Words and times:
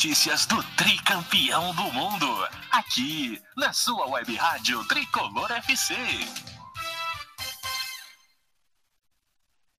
notícias 0.00 0.46
do 0.46 0.62
tricampeão 0.76 1.74
do 1.74 1.82
mundo. 1.92 2.26
Aqui 2.72 3.38
na 3.54 3.70
sua 3.70 4.08
web 4.08 4.34
rádio 4.34 4.82
Tricolor 4.88 5.52
FC. 5.52 5.94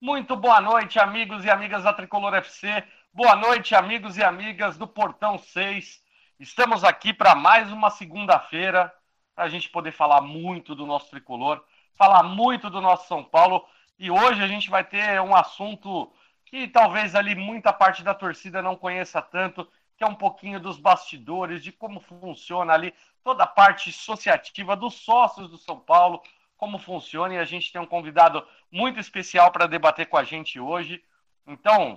Muito 0.00 0.36
boa 0.36 0.60
noite, 0.60 1.00
amigos 1.00 1.44
e 1.44 1.50
amigas 1.50 1.82
da 1.82 1.92
Tricolor 1.92 2.34
FC. 2.34 2.84
Boa 3.12 3.34
noite, 3.34 3.74
amigos 3.74 4.16
e 4.16 4.22
amigas 4.22 4.78
do 4.78 4.86
Portão 4.86 5.36
6. 5.38 6.00
Estamos 6.38 6.84
aqui 6.84 7.12
para 7.12 7.34
mais 7.34 7.72
uma 7.72 7.90
segunda-feira, 7.90 8.94
para 9.34 9.46
a 9.46 9.48
gente 9.48 9.68
poder 9.70 9.90
falar 9.90 10.20
muito 10.20 10.76
do 10.76 10.86
nosso 10.86 11.10
tricolor, 11.10 11.64
falar 11.96 12.22
muito 12.22 12.70
do 12.70 12.80
nosso 12.80 13.08
São 13.08 13.24
Paulo. 13.24 13.66
E 13.98 14.08
hoje 14.08 14.40
a 14.40 14.46
gente 14.46 14.70
vai 14.70 14.84
ter 14.84 15.20
um 15.20 15.34
assunto 15.34 16.12
que 16.44 16.68
talvez 16.68 17.16
ali 17.16 17.34
muita 17.34 17.72
parte 17.72 18.04
da 18.04 18.14
torcida 18.14 18.62
não 18.62 18.76
conheça 18.76 19.20
tanto, 19.20 19.66
que 20.02 20.04
é 20.04 20.08
um 20.08 20.16
pouquinho 20.16 20.58
dos 20.58 20.80
bastidores, 20.80 21.62
de 21.62 21.70
como 21.70 22.00
funciona 22.00 22.72
ali 22.72 22.92
toda 23.22 23.44
a 23.44 23.46
parte 23.46 23.90
associativa 23.90 24.74
dos 24.74 24.94
sócios 24.94 25.48
do 25.48 25.56
São 25.56 25.78
Paulo, 25.78 26.20
como 26.56 26.76
funciona, 26.76 27.34
e 27.34 27.38
a 27.38 27.44
gente 27.44 27.70
tem 27.70 27.80
um 27.80 27.86
convidado 27.86 28.44
muito 28.68 28.98
especial 28.98 29.52
para 29.52 29.68
debater 29.68 30.06
com 30.06 30.16
a 30.16 30.24
gente 30.24 30.58
hoje. 30.58 31.00
Então, 31.46 31.96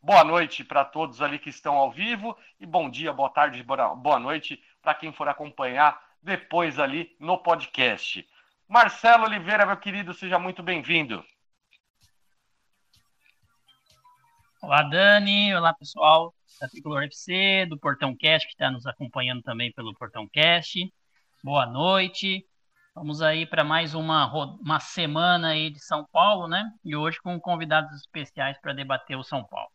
boa 0.00 0.24
noite 0.24 0.64
para 0.64 0.82
todos 0.82 1.20
ali 1.20 1.38
que 1.38 1.50
estão 1.50 1.74
ao 1.74 1.90
vivo 1.90 2.34
e 2.58 2.64
bom 2.64 2.88
dia, 2.88 3.12
boa 3.12 3.28
tarde, 3.28 3.62
boa 3.62 4.18
noite 4.18 4.58
para 4.80 4.94
quem 4.94 5.12
for 5.12 5.28
acompanhar 5.28 6.02
depois 6.22 6.78
ali 6.78 7.14
no 7.20 7.36
podcast. 7.36 8.26
Marcelo 8.66 9.24
Oliveira, 9.24 9.66
meu 9.66 9.76
querido, 9.76 10.14
seja 10.14 10.38
muito 10.38 10.62
bem-vindo. 10.62 11.22
Olá, 14.62 14.82
Dani. 14.84 15.54
Olá, 15.54 15.74
pessoal 15.74 16.32
da 16.62 16.68
Tricolor 16.68 17.02
FC, 17.02 17.66
do 17.68 17.76
Portão 17.76 18.16
Cast, 18.16 18.46
que 18.46 18.54
está 18.54 18.70
nos 18.70 18.86
acompanhando 18.86 19.42
também 19.42 19.72
pelo 19.72 19.92
Portão 19.94 20.28
Cast. 20.28 20.78
Boa 21.42 21.66
noite. 21.66 22.46
Vamos 22.94 23.20
aí 23.20 23.44
para 23.44 23.64
mais 23.64 23.94
uma, 23.94 24.32
uma 24.60 24.78
semana 24.78 25.48
aí 25.48 25.70
de 25.70 25.80
São 25.80 26.06
Paulo, 26.12 26.46
né? 26.46 26.70
E 26.84 26.94
hoje 26.94 27.20
com 27.20 27.40
convidados 27.40 27.92
especiais 27.96 28.56
para 28.60 28.72
debater 28.72 29.18
o 29.18 29.24
São 29.24 29.42
Paulo. 29.44 29.70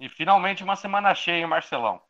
E 0.00 0.08
finalmente 0.08 0.64
uma 0.64 0.74
semana 0.74 1.14
cheia, 1.14 1.46
Marcelão? 1.46 2.00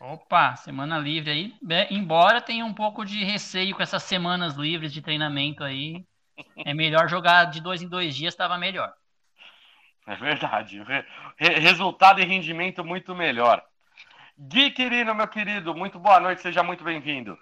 Opa, 0.00 0.56
semana 0.56 0.98
livre 0.98 1.30
aí. 1.30 1.54
Embora 1.90 2.40
tenha 2.40 2.64
um 2.64 2.72
pouco 2.72 3.04
de 3.04 3.24
receio 3.24 3.76
com 3.76 3.82
essas 3.82 4.04
semanas 4.04 4.54
livres 4.54 4.90
de 4.90 5.02
treinamento 5.02 5.62
aí, 5.62 6.02
é 6.64 6.72
melhor 6.72 7.10
jogar 7.10 7.44
de 7.44 7.60
dois 7.60 7.82
em 7.82 7.88
dois 7.88 8.16
dias, 8.16 8.32
estava 8.32 8.56
melhor. 8.56 8.90
É 10.08 10.16
verdade. 10.16 10.82
Re 11.36 11.60
resultado 11.60 12.18
e 12.18 12.24
rendimento 12.24 12.82
muito 12.82 13.14
melhor. 13.14 13.62
Gui 14.38 14.70
Quirino, 14.70 15.14
meu 15.14 15.28
querido, 15.28 15.74
muito 15.74 15.98
boa 15.98 16.18
noite, 16.18 16.40
seja 16.40 16.62
muito 16.62 16.82
bem-vindo. 16.82 17.38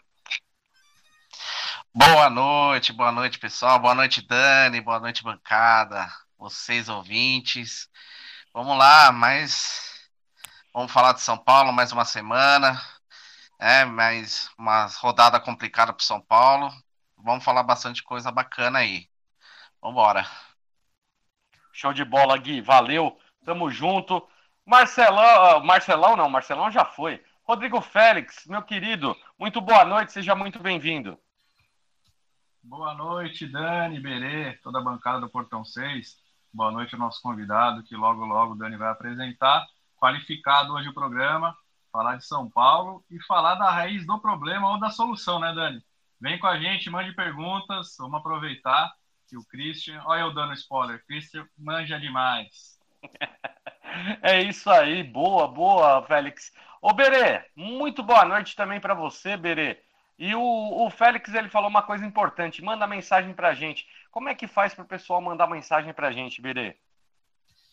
Boa 1.95 2.29
noite, 2.29 2.93
boa 2.93 3.13
noite, 3.13 3.39
pessoal. 3.39 3.79
Boa 3.79 3.95
noite, 3.95 4.21
Dani. 4.21 4.81
Boa 4.81 4.99
noite, 4.99 5.23
bancada. 5.23 6.09
Vocês 6.37 6.89
ouvintes. 6.89 7.89
Vamos 8.53 8.77
lá, 8.77 9.13
mais. 9.13 10.11
Vamos 10.75 10.91
falar 10.91 11.13
de 11.13 11.21
São 11.21 11.39
Paulo 11.39 11.73
mais 11.73 11.93
uma 11.93 12.05
semana. 12.05 12.83
É, 13.61 13.85
mais 13.85 14.51
uma 14.59 14.87
rodada 14.87 15.39
complicada 15.39 15.93
para 15.93 16.05
São 16.05 16.21
Paulo. 16.21 16.73
Vamos 17.17 17.45
falar 17.45 17.63
bastante 17.63 18.03
coisa 18.03 18.33
bacana 18.33 18.81
aí. 18.81 19.09
Vambora. 19.81 20.27
Show 21.77 21.93
de 21.93 22.07
bola, 22.07 22.39
Gui. 22.39 22.63
Valeu. 22.63 23.19
Tamo 23.45 23.71
junto. 23.71 24.27
Marcelão, 24.65 25.63
Marcelão 25.63 26.17
não, 26.17 26.31
Marcelão 26.31 26.71
já 26.71 26.87
foi. 26.87 27.23
Rodrigo 27.45 27.83
Félix, 27.83 28.47
meu 28.47 28.63
querido, 28.63 29.15
muito 29.39 29.61
boa 29.61 29.85
noite, 29.85 30.11
seja 30.11 30.35
muito 30.35 30.59
bem-vindo. 30.59 31.19
Boa 32.63 32.95
noite, 32.95 33.47
Dani, 33.47 34.01
Berê, 34.01 34.55
toda 34.63 34.79
a 34.79 34.83
bancada 34.83 35.21
do 35.21 35.29
Portão 35.29 35.67
6. 35.67 36.17
Boa 36.51 36.73
noite 36.73 36.95
ao 36.95 36.99
nosso 36.99 37.21
convidado, 37.21 37.85
que 37.85 37.95
logo, 37.95 38.25
logo 38.25 38.55
o 38.55 38.57
Dani 38.57 38.79
vai 38.79 38.89
apresentar. 38.89 39.67
Qualificado 39.99 40.73
hoje 40.73 40.89
o 40.89 40.95
programa, 40.95 41.55
falar 41.93 42.17
de 42.17 42.25
São 42.25 42.49
Paulo 42.51 43.05
e 43.11 43.23
falar 43.25 43.57
da 43.57 43.71
raiz 43.71 44.07
do 44.07 44.19
problema 44.19 44.71
ou 44.71 44.81
da 44.81 44.89
solução, 44.89 45.39
né, 45.39 45.55
Dani? 45.55 45.85
Vem 46.19 46.39
com 46.39 46.47
a 46.47 46.59
gente, 46.59 46.89
mande 46.89 47.13
perguntas, 47.13 47.95
vamos 47.99 48.19
aproveitar 48.19 48.91
que 49.29 49.37
o 49.37 49.45
Christian. 49.45 50.03
Olha 50.05 50.21
eu 50.21 50.35
dando 50.35 50.53
spoiler, 50.55 51.05
Christian 51.07 51.47
manja 51.59 51.99
demais. 51.99 52.79
é 54.23 54.43
isso 54.43 54.71
aí, 54.71 55.03
boa, 55.03 55.49
boa, 55.49 56.05
Félix. 56.07 56.53
Ô, 56.81 56.93
Berê, 56.93 57.45
muito 57.55 58.03
boa 58.03 58.25
noite 58.25 58.55
também 58.55 58.81
para 58.81 58.95
você, 58.95 59.37
Berê. 59.37 59.83
E 60.19 60.35
o, 60.35 60.87
o 60.87 60.91
Félix 60.91 61.35
ele 61.35 61.49
falou 61.49 61.69
uma 61.69 61.83
coisa 61.83 62.07
importante: 62.07 62.63
manda 62.63 62.87
mensagem 62.87 63.35
pra 63.35 63.55
gente. 63.55 63.87
Como 64.11 64.29
é 64.29 64.35
que 64.35 64.47
faz 64.47 64.75
para 64.75 64.85
o 64.85 64.89
pessoal 64.89 65.21
mandar 65.21 65.47
mensagem 65.47 65.93
pra 65.93 66.13
gente, 66.13 66.41
Berê? 66.41 66.79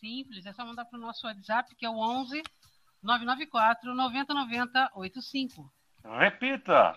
Simples, 0.00 0.44
é 0.44 0.52
só 0.52 0.64
mandar 0.66 0.84
pro 0.84 0.98
nosso 0.98 1.26
WhatsApp, 1.26 1.74
que 1.74 1.86
é 1.86 1.88
o 1.88 1.96
11 1.96 2.42
994 3.02 3.94
9090 3.94 4.90
85. 4.94 5.72
Repita. 6.04 6.94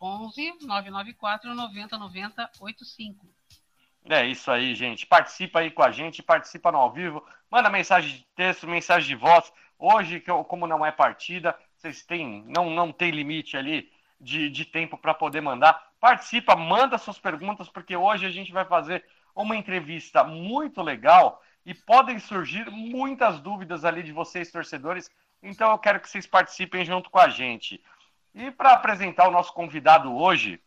11 0.00 0.66
994 0.66 1.54
9090 1.54 2.50
85. 2.60 3.37
É 4.08 4.24
isso 4.24 4.50
aí, 4.50 4.74
gente. 4.74 5.06
Participa 5.06 5.60
aí 5.60 5.70
com 5.70 5.82
a 5.82 5.90
gente, 5.90 6.22
participa 6.22 6.72
no 6.72 6.78
ao 6.78 6.90
vivo, 6.90 7.22
manda 7.50 7.68
mensagem 7.68 8.16
de 8.16 8.26
texto, 8.34 8.66
mensagem 8.66 9.06
de 9.06 9.14
voz. 9.14 9.52
Hoje, 9.78 10.20
como 10.48 10.66
não 10.66 10.84
é 10.84 10.90
partida, 10.90 11.54
vocês 11.76 12.04
têm, 12.04 12.42
não, 12.46 12.70
não 12.70 12.90
tem 12.90 13.10
limite 13.10 13.56
ali 13.56 13.92
de, 14.18 14.48
de 14.48 14.64
tempo 14.64 14.96
para 14.96 15.12
poder 15.12 15.42
mandar. 15.42 15.90
Participa, 16.00 16.56
manda 16.56 16.96
suas 16.96 17.18
perguntas, 17.18 17.68
porque 17.68 17.94
hoje 17.94 18.24
a 18.24 18.30
gente 18.30 18.50
vai 18.50 18.64
fazer 18.64 19.04
uma 19.34 19.54
entrevista 19.54 20.24
muito 20.24 20.80
legal 20.80 21.42
e 21.64 21.74
podem 21.74 22.18
surgir 22.18 22.68
muitas 22.70 23.38
dúvidas 23.40 23.84
ali 23.84 24.02
de 24.02 24.10
vocês, 24.10 24.50
torcedores. 24.50 25.10
Então 25.42 25.70
eu 25.70 25.78
quero 25.78 26.00
que 26.00 26.08
vocês 26.08 26.26
participem 26.26 26.82
junto 26.82 27.10
com 27.10 27.18
a 27.18 27.28
gente. 27.28 27.82
E 28.34 28.50
para 28.50 28.72
apresentar 28.72 29.28
o 29.28 29.30
nosso 29.30 29.52
convidado 29.52 30.16
hoje, 30.16 30.60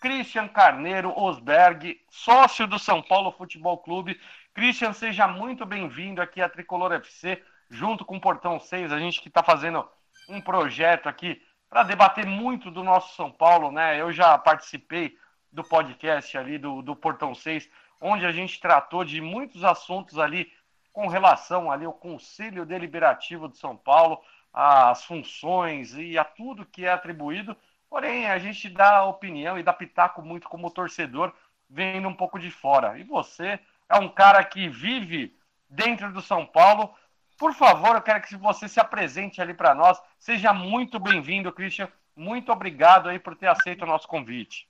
Christian 0.00 0.48
Carneiro 0.48 1.12
Osberg, 1.18 2.00
sócio 2.10 2.66
do 2.66 2.78
São 2.78 3.02
Paulo 3.02 3.32
Futebol 3.32 3.78
Clube. 3.78 4.20
Christian, 4.54 4.92
seja 4.92 5.26
muito 5.26 5.64
bem-vindo 5.64 6.20
aqui 6.20 6.40
à 6.42 6.48
Tricolor 6.48 6.92
FC, 6.92 7.42
junto 7.70 8.04
com 8.04 8.16
o 8.16 8.20
Portão 8.20 8.60
6, 8.60 8.92
a 8.92 8.98
gente 8.98 9.20
que 9.20 9.28
está 9.28 9.42
fazendo 9.42 9.88
um 10.28 10.40
projeto 10.40 11.08
aqui 11.08 11.42
para 11.68 11.82
debater 11.82 12.26
muito 12.26 12.70
do 12.70 12.84
nosso 12.84 13.14
São 13.16 13.30
Paulo, 13.30 13.72
né? 13.72 14.00
Eu 14.00 14.12
já 14.12 14.36
participei 14.38 15.16
do 15.50 15.64
podcast 15.64 16.36
ali 16.36 16.58
do, 16.58 16.82
do 16.82 16.94
Portão 16.94 17.34
6, 17.34 17.68
onde 18.00 18.26
a 18.26 18.32
gente 18.32 18.60
tratou 18.60 19.04
de 19.04 19.20
muitos 19.20 19.64
assuntos 19.64 20.18
ali 20.18 20.52
com 20.92 21.08
relação 21.08 21.70
ali 21.70 21.84
ao 21.84 21.92
Conselho 21.92 22.64
Deliberativo 22.64 23.48
de 23.48 23.58
São 23.58 23.76
Paulo, 23.76 24.20
às 24.52 25.04
funções 25.04 25.94
e 25.94 26.16
a 26.16 26.24
tudo 26.24 26.66
que 26.66 26.84
é 26.84 26.90
atribuído. 26.90 27.56
Porém, 27.88 28.26
a 28.26 28.38
gente 28.38 28.68
dá 28.68 29.04
opinião 29.04 29.58
e 29.58 29.62
dá 29.62 29.72
pitaco 29.72 30.22
muito 30.22 30.48
como 30.48 30.70
torcedor, 30.70 31.32
vendo 31.68 32.08
um 32.08 32.14
pouco 32.14 32.38
de 32.38 32.50
fora. 32.50 32.98
E 32.98 33.04
você 33.04 33.58
é 33.88 33.98
um 33.98 34.08
cara 34.08 34.44
que 34.44 34.68
vive 34.68 35.36
dentro 35.68 36.12
do 36.12 36.20
São 36.20 36.44
Paulo, 36.46 36.94
por 37.38 37.54
favor, 37.54 37.96
eu 37.96 38.02
quero 38.02 38.22
que 38.22 38.36
você 38.36 38.68
se 38.68 38.80
apresente 38.80 39.40
ali 39.42 39.52
para 39.52 39.74
nós. 39.74 40.00
Seja 40.18 40.52
muito 40.52 40.98
bem-vindo, 40.98 41.52
Christian. 41.52 41.88
Muito 42.16 42.50
obrigado 42.50 43.08
aí 43.08 43.18
por 43.18 43.36
ter 43.36 43.46
aceito 43.46 43.82
o 43.82 43.86
nosso 43.86 44.08
convite. 44.08 44.66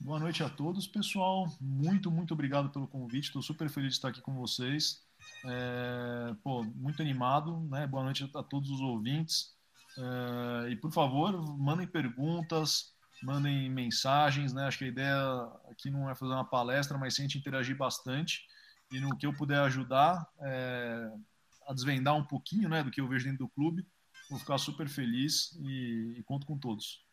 Boa 0.00 0.18
noite 0.18 0.42
a 0.42 0.48
todos, 0.48 0.88
pessoal. 0.88 1.46
Muito, 1.60 2.10
muito 2.10 2.34
obrigado 2.34 2.70
pelo 2.70 2.88
convite. 2.88 3.26
Estou 3.26 3.42
super 3.42 3.68
feliz 3.68 3.90
de 3.90 3.96
estar 3.96 4.08
aqui 4.08 4.20
com 4.20 4.34
vocês. 4.34 5.06
É, 5.44 6.34
pô, 6.42 6.64
muito 6.64 7.00
animado, 7.00 7.60
né? 7.70 7.86
Boa 7.86 8.02
noite 8.02 8.28
a 8.34 8.42
todos 8.42 8.70
os 8.70 8.80
ouvintes. 8.80 9.54
É, 9.98 10.70
e 10.70 10.76
por 10.76 10.92
favor, 10.92 11.32
mandem 11.58 11.86
perguntas, 11.86 12.94
mandem 13.22 13.68
mensagens, 13.70 14.52
né? 14.52 14.66
Acho 14.66 14.78
que 14.78 14.84
a 14.84 14.88
ideia 14.88 15.48
aqui 15.70 15.90
não 15.90 16.08
é 16.08 16.14
fazer 16.14 16.32
uma 16.32 16.44
palestra, 16.44 16.96
mas 16.96 17.14
sim 17.14 17.22
a 17.22 17.24
gente 17.26 17.38
interagir 17.38 17.76
bastante 17.76 18.42
e 18.90 18.98
no 18.98 19.16
que 19.16 19.26
eu 19.26 19.32
puder 19.32 19.60
ajudar 19.60 20.26
é, 20.40 21.10
a 21.68 21.72
desvendar 21.72 22.16
um 22.16 22.24
pouquinho 22.24 22.68
né, 22.68 22.82
do 22.82 22.90
que 22.90 23.00
eu 23.00 23.06
vejo 23.06 23.24
dentro 23.24 23.46
do 23.46 23.48
clube, 23.48 23.86
vou 24.28 24.38
ficar 24.38 24.58
super 24.58 24.88
feliz 24.88 25.52
e, 25.60 26.16
e 26.18 26.22
conto 26.24 26.46
com 26.46 26.58
todos. 26.58 27.04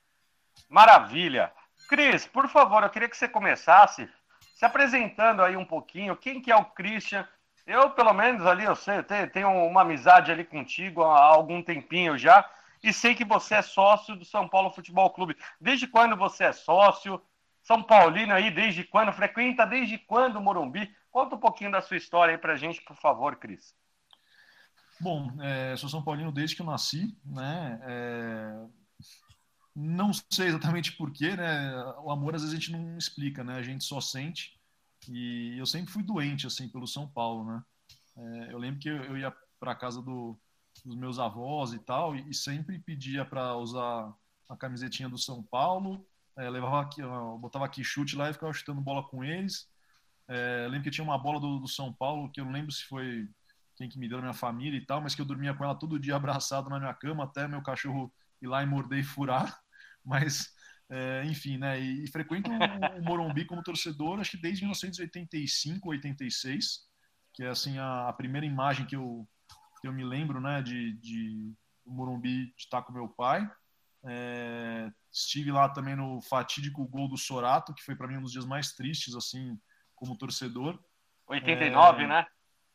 Maravilha! 0.70 1.52
Cris, 1.88 2.26
por 2.26 2.50
favor, 2.50 2.84
eu 2.84 2.90
queria 2.90 3.08
que 3.08 3.16
você 3.16 3.28
começasse 3.28 4.10
se 4.56 4.66
apresentando 4.66 5.44
aí 5.44 5.56
um 5.56 5.66
pouquinho, 5.66 6.18
quem 6.18 6.42
que 6.42 6.52
é 6.52 6.56
o 6.56 6.66
Christian? 6.66 7.28
Eu, 7.66 7.92
pelo 7.92 8.14
menos, 8.14 8.46
ali, 8.46 8.64
eu 8.64 8.76
sei, 8.76 9.04
tenho 9.32 9.50
uma 9.50 9.82
amizade 9.82 10.32
ali 10.32 10.44
contigo 10.44 11.04
há 11.04 11.22
algum 11.22 11.62
tempinho 11.62 12.18
já, 12.18 12.50
e 12.84 12.94
sei 12.94 13.16
que 13.16 13.26
você 13.26 13.56
é 13.56 13.62
sócio 13.62 14.16
do 14.16 14.26
São 14.26 14.48
Paulo 14.48 14.72
Futebol 14.72 15.10
Clube. 15.10 15.36
Desde 15.60 15.88
quando 15.88 16.16
você 16.16 16.46
é 16.46 16.54
sócio? 16.54 17.22
São 17.62 17.84
Paulino 17.84 18.34
aí, 18.34 18.50
desde 18.50 18.84
quando? 18.84 19.12
Frequenta 19.12 19.66
desde 19.66 19.98
quando 19.98 20.38
o 20.38 20.42
Morumbi? 20.42 20.90
Conta 21.12 21.36
um 21.36 21.40
pouquinho 21.40 21.72
da 21.72 21.82
sua 21.82 21.98
história 21.98 22.34
aí 22.34 22.38
pra 22.38 22.56
gente, 22.56 22.82
por 22.82 22.96
favor, 22.96 23.36
Cris. 23.36 23.76
Bom, 25.00 25.32
é, 25.42 25.76
sou 25.76 25.90
São 25.90 26.04
Paulino 26.04 26.32
desde 26.32 26.56
que 26.56 26.62
eu 26.62 26.66
nasci, 26.66 27.16
né? 27.26 27.80
É, 27.84 28.66
não 29.76 30.12
sei 30.14 30.48
exatamente 30.48 30.94
porquê, 30.94 31.36
né? 31.36 31.76
O 32.04 32.10
amor 32.10 32.36
às 32.36 32.42
vezes 32.42 32.56
a 32.56 32.60
gente 32.60 32.72
não 32.72 32.98
explica, 32.98 33.44
né? 33.44 33.56
A 33.58 33.62
gente 33.62 33.84
só 33.84 34.00
sente. 34.00 34.58
E 35.08 35.58
eu 35.58 35.66
sempre 35.66 35.92
fui 35.92 36.04
doente, 36.04 36.48
assim, 36.48 36.68
pelo 36.68 36.88
São 36.88 37.08
Paulo, 37.08 37.46
né? 37.46 37.64
É, 38.18 38.54
eu 38.54 38.58
lembro 38.58 38.80
que 38.80 38.90
eu, 38.90 39.04
eu 39.04 39.18
ia 39.18 39.34
para 39.60 39.76
casa 39.76 40.02
do, 40.02 40.40
dos 40.84 40.96
meus 40.96 41.20
avós 41.20 41.74
e 41.74 41.80
tal, 41.80 42.16
e, 42.16 42.30
e 42.30 42.34
sempre 42.34 42.80
pedia 42.80 43.26
para 43.26 43.56
usar 43.56 44.14
a 44.50 44.56
camisetinha 44.56 45.10
do 45.10 45.18
São 45.18 45.44
Paulo, 45.44 46.06
é, 46.38 46.50
levava 46.50 46.82
aqui, 46.82 47.02
botava 47.40 47.66
aqui 47.66 47.84
chute 47.84 48.16
lá 48.16 48.30
e 48.30 48.34
ficava 48.34 48.54
chutando 48.54 48.80
bola 48.80 49.04
com 49.04 49.24
eles. 49.24 49.68
É, 50.28 50.68
lembro 50.70 50.84
que 50.84 50.92
tinha 50.92 51.04
uma 51.04 51.18
bola 51.18 51.40
do, 51.40 51.60
do, 51.60 51.68
São 51.68 51.92
Paulo, 51.92 52.30
que 52.32 52.40
eu 52.40 52.46
não 52.46 52.52
lembro 52.52 52.72
se 52.72 52.84
foi 52.84 53.28
quem 53.76 53.90
que 53.90 53.98
me 53.98 54.08
deu 54.08 54.18
na 54.18 54.24
minha 54.24 54.34
família 54.34 54.78
e 54.78 54.86
tal, 54.86 55.02
mas 55.02 55.16
que 55.16 55.22
eu 55.22 55.26
dormia 55.26 55.54
com 55.54 55.64
ela 55.64 55.76
todo 55.76 56.00
dia 56.00 56.16
abraçado 56.16 56.70
na 56.70 56.80
minha 56.80 56.94
cama, 56.94 57.24
até 57.24 57.48
meu 57.48 57.62
cachorro 57.62 58.12
ir 58.42 58.48
lá 58.48 58.62
e 58.62 58.66
morder 58.66 59.00
e 59.00 59.04
furar. 59.04 59.60
Mas, 60.04 60.54
é, 60.90 61.24
enfim, 61.26 61.58
né? 61.58 61.80
E, 61.80 62.06
e 62.06 62.08
frequento 62.08 62.50
o 62.50 63.04
Morumbi 63.04 63.46
como 63.46 63.64
torcedor, 63.64 64.20
acho 64.20 64.32
que 64.32 64.38
desde 64.38 64.62
1985, 64.64 65.90
86, 65.90 66.88
que 67.34 67.44
é 67.44 67.50
assim 67.50 67.78
a, 67.78 68.08
a 68.08 68.14
primeira 68.14 68.46
imagem 68.46 68.86
que 68.86 68.96
eu, 68.96 69.28
eu 69.86 69.94
me 69.94 70.04
lembro, 70.04 70.40
né, 70.40 70.62
de, 70.62 70.94
de 70.94 71.54
Morumbi 71.86 72.48
de 72.48 72.54
estar 72.58 72.82
com 72.82 72.94
meu 72.94 73.08
pai. 73.08 73.50
É, 74.04 74.90
estive 75.12 75.52
lá 75.52 75.68
também 75.68 75.96
no 75.96 76.22
fatídico 76.22 76.88
gol 76.88 77.10
do 77.10 77.18
Sorato, 77.18 77.74
que 77.74 77.84
foi 77.84 77.96
para 77.96 78.08
mim 78.08 78.18
um 78.18 78.22
dos 78.22 78.32
dias 78.32 78.46
mais 78.46 78.72
tristes, 78.72 79.16
assim, 79.16 79.60
como 79.96 80.18
torcedor. 80.18 80.80
89, 81.28 82.04
é, 82.04 82.08
né? 82.08 82.26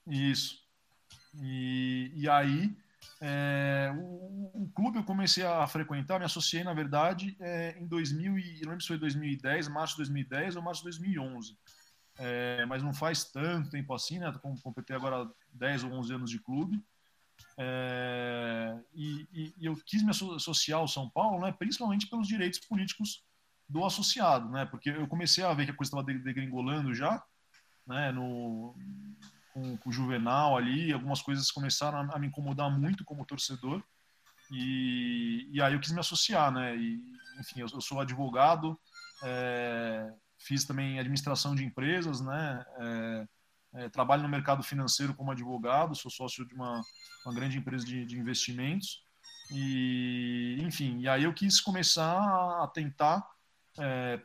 Isso. 0.07 0.61
E, 1.41 2.13
e 2.15 2.29
aí, 2.29 2.77
é, 3.21 3.93
o, 3.97 4.65
o, 4.65 4.73
clube 4.75 4.99
eu 4.99 5.05
comecei 5.05 5.45
a 5.45 5.67
frequentar, 5.67 6.19
me 6.19 6.25
associei, 6.25 6.63
na 6.63 6.75
verdade, 6.75 7.37
é, 7.41 7.79
em 7.79 7.87
2000, 7.87 8.39
e, 8.39 8.61
não 8.63 8.71
lembro 8.71 8.83
se 8.83 8.89
foi 8.89 8.99
2010, 8.99 9.69
março 9.69 9.95
de 9.95 9.99
2010 9.99 10.57
ou 10.57 10.63
março 10.63 10.81
de 10.81 10.87
2011. 10.87 11.57
É, 12.19 12.67
mas 12.67 12.83
não 12.83 12.93
faz 12.93 13.25
tanto 13.25 13.71
tempo 13.71 13.95
assim, 13.95 14.19
né? 14.19 14.31
Completei 14.63 14.95
agora 14.95 15.31
10 15.55 15.85
ou 15.85 15.93
11 15.93 16.15
anos 16.15 16.31
de 16.31 16.39
clube. 16.39 16.83
É, 17.59 18.79
e, 18.95 19.27
e, 19.33 19.67
eu 19.67 19.77
quis 19.85 20.03
me 20.03 20.11
associar 20.11 20.81
ao 20.81 20.89
São 20.89 21.09
Paulo, 21.11 21.41
né, 21.41 21.53
principalmente 21.53 22.07
pelos 22.07 22.27
direitos 22.27 22.61
políticos 22.61 23.23
do 23.69 23.85
associado, 23.85 24.49
né, 24.51 24.65
porque 24.67 24.91
eu 24.91 25.07
comecei 25.07 25.45
a 25.45 25.53
ver 25.53 25.67
que 25.67 25.71
a 25.71 25.77
coisa 25.77 25.91
estava 25.91 26.05
degringolando 26.05 26.95
já, 26.95 27.23
né, 27.87 28.13
no, 28.13 28.75
com, 29.53 29.77
com, 29.77 29.91
o 29.91 29.93
Juvenal 29.93 30.57
ali, 30.57 30.93
algumas 30.93 31.21
coisas 31.21 31.51
começaram 31.51 31.99
a, 31.99 32.17
a 32.17 32.19
me 32.19 32.29
incomodar 32.29 32.71
muito 32.71 33.05
como 33.05 33.27
torcedor, 33.27 33.83
e, 34.51 35.49
e, 35.53 35.63
aí 35.63 35.75
eu 35.75 35.81
quis 35.81 35.93
me 35.93 36.01
associar, 36.01 36.51
né, 36.51 36.77
e, 36.77 37.03
enfim, 37.39 37.61
eu, 37.61 37.67
eu 37.73 37.81
sou 37.81 38.01
advogado, 38.01 38.79
é, 39.25 40.13
fiz 40.39 40.65
também 40.65 40.99
administração 40.99 41.55
de 41.55 41.65
empresas, 41.65 42.21
né, 42.21 42.65
é, 42.79 43.29
é, 43.75 43.89
trabalho 43.89 44.23
no 44.23 44.29
mercado 44.29 44.63
financeiro 44.63 45.15
como 45.15 45.31
advogado, 45.31 45.95
sou 45.95 46.11
sócio 46.11 46.47
de 46.47 46.55
uma, 46.55 46.83
uma 47.25 47.35
grande 47.35 47.59
empresa 47.59 47.85
de, 47.85 48.05
de, 48.05 48.19
investimentos. 48.19 49.03
E, 49.51 50.59
enfim, 50.61 51.01
e 51.01 51.09
aí 51.09 51.25
eu 51.25 51.35
quis 51.35 51.61
começar 51.61 52.19
a 52.63 52.67
tentar, 52.69 53.27
é, 53.79 54.21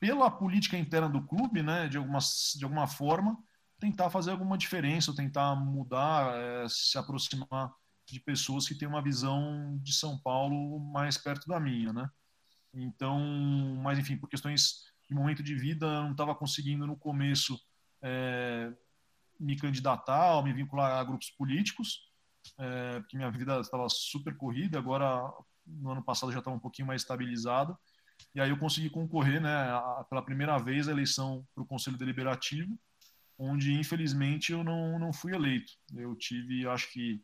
pela 0.00 0.30
política 0.30 0.78
interna 0.78 1.08
do 1.08 1.26
clube, 1.26 1.62
né, 1.62 1.88
de, 1.88 1.98
alguma, 1.98 2.18
de 2.18 2.64
alguma 2.64 2.86
forma, 2.86 3.36
tentar 3.78 4.10
fazer 4.10 4.30
alguma 4.30 4.56
diferença, 4.56 5.14
tentar 5.14 5.54
mudar, 5.54 6.34
é, 6.34 6.66
se 6.68 6.98
aproximar 6.98 7.72
de 8.06 8.20
pessoas 8.20 8.66
que 8.66 8.74
têm 8.74 8.88
uma 8.88 9.02
visão 9.02 9.78
de 9.82 9.92
São 9.92 10.18
Paulo 10.18 10.80
mais 10.80 11.18
perto 11.18 11.46
da 11.46 11.60
minha, 11.60 11.92
né? 11.92 12.08
Então, 12.72 13.18
mas 13.82 13.98
enfim, 13.98 14.16
por 14.16 14.28
questões 14.28 14.84
de 15.08 15.14
momento 15.14 15.42
de 15.42 15.54
vida, 15.54 15.86
eu 15.86 16.02
não 16.04 16.12
estava 16.12 16.34
conseguindo 16.34 16.86
no 16.86 16.96
começo 16.96 17.58
é, 18.02 18.72
me 19.38 19.56
candidatar 19.56 20.36
ou 20.36 20.42
me 20.42 20.52
vincular 20.52 20.98
a 20.98 21.04
grupos 21.04 21.30
políticos, 21.30 22.10
é, 22.58 23.00
porque 23.00 23.16
minha 23.16 23.30
vida 23.30 23.60
estava 23.60 23.88
super 23.88 24.36
corrida, 24.36 24.78
agora 24.78 25.32
no 25.66 25.90
ano 25.90 26.02
passado 26.02 26.32
já 26.32 26.38
estava 26.38 26.56
um 26.56 26.60
pouquinho 26.60 26.88
mais 26.88 27.02
estabilizada, 27.02 27.76
e 28.34 28.40
aí 28.40 28.50
eu 28.50 28.58
consegui 28.58 28.90
concorrer, 28.90 29.40
né, 29.40 29.54
a, 29.54 30.04
pela 30.08 30.22
primeira 30.22 30.58
vez, 30.58 30.88
a 30.88 30.92
eleição 30.92 31.46
para 31.54 31.62
o 31.62 31.66
Conselho 31.66 31.96
Deliberativo, 31.96 32.78
onde 33.38 33.72
infelizmente 33.72 34.52
eu 34.52 34.64
não, 34.64 34.98
não 34.98 35.12
fui 35.12 35.32
eleito. 35.32 35.72
Eu 35.94 36.16
tive, 36.16 36.66
acho 36.66 36.92
que 36.92 37.22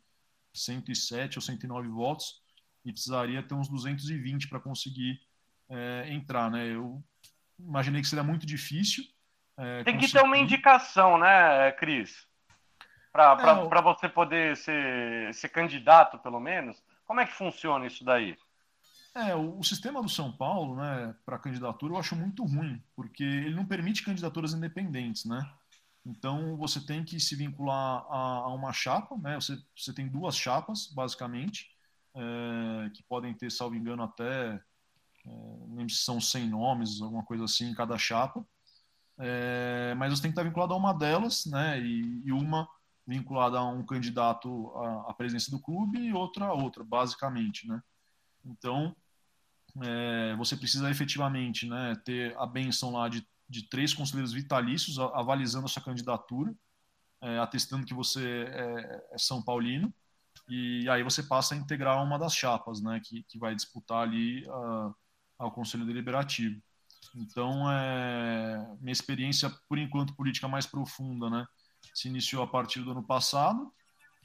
107 0.53 1.37
ou 1.37 1.41
109 1.41 1.89
votos 1.89 2.41
e 2.85 2.91
precisaria 2.91 3.43
ter 3.43 3.53
uns 3.53 3.67
220 3.67 4.47
para 4.47 4.59
conseguir 4.59 5.19
é, 5.67 6.13
entrar, 6.13 6.49
né? 6.49 6.73
Eu 6.73 7.03
imaginei 7.59 8.01
que 8.01 8.07
seria 8.07 8.23
muito 8.23 8.45
difícil, 8.45 9.03
é, 9.57 9.83
Tem 9.83 9.97
que 9.97 10.11
ter 10.11 10.21
uma 10.21 10.37
indicação, 10.37 11.17
né, 11.17 11.71
Cris? 11.73 12.27
Para 13.11 13.37
é, 13.39 13.81
você 13.81 14.09
poder 14.09 14.57
ser, 14.57 15.33
ser 15.33 15.49
candidato, 15.49 16.19
pelo 16.19 16.39
menos. 16.39 16.81
Como 17.05 17.19
é 17.19 17.25
que 17.25 17.33
funciona 17.33 17.87
isso 17.87 18.03
daí? 18.03 18.37
É, 19.15 19.33
o, 19.33 19.59
o 19.59 19.63
sistema 19.63 20.01
do 20.01 20.09
São 20.09 20.29
Paulo, 20.29 20.75
né, 20.75 21.15
para 21.25 21.39
candidatura, 21.39 21.93
eu 21.93 21.97
acho 21.97 22.15
muito 22.15 22.43
ruim, 22.43 22.83
porque 22.93 23.23
ele 23.23 23.55
não 23.55 23.65
permite 23.65 24.03
candidaturas 24.03 24.53
independentes, 24.53 25.23
né? 25.23 25.49
Então, 26.05 26.57
você 26.57 26.85
tem 26.85 27.03
que 27.03 27.19
se 27.19 27.35
vincular 27.35 28.05
a, 28.09 28.17
a 28.43 28.53
uma 28.53 28.73
chapa, 28.73 29.17
né? 29.17 29.35
Você, 29.35 29.57
você 29.75 29.93
tem 29.93 30.07
duas 30.07 30.35
chapas, 30.35 30.87
basicamente, 30.87 31.71
é, 32.13 32.89
que 32.89 33.01
podem 33.03 33.33
ter, 33.33 33.49
salvo 33.49 33.75
engano, 33.75 34.03
até, 34.03 34.61
é, 35.25 35.29
não 35.67 35.77
lembro 35.77 35.89
se 35.89 36.03
são 36.03 36.19
100 36.19 36.49
nomes, 36.49 37.01
alguma 37.01 37.23
coisa 37.23 37.45
assim, 37.45 37.69
em 37.69 37.73
cada 37.73 37.97
chapa. 37.97 38.45
É, 39.17 39.95
mas 39.95 40.11
você 40.11 40.21
tem 40.21 40.31
que 40.31 40.33
estar 40.33 40.43
vinculado 40.43 40.73
a 40.73 40.77
uma 40.77 40.93
delas, 40.93 41.45
né? 41.45 41.79
E, 41.79 42.21
e 42.25 42.31
uma 42.31 42.67
vinculada 43.07 43.57
a 43.59 43.65
um 43.65 43.85
candidato 43.85 44.71
à, 44.75 45.11
à, 45.11 45.13
presidência 45.13 45.51
do 45.51 45.59
clube 45.59 45.99
e 45.99 46.13
outra 46.13 46.45
a 46.45 46.53
outra, 46.53 46.83
basicamente, 46.83 47.67
né? 47.67 47.81
Então, 48.43 48.95
é, 49.83 50.35
você 50.35 50.55
precisa 50.55 50.89
efetivamente 50.89 51.67
né, 51.67 51.95
ter 52.03 52.35
a 52.37 52.45
benção 52.45 52.91
lá 52.91 53.09
de, 53.09 53.27
de 53.49 53.67
três 53.69 53.93
conselheiros 53.93 54.33
vitalícios 54.33 54.97
avalizando 54.99 55.65
a 55.65 55.69
sua 55.69 55.83
candidatura, 55.83 56.53
é, 57.21 57.39
atestando 57.39 57.85
que 57.85 57.93
você 57.93 58.45
é, 58.49 59.03
é, 59.11 59.17
São 59.17 59.41
Paulino, 59.41 59.93
e 60.47 60.87
aí 60.89 61.03
você 61.03 61.23
passa 61.23 61.55
a 61.55 61.57
integrar 61.57 62.03
uma 62.03 62.19
das 62.19 62.35
chapas, 62.35 62.81
né, 62.81 63.01
que, 63.03 63.23
que 63.23 63.39
vai 63.39 63.55
disputar 63.55 64.03
ali 64.03 64.45
uh, 64.47 64.95
ao 65.39 65.51
Conselho 65.51 65.85
Deliberativo. 65.85 66.61
Então, 67.15 67.71
é, 67.71 68.75
minha 68.81 68.91
experiência, 68.91 69.49
por 69.69 69.77
enquanto, 69.77 70.15
política 70.15 70.47
mais 70.47 70.65
profunda, 70.65 71.29
né, 71.29 71.45
se 71.93 72.09
iniciou 72.09 72.43
a 72.43 72.47
partir 72.47 72.81
do 72.81 72.91
ano 72.91 73.03
passado. 73.03 73.71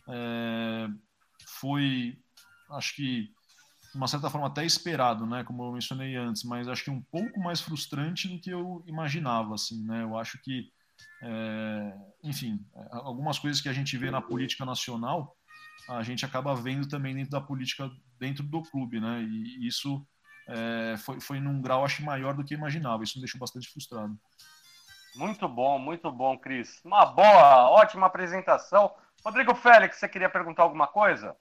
É, 0.08 0.88
foi, 1.46 2.18
acho 2.70 2.96
que, 2.96 3.32
de 3.92 3.96
uma 3.96 4.08
certa 4.08 4.28
forma, 4.28 4.48
até 4.48 4.64
esperado, 4.64 5.24
né, 5.24 5.44
como 5.44 5.62
eu 5.64 5.72
mencionei 5.72 6.16
antes, 6.16 6.42
mas 6.42 6.66
acho 6.66 6.84
que 6.84 6.90
um 6.90 7.02
pouco 7.02 7.38
mais 7.38 7.60
frustrante 7.60 8.28
do 8.28 8.40
que 8.40 8.50
eu 8.50 8.82
imaginava. 8.86 9.54
Assim, 9.54 9.84
né, 9.84 10.02
eu 10.02 10.18
acho 10.18 10.38
que, 10.42 10.68
é, 11.22 11.96
enfim, 12.24 12.64
algumas 12.90 13.38
coisas 13.38 13.60
que 13.60 13.68
a 13.68 13.72
gente 13.72 13.96
vê 13.96 14.10
na 14.10 14.20
política 14.20 14.64
nacional, 14.64 15.36
a 15.88 16.02
gente 16.02 16.24
acaba 16.24 16.54
vendo 16.54 16.88
também 16.88 17.14
dentro 17.14 17.30
da 17.30 17.40
política, 17.40 17.90
dentro 18.18 18.42
do 18.42 18.62
clube, 18.62 19.00
né, 19.00 19.22
e 19.22 19.66
isso 19.66 20.04
é, 20.50 20.96
foi, 20.96 21.20
foi 21.20 21.40
num 21.40 21.62
grau, 21.62 21.84
acho, 21.84 22.04
maior 22.04 22.34
do 22.34 22.44
que 22.44 22.54
imaginava. 22.54 23.04
Isso 23.04 23.16
me 23.16 23.22
deixou 23.22 23.38
bastante 23.38 23.68
frustrado. 23.68 24.18
Muito 25.14 25.48
bom, 25.48 25.78
muito 25.78 26.10
bom, 26.10 26.36
Cris. 26.36 26.80
Uma 26.84 27.06
boa, 27.06 27.70
ótima 27.70 28.06
apresentação. 28.06 28.92
Rodrigo 29.24 29.54
Félix, 29.54 29.98
você 29.98 30.08
queria 30.08 30.28
perguntar 30.28 30.64
alguma 30.64 30.86
coisa? 30.86 31.36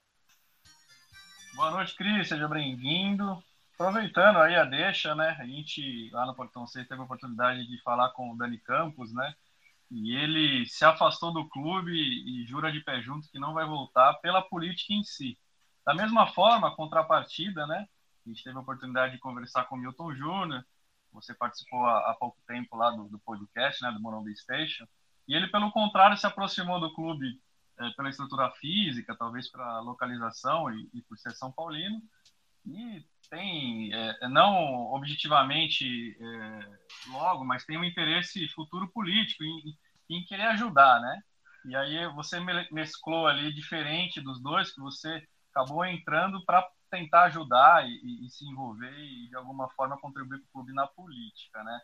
Boa 1.56 1.72
noite, 1.72 1.96
Cris. 1.96 2.28
Seja 2.28 2.48
bem-vindo. 2.48 3.44
Aproveitando 3.74 4.40
aí 4.40 4.56
a 4.56 4.66
deixa, 4.66 5.16
né? 5.16 5.38
A 5.40 5.46
gente 5.46 6.10
lá 6.12 6.26
no 6.26 6.36
Portão 6.36 6.68
6 6.68 6.88
teve 6.88 7.02
a 7.02 7.04
oportunidade 7.04 7.66
de 7.66 7.82
falar 7.82 8.10
com 8.10 8.32
o 8.32 8.38
Dani 8.38 8.60
Campos, 8.60 9.14
né? 9.14 9.34
E 9.90 10.16
ele 10.16 10.66
se 10.68 10.86
afastou 10.86 11.34
do 11.34 11.48
clube 11.48 11.92
e 11.92 12.46
jura 12.46 12.72
de 12.72 12.82
pé 12.82 13.02
junto 13.02 13.30
que 13.32 13.40
não 13.40 13.54
vai 13.54 13.66
voltar 13.66 14.14
pela 14.16 14.42
política 14.42 14.94
em 14.94 15.04
si. 15.04 15.38
Da 15.86 15.96
mesma 15.96 16.28
forma, 16.28 16.68
a 16.68 16.76
contrapartida, 16.76 17.66
né? 17.66 17.88
A 18.30 18.32
gente 18.32 18.44
teve 18.44 18.58
a 18.58 18.62
oportunidade 18.62 19.14
de 19.14 19.20
conversar 19.20 19.66
com 19.66 19.76
o 19.76 19.80
Milton 19.80 20.14
Júnior 20.14 20.64
Você 21.14 21.34
participou 21.34 21.84
há, 21.88 22.12
há 22.12 22.14
pouco 22.14 22.38
tempo 22.46 22.78
lá 22.78 22.92
do, 22.92 23.10
do, 23.10 23.18
podcast, 23.20 23.82
né, 23.82 23.92
do 23.92 24.00
Morumbi 24.00 24.36
Station. 24.38 24.86
E 25.28 25.34
ele, 25.34 25.48
pelo 25.48 25.72
contrário, 25.72 26.16
se 26.16 26.28
aproximou 26.28 26.80
do 26.80 26.94
clube 26.94 27.42
é, 27.80 27.90
pela 27.92 28.10
estrutura 28.10 28.52
física, 28.52 29.16
talvez 29.16 29.50
pela 29.50 29.80
localização 29.80 30.72
e, 30.72 30.88
e, 30.94 31.02
por 31.02 31.18
ser 31.18 31.32
São 31.32 31.52
Paulino. 31.52 32.00
E 32.68 33.04
tem, 33.32 33.92
é, 33.92 34.28
não 34.28 34.92
objetivamente 34.94 36.16
é, 36.22 36.80
logo, 37.08 37.44
mas 37.44 37.66
tem 37.66 37.80
um 37.80 37.84
interesse 37.84 38.48
futuro 38.50 38.88
político 38.90 39.44
em, 39.44 39.76
em 40.08 40.24
querer 40.26 40.48
ajudar, 40.50 41.02
né? 41.02 41.20
E 41.66 41.76
aí 41.76 42.08
você 42.14 42.40
mesclou 42.72 43.28
ali 43.28 43.52
diferente 43.52 44.22
dos 44.22 44.40
dois, 44.40 44.72
que 44.72 44.80
você 44.80 45.28
acabou 45.52 45.84
entrando 45.84 46.46
para 46.46 46.68
tentar 46.90 47.26
ajudar 47.26 47.88
e, 47.88 48.26
e, 48.26 48.30
se 48.30 48.46
envolver 48.46 48.98
e 48.98 49.28
de 49.28 49.36
alguma 49.36 49.70
forma 49.70 50.00
contribuir 50.00 50.40
com 50.40 50.46
o 50.46 50.52
clube 50.52 50.74
na 50.74 50.88
política, 50.88 51.64
né? 51.64 51.80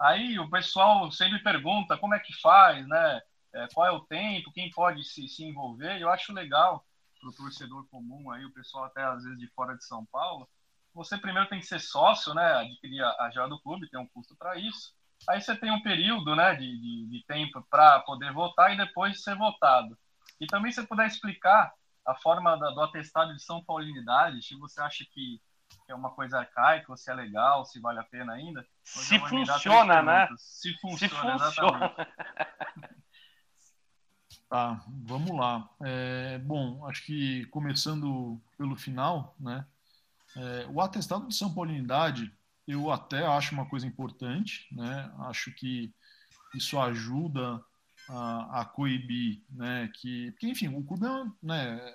Aí 0.00 0.38
o 0.38 0.50
pessoal 0.50 1.10
sempre 1.10 1.42
pergunta 1.42 1.96
como 1.96 2.14
é 2.14 2.18
que 2.18 2.32
faz, 2.40 2.86
né? 2.86 3.20
É, 3.54 3.66
qual 3.72 3.86
é 3.86 3.90
o 3.90 4.04
tempo, 4.04 4.52
quem 4.52 4.70
pode 4.70 5.04
se, 5.04 5.26
se 5.28 5.44
envolver. 5.44 6.00
Eu 6.00 6.10
acho 6.10 6.32
legal 6.32 6.84
para 7.20 7.30
o 7.30 7.32
torcedor 7.32 7.86
comum 7.88 8.30
aí, 8.30 8.44
o 8.44 8.52
pessoal 8.52 8.84
até 8.84 9.02
às 9.02 9.22
vezes 9.22 9.38
de 9.38 9.48
fora 9.48 9.76
de 9.76 9.84
São 9.84 10.04
Paulo. 10.06 10.48
Você 10.94 11.16
primeiro 11.16 11.48
tem 11.48 11.60
que 11.60 11.66
ser 11.66 11.80
sócio, 11.80 12.34
né? 12.34 12.54
Adquirir 12.54 13.02
a, 13.02 13.10
a 13.10 13.46
do 13.46 13.60
clube, 13.60 13.88
tem 13.88 14.00
um 14.00 14.08
custo 14.08 14.36
para 14.36 14.56
isso. 14.56 14.92
Aí 15.28 15.40
você 15.40 15.56
tem 15.56 15.70
um 15.70 15.82
período, 15.82 16.36
né, 16.36 16.54
de, 16.54 16.78
de, 16.78 17.06
de 17.06 17.24
tempo 17.26 17.66
para 17.70 18.00
poder 18.00 18.32
votar 18.32 18.72
e 18.72 18.76
depois 18.76 19.22
ser 19.22 19.36
votado. 19.36 19.98
E 20.40 20.46
também 20.46 20.70
se 20.70 20.86
puder 20.86 21.06
explicar 21.06 21.72
a 22.08 22.14
forma 22.14 22.56
da, 22.56 22.70
do 22.70 22.80
atestado 22.80 23.34
de 23.34 23.42
São 23.42 23.62
Paulinidade, 23.62 24.42
se 24.42 24.56
você 24.56 24.80
acha 24.80 25.04
que, 25.04 25.38
que, 25.84 25.92
é 25.92 25.94
uma 25.94 26.10
coisa 26.10 26.38
arcaica, 26.38 26.90
ou 26.90 26.96
se 26.96 27.10
é 27.10 27.14
legal, 27.14 27.66
se 27.66 27.78
vale 27.78 28.00
a 28.00 28.04
pena 28.04 28.32
ainda. 28.32 28.66
Se 28.82 29.18
funciona, 29.18 30.02
né? 30.02 30.26
Se 30.38 30.72
funciona, 30.80 31.38
se 31.38 31.54
funciona. 31.54 31.94
Tá, 34.48 34.82
vamos 35.04 35.36
lá. 35.36 35.68
É, 35.82 36.38
bom, 36.38 36.86
acho 36.86 37.04
que 37.04 37.44
começando 37.48 38.40
pelo 38.56 38.76
final, 38.76 39.36
né? 39.38 39.66
É, 40.34 40.66
o 40.70 40.80
atestado 40.80 41.28
de 41.28 41.34
São 41.34 41.52
Paulinidade, 41.52 42.32
eu 42.66 42.90
até 42.90 43.26
acho 43.26 43.52
uma 43.52 43.68
coisa 43.68 43.86
importante, 43.86 44.66
né? 44.72 45.12
Acho 45.18 45.52
que 45.52 45.92
isso 46.54 46.80
ajuda 46.80 47.62
a, 48.08 48.60
a 48.60 48.64
coibir, 48.64 49.42
né? 49.50 49.90
Que, 49.94 50.30
porque, 50.32 50.48
enfim, 50.48 50.68
o 50.68 50.84
clube, 50.84 51.06
é, 51.06 51.24
né? 51.42 51.94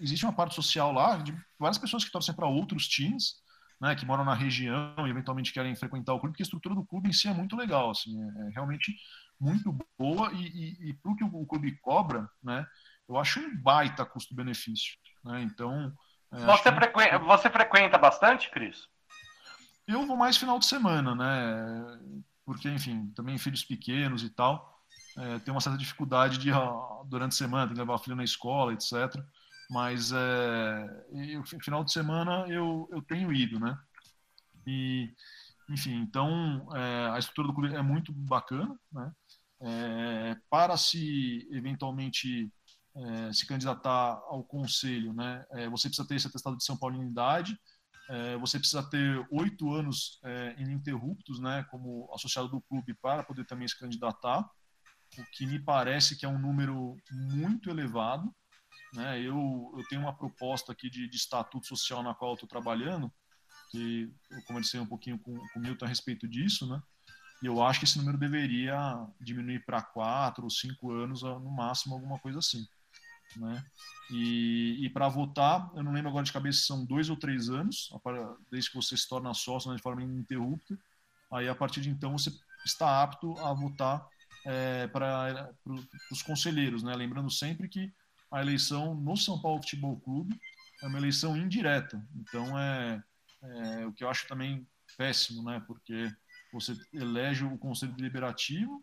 Existe 0.00 0.24
uma 0.24 0.32
parte 0.32 0.54
social 0.54 0.92
lá 0.92 1.16
de 1.16 1.36
várias 1.58 1.78
pessoas 1.78 2.04
que 2.04 2.12
torcem 2.12 2.34
para 2.34 2.46
outros 2.46 2.86
times, 2.86 3.34
né? 3.80 3.94
Que 3.96 4.06
moram 4.06 4.24
na 4.24 4.34
região 4.34 4.94
e 5.06 5.10
eventualmente 5.10 5.52
querem 5.52 5.74
frequentar 5.74 6.14
o 6.14 6.20
clube, 6.20 6.32
porque 6.32 6.42
a 6.42 6.44
estrutura 6.44 6.74
do 6.74 6.86
clube 6.86 7.08
em 7.08 7.12
si 7.12 7.28
é 7.28 7.34
muito 7.34 7.56
legal, 7.56 7.90
assim, 7.90 8.22
é, 8.22 8.48
é 8.48 8.50
realmente 8.50 8.94
muito 9.40 9.76
boa 9.98 10.32
e, 10.32 10.46
e, 10.46 10.90
e 10.90 10.94
para 10.94 11.12
o 11.12 11.16
que 11.16 11.24
o 11.24 11.46
clube 11.46 11.76
cobra, 11.80 12.28
né? 12.42 12.66
Eu 13.08 13.16
acho 13.16 13.40
um 13.40 13.56
baita 13.56 14.04
custo-benefício, 14.04 14.96
né? 15.24 15.42
Então 15.42 15.92
é, 16.30 16.44
você, 16.44 16.72
frequ... 16.72 17.18
você 17.24 17.50
frequenta 17.50 17.98
bastante, 17.98 18.50
Cris? 18.50 18.86
Eu 19.86 20.06
vou 20.06 20.16
mais 20.16 20.36
final 20.36 20.58
de 20.58 20.66
semana, 20.66 21.14
né? 21.14 22.22
Porque, 22.44 22.68
enfim, 22.68 23.10
também 23.16 23.38
filhos 23.38 23.64
pequenos 23.64 24.22
e 24.22 24.28
tal 24.28 24.77
é, 25.18 25.38
tem 25.40 25.52
uma 25.52 25.60
certa 25.60 25.78
dificuldade 25.78 26.38
de 26.38 26.50
durante 27.06 27.32
a 27.32 27.36
semana, 27.36 27.66
tem 27.66 27.74
que 27.74 27.80
levar 27.80 27.98
filho 27.98 28.16
na 28.16 28.24
escola, 28.24 28.72
etc. 28.72 28.92
Mas 29.68 30.12
é, 30.12 31.04
eu, 31.12 31.44
final 31.44 31.84
de 31.84 31.92
semana 31.92 32.46
eu, 32.48 32.88
eu 32.92 33.02
tenho 33.02 33.32
ido, 33.32 33.58
né? 33.58 33.76
E, 34.66 35.12
enfim, 35.68 35.94
então 35.96 36.68
é, 36.74 37.10
a 37.10 37.18
estrutura 37.18 37.48
do 37.48 37.54
clube 37.54 37.74
é 37.74 37.82
muito 37.82 38.12
bacana, 38.12 38.78
né? 38.92 39.12
É, 39.60 40.36
para 40.48 40.76
se 40.76 41.48
eventualmente 41.50 42.52
é, 42.96 43.32
se 43.32 43.44
candidatar 43.44 44.22
ao 44.28 44.44
conselho, 44.44 45.12
né? 45.12 45.44
É, 45.50 45.68
você 45.68 45.88
precisa 45.88 46.06
ter 46.06 46.14
esse 46.14 46.28
atestado 46.28 46.56
de 46.56 46.64
São 46.64 46.76
Paulinidade, 46.76 47.58
é, 48.08 48.36
você 48.38 48.58
precisa 48.58 48.88
ter 48.88 49.26
oito 49.30 49.70
anos 49.74 50.20
ininterruptos, 50.56 51.40
né? 51.40 51.66
Como 51.70 52.08
associado 52.14 52.48
do 52.48 52.60
clube 52.62 52.94
para 52.94 53.24
poder 53.24 53.44
também 53.44 53.66
se 53.68 53.78
candidatar 53.78 54.48
o 55.16 55.24
que 55.32 55.46
me 55.46 55.58
parece 55.58 56.16
que 56.16 56.26
é 56.26 56.28
um 56.28 56.38
número 56.38 56.96
muito 57.10 57.70
elevado. 57.70 58.34
Né? 58.92 59.20
Eu, 59.20 59.72
eu 59.76 59.84
tenho 59.88 60.02
uma 60.02 60.16
proposta 60.16 60.72
aqui 60.72 60.90
de, 60.90 61.08
de 61.08 61.16
estatuto 61.16 61.66
social 61.66 62.02
na 62.02 62.14
qual 62.14 62.34
estou 62.34 62.48
trabalhando, 62.48 63.12
que 63.70 64.10
eu 64.30 64.42
conversei 64.44 64.80
um 64.80 64.86
pouquinho 64.86 65.18
com, 65.18 65.34
com 65.34 65.58
o 65.58 65.62
Milton 65.62 65.84
a 65.84 65.88
respeito 65.88 66.26
disso, 66.26 66.66
né? 66.66 66.82
E 67.42 67.46
eu 67.46 67.62
acho 67.62 67.78
que 67.78 67.84
esse 67.84 67.98
número 67.98 68.18
deveria 68.18 69.06
diminuir 69.20 69.64
para 69.64 69.80
quatro 69.80 70.44
ou 70.44 70.50
cinco 70.50 70.90
anos, 70.90 71.22
no 71.22 71.50
máximo, 71.50 71.94
alguma 71.94 72.18
coisa 72.18 72.40
assim. 72.40 72.66
Né? 73.36 73.64
E, 74.10 74.84
e 74.84 74.90
para 74.90 75.08
votar, 75.08 75.70
eu 75.74 75.82
não 75.82 75.92
lembro 75.92 76.08
agora 76.08 76.24
de 76.24 76.32
cabeça, 76.32 76.66
são 76.66 76.84
dois 76.84 77.08
ou 77.10 77.16
três 77.16 77.48
anos, 77.48 77.90
desde 78.50 78.70
que 78.70 78.76
você 78.76 78.96
se 78.96 79.08
torna 79.08 79.32
sócio 79.34 79.70
né, 79.70 79.76
de 79.76 79.82
forma 79.82 80.02
ininterrupta. 80.02 80.76
Aí, 81.32 81.48
a 81.48 81.54
partir 81.54 81.80
de 81.80 81.90
então, 81.90 82.16
você 82.16 82.32
está 82.64 83.02
apto 83.02 83.38
a 83.38 83.52
votar 83.52 84.04
é, 84.48 84.86
para 84.88 85.50
os 86.10 86.22
conselheiros, 86.22 86.82
né? 86.82 86.94
Lembrando 86.94 87.30
sempre 87.30 87.68
que 87.68 87.92
a 88.32 88.40
eleição 88.40 88.94
no 88.94 89.14
São 89.14 89.40
Paulo 89.40 89.60
Futebol 89.60 90.00
Clube 90.00 90.34
é 90.82 90.86
uma 90.86 90.98
eleição 90.98 91.36
indireta, 91.36 92.02
então 92.16 92.58
é, 92.58 93.02
é 93.42 93.86
o 93.86 93.92
que 93.92 94.02
eu 94.02 94.08
acho 94.08 94.26
também 94.26 94.66
péssimo, 94.96 95.42
né? 95.42 95.62
Porque 95.66 96.10
você 96.50 96.74
elege 96.94 97.44
o 97.44 97.58
conselho 97.58 97.92
deliberativo 97.92 98.82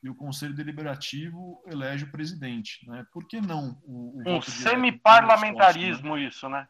e 0.00 0.08
o 0.08 0.14
conselho 0.14 0.54
deliberativo 0.54 1.60
elege 1.66 2.04
o 2.04 2.10
presidente, 2.10 2.88
né? 2.88 3.04
Por 3.12 3.26
que 3.26 3.40
não 3.40 3.80
o, 3.82 4.22
o 4.24 4.36
um 4.36 4.40
semi-parlamentarismo 4.40 6.14
né? 6.14 6.22
isso, 6.22 6.48
né? 6.48 6.68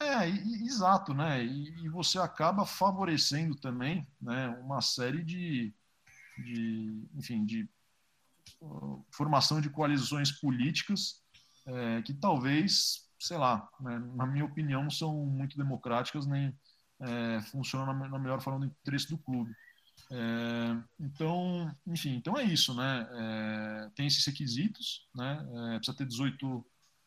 É, 0.00 0.26
e, 0.28 0.64
exato, 0.64 1.12
né? 1.12 1.44
E, 1.44 1.84
e, 1.84 1.88
você 1.90 2.18
acaba 2.18 2.64
favorecendo 2.64 3.54
também, 3.56 4.06
né? 4.20 4.48
Uma 4.62 4.80
série 4.80 5.22
de 5.22 5.72
de, 6.42 7.08
enfim, 7.14 7.44
de 7.44 7.68
formação 9.10 9.60
de 9.60 9.70
coalizões 9.70 10.30
políticas 10.32 11.22
é, 11.66 12.02
que 12.02 12.12
talvez, 12.12 13.08
sei 13.18 13.36
lá, 13.36 13.68
né, 13.80 13.98
na 14.14 14.26
minha 14.26 14.44
opinião, 14.44 14.82
não 14.82 14.90
são 14.90 15.14
muito 15.26 15.56
democráticas 15.56 16.26
nem 16.26 16.56
é, 17.00 17.40
funcionam 17.42 17.92
na, 17.92 18.08
na, 18.08 18.18
melhor 18.18 18.40
forma 18.40 18.60
do 18.60 18.66
interesse 18.66 19.08
do 19.08 19.18
clube. 19.18 19.54
É, 20.10 20.82
então, 21.00 21.74
enfim, 21.86 22.14
então 22.16 22.36
é 22.36 22.44
isso, 22.44 22.74
né? 22.74 23.08
É, 23.12 23.90
tem 23.94 24.06
esses 24.06 24.24
requisitos, 24.24 25.08
né? 25.14 25.46
É, 25.74 25.76
precisa 25.76 25.96
ter 25.96 26.06
18 26.06 26.64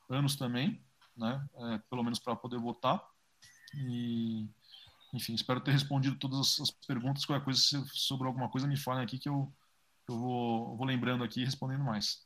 anos 0.10 0.36
também, 0.36 0.82
né? 1.16 1.46
É, 1.56 1.78
pelo 1.90 2.04
menos 2.04 2.20
para 2.20 2.36
poder 2.36 2.60
votar. 2.60 3.02
E, 3.76 4.48
enfim, 5.16 5.34
espero 5.34 5.62
ter 5.62 5.72
respondido 5.72 6.18
todas 6.18 6.60
as 6.60 6.72
perguntas. 6.86 7.26
Qualquer 7.26 7.44
coisa, 7.44 7.60
se 7.60 7.78
sobrou 7.94 8.28
alguma 8.28 8.50
coisa, 8.50 8.68
me 8.68 8.78
falem 8.78 9.04
aqui 9.04 9.18
que 9.18 9.30
eu, 9.30 9.52
eu 10.08 10.18
vou, 10.18 10.78
vou 10.78 10.86
lembrando 10.86 11.24
aqui 11.24 11.42
e 11.42 11.46
respondendo 11.46 11.84
mais. 11.84 12.26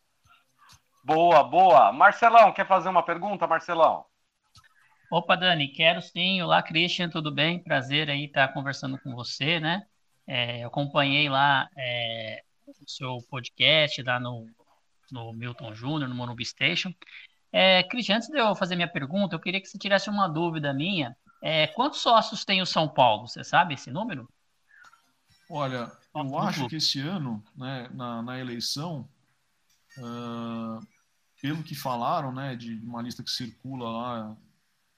Boa, 1.03 1.43
boa. 1.43 1.93
Marcelão, 1.93 2.51
quer 2.51 2.67
fazer 2.67 2.89
uma 2.89 3.03
pergunta, 3.03 3.48
Marcelão? 3.48 4.05
Opa, 5.12 5.36
Dani, 5.36 5.67
quero 5.67 6.01
sim. 6.01 6.41
Olá, 6.41 6.62
Christian, 6.62 7.10
tudo 7.10 7.31
bem? 7.31 7.63
Prazer 7.63 8.10
aí 8.10 8.25
estar 8.25 8.48
conversando 8.50 8.98
com 9.00 9.15
você, 9.15 9.60
né? 9.60 9.86
É, 10.27 10.63
eu 10.63 10.67
acompanhei 10.67 11.29
lá 11.29 11.67
é, 11.75 12.43
o 12.67 12.89
seu 12.89 13.17
podcast 13.29 14.01
lá 14.03 14.19
no, 14.19 14.48
no 15.12 15.34
Milton 15.34 15.74
Júnior, 15.74 16.10
no 16.10 16.15
Monubi 16.15 16.46
Station. 16.46 16.93
É, 17.51 17.81
Christian, 17.84 18.17
antes 18.17 18.29
de 18.29 18.38
eu 18.38 18.53
fazer 18.55 18.75
minha 18.75 18.88
pergunta, 18.88 19.36
eu 19.36 19.39
queria 19.39 19.60
que 19.60 19.67
você 19.67 19.77
tirasse 19.77 20.10
uma 20.10 20.27
dúvida 20.27 20.74
minha 20.74 21.15
é, 21.41 21.67
quantos 21.67 22.01
sócios 22.01 22.43
tem 22.43 22.62
o 22.62 22.65
São 22.65 22.88
Paulo? 22.88 23.27
Você 23.27 23.43
sabe 23.43 23.74
esse 23.74 23.89
número? 23.89 24.27
Olha, 25.50 25.91
eu 26.13 26.39
acho 26.39 26.67
que 26.67 26.75
esse 26.75 27.00
ano, 27.00 27.43
né, 27.55 27.89
na, 27.93 28.22
na 28.22 28.39
eleição, 28.39 29.10
uh, 29.98 30.86
pelo 31.41 31.63
que 31.63 31.74
falaram, 31.74 32.31
né, 32.31 32.55
de 32.55 32.75
uma 32.84 33.01
lista 33.01 33.24
que 33.24 33.31
circula 33.31 33.89
lá, 33.89 34.38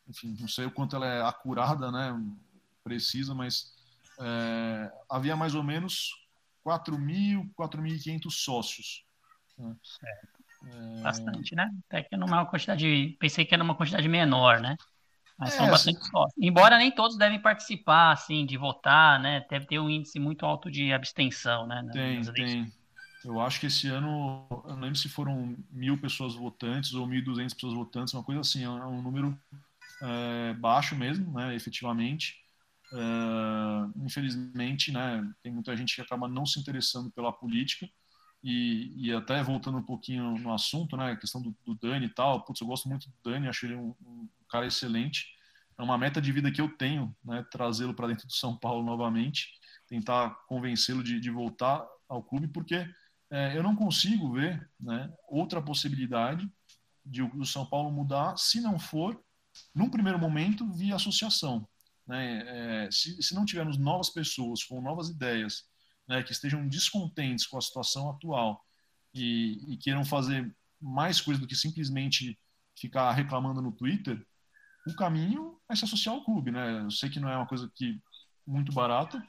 enfim, 0.09 0.35
não 0.39 0.47
sei 0.47 0.65
o 0.65 0.71
quanto 0.71 0.95
ela 0.95 1.05
é 1.05 1.21
acurada, 1.21 1.91
né, 1.91 2.19
precisa, 2.83 3.33
mas 3.33 3.73
é, 4.19 4.91
havia 5.09 5.35
mais 5.35 5.55
ou 5.55 5.63
menos 5.63 6.27
4.000, 6.65 7.49
4.500 7.55 8.29
sócios. 8.29 9.05
Né? 9.57 9.75
Certo. 9.83 10.41
É... 10.65 11.01
Bastante, 11.01 11.55
né? 11.55 11.71
Até 11.87 12.03
que 12.03 12.15
numa 12.15 12.45
quantidade, 12.45 13.17
pensei 13.19 13.45
que 13.45 13.53
era 13.53 13.63
uma 13.63 13.75
quantidade 13.75 14.07
menor, 14.07 14.59
né? 14.59 14.75
Mas 15.41 15.55
é, 15.55 15.57
são 15.57 15.69
bastante 15.71 16.07
sócios. 16.07 16.35
Embora 16.39 16.77
nem 16.77 16.91
todos 16.91 17.17
devem 17.17 17.39
participar, 17.39 18.11
assim, 18.11 18.45
de 18.45 18.55
votar, 18.57 19.19
né? 19.19 19.43
Deve 19.49 19.65
ter 19.65 19.79
um 19.79 19.89
índice 19.89 20.19
muito 20.19 20.45
alto 20.45 20.69
de 20.69 20.93
abstenção, 20.93 21.65
né? 21.65 21.83
Tem, 21.91 22.21
tem. 22.33 22.71
Eu 23.25 23.41
acho 23.41 23.59
que 23.59 23.65
esse 23.65 23.87
ano, 23.87 24.45
eu 24.51 24.75
não 24.75 24.81
lembro 24.81 24.95
se 24.95 25.09
foram 25.09 25.55
mil 25.71 25.97
pessoas 25.97 26.35
votantes 26.35 26.93
ou 26.93 27.07
1.200 27.07 27.55
pessoas 27.55 27.73
votantes, 27.73 28.13
uma 28.13 28.23
coisa 28.23 28.41
assim, 28.41 28.63
é 28.63 28.69
um 28.69 28.99
é 28.99 29.01
número 29.01 29.35
é, 30.03 30.53
baixo 30.53 30.95
mesmo, 30.95 31.33
né, 31.33 31.55
efetivamente. 31.55 32.35
É, 32.93 34.03
infelizmente, 34.05 34.91
né, 34.91 35.27
tem 35.41 35.51
muita 35.51 35.75
gente 35.75 35.95
que 35.95 36.01
acaba 36.01 36.27
não 36.27 36.45
se 36.45 36.59
interessando 36.59 37.09
pela 37.09 37.33
política 37.33 37.89
e, 38.43 38.93
e 38.95 39.13
até 39.13 39.41
voltando 39.43 39.77
um 39.77 39.83
pouquinho 39.83 40.37
no 40.37 40.53
assunto, 40.53 40.97
né, 40.97 41.11
a 41.11 41.15
questão 41.15 41.41
do, 41.41 41.55
do 41.63 41.75
Dani 41.75 42.07
e 42.07 42.13
tal, 42.13 42.43
putz, 42.43 42.61
eu 42.61 42.67
gosto 42.67 42.89
muito 42.89 43.07
do 43.07 43.15
Dani, 43.23 43.47
acho 43.47 43.65
ele 43.65 43.75
um, 43.75 43.95
um 44.01 44.27
cara 44.49 44.65
excelente, 44.65 45.27
é 45.77 45.83
uma 45.83 45.97
meta 45.97 46.21
de 46.21 46.31
vida 46.31 46.51
que 46.51 46.61
eu 46.61 46.69
tenho, 46.69 47.15
né, 47.23 47.45
trazê-lo 47.51 47.93
para 47.93 48.07
dentro 48.07 48.27
do 48.27 48.33
São 48.33 48.57
Paulo 48.57 48.83
novamente, 48.83 49.49
tentar 49.87 50.31
convencê-lo 50.47 51.03
de, 51.03 51.19
de 51.19 51.29
voltar 51.29 51.85
ao 52.07 52.23
clube, 52.23 52.47
porque 52.47 52.87
é, 53.29 53.57
eu 53.57 53.63
não 53.63 53.75
consigo 53.75 54.33
ver 54.33 54.69
né, 54.79 55.11
outra 55.27 55.61
possibilidade 55.61 56.49
de 57.05 57.23
o 57.23 57.45
São 57.45 57.65
Paulo 57.65 57.91
mudar 57.91 58.37
se 58.37 58.61
não 58.61 58.77
for, 58.79 59.19
num 59.73 59.89
primeiro 59.89 60.19
momento, 60.19 60.71
via 60.71 60.95
associação. 60.95 61.67
Né? 62.05 62.43
É, 62.85 62.91
se, 62.91 63.21
se 63.21 63.33
não 63.33 63.45
tivermos 63.45 63.77
novas 63.77 64.09
pessoas 64.09 64.63
com 64.63 64.81
novas 64.81 65.09
ideias, 65.09 65.65
né, 66.07 66.23
que 66.23 66.31
estejam 66.31 66.67
descontentes 66.67 67.45
com 67.45 67.57
a 67.57 67.61
situação 67.61 68.09
atual 68.09 68.63
e, 69.13 69.73
e 69.73 69.77
queiram 69.77 70.03
fazer 70.03 70.53
mais 70.79 71.21
coisa 71.21 71.39
do 71.39 71.47
que 71.47 71.55
simplesmente 71.55 72.37
ficar 72.77 73.11
reclamando 73.11 73.61
no 73.61 73.71
Twitter, 73.71 74.25
o 74.87 74.95
caminho 74.95 75.59
é 75.69 75.75
se 75.75 75.85
associar 75.85 76.15
ao 76.15 76.23
clube, 76.23 76.51
né? 76.51 76.81
Eu 76.81 76.91
sei 76.91 77.09
que 77.09 77.19
não 77.19 77.29
é 77.29 77.37
uma 77.37 77.45
coisa 77.45 77.71
que 77.75 78.01
muito 78.47 78.71
barata, 78.71 79.23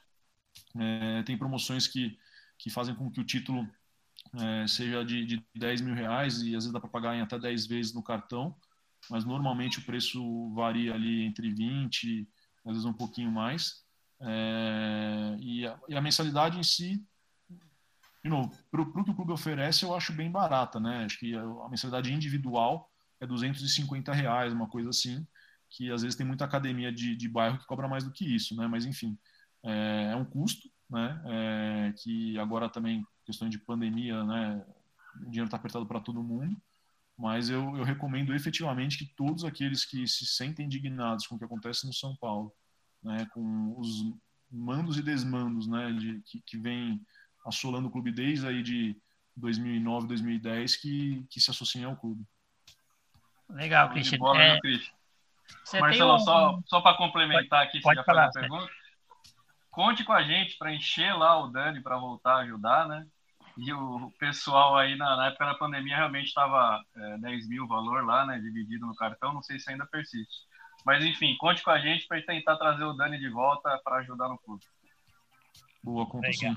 é, 0.79 1.23
tem 1.25 1.37
promoções 1.37 1.87
que, 1.87 2.19
que 2.59 2.71
fazem 2.71 2.95
com 2.95 3.11
que 3.11 3.21
o 3.21 3.25
título 3.25 3.69
é, 4.35 4.67
seja 4.67 5.05
de, 5.05 5.27
de 5.27 5.45
10 5.55 5.83
mil 5.83 5.95
reais 5.95 6.41
e 6.41 6.57
às 6.57 6.65
vezes 6.65 6.73
dá 6.73 6.81
para 6.81 6.89
pagar 6.89 7.15
em 7.15 7.21
até 7.21 7.39
10 7.39 7.67
vezes 7.67 7.93
no 7.93 8.03
cartão, 8.03 8.57
mas 9.11 9.25
normalmente 9.25 9.79
o 9.79 9.85
preço 9.85 10.53
varia 10.55 10.95
ali 10.95 11.23
entre 11.23 11.53
20 11.53 12.27
às 12.65 12.73
vezes 12.73 12.85
um 12.85 12.93
pouquinho 12.93 13.31
mais. 13.31 13.82
É, 14.23 15.37
e, 15.41 15.67
a, 15.67 15.79
e, 15.89 15.97
a, 15.97 16.01
mensalidade 16.01 16.59
em 16.59 16.63
si, 16.63 17.05
de 18.23 18.31
novo, 18.31 18.57
para 18.71 18.81
o 18.81 19.05
que 19.05 19.11
o 19.11 19.15
clube 19.15 19.33
oferece, 19.33 19.85
eu 19.85 19.95
acho 19.95 20.13
bem 20.13 20.31
barata, 20.31 20.79
né? 20.79 21.05
Acho 21.05 21.19
que 21.19 21.35
a, 21.35 21.43
a 21.43 21.69
mensalidade 21.69 22.13
individual 22.13 22.91
é 23.21 23.27
250 23.27 24.13
reais, 24.13 24.53
uma 24.53 24.69
coisa 24.69 24.91
assim, 24.91 25.27
que 25.69 25.91
às 25.91 26.03
vezes 26.03 26.17
tem 26.17 26.27
muita 26.27 26.45
academia 26.45 26.93
de, 26.93 27.17
de 27.17 27.29
bairro 27.29 27.59
que 27.59 27.67
cobra 27.67 27.89
mais 27.89 28.05
do 28.05 28.13
que 28.13 28.25
isso, 28.25 28.55
né? 28.57 28.67
Mas 28.69 28.87
enfim, 28.87 29.19
é, 29.65 30.11
é 30.13 30.17
um 30.17 30.25
custo, 30.25 30.71
né? 30.89 31.21
É, 31.27 31.93
que 31.99 32.39
agora 32.39 32.69
também, 32.69 33.05
questão 33.25 33.49
de 33.49 33.59
pandemia, 33.59 34.23
né? 34.25 34.65
O 35.17 35.25
dinheiro 35.25 35.47
está 35.47 35.57
apertado 35.57 35.87
para 35.87 36.01
todo 36.01 36.23
mundo 36.23 36.57
mas 37.17 37.49
eu, 37.49 37.77
eu, 37.77 37.85
recomendo 37.85 38.35
efetivamente 38.35 38.99
que 38.99 39.15
todos 39.15 39.45
aqueles 39.45 39.85
que 39.85 40.07
se 40.09 40.27
sentem 40.27 40.67
indignados 40.67 41.27
com 41.27 41.37
o 41.37 41.39
que 41.39 41.45
acontece 41.45 41.87
no 41.87 41.93
São 41.93 42.17
Paulo, 42.17 42.53
né, 43.03 43.27
com 43.33 43.75
os 43.79 43.89
mandos 44.51 44.99
e 44.99 45.03
desmandos 45.03 45.67
né, 45.67 45.93
de, 45.93 46.21
que, 46.27 46.43
que 46.43 46.59
vem 46.59 47.01
assolando 47.47 47.89
o 47.89 47.91
clube 47.91 48.13
desde 48.13 48.47
aí 48.47 48.63
de 48.63 48.97
2009, 49.37 50.09
2010, 50.09 50.77
que, 50.77 51.27
que 51.31 51.41
se 51.41 51.51
associem 51.51 51.85
ao 51.85 51.97
clube. 51.97 52.25
Legal, 53.49 53.91
Cristian. 53.91 54.19
Bola, 54.19 54.43
é... 54.43 54.59
Marcelo, 55.81 56.15
um... 56.15 56.19
só, 56.19 56.61
só 56.67 56.81
para 56.81 56.97
complementar 56.97 57.65
aqui, 57.65 57.81
pode, 57.81 57.97
já 57.97 58.05
falar, 58.05 58.27
a 58.27 58.31
pergunta. 58.31 58.71
Conte 59.71 60.05
com 60.05 60.13
a 60.13 60.23
gente 60.23 60.57
para 60.59 60.73
encher 60.73 61.15
lá 61.17 61.43
o 61.43 61.49
Dani 61.49 61.83
para 61.83 61.97
voltar 61.97 62.35
a 62.35 62.41
ajudar, 62.41 62.87
né? 62.87 63.07
E 63.57 63.73
o 63.73 64.11
pessoal 64.19 64.77
aí, 64.77 64.97
na, 64.97 65.17
na 65.17 65.27
época 65.29 65.47
da 65.47 65.55
pandemia, 65.55 65.97
realmente 65.97 66.29
estava 66.29 66.83
é, 66.97 67.19
10 67.19 67.49
mil 67.49 67.65
o 67.65 67.69
valor 67.69 68.05
lá, 68.05 68.25
né? 68.27 68.39
Dividido 68.39 68.87
no 68.87 68.95
cartão, 68.95 69.33
não 69.33 69.43
sei 69.43 69.59
se 69.59 69.71
ainda 69.71 69.87
persiste. 69.87 70.47
Mas 70.85 71.05
enfim, 71.05 71.37
conte 71.39 71.63
com 71.63 71.71
a 71.71 71.79
gente 71.79 72.07
para 72.07 72.21
tentar 72.23 72.57
trazer 72.57 72.85
o 72.85 72.93
Dani 72.93 73.19
de 73.19 73.29
volta 73.29 73.81
para 73.85 73.97
ajudar 73.97 74.29
no 74.29 74.39
clube. 74.39 74.65
Boa, 75.83 76.07
conta 76.07 76.33
sim. 76.33 76.57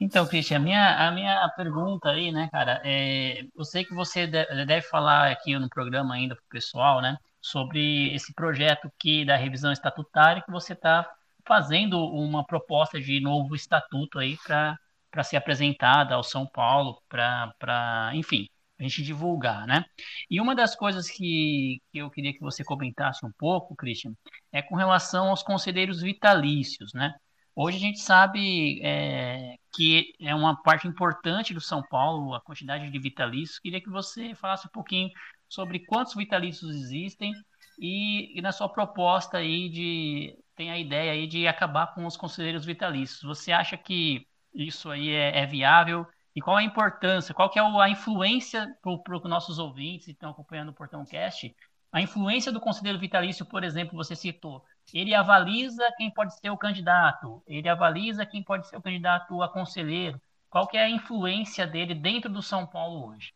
Então, 0.00 0.26
Cristian, 0.26 0.56
a 0.56 0.60
minha, 0.60 1.08
a 1.08 1.10
minha 1.12 1.48
pergunta 1.50 2.10
aí, 2.10 2.32
né, 2.32 2.48
cara, 2.50 2.80
é, 2.84 3.44
eu 3.56 3.64
sei 3.64 3.84
que 3.84 3.94
você 3.94 4.26
deve 4.26 4.82
falar 4.82 5.30
aqui 5.30 5.56
no 5.56 5.68
programa 5.68 6.14
ainda 6.14 6.34
para 6.34 6.42
o 6.42 6.48
pessoal, 6.48 7.00
né, 7.00 7.16
sobre 7.40 8.12
esse 8.12 8.34
projeto 8.34 8.90
que 8.98 9.24
da 9.24 9.36
revisão 9.36 9.70
estatutária 9.70 10.42
que 10.42 10.50
você 10.50 10.72
está 10.72 11.08
fazendo 11.46 12.04
uma 12.04 12.44
proposta 12.44 13.00
de 13.00 13.20
novo 13.20 13.54
estatuto 13.54 14.18
aí 14.18 14.36
para 14.44 14.76
para 15.12 15.22
ser 15.22 15.36
apresentada 15.36 16.14
ao 16.14 16.24
São 16.24 16.46
Paulo, 16.46 17.00
para, 17.06 18.10
enfim, 18.14 18.48
a 18.84 18.88
gente 18.88 19.02
divulgar, 19.02 19.66
né? 19.66 19.84
E 20.30 20.40
uma 20.40 20.54
das 20.54 20.74
coisas 20.74 21.08
que, 21.10 21.80
que 21.92 21.98
eu 21.98 22.10
queria 22.10 22.32
que 22.32 22.40
você 22.40 22.64
comentasse 22.64 23.24
um 23.24 23.32
pouco, 23.38 23.76
Christian, 23.76 24.12
é 24.52 24.60
com 24.62 24.74
relação 24.74 25.28
aos 25.28 25.42
conselheiros 25.42 26.02
vitalícios, 26.02 26.92
né? 26.92 27.14
Hoje 27.54 27.76
a 27.76 27.80
gente 27.80 28.00
sabe 28.00 28.80
é, 28.82 29.56
que 29.74 30.14
é 30.20 30.34
uma 30.34 30.60
parte 30.62 30.88
importante 30.88 31.52
do 31.52 31.60
São 31.60 31.82
Paulo 31.82 32.34
a 32.34 32.40
quantidade 32.40 32.90
de 32.90 32.98
vitalícios. 32.98 33.58
Queria 33.58 33.80
que 33.80 33.90
você 33.90 34.34
falasse 34.34 34.66
um 34.66 34.70
pouquinho 34.70 35.10
sobre 35.48 35.80
quantos 35.80 36.14
vitalícios 36.14 36.74
existem 36.74 37.32
e, 37.78 38.38
e 38.38 38.40
na 38.40 38.52
sua 38.52 38.68
proposta 38.68 39.36
aí 39.38 39.68
de 39.68 40.38
tem 40.54 40.70
a 40.70 40.78
ideia 40.78 41.12
aí 41.12 41.26
de 41.26 41.46
acabar 41.46 41.94
com 41.94 42.06
os 42.06 42.16
conselheiros 42.16 42.64
vitalícios. 42.64 43.22
Você 43.22 43.52
acha 43.52 43.76
que 43.76 44.26
isso 44.54 44.90
aí 44.90 45.10
é, 45.10 45.40
é 45.40 45.46
viável? 45.46 46.06
E 46.34 46.40
qual 46.40 46.56
a 46.56 46.62
importância, 46.62 47.34
qual 47.34 47.50
que 47.50 47.58
é 47.58 47.62
a 47.62 47.88
influência 47.90 48.74
para 48.82 49.16
os 49.16 49.22
nossos 49.24 49.58
ouvintes 49.58 50.06
que 50.06 50.12
estão 50.12 50.30
acompanhando 50.30 50.70
o 50.70 50.74
Portão 50.74 51.04
Cast? 51.04 51.54
A 51.92 52.00
influência 52.00 52.50
do 52.50 52.60
conselheiro 52.60 52.98
vitalício, 52.98 53.44
por 53.44 53.62
exemplo, 53.62 53.96
você 53.96 54.16
citou, 54.16 54.64
ele 54.94 55.14
avaliza 55.14 55.86
quem 55.98 56.10
pode 56.10 56.34
ser 56.38 56.48
o 56.48 56.56
candidato, 56.56 57.42
ele 57.46 57.68
avaliza 57.68 58.24
quem 58.24 58.42
pode 58.42 58.66
ser 58.66 58.76
o 58.76 58.82
candidato 58.82 59.42
a 59.42 59.48
conselheiro. 59.48 60.20
Qual 60.48 60.66
que 60.66 60.76
é 60.76 60.84
a 60.84 60.90
influência 60.90 61.66
dele 61.66 61.94
dentro 61.94 62.30
do 62.30 62.42
São 62.42 62.66
Paulo 62.66 63.10
hoje? 63.10 63.34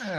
É, 0.00 0.18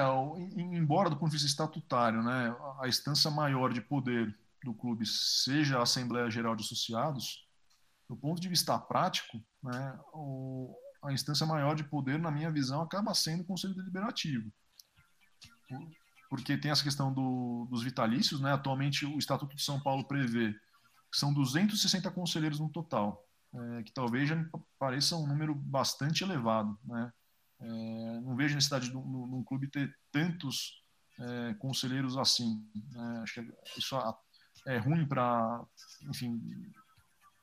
embora 0.55 1.09
do 1.09 1.17
ponto 1.17 1.31
de 1.31 1.37
vista 1.37 1.47
estatutário, 1.47 2.21
né, 2.23 2.55
a 2.79 2.87
instância 2.87 3.29
maior 3.29 3.73
de 3.73 3.81
poder 3.81 4.33
do 4.63 4.73
clube 4.73 5.05
seja 5.05 5.79
a 5.79 5.83
Assembleia 5.83 6.29
Geral 6.29 6.55
de 6.55 6.63
Associados, 6.63 7.45
do 8.07 8.15
ponto 8.15 8.39
de 8.39 8.47
vista 8.47 8.77
prático, 8.77 9.41
né, 9.61 9.99
o, 10.13 10.73
a 11.03 11.11
instância 11.11 11.45
maior 11.45 11.75
de 11.75 11.83
poder, 11.83 12.17
na 12.17 12.31
minha 12.31 12.51
visão, 12.51 12.81
acaba 12.81 13.13
sendo 13.13 13.41
o 13.41 13.45
Conselho 13.45 13.75
Deliberativo. 13.75 14.51
Porque 16.29 16.57
tem 16.57 16.71
essa 16.71 16.83
questão 16.83 17.13
do, 17.13 17.67
dos 17.69 17.83
vitalícios, 17.83 18.39
né? 18.39 18.53
atualmente 18.53 19.05
o 19.05 19.17
Estatuto 19.17 19.55
de 19.55 19.61
São 19.61 19.79
Paulo 19.79 20.07
prevê 20.07 20.53
que 21.11 21.19
são 21.19 21.31
260 21.31 22.09
conselheiros 22.09 22.59
no 22.59 22.69
total, 22.69 23.23
é, 23.53 23.83
que 23.83 23.93
talvez 23.93 24.27
já 24.27 24.35
me 24.35 24.49
pareça 24.79 25.15
um 25.15 25.27
número 25.27 25.53
bastante 25.53 26.23
elevado. 26.23 26.75
Né? 26.83 27.13
É, 27.59 28.19
não 28.21 28.35
vejo 28.35 28.55
necessidade 28.55 28.89
de 28.89 28.97
um 28.97 29.43
clube 29.43 29.67
ter 29.67 29.95
tantos 30.11 30.83
é, 31.19 31.53
conselheiros 31.55 32.17
assim. 32.17 32.67
Né? 32.91 33.19
Acho 33.21 33.43
que 33.43 33.53
isso 33.77 33.95
é 34.65 34.77
ruim 34.79 35.05
para, 35.07 35.63
enfim, 36.09 36.41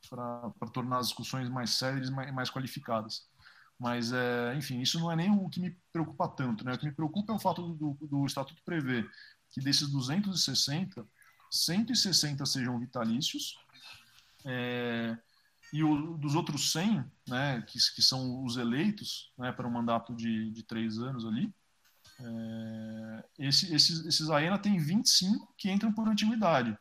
para 0.09 0.51
tornar 0.73 0.97
as 0.97 1.07
discussões 1.07 1.47
mais 1.47 1.69
sérias 1.71 2.09
e 2.09 2.11
mais, 2.11 2.33
mais 2.33 2.49
qualificadas. 2.49 3.30
Mas, 3.81 4.13
é, 4.13 4.53
enfim, 4.55 4.79
isso 4.79 4.99
não 4.99 5.11
é 5.11 5.15
nem 5.15 5.31
o 5.31 5.49
que 5.49 5.59
me 5.59 5.75
preocupa 5.91 6.27
tanto. 6.27 6.63
Né? 6.63 6.71
O 6.71 6.77
que 6.77 6.85
me 6.85 6.91
preocupa 6.91 7.33
é 7.33 7.35
o 7.35 7.39
fato 7.39 7.73
do, 7.73 7.97
do 7.99 8.27
Estatuto 8.27 8.61
prever 8.63 9.09
que 9.49 9.59
desses 9.59 9.89
260, 9.89 11.03
160 11.49 12.45
sejam 12.45 12.79
vitalícios, 12.79 13.57
é, 14.45 15.17
e 15.73 15.83
o, 15.83 16.15
dos 16.15 16.35
outros 16.35 16.71
100, 16.71 17.03
né, 17.27 17.63
que, 17.63 17.79
que 17.95 18.03
são 18.03 18.45
os 18.45 18.55
eleitos 18.55 19.33
né, 19.35 19.51
para 19.51 19.67
um 19.67 19.71
mandato 19.71 20.15
de, 20.15 20.51
de 20.51 20.61
três 20.61 20.99
anos 20.99 21.25
ali, 21.25 21.51
é, 22.19 23.25
esse, 23.39 23.73
esses, 23.73 24.05
esses 24.05 24.29
AENA 24.29 24.59
tem 24.59 24.77
25 24.77 25.55
que 25.57 25.71
entram 25.71 25.91
por 25.91 26.07
antiguidade. 26.07 26.77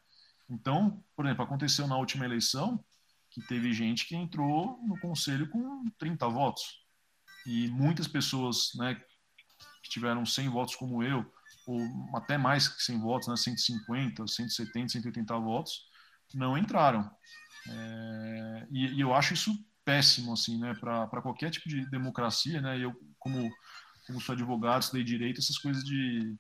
Então, 0.51 1.03
por 1.17 1.25
exemplo, 1.25 1.45
aconteceu 1.45 1.87
na 1.87 1.97
última 1.97 2.27
eleição 2.27 2.85
que 3.31 3.41
teve 3.47 3.73
gente 3.73 4.07
que 4.07 4.15
entrou 4.15 4.79
no 4.87 5.01
conselho 5.01 5.49
com 5.49 5.89
30 5.99 6.29
votos. 6.29 6.90
E 7.47 7.69
muitas 7.69 8.07
pessoas 8.07 8.71
né, 8.77 8.95
que 9.83 9.91
tiveram 9.91 10.25
100 10.25 10.49
votos 10.49 10.75
como 10.75 11.03
eu, 11.03 11.25
ou 11.67 11.81
até 12.17 12.37
mais 12.37 12.69
que 12.69 12.83
100 12.83 13.01
votos, 13.01 13.29
né, 13.29 13.37
150, 13.37 14.27
170, 14.27 14.89
180 14.89 15.39
votos, 15.39 15.87
não 16.35 16.57
entraram. 16.57 17.11
É, 17.69 18.67
e, 18.71 18.87
e, 18.95 19.01
eu 19.01 19.15
acho 19.15 19.35
isso 19.35 19.53
péssimo 19.85 20.33
assim, 20.33 20.59
né, 20.59 20.75
para 20.75 21.23
qualquer 21.23 21.51
tipo 21.51 21.69
de 21.69 21.89
democracia. 21.91 22.61
Né, 22.61 22.79
eu, 22.79 22.95
como, 23.19 23.51
como 24.07 24.21
sou 24.21 24.35
advogado, 24.35 24.83
estudei 24.83 25.05
direito, 25.05 25.41
essas 25.41 25.59
coisas 25.59 25.83
de, 25.85 26.37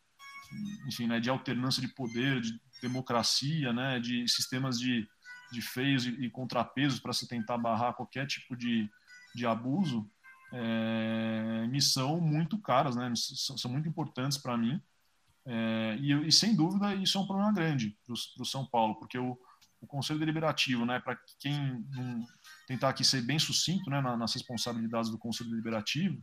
enfim, 0.87 1.07
né, 1.07 1.19
de 1.21 1.31
alternância 1.31 1.81
de 1.81 1.89
poder, 1.89 2.41
de 2.41 2.53
democracia, 2.81 3.73
né, 3.73 3.99
de 3.99 4.27
sistemas 4.29 4.79
de 4.79 5.07
de 5.51 5.61
feios 5.61 6.07
e, 6.07 6.11
e 6.11 6.31
contrapesos 6.31 7.01
para 7.01 7.13
se 7.13 7.27
tentar 7.27 7.59
barrar 7.59 7.95
qualquer 7.95 8.27
tipo 8.27 8.57
de, 8.57 8.89
de 9.35 9.47
abuso, 9.47 10.09
é, 10.53 11.67
me 11.69 11.81
são 11.81 12.21
muito 12.21 12.59
caras, 12.59 12.97
né? 12.97 13.13
são, 13.15 13.57
são 13.57 13.71
muito 13.71 13.89
importantes 13.89 14.39
para 14.39 14.57
mim. 14.57 14.81
É, 15.47 15.97
e, 16.01 16.29
e, 16.29 16.33
sem 16.33 16.55
dúvida 16.55 16.95
isso 16.95 17.17
é 17.17 17.21
um 17.21 17.27
problema 17.27 17.53
grande 17.53 17.97
para 18.05 18.43
o 18.43 18.45
São 18.45 18.67
Paulo, 18.67 18.97
porque 18.97 19.19
o, 19.19 19.39
o 19.81 19.87
Conselho 19.87 20.19
Deliberativo, 20.19 20.85
né, 20.85 21.01
para 21.01 21.19
quem 21.39 21.85
tentar 22.67 22.91
aqui 22.91 23.03
ser 23.03 23.23
bem 23.23 23.39
sucinto 23.39 23.89
né, 23.89 24.01
nas 24.01 24.35
responsabilidades 24.35 25.11
do 25.11 25.19
Conselho 25.19 25.51
Deliberativo, 25.51 26.23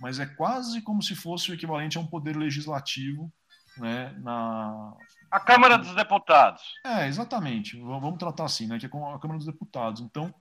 mas 0.00 0.18
é 0.18 0.26
quase 0.26 0.80
como 0.80 1.02
se 1.02 1.14
fosse 1.14 1.50
o 1.50 1.54
equivalente 1.54 1.98
a 1.98 2.00
um 2.00 2.06
poder 2.06 2.36
legislativo 2.36 3.32
né, 3.76 4.12
na... 4.18 4.94
A 5.30 5.38
Câmara 5.38 5.76
dos 5.76 5.94
Deputados. 5.94 6.62
É, 6.84 7.06
exatamente. 7.06 7.78
Vamos 7.78 8.18
tratar 8.18 8.44
assim, 8.44 8.66
né, 8.66 8.78
que 8.78 8.86
é 8.86 8.88
com 8.88 9.06
a 9.14 9.20
Câmara 9.20 9.38
dos 9.38 9.46
Deputados. 9.46 10.00
Então, 10.00 10.34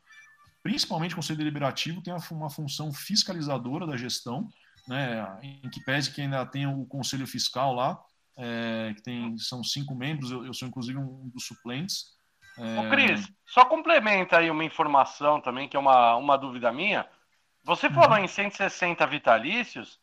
principalmente 0.67 1.13
o 1.13 1.15
Conselho 1.15 1.37
Deliberativo 1.37 2.01
tem 2.01 2.13
uma 2.31 2.49
função 2.49 2.91
fiscalizadora 2.91 3.87
da 3.87 3.95
gestão, 3.95 4.49
né, 4.85 5.25
em 5.41 5.69
que 5.69 5.81
pese 5.85 6.11
que 6.11 6.19
ainda 6.19 6.45
tem 6.45 6.67
o 6.67 6.85
Conselho 6.85 7.25
Fiscal 7.25 7.73
lá, 7.73 7.97
é, 8.35 8.91
que 8.93 9.01
tem, 9.01 9.37
são 9.37 9.63
cinco 9.63 9.95
membros, 9.95 10.29
eu, 10.29 10.45
eu 10.45 10.53
sou 10.53 10.67
inclusive 10.67 10.99
um 10.99 11.29
dos 11.29 11.45
suplentes, 11.45 12.17
é... 12.57 12.79
Ô, 12.79 12.89
Cris, 12.89 13.31
só 13.45 13.63
complementa 13.63 14.39
aí 14.39 14.51
uma 14.51 14.65
informação 14.65 15.39
também, 15.39 15.69
que 15.69 15.77
é 15.77 15.79
uma, 15.79 16.17
uma 16.17 16.35
dúvida 16.35 16.69
minha. 16.73 17.07
Você 17.63 17.89
falou 17.89 18.17
uhum. 18.17 18.25
em 18.25 18.27
160 18.27 19.05
vitalícios. 19.07 19.99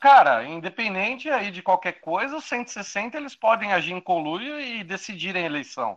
Cara, 0.00 0.44
independente 0.44 1.30
aí 1.30 1.50
de 1.50 1.62
qualquer 1.62 2.00
coisa, 2.00 2.36
os 2.36 2.44
160 2.44 3.16
eles 3.16 3.34
podem 3.34 3.72
agir 3.72 3.92
em 3.92 4.00
conluio 4.00 4.60
e 4.60 4.84
decidirem 4.84 5.44
a 5.44 5.46
eleição. 5.46 5.96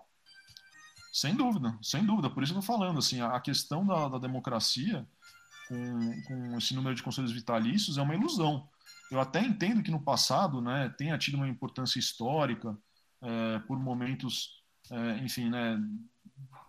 Sem 1.11 1.35
dúvida, 1.35 1.77
sem 1.81 2.05
dúvida. 2.05 2.29
Por 2.29 2.43
isso 2.43 2.53
eu 2.53 2.59
estou 2.59 2.77
falando, 2.77 2.99
assim, 2.99 3.21
a 3.21 3.39
questão 3.39 3.85
da, 3.85 4.07
da 4.07 4.17
democracia 4.17 5.05
com, 5.67 6.21
com 6.23 6.57
esse 6.57 6.73
número 6.73 6.95
de 6.95 7.03
conselhos 7.03 7.31
vitalícios 7.31 7.97
é 7.97 8.01
uma 8.01 8.15
ilusão. 8.15 8.67
Eu 9.11 9.19
até 9.19 9.41
entendo 9.41 9.83
que 9.83 9.91
no 9.91 10.01
passado 10.01 10.61
né, 10.61 10.93
tenha 10.97 11.17
tido 11.17 11.35
uma 11.35 11.49
importância 11.49 11.99
histórica 11.99 12.77
é, 13.21 13.59
por 13.59 13.77
momentos 13.77 14.61
é, 14.89 15.17
enfim, 15.19 15.49
né, 15.49 15.77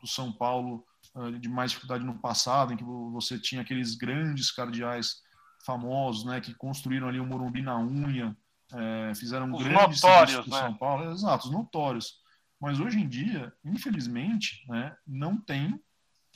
do 0.00 0.06
São 0.06 0.32
Paulo 0.32 0.84
é, 1.16 1.32
de 1.32 1.48
mais 1.48 1.70
dificuldade 1.70 2.04
no 2.04 2.18
passado, 2.18 2.72
em 2.72 2.76
que 2.76 2.84
você 2.84 3.38
tinha 3.38 3.62
aqueles 3.62 3.94
grandes 3.94 4.50
cardeais 4.50 5.22
famosos, 5.64 6.24
né, 6.24 6.40
que 6.40 6.54
construíram 6.54 7.08
ali 7.08 7.20
o 7.20 7.26
Morumbi 7.26 7.62
na 7.62 7.78
unha, 7.78 8.36
é, 8.72 9.14
fizeram 9.14 9.50
grandes 9.50 10.00
notórios, 10.02 10.46
né? 10.46 10.60
São 10.60 10.74
Paulo, 10.74 11.12
exato, 11.12 11.46
os 11.46 11.52
notórios. 11.52 12.21
Mas 12.62 12.78
hoje 12.78 13.00
em 13.00 13.08
dia, 13.08 13.52
infelizmente, 13.64 14.64
né, 14.68 14.96
não 15.04 15.36
tem, 15.36 15.82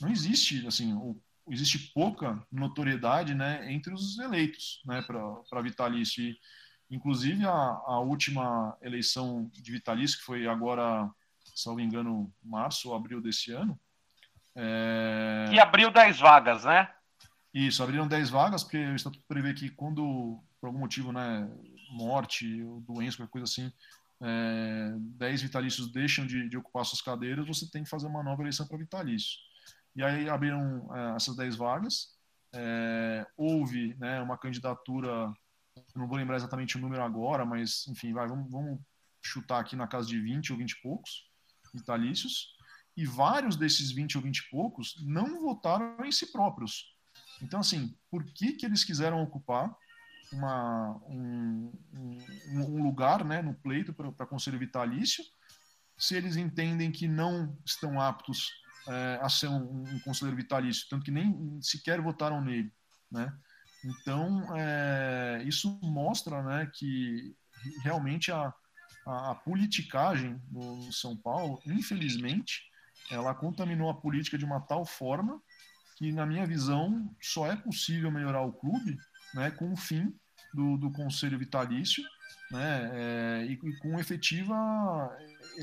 não 0.00 0.10
existe, 0.10 0.66
assim, 0.66 0.92
o, 0.92 1.16
existe 1.48 1.92
pouca 1.94 2.44
notoriedade, 2.50 3.32
né, 3.32 3.72
entre 3.72 3.94
os 3.94 4.18
eleitos, 4.18 4.82
né, 4.84 5.02
para 5.02 5.62
vitalício. 5.62 6.24
E, 6.24 6.36
inclusive 6.90 7.46
a, 7.46 7.52
a 7.52 8.00
última 8.00 8.76
eleição 8.82 9.48
de 9.54 9.70
vitalício 9.70 10.18
que 10.18 10.24
foi 10.24 10.48
agora 10.48 11.08
salvo 11.54 11.80
engano, 11.80 12.32
março 12.42 12.88
ou 12.88 12.96
abril 12.96 13.20
desse 13.22 13.52
ano. 13.52 13.78
É... 14.56 15.48
E 15.52 15.60
abriu 15.60 15.92
10 15.92 16.18
vagas, 16.18 16.64
né? 16.64 16.90
Isso, 17.54 17.82
abriram 17.84 18.08
10 18.08 18.30
vagas, 18.30 18.64
porque 18.64 18.78
o 18.78 18.96
Estatuto 18.96 19.24
prevê 19.28 19.54
que 19.54 19.70
quando, 19.70 20.42
por 20.60 20.66
algum 20.66 20.80
motivo, 20.80 21.12
né, 21.12 21.48
morte 21.90 22.62
ou 22.64 22.80
doença, 22.80 23.16
qualquer 23.16 23.30
coisa 23.30 23.44
assim, 23.44 23.72
é, 24.22 24.94
10 24.98 25.42
vitalícios 25.42 25.92
deixam 25.92 26.26
de, 26.26 26.48
de, 26.48 26.56
ocupar 26.56 26.84
suas 26.84 27.02
cadeiras, 27.02 27.46
você 27.46 27.70
tem 27.70 27.84
que 27.84 27.90
fazer 27.90 28.06
uma 28.06 28.22
nova 28.22 28.42
eleição 28.42 28.66
para 28.66 28.78
vitalício. 28.78 29.38
E 29.94 30.02
aí 30.02 30.28
abriram 30.28 30.88
é, 30.94 31.16
essas 31.16 31.36
10 31.36 31.56
vagas, 31.56 32.14
é, 32.54 33.26
houve 33.36 33.94
né, 33.98 34.20
uma 34.20 34.38
candidatura, 34.38 35.32
não 35.94 36.08
vou 36.08 36.16
lembrar 36.16 36.36
exatamente 36.36 36.76
o 36.76 36.80
número 36.80 37.02
agora, 37.02 37.44
mas 37.44 37.86
enfim, 37.88 38.12
vai, 38.12 38.26
vamos, 38.26 38.50
vamos 38.50 38.80
chutar 39.22 39.60
aqui 39.60 39.76
na 39.76 39.86
casa 39.86 40.06
de 40.06 40.20
20 40.20 40.52
ou 40.52 40.58
20 40.58 40.70
e 40.70 40.82
poucos, 40.82 41.30
vitalícios, 41.74 42.56
e 42.96 43.04
vários 43.04 43.56
desses 43.56 43.90
20 43.90 44.16
ou 44.16 44.22
20 44.22 44.38
e 44.38 44.50
poucos 44.50 44.96
não 45.04 45.42
votaram 45.42 46.02
em 46.04 46.12
si 46.12 46.32
próprios. 46.32 46.94
Então, 47.42 47.60
assim, 47.60 47.94
por 48.10 48.24
que, 48.24 48.52
que 48.52 48.64
eles 48.64 48.84
quiseram 48.84 49.22
ocupar 49.22 49.76
uma, 50.32 50.96
um, 51.08 51.72
um, 51.94 52.18
um 52.58 52.82
lugar 52.82 53.24
né, 53.24 53.42
no 53.42 53.54
pleito 53.54 53.92
para 53.92 54.26
conselho 54.26 54.58
vitalício, 54.58 55.24
se 55.96 56.14
eles 56.14 56.36
entendem 56.36 56.90
que 56.90 57.08
não 57.08 57.56
estão 57.64 58.00
aptos 58.00 58.50
é, 58.88 59.18
a 59.20 59.28
ser 59.28 59.48
um, 59.48 59.82
um, 59.82 59.98
conselheiro 60.00 60.36
vitalício, 60.36 60.86
tanto 60.88 61.04
que 61.04 61.10
nem 61.10 61.60
sequer 61.60 62.00
votaram 62.00 62.40
nele, 62.40 62.72
né? 63.10 63.32
Então, 63.84 64.56
é, 64.56 65.42
isso 65.44 65.78
mostra 65.82 66.42
né, 66.42 66.70
que 66.74 67.36
realmente 67.82 68.32
a, 68.32 68.52
a, 69.06 69.30
a 69.30 69.34
politicagem 69.34 70.40
no 70.50 70.92
São 70.92 71.16
Paulo, 71.16 71.60
infelizmente, 71.64 72.62
ela 73.10 73.34
contaminou 73.34 73.88
a 73.88 73.94
política 73.94 74.36
de 74.36 74.44
uma 74.44 74.60
tal 74.60 74.84
forma 74.84 75.40
que, 75.96 76.12
na 76.12 76.26
minha 76.26 76.46
visão, 76.46 77.14
só 77.20 77.50
é 77.50 77.56
possível 77.56 78.10
melhorar 78.10 78.42
o 78.42 78.52
clube 78.52 78.98
né, 79.36 79.50
com 79.50 79.70
o 79.70 79.76
fim 79.76 80.12
do, 80.54 80.78
do 80.78 80.90
conselho 80.90 81.38
vitalício 81.38 82.02
né, 82.50 82.90
é, 82.92 83.46
e, 83.46 83.52
e, 83.52 83.78
com 83.78 84.00
efetiva 84.00 84.56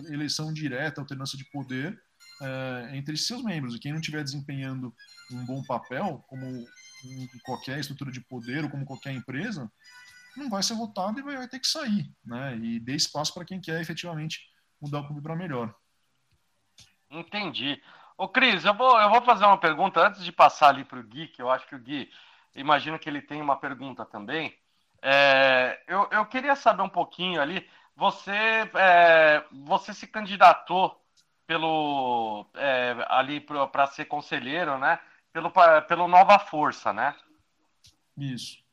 eleição 0.09 0.53
direta, 0.53 1.01
alternância 1.01 1.37
de 1.37 1.45
poder 1.45 1.99
é, 2.41 2.95
entre 2.95 3.17
seus 3.17 3.43
membros. 3.43 3.75
E 3.75 3.79
quem 3.79 3.91
não 3.91 3.99
estiver 3.99 4.23
desempenhando 4.23 4.93
um 5.31 5.43
bom 5.45 5.63
papel, 5.63 6.23
como 6.27 6.45
em 6.45 7.27
qualquer 7.43 7.79
estrutura 7.79 8.11
de 8.11 8.21
poder 8.21 8.63
ou 8.63 8.69
como 8.69 8.85
qualquer 8.85 9.11
empresa, 9.11 9.69
não 10.37 10.49
vai 10.49 10.61
ser 10.61 10.75
votado 10.75 11.19
e 11.19 11.23
vai, 11.23 11.47
ter 11.47 11.59
que 11.59 11.67
sair, 11.67 12.09
né? 12.23 12.55
E 12.57 12.79
dê 12.79 12.95
espaço 12.95 13.33
para 13.33 13.45
quem 13.45 13.59
quer 13.59 13.81
efetivamente 13.81 14.39
mudar 14.81 14.99
o 14.99 15.05
clube 15.05 15.21
para 15.21 15.35
melhor. 15.35 15.73
Entendi. 17.09 17.81
Ô, 18.17 18.27
Cris, 18.27 18.65
eu 18.65 18.73
vou, 18.73 18.99
eu 18.99 19.09
vou 19.09 19.21
fazer 19.23 19.45
uma 19.45 19.57
pergunta 19.57 20.07
antes 20.07 20.23
de 20.23 20.31
passar 20.31 20.69
ali 20.69 20.83
para 20.83 20.99
o 20.99 21.03
Gui, 21.03 21.27
que 21.27 21.41
eu 21.41 21.51
acho 21.51 21.67
que 21.67 21.75
o 21.75 21.79
Gui, 21.79 22.09
imagino 22.55 22.99
que 22.99 23.09
ele 23.09 23.21
tem 23.21 23.41
uma 23.41 23.55
pergunta 23.55 24.05
também. 24.05 24.55
É, 25.01 25.81
eu, 25.87 26.07
eu 26.11 26.25
queria 26.25 26.55
saber 26.55 26.81
um 26.81 26.89
pouquinho 26.89 27.41
ali, 27.41 27.67
você, 27.95 28.31
é, 28.75 29.43
você 29.51 29.93
se 29.93 30.07
candidatou 30.07 30.99
pelo 31.45 32.45
é, 32.55 32.95
ali 33.09 33.39
para 33.41 33.87
ser 33.87 34.05
conselheiro, 34.05 34.77
né? 34.77 34.99
Pelo, 35.31 35.51
pelo 35.87 36.07
Nova 36.07 36.39
Força, 36.39 36.93
né? 36.93 37.15
Isso. 38.17 38.63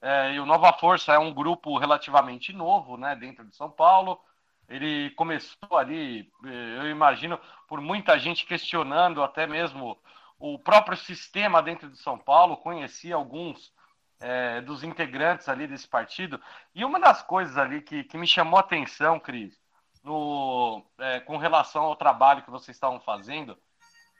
É, 0.00 0.32
e 0.34 0.40
o 0.40 0.46
Nova 0.46 0.72
Força 0.74 1.12
é 1.12 1.18
um 1.18 1.32
grupo 1.32 1.76
relativamente 1.76 2.52
novo, 2.52 2.96
né, 2.96 3.16
dentro 3.16 3.44
de 3.44 3.56
São 3.56 3.68
Paulo. 3.70 4.20
Ele 4.68 5.10
começou 5.10 5.76
ali, 5.76 6.30
eu 6.44 6.90
imagino, 6.90 7.40
por 7.66 7.80
muita 7.80 8.18
gente 8.18 8.44
questionando 8.46 9.22
até 9.22 9.46
mesmo 9.46 9.98
o 10.38 10.58
próprio 10.58 10.96
sistema 10.96 11.62
dentro 11.62 11.90
de 11.90 11.98
São 11.98 12.18
Paulo. 12.18 12.56
Conheci 12.56 13.12
alguns 13.12 13.72
é, 14.20 14.60
dos 14.60 14.82
integrantes 14.82 15.48
ali 15.48 15.66
desse 15.66 15.86
partido. 15.86 16.40
E 16.74 16.84
uma 16.84 17.00
das 17.00 17.22
coisas 17.22 17.56
ali 17.56 17.80
que, 17.80 18.04
que 18.04 18.18
me 18.18 18.26
chamou 18.26 18.58
a 18.58 18.60
atenção, 18.60 19.18
Cris, 19.18 19.54
no, 20.02 20.84
é, 20.98 21.20
com 21.20 21.36
relação 21.36 21.82
ao 21.82 21.96
trabalho 21.96 22.42
que 22.42 22.50
vocês 22.50 22.76
estavam 22.76 23.00
fazendo, 23.00 23.58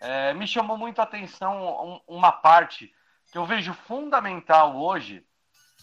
é, 0.00 0.33
me 0.35 0.46
chamou 0.46 0.76
muito 0.76 1.00
a 1.00 1.04
atenção 1.04 2.02
uma 2.07 2.33
parte 2.33 2.92
que 3.31 3.38
eu 3.38 3.44
vejo 3.44 3.74
fundamental 3.74 4.76
hoje 4.76 5.24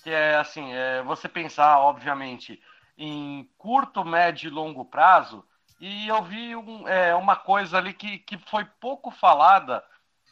que 0.06 0.12
é 0.12 0.36
assim, 0.36 0.72
é 0.72 1.02
você 1.02 1.28
pensar, 1.28 1.80
obviamente, 1.80 2.62
em 2.96 3.50
curto, 3.58 4.06
médio 4.06 4.48
e 4.48 4.54
longo 4.54 4.86
prazo, 4.86 5.44
e 5.80 6.08
eu 6.08 6.22
vi 6.22 6.56
um, 6.56 6.88
é, 6.88 7.16
uma 7.16 7.36
coisa 7.36 7.80
ali 7.80 7.92
que, 7.92 8.20
que 8.20 8.38
foi 8.38 8.66
pouco 8.80 9.10
falada 9.10 9.84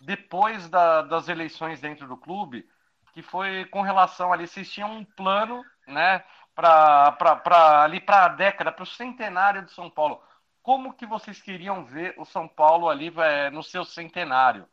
depois 0.03 0.69
da, 0.69 1.01
das 1.01 1.29
eleições 1.29 1.79
dentro 1.79 2.07
do 2.07 2.17
clube, 2.17 2.67
que 3.13 3.21
foi 3.21 3.65
com 3.65 3.81
relação 3.81 4.33
ali, 4.33 4.47
vocês 4.47 4.69
tinham 4.71 4.91
um 4.91 5.05
plano, 5.05 5.63
né, 5.87 6.23
para 6.55 7.83
ali 7.83 7.99
para 7.99 8.25
a 8.25 8.27
década, 8.27 8.71
para 8.71 8.83
o 8.83 8.87
centenário 8.87 9.63
de 9.63 9.71
São 9.71 9.89
Paulo. 9.89 10.21
Como 10.61 10.93
que 10.93 11.05
vocês 11.05 11.41
queriam 11.41 11.85
ver 11.85 12.13
o 12.17 12.25
São 12.25 12.47
Paulo 12.47 12.89
ali 12.89 13.13
é, 13.17 13.49
no 13.49 13.63
seu 13.63 13.85
centenário? 13.85 14.67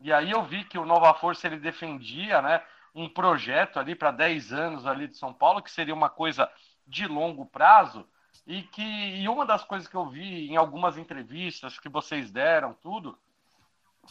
E 0.00 0.12
aí 0.12 0.30
eu 0.30 0.42
vi 0.42 0.64
que 0.64 0.78
o 0.78 0.84
Nova 0.84 1.14
Força 1.14 1.46
ele 1.46 1.58
defendia, 1.58 2.42
né, 2.42 2.62
um 2.94 3.08
projeto 3.08 3.78
ali 3.78 3.94
para 3.94 4.10
10 4.10 4.52
anos 4.52 4.86
ali 4.86 5.08
de 5.08 5.16
São 5.16 5.32
Paulo, 5.32 5.62
que 5.62 5.70
seria 5.70 5.94
uma 5.94 6.10
coisa 6.10 6.50
de 6.86 7.06
longo 7.06 7.46
prazo, 7.46 8.06
e 8.46 8.62
que 8.62 8.82
e 8.82 9.28
uma 9.28 9.46
das 9.46 9.64
coisas 9.64 9.88
que 9.88 9.96
eu 9.96 10.08
vi 10.08 10.50
em 10.50 10.56
algumas 10.56 10.98
entrevistas 10.98 11.78
que 11.78 11.88
vocês 11.88 12.30
deram, 12.30 12.74
tudo, 12.74 13.18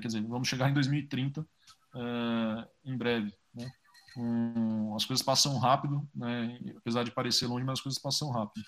quer 0.00 0.06
dizer, 0.06 0.22
vamos 0.22 0.48
chegar 0.48 0.70
em 0.70 0.72
2030 0.72 1.46
é, 1.94 2.68
em 2.84 2.96
breve, 2.96 3.32
né? 3.54 3.70
Um, 4.16 4.94
as 4.94 5.04
coisas 5.04 5.24
passam 5.24 5.58
rápido, 5.58 6.06
né? 6.14 6.58
apesar 6.76 7.02
de 7.02 7.10
parecer 7.10 7.46
longe, 7.46 7.64
mas 7.64 7.78
as 7.78 7.80
coisas 7.80 8.00
passam 8.00 8.30
rápido. 8.30 8.64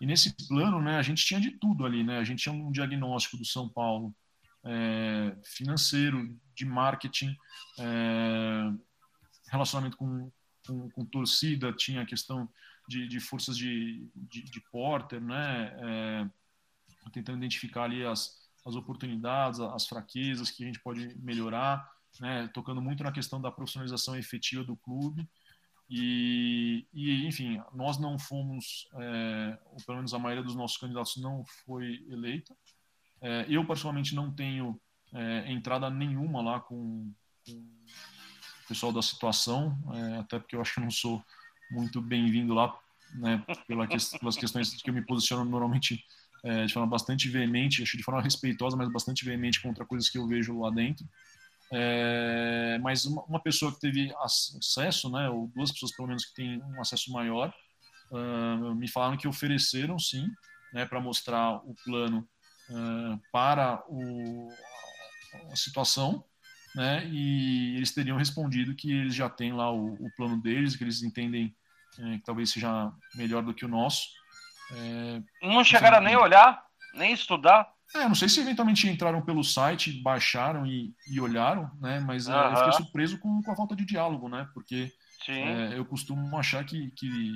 E 0.00 0.06
nesse 0.06 0.34
plano, 0.48 0.80
né, 0.82 0.96
a 0.96 1.02
gente 1.02 1.24
tinha 1.24 1.40
de 1.40 1.52
tudo 1.52 1.86
ali, 1.86 2.02
né? 2.02 2.18
A 2.18 2.24
gente 2.24 2.42
tinha 2.42 2.54
um 2.54 2.70
diagnóstico 2.70 3.36
do 3.36 3.44
São 3.44 3.68
Paulo 3.68 4.14
é, 4.64 5.36
financeiro, 5.44 6.38
de 6.54 6.64
marketing, 6.64 7.36
é, 7.78 8.72
relacionamento 9.48 9.96
com, 9.96 10.30
com, 10.66 10.90
com, 10.90 11.04
torcida, 11.04 11.72
tinha 11.72 12.02
a 12.02 12.06
questão 12.06 12.48
de, 12.88 13.06
de 13.06 13.20
forças 13.20 13.56
de, 13.56 14.08
de, 14.14 14.42
de 14.42 14.60
porter, 14.70 15.20
né? 15.20 15.76
É, 15.78 16.30
tentando 17.12 17.38
identificar 17.38 17.84
ali 17.84 18.04
as, 18.04 18.42
as 18.66 18.74
oportunidades, 18.74 19.60
as 19.60 19.86
fraquezas 19.86 20.50
que 20.50 20.62
a 20.62 20.66
gente 20.66 20.80
pode 20.80 21.16
melhorar, 21.18 21.88
né? 22.20 22.48
Tocando 22.52 22.80
muito 22.80 23.02
na 23.02 23.12
questão 23.12 23.40
da 23.40 23.50
profissionalização 23.50 24.16
efetiva 24.16 24.64
do 24.64 24.76
clube. 24.76 25.28
E, 25.88 26.86
e 26.92 27.26
enfim, 27.26 27.60
nós 27.74 27.98
não 27.98 28.18
fomos, 28.18 28.88
é, 28.94 29.58
ou 29.66 29.76
pelo 29.84 29.98
menos 29.98 30.14
a 30.14 30.18
maioria 30.18 30.42
dos 30.42 30.54
nossos 30.54 30.78
candidatos 30.78 31.16
não 31.16 31.44
foi 31.64 32.04
eleita. 32.08 32.56
É, 33.20 33.46
eu, 33.48 33.64
particularmente, 33.64 34.14
não 34.14 34.32
tenho 34.32 34.80
é, 35.12 35.52
entrada 35.52 35.90
nenhuma 35.90 36.40
lá 36.42 36.60
com, 36.60 37.12
com 37.46 37.72
pessoal 38.66 38.92
da 38.92 39.02
situação, 39.02 39.78
é, 39.94 40.18
até 40.18 40.38
porque 40.38 40.56
eu 40.56 40.60
acho 40.60 40.74
que 40.74 40.80
não 40.80 40.90
sou 40.90 41.22
muito 41.70 42.00
bem-vindo 42.00 42.54
lá, 42.54 42.74
né, 43.14 43.44
pela 43.66 43.86
que, 43.86 43.96
pelas 44.18 44.36
questões 44.36 44.74
que 44.74 44.88
eu 44.88 44.94
me 44.94 45.04
posiciono 45.04 45.44
normalmente 45.44 46.02
é, 46.42 46.64
de 46.64 46.72
forma 46.72 46.88
bastante 46.88 47.28
veemente, 47.28 47.82
acho 47.82 47.96
de 47.96 48.02
forma 48.02 48.22
respeitosa, 48.22 48.76
mas 48.76 48.90
bastante 48.90 49.24
veemente 49.24 49.60
contra 49.60 49.84
coisas 49.84 50.08
que 50.08 50.18
eu 50.18 50.26
vejo 50.26 50.58
lá 50.58 50.70
dentro. 50.70 51.06
É, 51.72 52.78
mas 52.82 53.06
uma, 53.06 53.22
uma, 53.24 53.40
pessoa 53.40 53.72
que 53.72 53.80
teve 53.80 54.14
acesso, 54.18 55.10
né, 55.10 55.28
ou 55.30 55.50
duas 55.54 55.72
pessoas 55.72 55.96
pelo 55.96 56.08
menos 56.08 56.26
que 56.26 56.34
têm 56.34 56.62
um 56.62 56.80
acesso 56.80 57.10
maior, 57.10 57.52
uh, 58.10 58.74
me 58.74 58.86
falaram 58.88 59.16
que 59.16 59.26
ofereceram 59.26 59.98
sim, 59.98 60.28
né, 60.74 60.84
para 60.84 61.00
mostrar 61.00 61.56
o 61.64 61.74
plano 61.82 62.28
uh, 62.68 63.20
para 63.32 63.82
o, 63.88 64.52
a 65.50 65.56
situação, 65.56 66.22
né? 66.74 67.06
E 67.06 67.76
eles 67.76 67.92
teriam 67.92 68.16
respondido 68.16 68.74
que 68.74 68.90
eles 68.90 69.14
já 69.14 69.28
têm 69.28 69.52
lá 69.52 69.70
o, 69.70 69.94
o 69.94 70.10
plano 70.16 70.40
deles, 70.40 70.76
que 70.76 70.84
eles 70.84 71.02
entendem 71.02 71.54
é, 71.98 72.18
que 72.18 72.24
talvez 72.24 72.50
seja 72.50 72.90
melhor 73.14 73.42
do 73.42 73.54
que 73.54 73.64
o 73.64 73.68
nosso. 73.68 74.08
É, 74.72 75.22
não 75.42 75.62
chegaram 75.62 75.98
a 75.98 76.00
nem 76.00 76.16
olhar, 76.16 76.64
nem 76.94 77.12
estudar. 77.12 77.70
É, 77.94 78.08
não 78.08 78.14
sei 78.14 78.28
se 78.28 78.40
eventualmente 78.40 78.88
entraram 78.88 79.20
pelo 79.22 79.44
site, 79.44 80.00
baixaram 80.02 80.66
e, 80.66 80.94
e 81.06 81.20
olharam, 81.20 81.70
né? 81.80 82.00
Mas 82.00 82.26
uhum. 82.26 82.34
eu 82.34 82.56
fiquei 82.56 82.72
surpreso 82.72 83.18
com, 83.18 83.42
com, 83.42 83.52
a 83.52 83.56
falta 83.56 83.76
de 83.76 83.84
diálogo, 83.84 84.28
né? 84.28 84.48
Porque 84.54 84.90
é, 85.28 85.78
eu 85.78 85.84
costumo 85.84 86.36
achar 86.38 86.64
que, 86.64 86.90
que 86.92 87.32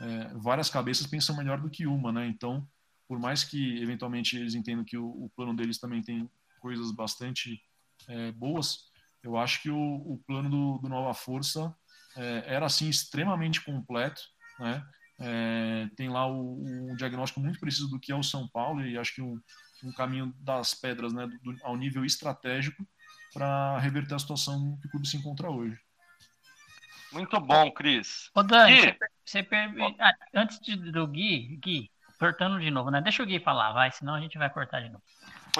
é, 0.00 0.28
várias 0.34 0.70
cabeças 0.70 1.06
pensam 1.06 1.36
melhor 1.36 1.60
do 1.60 1.70
que 1.70 1.86
uma, 1.86 2.12
né? 2.12 2.26
Então, 2.26 2.66
por 3.08 3.18
mais 3.18 3.42
que 3.42 3.80
eventualmente 3.82 4.36
eles 4.36 4.54
entendam 4.54 4.84
que 4.84 4.96
o, 4.96 5.06
o 5.06 5.30
plano 5.34 5.54
deles 5.54 5.78
também 5.78 6.02
tem 6.02 6.30
coisas 6.60 6.90
bastante 6.92 7.60
é, 8.08 8.32
boas. 8.32 8.90
Eu 9.22 9.36
acho 9.36 9.62
que 9.62 9.70
o, 9.70 9.78
o 9.78 10.22
plano 10.26 10.48
do, 10.48 10.78
do, 10.78 10.88
Nova 10.88 11.14
Força 11.14 11.74
é, 12.16 12.44
era 12.46 12.66
assim 12.66 12.88
extremamente 12.88 13.64
completo, 13.64 14.20
né? 14.58 14.86
É, 15.18 15.88
tem 15.96 16.10
lá 16.10 16.26
o, 16.26 16.92
o, 16.92 16.96
diagnóstico 16.96 17.40
muito 17.40 17.58
preciso 17.58 17.88
do 17.88 17.98
que 17.98 18.12
é 18.12 18.14
o 18.14 18.22
São 18.22 18.46
Paulo 18.48 18.84
e 18.84 18.98
acho 18.98 19.14
que 19.14 19.22
um, 19.22 19.40
um 19.84 19.92
caminho 19.92 20.34
das 20.38 20.74
pedras, 20.74 21.12
né, 21.12 21.26
do, 21.26 21.56
ao 21.62 21.76
nível 21.76 22.04
estratégico 22.04 22.86
para 23.32 23.78
reverter 23.78 24.14
a 24.14 24.18
situação 24.18 24.78
que 24.80 24.88
o 24.88 24.90
clube 24.90 25.06
se 25.06 25.16
encontra 25.16 25.50
hoje. 25.50 25.78
Muito 27.12 27.38
bom, 27.40 27.70
Cris. 27.70 28.30
Ô, 28.34 28.42
Dani, 28.42 28.74
Gui. 28.74 28.96
você, 29.24 29.42
você 29.42 29.48
ah, 30.00 30.12
antes 30.34 30.58
de, 30.60 30.76
do 30.90 31.06
Gui, 31.06 31.56
Gui, 31.62 31.90
cortando 32.18 32.58
de 32.60 32.70
novo, 32.70 32.90
né? 32.90 33.00
Deixa 33.00 33.22
o 33.22 33.26
Gui 33.26 33.38
falar, 33.38 33.72
vai, 33.72 33.90
senão 33.92 34.14
a 34.14 34.20
gente 34.20 34.38
vai 34.38 34.50
cortar 34.50 34.80
de 34.80 34.88
novo. 34.88 35.02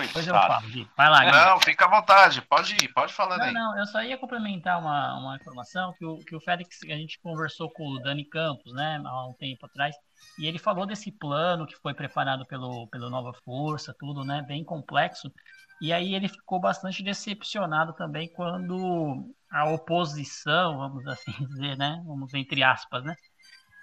Depois 0.03 0.27
eu 0.27 0.35
falo, 0.35 0.69
Gui. 0.69 0.89
Vai 0.97 1.11
lá, 1.11 1.25
Gui. 1.25 1.31
Não, 1.33 1.61
fica 1.61 1.85
à 1.85 1.89
vontade, 1.89 2.43
pode 2.43 2.75
ir, 2.75 2.89
pode 2.93 3.13
falar 3.13 3.39
não, 3.39 3.45
aí. 3.45 3.53
Não, 3.53 3.79
eu 3.79 3.87
só 3.87 4.03
ia 4.03 4.19
complementar 4.19 4.79
uma, 4.79 5.19
uma 5.19 5.37
informação 5.37 5.93
que 5.95 6.05
o, 6.05 6.19
que 6.19 6.35
o 6.35 6.41
Félix, 6.41 6.81
a 6.85 6.97
gente 6.97 7.19
conversou 7.21 7.71
com 7.71 7.89
o 7.89 7.99
Dani 8.01 8.25
Campos, 8.25 8.73
né, 8.73 9.01
há 9.05 9.27
um 9.27 9.35
tempo 9.35 9.67
atrás, 9.67 9.97
e 10.39 10.47
ele 10.47 10.59
falou 10.59 10.87
desse 10.87 11.11
plano 11.13 11.67
que 11.67 11.77
foi 11.77 11.95
preparado 11.95 12.45
pelo, 12.47 12.87
pelo 12.89 13.11
Nova 13.11 13.33
Força, 13.45 13.95
tudo, 13.99 14.25
né, 14.25 14.43
bem 14.43 14.65
complexo, 14.65 15.33
e 15.81 15.93
aí 15.93 16.15
ele 16.15 16.29
ficou 16.29 16.59
bastante 16.59 17.03
decepcionado 17.03 17.93
também 17.93 18.29
quando 18.33 19.35
a 19.51 19.71
oposição, 19.71 20.79
vamos 20.79 21.07
assim 21.07 21.33
dizer, 21.49 21.77
né, 21.77 22.03
vamos 22.07 22.33
entre 22.35 22.63
aspas, 22.63 23.05
né, 23.05 23.15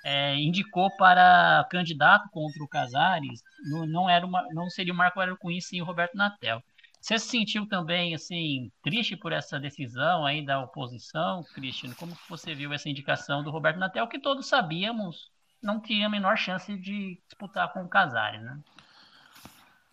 é, 0.04 0.36
indicou 0.36 0.92
para 0.98 1.66
candidato 1.72 2.30
contra 2.30 2.63
o 2.63 2.68
Casares, 2.68 3.42
não, 3.66 3.86
não, 3.86 4.10
era 4.10 4.26
uma, 4.26 4.46
não 4.54 4.70
seria 4.70 4.94
o 4.94 4.96
Marco 4.96 5.20
Aurélio 5.20 5.39
Cunha, 5.39 5.62
sim 5.62 5.82
o 5.82 5.86
Roberto 5.86 6.16
Natel. 6.16 6.62
Você 7.00 7.20
se 7.20 7.28
sentiu 7.28 7.68
também 7.68 8.16
assim 8.16 8.72
triste 8.82 9.18
por 9.18 9.34
essa 9.34 9.60
decisão 9.60 10.26
aí 10.26 10.46
da 10.46 10.62
oposição, 10.62 11.44
Cristiano? 11.54 11.96
Como 11.96 12.18
você 12.30 12.56
viu 12.56 12.72
essa 12.72 12.89
indicação 12.89 13.44
do 13.44 13.52
Roberto 13.52 13.78
Natel, 13.78 14.08
que 14.08 14.20
todos 14.20 14.48
sabíamos 14.48 15.32
não 15.62 15.80
tinha 15.80 16.08
a 16.08 16.10
menor 16.10 16.38
chance 16.38 16.78
de 16.78 17.22
disputar 17.28 17.72
com 17.72 17.84
o 17.84 17.89
Casares, 17.89 18.42
né? 18.42 18.60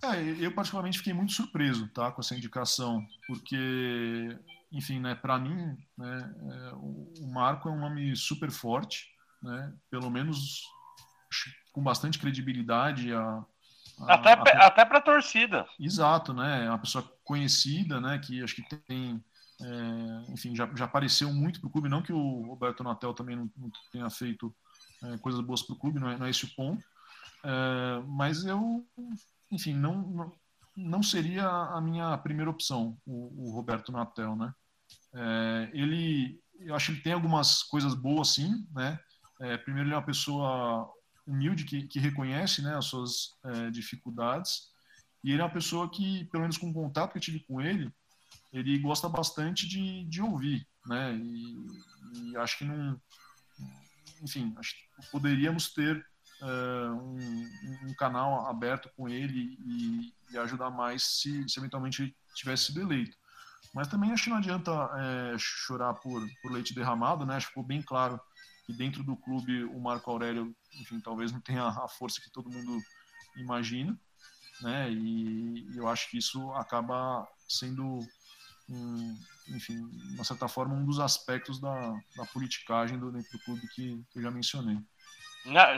É, 0.03 0.45
eu 0.45 0.53
particularmente 0.53 0.99
fiquei 0.99 1.13
muito 1.13 1.33
surpreso, 1.33 1.87
tá, 1.89 2.11
com 2.11 2.21
essa 2.21 2.35
indicação, 2.35 3.07
porque, 3.27 4.39
enfim, 4.73 4.99
né, 4.99 5.15
para 5.15 5.39
mim, 5.39 5.77
né, 5.97 6.35
é, 6.41 6.73
o 6.75 7.29
Marco 7.31 7.69
é 7.69 7.73
um 7.73 7.79
nome 7.79 8.17
super 8.17 8.51
forte, 8.51 9.13
né? 9.43 9.73
Pelo 9.91 10.11
menos 10.11 10.63
com 11.73 11.83
bastante 11.83 12.19
credibilidade 12.19 13.13
a, 13.13 13.45
a 14.01 14.15
até 14.15 14.33
a... 14.33 14.67
até 14.67 14.85
para 14.85 14.99
a 14.99 15.03
torcida. 15.03 15.67
Exato, 15.79 16.33
né? 16.33 16.67
É 16.67 16.69
uma 16.69 16.79
pessoa 16.79 17.05
conhecida, 17.25 18.01
né? 18.01 18.19
Que 18.19 18.43
acho 18.43 18.55
que 18.55 18.63
tem, 18.87 19.23
é, 19.61 20.33
enfim, 20.33 20.55
já, 20.55 20.69
já 20.75 20.85
apareceu 20.85 21.33
muito 21.33 21.61
para 21.61 21.69
o 21.69 21.71
clube. 21.71 21.89
Não 21.89 22.03
que 22.03 22.13
o 22.13 22.43
Roberto 22.47 22.83
Natel 22.83 23.15
também 23.15 23.37
não, 23.37 23.51
não 23.57 23.71
tenha 23.93 24.11
feito 24.11 24.55
é, 25.03 25.19
coisas 25.19 25.41
boas 25.41 25.63
para 25.63 25.75
o 25.75 25.79
clube, 25.79 26.01
não 26.01 26.11
é, 26.11 26.19
não 26.19 26.27
é 26.27 26.31
esse 26.31 26.45
o 26.45 26.55
ponto. 26.55 26.83
É, 27.45 28.03
mas 28.07 28.45
eu, 28.45 28.87
enfim, 29.51 29.75
não, 29.75 30.33
não, 30.77 31.03
seria 31.03 31.47
a 31.47 31.81
minha 31.81 32.17
primeira 32.19 32.51
opção, 32.51 32.99
o, 33.07 33.49
o 33.49 33.55
Roberto 33.55 33.93
Natel, 33.93 34.37
né? 34.37 34.53
É, 35.15 35.71
ele, 35.73 36.41
eu 36.59 36.75
acho 36.75 36.87
que 36.87 36.93
ele 36.93 37.03
tem 37.03 37.13
algumas 37.13 37.63
coisas 37.63 37.95
boas, 37.95 38.29
sim, 38.29 38.67
né? 38.73 38.99
É, 39.41 39.57
primeiro, 39.57 39.89
ele 39.89 39.95
é 39.95 39.99
uma 39.99 40.05
pessoa 40.05 40.93
humilde 41.27 41.65
que, 41.65 41.87
que 41.87 41.99
reconhece 41.99 42.63
né, 42.63 42.77
as 42.77 42.87
suas 42.87 43.39
é, 43.45 43.71
dificuldades. 43.71 44.71
E 45.23 45.33
ele 45.33 45.41
é 45.41 45.45
uma 45.45 45.53
pessoa 45.53 45.91
que, 45.91 46.25
pelo 46.27 46.43
menos 46.43 46.59
com 46.59 46.71
o 46.71 46.75
contato 46.75 47.13
que 47.13 47.19
eu 47.19 47.23
tive 47.23 47.41
com 47.41 47.61
ele, 47.61 47.93
ele 48.53 48.79
gosta 48.79 49.09
bastante 49.09 49.69
de, 49.69 50.05
de 50.05 50.23
ouvir, 50.23 50.67
né? 50.87 51.15
E, 51.15 51.67
e 52.31 52.37
acho 52.37 52.59
que 52.59 52.65
não, 52.65 53.01
enfim, 54.23 54.55
acho 54.59 54.75
que 54.75 55.11
poderíamos 55.11 55.73
ter 55.73 56.05
uh, 56.43 56.95
um, 56.95 57.89
um, 57.89 57.95
canal 57.95 58.47
aberto 58.49 58.91
com 58.97 59.09
ele 59.09 59.57
e, 59.65 60.13
e 60.33 60.39
ajudar 60.39 60.71
mais 60.71 61.03
se, 61.03 61.49
se, 61.49 61.59
eventualmente 61.59 62.15
tivesse 62.35 62.67
sido 62.67 62.81
eleito. 62.81 63.17
Mas 63.73 63.89
também 63.89 64.11
acho 64.11 64.25
que 64.25 64.31
não 64.31 64.39
adianta 64.39 64.73
é, 64.73 65.37
chorar 65.39 65.95
por, 65.95 66.27
por 66.43 66.51
leite 66.51 66.75
derramado, 66.75 67.25
né? 67.25 67.37
Acho 67.37 67.47
que 67.47 67.53
ficou 67.53 67.65
bem 67.65 67.83
claro 67.83 68.21
que 68.71 68.77
dentro 68.77 69.03
do 69.03 69.17
clube 69.17 69.65
o 69.65 69.81
Marco 69.81 70.11
Aurélio, 70.11 70.55
enfim, 70.81 71.01
talvez 71.01 71.33
não 71.33 71.41
tenha 71.41 71.65
a 71.65 71.89
força 71.89 72.21
que 72.21 72.31
todo 72.31 72.51
mundo 72.51 72.79
imagina, 73.37 73.99
né? 74.63 74.91
E, 74.91 75.67
e 75.73 75.77
eu 75.77 75.89
acho 75.89 76.09
que 76.11 76.19
isso 76.19 76.51
acaba 76.53 77.27
sendo 77.49 78.01
um, 78.69 79.19
enfim, 79.49 79.89
de 79.89 80.15
uma 80.15 80.25
certa 80.25 80.49
forma, 80.49 80.75
um 80.75 80.85
dos 80.85 81.01
aspectos 81.01 81.61
da, 81.61 81.93
da 82.17 82.25
politicagem 82.27 82.99
do, 82.99 83.11
dentro 83.11 83.33
do 83.33 83.45
clube 83.45 83.63
que, 83.75 84.03
que 84.11 84.19
eu 84.19 84.23
já 84.23 84.31
mencionei. 84.31 84.79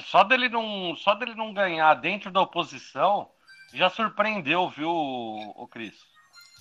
Só 0.06 0.24
dele, 0.24 0.48
não, 0.48 0.96
só 0.96 1.14
dele 1.14 1.34
não 1.34 1.54
ganhar 1.54 1.94
dentro 1.94 2.30
da 2.30 2.40
oposição 2.40 3.30
já 3.72 3.88
surpreendeu, 3.88 4.68
viu, 4.68 4.90
o 4.90 5.66
Cris? 5.68 5.94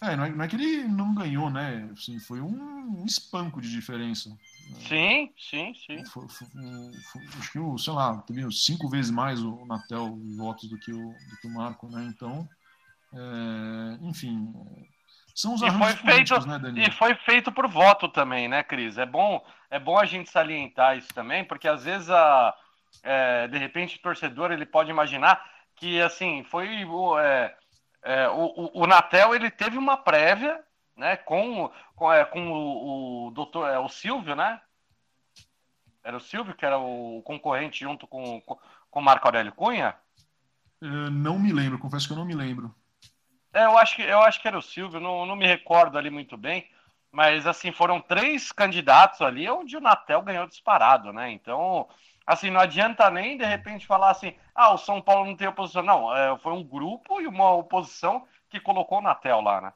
É, 0.01 0.15
não 0.15 0.23
é, 0.23 0.29
não 0.29 0.45
é, 0.45 0.47
que 0.47 0.55
ele 0.55 0.87
não 0.87 1.13
ganhou, 1.13 1.49
né? 1.49 1.89
Assim, 1.91 2.19
foi 2.19 2.39
um, 2.41 3.01
um 3.01 3.05
espanco 3.05 3.59
de 3.59 3.69
diferença. 3.69 4.35
Sim, 4.87 5.31
sim, 5.37 5.73
sim. 5.73 6.05
Foi, 6.05 6.27
foi, 6.27 6.47
foi, 7.11 7.21
acho 7.39 7.51
que, 7.51 7.59
o, 7.59 7.77
sei 7.77 7.93
lá, 7.93 8.17
teve 8.21 8.51
cinco 8.51 8.89
vezes 8.89 9.11
mais 9.11 9.41
o 9.41 9.65
Natel 9.65 10.17
votos 10.37 10.69
do 10.69 10.77
que 10.77 10.91
o, 10.91 11.09
do 11.09 11.37
que 11.41 11.47
o 11.47 11.53
Marco, 11.53 11.87
né? 11.87 12.03
Então, 12.13 12.47
é, 13.13 13.97
enfim, 14.01 14.53
são 15.35 15.53
os 15.53 15.61
e 15.61 15.71
foi 15.71 15.93
feito 15.93 16.47
né, 16.47 16.59
Daniel? 16.59 16.87
E 16.87 16.91
foi 16.91 17.15
feito 17.15 17.51
por 17.51 17.67
voto 17.67 18.07
também, 18.09 18.47
né, 18.47 18.63
Cris? 18.63 18.97
É 18.97 19.05
bom, 19.05 19.43
é 19.69 19.79
bom 19.79 19.97
a 19.97 20.05
gente 20.05 20.29
salientar 20.29 20.97
isso 20.97 21.13
também, 21.13 21.43
porque 21.43 21.67
às 21.67 21.83
vezes, 21.83 22.09
a, 22.09 22.53
é, 23.03 23.47
de 23.47 23.57
repente, 23.57 23.97
o 23.97 24.01
torcedor 24.01 24.51
ele 24.51 24.65
pode 24.65 24.89
imaginar 24.89 25.43
que, 25.75 26.01
assim, 26.01 26.43
foi... 26.43 26.67
É, 27.19 27.55
é, 28.03 28.29
o, 28.29 28.45
o, 28.55 28.83
o, 28.83 28.87
Natel, 28.87 29.35
ele 29.35 29.49
teve 29.49 29.77
uma 29.77 29.95
prévia, 29.95 30.59
né, 30.95 31.17
com, 31.17 31.71
com, 31.95 32.11
é, 32.11 32.25
com 32.25 32.51
o, 32.51 33.27
o 33.27 33.31
doutor, 33.31 33.69
é, 33.69 33.79
o 33.79 33.89
Silvio, 33.89 34.35
né? 34.35 34.61
Era 36.03 36.17
o 36.17 36.21
Silvio 36.21 36.55
que 36.55 36.65
era 36.65 36.77
o 36.77 37.21
concorrente 37.23 37.81
junto 37.81 38.07
com, 38.07 38.41
com, 38.41 38.57
com 38.89 39.01
Marco 39.01 39.27
Aurélio 39.27 39.53
Cunha? 39.53 39.95
Eu 40.81 41.11
não 41.11 41.37
me 41.37 41.53
lembro, 41.53 41.77
confesso 41.77 42.07
que 42.07 42.13
eu 42.13 42.17
não 42.17 42.25
me 42.25 42.33
lembro. 42.33 42.73
É, 43.53 43.65
eu 43.65 43.77
acho 43.77 43.95
que, 43.95 44.01
eu 44.01 44.19
acho 44.19 44.41
que 44.41 44.47
era 44.47 44.57
o 44.57 44.61
Silvio, 44.61 44.99
não, 44.99 45.25
não 45.25 45.35
me 45.35 45.45
recordo 45.45 45.97
ali 45.97 46.09
muito 46.09 46.37
bem, 46.37 46.67
mas 47.11 47.45
assim, 47.45 47.71
foram 47.71 47.99
três 47.99 48.51
candidatos 48.51 49.21
ali 49.21 49.49
onde 49.49 49.75
o 49.75 49.81
Natel 49.81 50.21
ganhou 50.21 50.47
disparado, 50.47 51.11
né? 51.11 51.29
Então, 51.31 51.87
assim, 52.25 52.49
não 52.49 52.61
adianta 52.61 53.09
nem 53.11 53.37
de 53.37 53.45
repente 53.45 53.85
falar 53.85 54.11
assim, 54.11 54.33
ah, 54.55 54.73
o 54.73 54.77
São 54.77 55.01
Paulo 55.01 55.25
não 55.25 55.35
tem 55.35 55.47
oposição. 55.47 55.83
Não, 55.83 56.15
é, 56.15 56.37
foi 56.39 56.53
um 56.53 56.63
grupo 56.63 57.19
e 57.19 57.27
uma 57.27 57.51
oposição 57.51 58.25
que 58.49 58.59
colocou 58.59 58.99
o 58.99 59.01
Natel 59.01 59.41
lá, 59.41 59.61
né? 59.61 59.73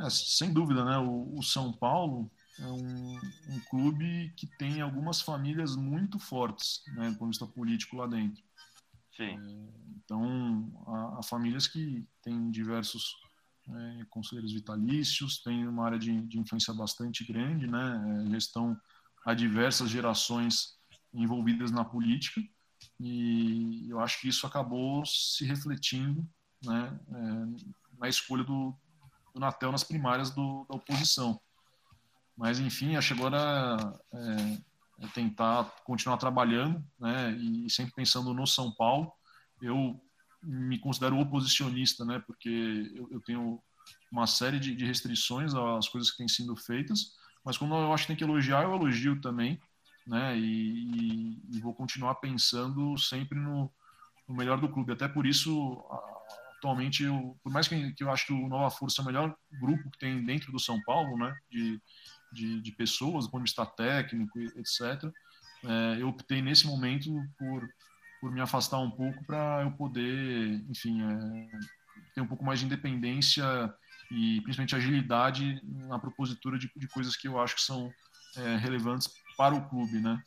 É, 0.00 0.08
sem 0.10 0.52
dúvida, 0.52 0.84
né? 0.84 0.98
O, 0.98 1.38
o 1.38 1.42
São 1.42 1.72
Paulo 1.72 2.30
é 2.58 2.66
um, 2.66 3.16
um, 3.16 3.60
clube 3.68 4.32
que 4.36 4.46
tem 4.58 4.80
algumas 4.80 5.20
famílias 5.20 5.76
muito 5.76 6.18
fortes, 6.18 6.82
né, 6.94 7.10
do 7.10 7.18
ponto 7.18 7.30
de 7.30 7.38
vista 7.38 7.46
político 7.46 7.96
lá 7.96 8.06
dentro. 8.06 8.42
Sim. 9.16 9.38
É, 9.38 9.68
então, 9.96 10.72
há, 10.86 11.18
há, 11.18 11.22
famílias 11.22 11.66
que 11.66 12.06
têm 12.22 12.50
diversos 12.50 13.16
é, 13.68 14.04
conselheiros 14.08 14.52
vitalícios, 14.52 15.42
tem 15.42 15.66
uma 15.66 15.84
área 15.84 15.98
de, 15.98 16.20
de 16.26 16.38
influência 16.38 16.72
bastante 16.72 17.24
grande, 17.24 17.66
né? 17.66 18.24
É, 18.26 18.30
já 18.30 18.38
estão 18.38 18.80
há 19.24 19.34
diversas 19.34 19.90
gerações 19.90 20.78
envolvidas 21.12 21.70
na 21.70 21.84
política 21.84 22.40
e 23.00 23.88
eu 23.88 24.00
acho 24.00 24.20
que 24.20 24.28
isso 24.28 24.46
acabou 24.46 25.04
se 25.04 25.44
refletindo 25.44 26.26
né, 26.64 26.98
é, 27.08 27.98
na 27.98 28.08
escolha 28.08 28.44
do, 28.44 28.76
do 29.38 29.72
nas 29.72 29.84
primárias 29.84 30.30
do, 30.30 30.66
da 30.68 30.76
oposição. 30.76 31.40
Mas, 32.36 32.60
enfim, 32.60 32.96
acho 32.96 33.14
agora 33.14 33.98
é, 34.12 35.04
é 35.04 35.06
tentar 35.08 35.64
continuar 35.84 36.18
trabalhando, 36.18 36.84
né, 36.98 37.32
e 37.32 37.68
sempre 37.68 37.94
pensando 37.94 38.32
no 38.32 38.46
São 38.46 38.72
Paulo. 38.72 39.12
Eu 39.60 40.00
me 40.42 40.78
considero 40.78 41.18
oposicionista, 41.18 42.04
né, 42.04 42.22
porque 42.26 42.92
eu, 42.94 43.08
eu 43.10 43.20
tenho 43.20 43.60
uma 44.12 44.26
série 44.26 44.60
de, 44.60 44.74
de, 44.74 44.86
restrições 44.86 45.54
às 45.54 45.88
coisas 45.88 46.10
que 46.10 46.18
têm 46.18 46.28
sido 46.28 46.54
feitas, 46.54 47.16
mas 47.44 47.56
quando 47.56 47.74
eu 47.74 47.92
acho 47.92 48.04
que 48.04 48.08
tem 48.08 48.16
que 48.16 48.24
elogiar, 48.24 48.62
eu 48.62 48.74
elogio 48.74 49.20
também, 49.20 49.60
né, 50.06 50.38
e, 50.38 50.42
e, 50.42 51.56
e 51.56 51.60
vou 51.60 51.74
continuar 51.74 52.14
pensando 52.16 52.96
sempre 52.96 53.38
no, 53.38 53.70
no, 54.26 54.34
melhor 54.34 54.60
do 54.60 54.68
clube. 54.68 54.92
Até 54.92 55.06
por 55.08 55.26
isso, 55.26 55.84
atualmente, 56.58 57.04
eu, 57.04 57.38
por 57.42 57.52
mais 57.52 57.66
que, 57.66 57.92
que 57.92 58.04
eu 58.04 58.10
acho 58.10 58.26
que 58.26 58.32
o 58.32 58.48
Nova 58.48 58.70
Força 58.70 59.00
é 59.00 59.02
o 59.02 59.06
melhor 59.06 59.34
grupo 59.60 59.90
que 59.90 59.98
tem 59.98 60.24
dentro 60.24 60.52
do 60.52 60.60
São 60.60 60.80
Paulo, 60.82 61.16
né, 61.16 61.34
de, 61.50 61.80
de, 62.32 62.60
de 62.60 62.72
pessoas, 62.72 63.24
do 63.24 63.30
ponto 63.30 63.44
de 63.44 63.50
vista 63.50 63.64
técnico, 63.64 64.38
etc. 64.40 65.10
É, 65.64 66.02
eu 66.02 66.08
optei 66.08 66.42
nesse 66.42 66.66
momento 66.66 67.10
por, 67.38 67.68
por 68.20 68.32
me 68.32 68.40
afastar 68.40 68.78
um 68.78 68.90
pouco 68.90 69.24
para 69.24 69.62
eu 69.62 69.72
poder, 69.72 70.64
enfim, 70.68 71.00
é, 71.02 71.48
ter 72.14 72.20
um 72.20 72.26
pouco 72.26 72.44
mais 72.44 72.60
de 72.60 72.66
independência 72.66 73.44
e 74.10 74.40
principalmente 74.42 74.74
agilidade 74.74 75.60
na 75.64 75.98
propositura 75.98 76.58
de, 76.58 76.70
de 76.74 76.88
coisas 76.88 77.16
que 77.16 77.28
eu 77.28 77.40
acho 77.40 77.56
que 77.56 77.62
são 77.62 77.92
é, 78.36 78.56
relevantes 78.56 79.08
para 79.36 79.54
o 79.54 79.68
clube, 79.68 80.00
né? 80.00 80.20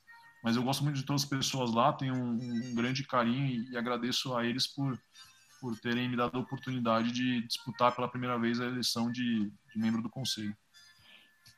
Mas 0.43 0.55
eu 0.55 0.63
gosto 0.63 0.83
muito 0.83 0.95
de 0.95 1.03
todas 1.03 1.23
as 1.23 1.29
pessoas 1.29 1.71
lá, 1.71 1.93
tenho 1.93 2.15
um, 2.15 2.69
um 2.71 2.75
grande 2.75 3.03
carinho 3.03 3.45
e, 3.45 3.71
e 3.71 3.77
agradeço 3.77 4.35
a 4.35 4.45
eles 4.45 4.65
por, 4.65 4.99
por 5.61 5.79
terem 5.79 6.09
me 6.09 6.17
dado 6.17 6.37
a 6.37 6.41
oportunidade 6.41 7.11
de 7.11 7.45
disputar 7.45 7.95
pela 7.95 8.09
primeira 8.09 8.37
vez 8.39 8.59
a 8.59 8.65
eleição 8.65 9.11
de, 9.11 9.45
de 9.45 9.77
membro 9.79 10.01
do 10.01 10.09
conselho. 10.09 10.57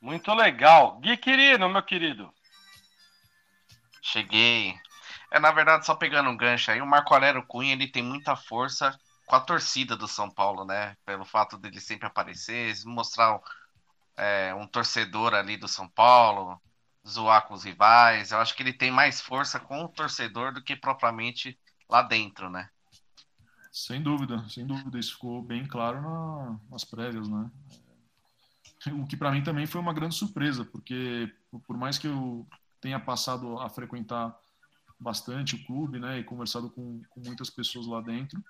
Muito 0.02 0.34
legal. 0.34 1.00
Gui 1.00 1.16
querido, 1.16 1.70
meu 1.70 1.82
querido. 1.82 2.30
Cheguei. 4.02 4.78
É, 5.32 5.39
na 5.39 5.52
verdade, 5.54 5.86
só 5.86 5.96
pegando 5.96 6.30
um 6.30 6.36
gancho 6.36 6.70
aí, 6.70 6.82
o 6.82 6.86
Marco 6.86 7.13
Aurélio 7.13 7.48
Cunha, 7.48 7.72
ele 7.72 7.88
tem 7.88 8.04
muita 8.04 8.36
força 8.36 9.00
com 9.26 9.36
a 9.38 9.39
torcida 9.39 9.96
do 9.96 10.08
São 10.08 10.30
Paulo, 10.30 10.66
né? 10.66 10.98
Pelo 11.06 11.24
fato 11.24 11.58
dele 11.58 11.80
sempre 11.80 12.06
aparecer, 12.06 12.76
mostrar 12.86 13.39
é, 14.18 14.54
um 14.54 14.68
torcedor 14.68 15.34
ali 15.34 15.56
do 15.56 15.70
São 15.70 15.88
Paulo, 15.88 16.62
zoar 17.08 17.48
com 17.48 17.54
os 17.54 17.63
rivais. 17.63 18.32
Eu 18.32 18.39
acho 18.39 18.54
que 18.54 18.62
ele 18.62 18.74
tem 18.74 18.92
mais 18.92 19.22
força 19.22 19.58
com 19.58 19.86
o 19.86 19.89
torcedor 19.89 20.54
do 20.54 20.62
que 20.62 20.76
propriamente 20.76 21.58
lá 21.89 22.02
dentro, 22.02 22.50
né? 22.50 22.70
Sem 23.74 24.04
dúvida, 24.04 24.48
sem 24.50 24.68
dúvida. 24.68 25.00
Isso 25.00 25.14
ficou 25.14 25.42
bem 25.42 25.66
claro 25.66 26.00
na, 26.00 26.60
nas 26.70 26.84
prévias, 26.84 27.28
né? 27.28 27.50
o 28.92 29.08
que 29.08 29.16
para 29.16 29.32
mim 29.32 29.42
também 29.42 29.66
foi 29.66 29.80
uma 29.80 29.94
grande 29.94 30.14
surpresa, 30.14 30.66
porque 30.66 31.34
por 31.66 31.78
mais 31.78 31.98
que 31.98 32.06
eu 32.06 32.46
tenha 32.82 33.00
passado 33.00 33.58
a 33.60 33.70
frequentar 33.70 34.38
bastante 35.00 35.56
o 35.56 35.66
clube, 35.66 36.00
né, 36.00 36.20
e 36.20 36.24
conversado 36.24 36.70
com, 36.70 37.02
com 37.10 37.22
muitas 37.22 37.50
pessoas 37.50 37.88
lá 37.88 38.02
dentro, 38.02 38.44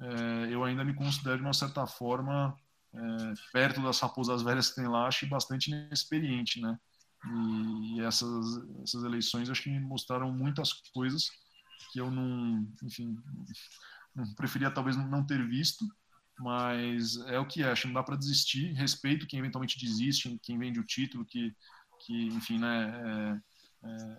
é, 0.00 0.54
eu 0.54 0.62
ainda 0.62 0.84
me 0.84 0.94
considero 0.94 1.38
de 1.38 1.42
uma 1.42 1.52
certa 1.52 1.84
forma 1.84 2.56
é, 2.94 2.98
perto 3.52 3.82
das 3.82 3.98
raposas 3.98 4.42
velhas 4.42 4.68
que 4.68 4.76
tem 4.76 4.86
lá, 4.86 5.08
acho 5.08 5.26
bastante 5.28 5.70
inexperiente, 5.70 6.60
né? 6.60 6.78
E, 7.24 7.96
e 7.96 8.00
essas, 8.02 8.46
essas 8.82 9.02
eleições 9.02 9.50
acho 9.50 9.62
que 9.62 9.70
me 9.70 9.80
mostraram 9.80 10.30
muitas 10.30 10.72
coisas 10.94 11.28
que 11.92 12.00
eu 12.00 12.10
não, 12.10 12.66
enfim, 12.82 13.16
preferia 14.36 14.70
talvez 14.70 14.96
não 14.96 15.24
ter 15.24 15.46
visto 15.46 15.84
mas 16.38 17.16
é 17.28 17.38
o 17.38 17.46
que 17.46 17.62
é, 17.62 17.70
acho 17.70 17.82
que 17.82 17.88
não 17.88 17.94
dá 17.94 18.02
para 18.02 18.16
desistir. 18.16 18.72
Respeito 18.72 19.26
quem 19.26 19.38
eventualmente 19.38 19.78
desiste, 19.78 20.38
quem 20.42 20.58
vende 20.58 20.80
o 20.80 20.84
título, 20.84 21.24
que, 21.24 21.54
que 22.00 22.26
enfim, 22.26 22.58
né, 22.58 23.40
é, 23.84 23.88
é, 23.88 24.18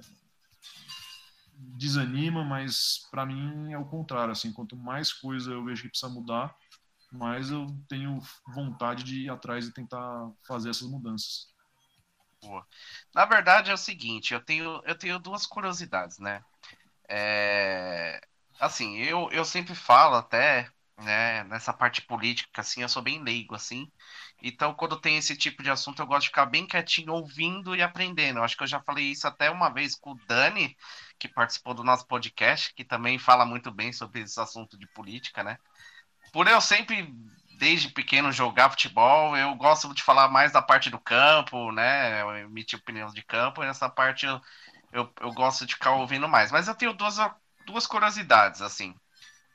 desanima, 1.75 2.43
mas 2.43 3.07
para 3.11 3.25
mim 3.25 3.73
é 3.73 3.77
o 3.77 3.85
contrário. 3.85 4.31
Assim, 4.31 4.53
quanto 4.53 4.75
mais 4.77 5.11
coisa 5.11 5.51
eu 5.51 5.63
vejo 5.65 5.83
que 5.83 5.89
precisa 5.89 6.11
mudar, 6.11 6.55
mais 7.11 7.51
eu 7.51 7.67
tenho 7.89 8.21
vontade 8.47 9.03
de 9.03 9.23
ir 9.23 9.29
atrás 9.29 9.67
e 9.67 9.73
tentar 9.73 10.31
fazer 10.47 10.69
essas 10.69 10.87
mudanças. 10.87 11.51
Boa. 12.41 12.65
Na 13.13 13.25
verdade 13.25 13.69
é 13.69 13.73
o 13.73 13.77
seguinte, 13.77 14.33
eu 14.33 14.41
tenho, 14.41 14.81
eu 14.85 14.95
tenho 14.95 15.19
duas 15.19 15.45
curiosidades, 15.45 16.19
né? 16.19 16.43
É, 17.07 18.25
assim, 18.59 18.97
eu, 18.97 19.29
eu 19.31 19.45
sempre 19.45 19.75
falo 19.75 20.15
até 20.15 20.69
né, 20.97 21.43
nessa 21.45 21.73
parte 21.73 22.01
política, 22.01 22.61
assim, 22.61 22.81
eu 22.81 22.89
sou 22.89 23.01
bem 23.01 23.21
leigo, 23.21 23.55
assim. 23.55 23.91
Então, 24.41 24.73
quando 24.73 24.99
tem 24.99 25.17
esse 25.17 25.35
tipo 25.37 25.63
de 25.63 25.69
assunto, 25.69 26.01
eu 26.01 26.05
gosto 26.05 26.23
de 26.23 26.27
ficar 26.27 26.45
bem 26.45 26.67
quietinho, 26.67 27.13
ouvindo 27.13 27.75
e 27.75 27.81
aprendendo. 27.81 28.39
Eu 28.39 28.43
acho 28.43 28.57
que 28.57 28.63
eu 28.63 28.67
já 28.67 28.81
falei 28.81 29.05
isso 29.05 29.27
até 29.27 29.49
uma 29.49 29.69
vez 29.69 29.95
com 29.95 30.11
o 30.11 30.19
Dani, 30.27 30.75
que 31.17 31.27
participou 31.27 31.73
do 31.73 31.83
nosso 31.83 32.05
podcast, 32.07 32.73
que 32.73 32.83
também 32.83 33.17
fala 33.17 33.45
muito 33.45 33.71
bem 33.71 33.91
sobre 33.93 34.21
esse 34.21 34.39
assunto 34.39 34.77
de 34.77 34.87
política, 34.87 35.43
né? 35.43 35.57
Por 36.31 36.47
eu 36.47 36.59
sempre, 36.61 37.13
desde 37.57 37.89
pequeno, 37.89 38.31
jogar 38.31 38.69
futebol, 38.69 39.37
eu 39.37 39.55
gosto 39.55 39.93
de 39.93 40.03
falar 40.03 40.27
mais 40.29 40.51
da 40.51 40.61
parte 40.61 40.89
do 40.89 40.99
campo, 40.99 41.71
né? 41.71 42.21
Emitir 42.41 42.79
opiniões 42.79 43.13
de 43.13 43.23
campo, 43.23 43.63
e 43.63 43.67
nessa 43.67 43.89
parte 43.89 44.25
eu, 44.25 44.41
eu, 44.91 45.13
eu 45.21 45.33
gosto 45.33 45.65
de 45.65 45.73
ficar 45.75 45.91
ouvindo 45.91 46.27
mais. 46.27 46.51
Mas 46.51 46.67
eu 46.67 46.75
tenho 46.75 46.93
duas 46.93 47.17
duas 47.65 47.87
curiosidades, 47.87 48.61
assim, 48.61 48.95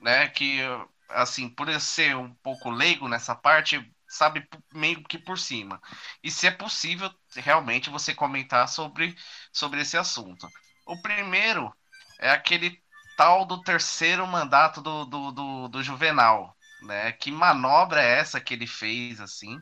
né? 0.01 0.29
Que, 0.29 0.61
assim, 1.09 1.49
por 1.49 1.69
eu 1.69 1.81
ser 1.81 2.17
um 2.17 2.33
pouco 2.37 2.71
leigo 2.71 3.09
nessa 3.09 3.35
parte, 3.35 3.81
sabe 4.09 4.49
meio 4.73 5.03
que 5.05 5.19
por 5.19 5.39
cima. 5.39 5.81
E 6.23 6.31
se 6.31 6.47
é 6.47 6.51
possível 6.51 7.11
realmente 7.37 7.91
você 7.91 8.15
comentar 8.15 8.69
sobre, 8.69 9.17
sobre 9.53 9.81
esse 9.83 9.97
assunto. 9.97 10.49
O 10.87 11.01
primeiro 11.03 11.73
é 12.19 12.31
aquele 12.31 12.83
tal 13.17 13.45
do 13.45 13.63
terceiro 13.63 14.27
mandato 14.27 14.81
do, 14.81 15.05
do, 15.05 15.33
do, 15.33 15.69
do 15.69 15.83
Juvenal, 15.83 16.57
né? 16.83 17.13
Que 17.13 17.31
manobra 17.31 18.03
é 18.03 18.19
essa 18.19 18.41
que 18.41 18.55
ele 18.55 18.67
fez, 18.67 19.21
assim? 19.21 19.59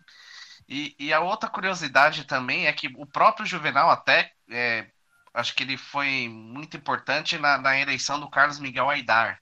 E, 0.69 0.95
e 0.99 1.13
a 1.13 1.21
outra 1.21 1.49
curiosidade 1.49 2.25
também 2.25 2.67
é 2.67 2.73
que 2.73 2.89
o 2.97 3.07
próprio 3.07 3.47
Juvenal 3.47 3.91
até 3.91 4.33
é, 4.51 4.91
acho 5.37 5.55
que 5.55 5.63
ele 5.63 5.77
foi 5.77 6.29
muito 6.29 6.77
importante 6.77 7.39
na, 7.39 7.59
na, 7.59 7.79
eleição 7.79 8.19
do 8.21 8.31
Carlos 8.31 8.59
Miguel 8.59 8.91
Aidar, 8.91 9.41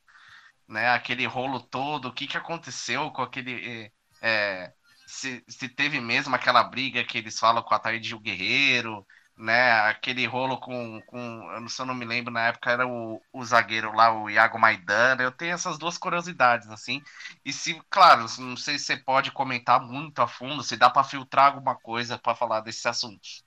né? 0.68 0.90
Aquele 0.90 1.26
rolo 1.26 1.60
todo, 1.60 2.08
o 2.08 2.12
que, 2.12 2.26
que 2.26 2.36
aconteceu 2.36 3.10
com 3.12 3.22
aquele 3.22 3.92
é, 4.22 4.72
se, 5.06 5.44
se, 5.48 5.68
teve 5.68 6.00
mesmo 6.00 6.34
aquela 6.34 6.62
briga 6.64 7.04
que 7.04 7.18
eles 7.18 7.38
falam 7.38 7.62
com 7.62 7.74
a 7.74 7.78
Thaís 7.78 8.12
Guerreiro, 8.14 9.06
né? 9.36 9.72
Aquele 9.82 10.26
rolo 10.26 10.58
com, 10.58 11.00
com 11.06 11.18
eu 11.52 11.60
não, 11.60 11.68
sei, 11.68 11.82
eu 11.82 11.86
não 11.86 11.94
me 11.94 12.04
lembro 12.04 12.32
na 12.32 12.48
época 12.48 12.70
era 12.70 12.86
o, 12.86 13.20
o 13.32 13.44
zagueiro 13.44 13.92
lá, 13.94 14.12
o 14.12 14.30
Iago 14.30 14.58
Maidana. 14.58 15.22
Eu 15.22 15.32
tenho 15.32 15.54
essas 15.54 15.78
duas 15.78 15.98
curiosidades 15.98 16.68
assim. 16.68 17.02
E 17.44 17.52
se, 17.52 17.80
claro, 17.90 18.26
não 18.38 18.56
sei 18.56 18.78
se 18.78 18.86
você 18.86 18.96
pode 18.96 19.30
comentar 19.32 19.80
muito 19.80 20.20
a 20.22 20.28
fundo, 20.28 20.62
se 20.62 20.76
dá 20.76 20.90
para 20.90 21.04
filtrar 21.04 21.46
alguma 21.46 21.76
coisa 21.76 22.18
para 22.18 22.34
falar 22.34 22.60
desses 22.60 22.86
assuntos. 22.86 23.44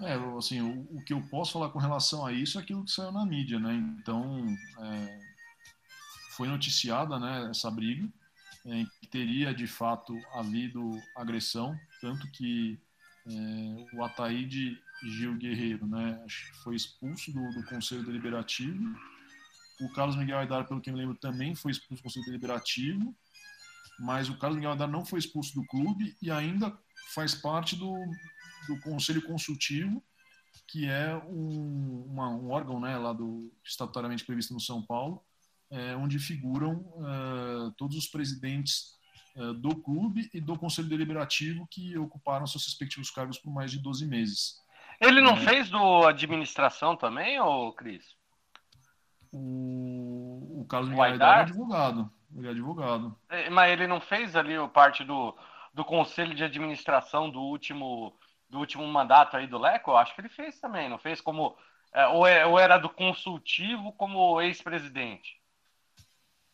É, 0.00 0.14
assim, 0.36 0.60
o, 0.60 0.96
o, 0.96 1.02
que 1.04 1.12
eu 1.12 1.22
posso 1.22 1.52
falar 1.52 1.70
com 1.70 1.78
relação 1.78 2.26
a 2.26 2.32
isso 2.32 2.58
é 2.58 2.62
aquilo 2.62 2.84
que 2.84 2.90
saiu 2.90 3.12
na 3.12 3.24
mídia, 3.24 3.58
né? 3.58 3.74
Então, 3.74 4.46
é, 4.78 5.20
foi 6.36 6.48
noticiada, 6.48 7.18
né, 7.18 7.48
essa 7.50 7.70
briga, 7.70 8.06
em 8.66 8.84
que 9.00 9.06
teria 9.06 9.54
de 9.54 9.66
fato 9.66 10.14
havido 10.34 10.90
agressão, 11.16 11.78
tanto 12.00 12.30
que 12.32 12.78
é, 13.26 13.96
o 13.96 14.04
Ataíde 14.04 14.78
Gil 15.02 15.36
Guerreiro 15.36 15.86
né, 15.86 16.22
foi 16.62 16.76
expulso 16.76 17.32
do, 17.32 17.50
do, 17.52 17.64
Conselho 17.64 18.04
Deliberativo. 18.04 18.94
O 19.80 19.92
Carlos 19.92 20.16
Miguel 20.16 20.38
Aidar, 20.38 20.66
pelo 20.66 20.80
que 20.80 20.90
me 20.90 20.98
lembro, 20.98 21.14
também 21.16 21.54
foi 21.54 21.72
expulso 21.72 22.02
do 22.02 22.04
Conselho 22.04 22.26
Deliberativo. 22.26 23.14
Mas 23.98 24.28
o 24.28 24.38
Carlos 24.38 24.56
Miguel 24.56 24.72
Aidar 24.72 24.88
não 24.88 25.04
foi 25.04 25.18
expulso 25.18 25.54
do 25.54 25.64
clube 25.66 26.14
e 26.20 26.30
ainda 26.30 26.76
faz 27.14 27.34
parte 27.34 27.76
do, 27.76 27.94
do 28.66 28.80
Conselho 28.80 29.22
Consultivo, 29.22 30.02
que 30.66 30.88
é 30.88 31.14
um, 31.28 32.06
uma, 32.08 32.28
um 32.28 32.50
órgão 32.50 32.80
né, 32.80 32.96
lá 32.98 33.12
do 33.12 33.52
estatutariamente 33.64 34.24
previsto 34.24 34.52
no 34.52 34.60
São 34.60 34.82
Paulo, 34.82 35.22
é, 35.70 35.96
onde 35.96 36.18
figuram 36.18 36.74
uh, 36.74 37.72
todos 37.76 37.96
os 37.96 38.06
presidentes 38.06 38.96
eh, 39.36 39.52
do 39.52 39.76
clube 39.76 40.30
e 40.32 40.40
do 40.40 40.58
conselho 40.58 40.88
deliberativo 40.88 41.68
que 41.70 41.96
ocuparam 41.98 42.46
seus 42.46 42.64
respectivos 42.64 43.10
cargos 43.10 43.38
por 43.38 43.52
mais 43.52 43.70
de 43.70 43.78
12 43.78 44.06
meses. 44.06 44.62
Ele 44.98 45.20
não 45.20 45.34
é... 45.34 45.40
fez 45.40 45.68
do 45.68 46.06
administração 46.06 46.96
também, 46.96 47.38
ou 47.38 47.70
Cris? 47.74 48.16
O, 49.30 50.62
o 50.62 50.66
Carlos 50.66 50.88
Miguel 50.88 51.04
é 51.04 51.40
advogado. 51.40 52.10
Ele 52.34 52.46
é 52.46 52.50
advogado. 52.50 53.14
É, 53.28 53.50
mas 53.50 53.72
ele 53.72 53.86
não 53.86 54.00
fez 54.00 54.34
ali 54.34 54.54
parte 54.72 55.04
do, 55.04 55.36
do 55.74 55.84
conselho 55.84 56.34
de 56.34 56.42
administração 56.42 57.28
do 57.28 57.40
último, 57.40 58.16
do 58.48 58.58
último 58.58 58.86
mandato 58.86 59.36
aí 59.36 59.46
do 59.46 59.58
Leco? 59.58 59.90
Eu 59.90 59.96
acho 59.96 60.14
que 60.14 60.20
ele 60.20 60.28
fez 60.28 60.60
também, 60.60 60.88
não 60.88 60.98
fez 60.98 61.20
como. 61.20 61.56
É, 61.92 62.06
ou, 62.08 62.26
é, 62.26 62.46
ou 62.46 62.58
era 62.58 62.78
do 62.78 62.88
consultivo 62.88 63.92
como 63.92 64.40
ex-presidente? 64.40 65.40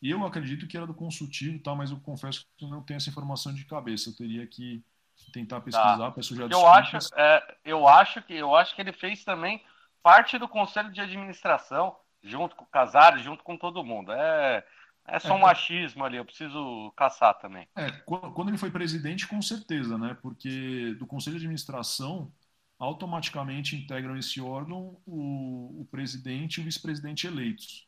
E 0.01 0.11
eu 0.11 0.25
acredito 0.25 0.67
que 0.67 0.75
era 0.75 0.85
do 0.85 0.93
consultivo, 0.93 1.61
tá, 1.63 1.73
mas 1.73 1.91
eu 1.91 1.99
confesso 1.99 2.45
que 2.57 2.65
eu 2.65 2.69
não 2.69 2.83
tenho 2.83 2.97
essa 2.97 3.09
informação 3.09 3.53
de 3.53 3.65
cabeça. 3.65 4.09
Eu 4.09 4.15
teria 4.15 4.45
que 4.45 4.83
tentar 5.31 5.57
tá. 5.57 5.61
pesquisar, 5.61 5.97
tá. 5.97 6.11
peço 6.11 6.35
já 6.35 6.45
eu 6.45 6.67
acho, 6.67 6.97
é, 7.15 7.55
eu 7.63 7.87
acho 7.87 8.21
que 8.21 8.33
eu 8.33 8.55
acho 8.55 8.75
que 8.75 8.81
ele 8.81 8.91
fez 8.91 9.23
também 9.23 9.63
parte 10.01 10.37
do 10.37 10.47
conselho 10.47 10.91
de 10.91 10.99
administração, 10.99 11.95
junto 12.21 12.55
com 12.55 12.65
o 12.65 12.67
Casares, 12.67 13.23
junto 13.23 13.43
com 13.43 13.57
todo 13.57 13.83
mundo. 13.83 14.11
É, 14.11 14.65
é 15.07 15.19
só 15.19 15.29
é, 15.29 15.33
um 15.33 15.39
machismo 15.39 16.03
ali, 16.03 16.17
eu 16.17 16.25
preciso 16.25 16.91
caçar 16.95 17.37
também. 17.37 17.67
É, 17.75 17.91
quando 18.05 18.49
ele 18.49 18.57
foi 18.57 18.71
presidente, 18.71 19.27
com 19.27 19.41
certeza, 19.41 19.97
né? 19.97 20.17
Porque 20.21 20.95
do 20.97 21.05
conselho 21.05 21.37
de 21.37 21.45
administração 21.45 22.31
automaticamente 22.79 23.75
integram 23.75 24.17
esse 24.17 24.41
órgão 24.41 24.97
o, 25.05 25.81
o 25.81 25.87
presidente 25.89 26.57
e 26.57 26.61
o 26.61 26.65
vice-presidente 26.65 27.27
eleitos. 27.27 27.87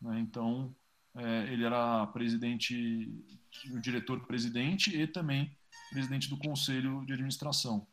Né? 0.00 0.18
Então, 0.20 0.74
é, 1.14 1.52
ele 1.52 1.64
era 1.64 2.06
presidente, 2.08 3.10
o 3.72 3.80
diretor-presidente 3.80 4.94
e 4.94 5.06
também 5.06 5.50
presidente 5.90 6.28
do 6.28 6.36
conselho 6.36 7.04
de 7.06 7.12
administração. 7.12 7.86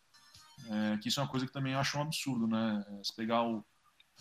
É, 0.70 0.98
que 0.98 1.10
isso 1.10 1.20
é 1.20 1.24
uma 1.24 1.30
coisa 1.30 1.46
que 1.46 1.54
também 1.54 1.76
acho 1.76 1.98
um 1.98 2.02
absurdo, 2.02 2.48
né? 2.48 2.86
É, 2.88 3.04
se 3.04 3.16
pegar 3.16 3.44
o, 3.44 3.64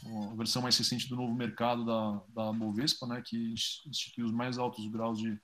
a 0.05 0.35
versão 0.35 0.63
mais 0.63 0.77
recente 0.77 1.09
do 1.09 1.17
novo 1.17 1.35
mercado 1.35 1.85
da, 1.85 2.23
da 2.29 2.53
Bovespa, 2.53 3.07
né, 3.07 3.23
que 3.25 3.55
institui 3.87 4.25
os 4.25 4.33
mais 4.33 4.59
altos 4.59 4.87
graus 4.89 5.19
de, 5.19 5.39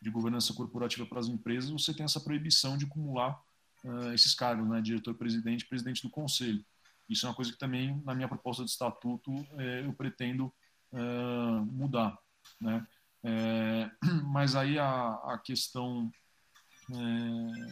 de 0.00 0.10
governança 0.10 0.52
corporativa 0.52 1.06
para 1.06 1.20
as 1.20 1.28
empresas, 1.28 1.70
você 1.70 1.94
tem 1.94 2.04
essa 2.04 2.20
proibição 2.20 2.76
de 2.76 2.84
acumular 2.84 3.40
uh, 3.84 4.12
esses 4.12 4.34
cargos, 4.34 4.68
né, 4.68 4.80
diretor-presidente 4.80 5.66
presidente 5.66 6.02
do 6.02 6.10
conselho. 6.10 6.64
Isso 7.08 7.26
é 7.26 7.28
uma 7.28 7.34
coisa 7.34 7.52
que 7.52 7.58
também, 7.58 8.00
na 8.04 8.14
minha 8.14 8.28
proposta 8.28 8.64
de 8.64 8.70
estatuto, 8.70 9.32
é, 9.58 9.84
eu 9.84 9.92
pretendo 9.92 10.52
uh, 10.92 11.64
mudar. 11.66 12.18
Né? 12.60 12.86
Mas 14.32 14.56
aí 14.56 14.78
a, 14.78 15.14
a 15.24 15.38
questão 15.38 16.10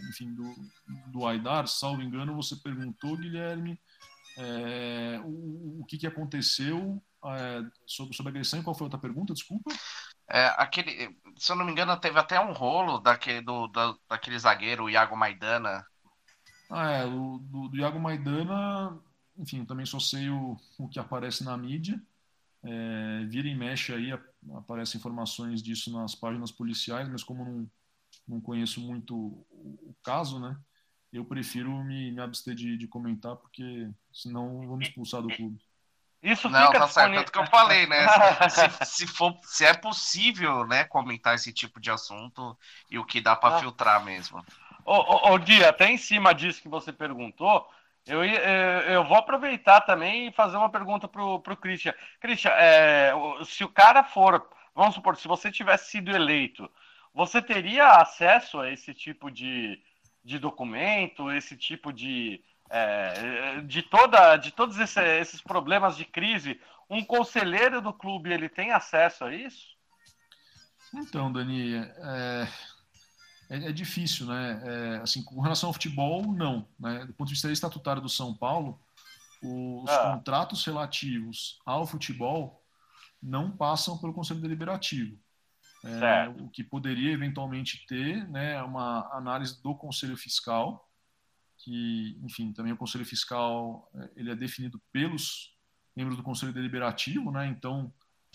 enfim, 0.08 0.32
do, 0.32 0.54
do 1.08 1.26
Aidar, 1.26 1.66
salvo 1.66 2.02
engano, 2.02 2.36
você 2.36 2.54
perguntou, 2.56 3.16
Guilherme, 3.16 3.78
é, 4.36 5.20
o, 5.24 5.80
o 5.80 5.84
que, 5.86 5.98
que 5.98 6.06
aconteceu 6.06 7.02
é, 7.24 7.62
sobre, 7.86 8.14
sobre 8.16 8.30
a 8.30 8.32
agressão 8.32 8.60
e 8.60 8.62
qual 8.62 8.74
foi 8.74 8.84
a 8.84 8.86
outra 8.86 9.00
pergunta, 9.00 9.34
desculpa? 9.34 9.70
É, 10.28 10.46
aquele, 10.56 11.16
se 11.36 11.50
eu 11.50 11.56
não 11.56 11.64
me 11.64 11.72
engano, 11.72 11.96
teve 11.98 12.18
até 12.18 12.40
um 12.40 12.52
rolo 12.52 12.98
daquele, 12.98 13.40
do, 13.40 13.66
da, 13.68 13.94
daquele 14.08 14.38
zagueiro, 14.38 14.84
o 14.84 14.90
Iago 14.90 15.16
Maidana. 15.16 15.84
Ah, 16.70 16.90
é, 16.92 17.04
do, 17.04 17.38
do, 17.38 17.68
do 17.68 17.76
Iago 17.76 17.98
Maidana, 17.98 18.96
enfim, 19.36 19.64
também 19.64 19.84
só 19.84 19.98
sei 19.98 20.30
o, 20.30 20.56
o 20.78 20.88
que 20.88 20.98
aparece 21.00 21.42
na 21.42 21.56
mídia. 21.56 22.00
É, 22.62 23.24
vira 23.24 23.48
e 23.48 23.54
mexe 23.54 23.92
aí, 23.92 24.12
aparecem 24.54 24.98
informações 24.98 25.62
disso 25.62 25.90
nas 25.92 26.14
páginas 26.14 26.52
policiais, 26.52 27.08
mas 27.08 27.24
como 27.24 27.44
não, 27.44 27.70
não 28.28 28.40
conheço 28.40 28.80
muito 28.80 29.16
o 29.16 29.94
caso, 30.02 30.38
né? 30.38 30.56
Eu 31.12 31.24
prefiro 31.24 31.70
me, 31.84 32.12
me 32.12 32.20
abster 32.20 32.54
de, 32.54 32.76
de 32.76 32.86
comentar, 32.86 33.34
porque 33.36 33.90
senão 34.12 34.66
vou 34.66 34.76
me 34.76 34.84
expulsar 34.84 35.22
do 35.22 35.28
clube. 35.28 35.58
Isso 36.22 36.48
não, 36.50 36.66
fica 36.66 36.80
tá 36.80 36.88
certo, 36.88 37.14
tanto 37.14 37.32
que 37.32 37.38
eu 37.38 37.46
falei, 37.46 37.86
né? 37.86 38.06
se, 38.50 38.84
se, 38.84 39.06
for, 39.06 39.34
se 39.42 39.64
é 39.64 39.72
possível, 39.72 40.66
né, 40.66 40.84
comentar 40.84 41.34
esse 41.34 41.52
tipo 41.52 41.80
de 41.80 41.90
assunto 41.90 42.56
e 42.90 42.98
o 42.98 43.04
que 43.04 43.20
dá 43.20 43.34
para 43.34 43.56
ah. 43.56 43.58
filtrar 43.58 44.04
mesmo. 44.04 44.44
Ô, 44.84 44.94
ô, 44.94 45.34
ô, 45.34 45.38
Gui, 45.38 45.64
até 45.64 45.90
em 45.90 45.96
cima 45.96 46.34
disso 46.34 46.61
que 46.61 46.68
você 46.68 46.92
perguntou, 46.92 47.66
eu, 48.06 48.22
eu 48.24 49.04
vou 49.04 49.16
aproveitar 49.16 49.80
também 49.82 50.28
e 50.28 50.32
fazer 50.32 50.56
uma 50.56 50.70
pergunta 50.70 51.08
pro, 51.08 51.40
pro 51.40 51.56
Christian. 51.56 51.94
Christian, 52.20 52.50
é, 52.50 53.12
se 53.44 53.64
o 53.64 53.68
cara 53.68 54.04
for, 54.04 54.46
vamos 54.74 54.94
supor, 54.94 55.16
se 55.16 55.26
você 55.26 55.50
tivesse 55.50 55.90
sido 55.90 56.11
eleito, 56.11 56.70
você 57.14 57.40
teria 57.40 57.86
acesso 57.92 58.61
a 58.61 58.70
esse 58.70 58.92
tipo 58.92 59.30
de, 59.30 59.82
de 60.24 60.38
documento, 60.38 61.30
esse 61.30 61.56
tipo 61.56 61.92
de. 61.92 62.42
É, 62.72 63.60
de, 63.62 63.82
toda, 63.82 64.36
de 64.36 64.52
todos 64.52 64.78
esse, 64.78 65.00
esses 65.18 65.40
problemas 65.40 65.96
de 65.96 66.04
crise, 66.04 66.60
um 66.88 67.04
conselheiro 67.04 67.80
do 67.80 67.92
clube 67.92 68.32
ele 68.32 68.48
tem 68.48 68.70
acesso 68.70 69.24
a 69.24 69.34
isso? 69.34 69.76
Então, 70.94 71.32
Dani, 71.32 71.74
é, 71.74 72.48
é, 73.48 73.68
é 73.68 73.72
difícil, 73.72 74.26
né? 74.26 74.62
É, 74.64 74.96
assim, 75.02 75.22
com 75.24 75.40
relação 75.40 75.68
ao 75.68 75.72
futebol, 75.72 76.22
não. 76.32 76.66
Né? 76.78 77.04
Do 77.06 77.12
ponto 77.12 77.28
de 77.28 77.34
vista 77.34 77.50
estatutário 77.50 78.02
do 78.02 78.08
São 78.08 78.34
Paulo, 78.34 78.80
os 79.42 79.90
ah. 79.90 80.12
contratos 80.12 80.64
relativos 80.64 81.60
ao 81.64 81.86
futebol 81.86 82.62
não 83.22 83.50
passam 83.50 83.98
pelo 83.98 84.12
Conselho 84.12 84.40
Deliberativo. 84.40 85.18
É, 85.82 86.28
o 86.42 86.48
que 86.48 86.62
poderia 86.62 87.12
eventualmente 87.12 87.86
ter 87.86 88.28
né, 88.28 88.52
é 88.52 88.62
uma 88.62 89.08
análise 89.16 89.62
do 89.62 89.74
Conselho 89.74 90.16
Fiscal, 90.16 90.86
que, 91.56 92.18
enfim, 92.22 92.52
também 92.52 92.72
o 92.72 92.76
Conselho 92.76 93.04
Fiscal 93.04 93.90
é, 93.94 94.10
ele 94.16 94.30
é 94.30 94.36
definido 94.36 94.80
pelos 94.92 95.54
membros 95.96 96.16
do 96.16 96.22
Conselho 96.22 96.52
Deliberativo, 96.52 97.30
né? 97.30 97.46
Então, 97.46 97.92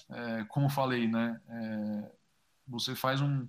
é, 0.10 0.44
como 0.46 0.70
falei, 0.70 1.08
né, 1.08 1.40
é, 1.48 2.12
você 2.68 2.96
faz 2.96 3.22
um, 3.22 3.48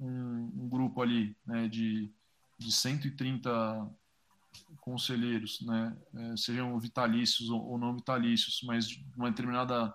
um, 0.00 0.52
um 0.56 0.68
grupo 0.68 1.02
ali 1.02 1.36
né, 1.46 1.68
de, 1.68 2.10
de 2.58 2.72
130 2.72 3.90
conselheiros, 4.80 5.60
né, 5.62 5.96
é, 6.14 6.36
sejam 6.36 6.78
vitalícios 6.78 7.48
ou, 7.50 7.64
ou, 7.70 7.78
não 7.78 7.94
vitalícios, 7.94 8.60
mas 8.62 8.88
de 8.88 9.04
uma 9.16 9.30
determinada 9.30 9.94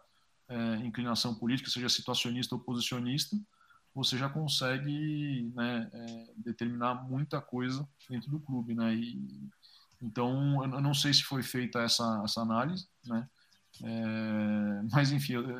é, 0.49 0.75
inclinação 0.77 1.35
política, 1.35 1.69
seja 1.69 1.87
situacionista 1.87 2.55
ou 2.55 2.61
posicionista, 2.61 3.37
você 3.93 4.17
já 4.17 4.29
consegue 4.29 5.51
né, 5.55 5.89
é, 5.93 6.33
determinar 6.37 6.95
muita 6.95 7.39
coisa 7.39 7.87
dentro 8.09 8.29
do 8.31 8.39
clube, 8.39 8.73
né? 8.73 8.93
E, 8.93 9.49
então, 10.01 10.63
eu 10.63 10.81
não 10.81 10.93
sei 10.93 11.13
se 11.13 11.23
foi 11.23 11.43
feita 11.43 11.79
essa, 11.81 12.21
essa 12.23 12.41
análise, 12.41 12.87
né? 13.05 13.27
É, 13.83 14.81
mas, 14.91 15.11
enfim, 15.11 15.33
eu, 15.33 15.59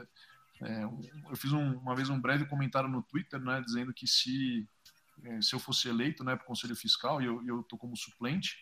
é, 0.62 0.84
eu 0.84 1.36
fiz 1.36 1.52
um, 1.52 1.78
uma 1.78 1.96
vez 1.96 2.10
um 2.10 2.20
breve 2.20 2.46
comentário 2.46 2.90
no 2.90 3.04
Twitter, 3.04 3.40
né, 3.40 3.62
dizendo 3.62 3.94
que 3.94 4.08
se, 4.08 4.68
é, 5.24 5.42
se 5.42 5.54
eu 5.54 5.60
fosse 5.60 5.88
eleito 5.88 6.24
né, 6.24 6.36
para 6.36 6.44
o 6.44 6.48
Conselho 6.48 6.76
Fiscal 6.76 7.22
e 7.22 7.26
eu 7.26 7.62
estou 7.62 7.78
como 7.78 7.96
suplente, 7.96 8.58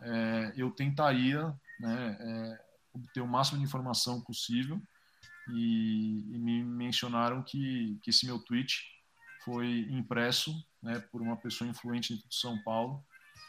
é, 0.00 0.52
eu 0.56 0.70
tentaria 0.70 1.54
né, 1.80 2.58
obter 2.92 3.20
o 3.20 3.26
máximo 3.26 3.58
de 3.58 3.64
informação 3.64 4.20
possível 4.20 4.80
e, 5.54 6.34
e, 6.34 6.38
me 6.38 6.62
mencionaram 6.62 7.42
que, 7.42 7.98
que 8.02 8.10
esse 8.10 8.26
meu 8.26 8.38
tweet 8.38 8.84
foi 9.44 9.86
impresso 9.90 10.52
né, 10.82 10.98
por 11.10 11.22
uma 11.22 11.36
pessoa 11.36 11.68
influente 11.68 12.12
dentro 12.12 12.28
de 12.28 12.36
São 12.36 12.62
Paulo 12.62 13.02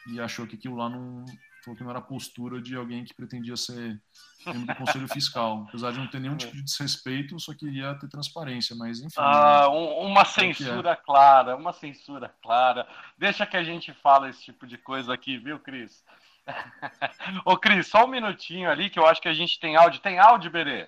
e 0.07 0.19
achou 0.19 0.47
que 0.47 0.55
aquilo 0.55 0.75
lá 0.75 0.89
não, 0.89 1.25
falou 1.63 1.77
que 1.77 1.83
não 1.83 1.91
era 1.91 2.01
postura 2.01 2.61
de 2.61 2.75
alguém 2.75 3.03
que 3.03 3.13
pretendia 3.13 3.55
ser 3.55 4.01
membro 4.45 4.65
do 4.65 4.75
Conselho 4.75 5.07
Fiscal. 5.13 5.65
Apesar 5.67 5.91
de 5.91 5.99
não 5.99 6.07
ter 6.07 6.19
nenhum 6.19 6.37
tipo 6.37 6.55
de 6.55 6.63
desrespeito, 6.63 7.39
só 7.39 7.53
queria 7.53 7.95
ter 7.95 8.07
transparência, 8.07 8.75
mas 8.75 8.99
enfim. 8.99 9.15
Ah, 9.17 9.67
uma 9.69 10.21
é 10.21 10.25
censura 10.25 10.91
é. 10.91 10.95
clara, 10.95 11.55
uma 11.55 11.73
censura 11.73 12.33
clara. 12.41 12.87
Deixa 13.17 13.45
que 13.45 13.57
a 13.57 13.63
gente 13.63 13.93
fala 13.93 14.29
esse 14.29 14.43
tipo 14.43 14.65
de 14.65 14.77
coisa 14.77 15.13
aqui, 15.13 15.37
viu, 15.37 15.59
Cris? 15.59 16.03
Ô, 17.45 17.57
Cris, 17.57 17.87
só 17.87 18.05
um 18.05 18.09
minutinho 18.09 18.69
ali, 18.69 18.89
que 18.89 18.97
eu 18.97 19.05
acho 19.05 19.21
que 19.21 19.29
a 19.29 19.33
gente 19.33 19.59
tem 19.59 19.75
áudio. 19.75 20.01
Tem 20.01 20.17
áudio, 20.17 20.49
Berê? 20.49 20.87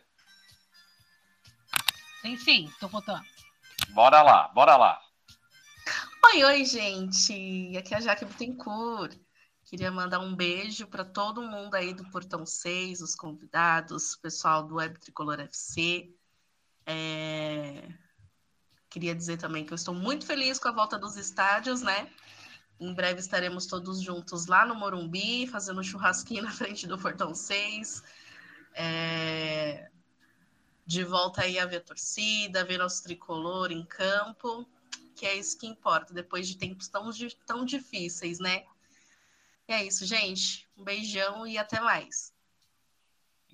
Tem 2.22 2.38
sim, 2.38 2.72
tô 2.80 2.88
botando. 2.88 3.26
Bora 3.90 4.22
lá, 4.22 4.48
bora 4.50 4.78
lá. 4.78 5.02
Oi, 6.28 6.44
oi, 6.44 6.66
gente. 6.66 7.76
Aqui 7.78 7.94
é 7.94 7.98
a 7.98 8.02
Jaque 8.02 8.26
Bittencourt. 8.26 9.18
Queria 9.66 9.92
mandar 9.92 10.20
um 10.20 10.36
beijo 10.36 10.88
para 10.88 11.04
todo 11.04 11.42
mundo 11.42 11.76
aí 11.76 11.94
do 11.94 12.04
Portão 12.12 12.46
6, 12.46 13.02
os 13.02 13.16
convidados, 13.16 14.14
o 14.14 14.22
pessoal 14.22 14.64
do 14.64 14.76
Web 14.76 15.00
Tricolor 15.00 15.40
FC. 15.40 16.14
É... 16.86 17.88
Queria 18.90 19.16
dizer 19.16 19.38
também 19.38 19.66
que 19.66 19.74
eu 19.74 19.76
estou 19.76 19.94
muito 19.94 20.26
feliz 20.26 20.60
com 20.60 20.68
a 20.68 20.74
volta 20.74 21.00
dos 21.00 21.18
estádios, 21.18 21.82
né? 21.82 22.10
Em 22.80 22.94
breve 22.94 23.20
estaremos 23.20 23.66
todos 23.66 24.02
juntos 24.02 24.48
lá 24.48 24.66
no 24.66 24.76
Morumbi, 24.76 25.48
fazendo 25.48 25.84
churrasquinho 25.84 26.44
na 26.44 26.52
frente 26.52 26.88
do 26.88 26.98
Portão 26.98 27.34
6. 27.34 28.04
É... 28.74 29.91
De 30.92 31.06
volta 31.06 31.44
aí 31.44 31.58
a 31.58 31.66
ver 31.66 31.78
a 31.78 31.82
torcida, 31.86 32.66
ver 32.66 32.78
nosso 32.78 33.02
tricolor 33.02 33.72
em 33.72 33.82
campo, 33.86 34.68
que 35.16 35.26
é 35.26 35.36
isso 35.36 35.58
que 35.58 35.66
importa, 35.66 36.14
depois 36.14 36.46
de 36.46 36.58
tempos 36.58 36.90
tão, 36.90 37.10
tão 37.48 37.64
difíceis, 37.64 38.40
né? 38.40 38.66
E 39.70 39.74
é 39.74 39.86
isso, 39.86 40.06
gente. 40.06 40.68
Um 40.78 40.84
beijão 40.84 41.48
e 41.48 41.58
até 41.58 41.80
mais. 41.80 42.34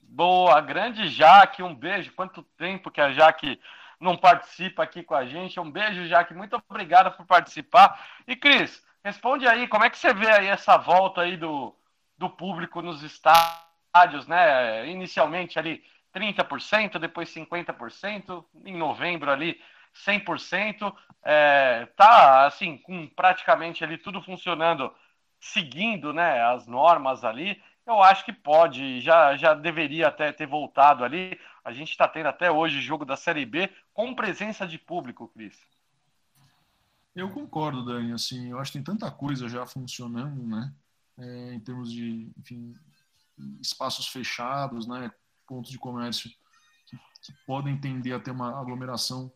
Boa, 0.02 0.60
grande 0.62 1.10
Jaque, 1.10 1.62
um 1.62 1.76
beijo. 1.76 2.12
Quanto 2.14 2.42
tempo 2.58 2.90
que 2.90 3.00
a 3.00 3.14
Jaque 3.14 3.62
não 4.00 4.18
participa 4.18 4.82
aqui 4.82 5.04
com 5.04 5.14
a 5.14 5.28
gente. 5.28 5.60
Um 5.60 5.70
beijo, 5.70 6.08
Jaque. 6.08 6.34
Muito 6.34 6.60
obrigada 6.68 7.12
por 7.12 7.24
participar. 7.28 8.04
E 8.28 8.36
Cris, 8.36 8.84
responde 9.04 9.48
aí, 9.48 9.68
como 9.68 9.84
é 9.84 9.92
que 9.92 9.98
você 10.00 10.12
vê 10.12 10.32
aí 10.32 10.48
essa 10.48 10.76
volta 10.76 11.22
aí 11.22 11.38
do, 11.38 11.76
do 12.18 12.32
público 12.32 12.82
nos 12.82 13.04
estádios, 13.04 14.26
né? 14.26 14.90
Inicialmente 14.90 15.60
ali 15.60 15.84
30%, 16.18 16.98
depois 16.98 17.34
50%, 17.34 18.44
em 18.66 18.76
novembro 18.76 19.30
ali 19.30 19.60
100%. 20.06 20.94
É, 21.24 21.86
tá 21.98 22.46
assim, 22.46 22.78
com 22.78 23.08
praticamente 23.08 23.84
ali 23.84 23.98
tudo 23.98 24.22
funcionando 24.22 24.94
seguindo 25.40 26.14
né, 26.14 26.42
as 26.42 26.66
normas 26.66 27.24
ali, 27.24 27.62
eu 27.86 28.02
acho 28.02 28.26
que 28.26 28.34
pode, 28.34 29.00
já, 29.02 29.36
já 29.38 29.54
deveria 29.54 30.08
até 30.08 30.32
ter 30.32 30.46
voltado 30.46 31.04
ali. 31.04 31.40
A 31.64 31.72
gente 31.72 31.92
está 31.92 32.08
tendo 32.08 32.28
até 32.28 32.52
hoje 32.52 32.82
jogo 32.82 33.06
da 33.06 33.16
Série 33.16 33.46
B 33.46 33.70
com 33.94 34.16
presença 34.16 34.68
de 34.68 34.78
público, 34.78 35.28
Cris. 35.30 35.58
Eu 37.16 37.30
concordo, 37.30 37.86
Dani. 37.86 38.12
Assim, 38.14 38.52
eu 38.52 38.60
acho 38.60 38.72
que 38.72 38.78
tem 38.78 38.84
tanta 38.84 39.10
coisa 39.10 39.48
já 39.48 39.66
funcionando, 39.66 40.46
né? 40.46 40.74
É, 41.18 41.54
em 41.54 41.60
termos 41.60 41.92
de, 41.92 42.30
enfim, 42.38 42.76
espaços 43.62 44.08
fechados, 44.08 44.86
né? 44.86 45.12
Pontos 45.48 45.72
de 45.72 45.80
comércio 45.80 46.30
que, 46.86 46.98
que 47.22 47.34
podem 47.46 47.80
tender 47.80 48.14
a 48.14 48.20
ter 48.20 48.32
uma 48.32 48.60
aglomeração 48.60 49.32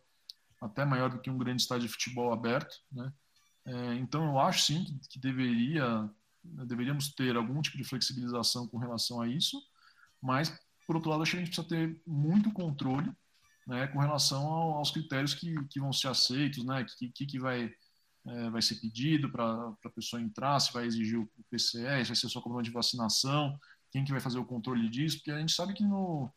até 0.60 0.84
maior 0.84 1.10
do 1.10 1.18
que 1.18 1.30
um 1.30 1.38
grande 1.38 1.62
estádio 1.62 1.88
de 1.88 1.92
futebol 1.92 2.32
aberto, 2.32 2.76
né? 2.90 3.12
É, 3.64 3.94
então, 3.94 4.24
eu 4.24 4.38
acho 4.38 4.62
sim 4.62 5.00
que, 5.08 5.18
deveria, 5.18 6.10
deveríamos 6.66 7.12
ter 7.14 7.36
algum 7.36 7.60
tipo 7.62 7.76
de 7.76 7.84
flexibilização 7.84 8.66
com 8.66 8.78
relação 8.78 9.20
a 9.20 9.28
isso, 9.28 9.60
mas, 10.20 10.52
por 10.86 10.96
outro 10.96 11.10
lado, 11.10 11.22
acho 11.22 11.32
que 11.32 11.36
a 11.36 11.40
gente 11.44 11.54
precisa 11.54 11.68
ter 11.68 12.00
muito 12.06 12.52
controle 12.52 13.10
né, 13.66 13.86
com 13.88 14.00
relação 14.00 14.46
ao, 14.46 14.72
aos 14.74 14.90
critérios 14.90 15.34
que, 15.34 15.54
que 15.66 15.80
vão 15.80 15.92
ser 15.92 16.08
aceitos, 16.08 16.64
né, 16.64 16.84
que, 16.98 17.08
que, 17.10 17.26
que 17.26 17.38
vai, 17.38 17.72
é, 18.26 18.50
vai 18.50 18.60
ser 18.60 18.76
pedido 18.76 19.30
para 19.30 19.72
a 19.84 19.90
pessoa 19.90 20.20
entrar, 20.20 20.58
se 20.58 20.72
vai 20.72 20.86
exigir 20.86 21.18
o 21.18 21.30
PCR, 21.50 22.04
se 22.04 22.08
vai 22.08 22.16
ser 22.16 22.28
só 22.28 22.40
problema 22.40 22.64
de 22.64 22.70
vacinação, 22.70 23.58
quem 23.92 24.04
que 24.04 24.10
vai 24.10 24.20
fazer 24.20 24.38
o 24.38 24.44
controle 24.44 24.88
disso, 24.88 25.18
porque 25.18 25.30
a 25.30 25.38
gente 25.38 25.52
sabe 25.52 25.74
que 25.74 25.84
no, 25.84 26.32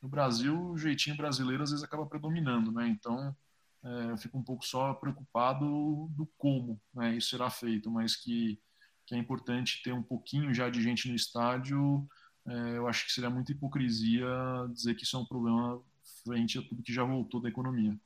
no 0.00 0.08
Brasil 0.08 0.70
o 0.70 0.78
jeitinho 0.78 1.16
brasileiro 1.16 1.62
às 1.62 1.70
vezes 1.70 1.84
acaba 1.84 2.06
predominando, 2.06 2.70
né? 2.70 2.86
Então, 2.86 3.34
é, 3.82 4.10
eu 4.10 4.18
fico 4.18 4.36
um 4.36 4.42
pouco 4.42 4.64
só 4.64 4.92
preocupado 4.92 6.08
do 6.10 6.26
como 6.36 6.80
né, 6.92 7.16
isso 7.16 7.30
será 7.30 7.48
feito, 7.48 7.90
mas 7.90 8.14
que, 8.14 8.60
que 9.06 9.14
é 9.14 9.18
importante 9.18 9.82
ter 9.82 9.92
um 9.92 10.02
pouquinho 10.02 10.52
já 10.52 10.68
de 10.68 10.82
gente 10.82 11.08
no 11.08 11.16
estádio. 11.16 12.06
É, 12.46 12.76
eu 12.76 12.86
acho 12.86 13.06
que 13.06 13.12
seria 13.12 13.30
muita 13.30 13.52
hipocrisia 13.52 14.28
dizer 14.70 14.94
que 14.94 15.04
isso 15.04 15.16
é 15.16 15.20
um 15.20 15.26
problema 15.26 15.80
frente 16.24 16.58
a 16.58 16.62
tudo 16.62 16.82
que 16.82 16.92
já 16.92 17.04
voltou 17.04 17.40
da 17.40 17.48
economia. 17.48 17.98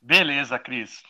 Beleza, 0.00 0.58
Cris. 0.58 1.02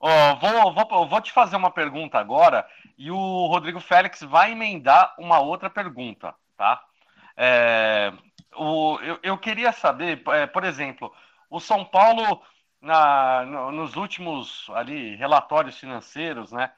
Oh, 0.00 0.36
vou, 0.36 0.72
vou, 0.72 1.08
vou 1.08 1.20
te 1.20 1.32
fazer 1.32 1.56
uma 1.56 1.70
pergunta 1.70 2.18
agora 2.18 2.66
e 2.96 3.10
o 3.10 3.46
Rodrigo 3.46 3.80
Félix 3.80 4.22
vai 4.22 4.52
emendar 4.52 5.14
uma 5.18 5.40
outra 5.40 5.68
pergunta, 5.68 6.34
tá? 6.56 6.84
É, 7.36 8.12
o, 8.56 8.98
eu, 9.00 9.18
eu 9.22 9.38
queria 9.38 9.72
saber, 9.72 10.22
é, 10.28 10.46
por 10.46 10.64
exemplo, 10.64 11.12
o 11.50 11.58
São 11.58 11.84
Paulo 11.84 12.42
na, 12.80 13.44
no, 13.44 13.72
nos 13.72 13.96
últimos 13.96 14.68
ali 14.70 15.16
relatórios 15.16 15.78
financeiros, 15.78 16.52
né? 16.52 16.72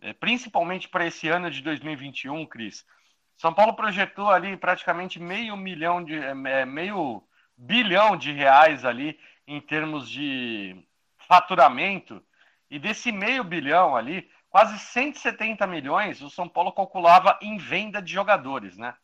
É, 0.00 0.12
principalmente 0.12 0.88
para 0.88 1.06
esse 1.06 1.28
ano 1.28 1.50
de 1.50 1.60
2021, 1.62 2.46
Cris. 2.46 2.86
São 3.36 3.52
Paulo 3.52 3.74
projetou 3.74 4.30
ali 4.30 4.56
praticamente 4.56 5.18
meio 5.18 5.56
milhão 5.56 6.04
de 6.04 6.16
é, 6.18 6.30
é, 6.30 6.64
meio 6.66 7.22
bilhão 7.56 8.16
de 8.16 8.32
reais 8.32 8.84
ali 8.84 9.18
em 9.46 9.60
termos 9.60 10.08
de 10.08 10.76
faturamento 11.26 12.22
e 12.70 12.78
desse 12.78 13.10
meio 13.10 13.42
bilhão 13.44 13.96
ali, 13.96 14.28
quase 14.50 14.78
170 14.78 15.66
milhões 15.66 16.20
o 16.20 16.30
São 16.30 16.48
Paulo 16.48 16.72
calculava 16.72 17.38
em 17.40 17.56
venda 17.56 18.00
de 18.02 18.12
jogadores, 18.12 18.76
né? 18.76 18.94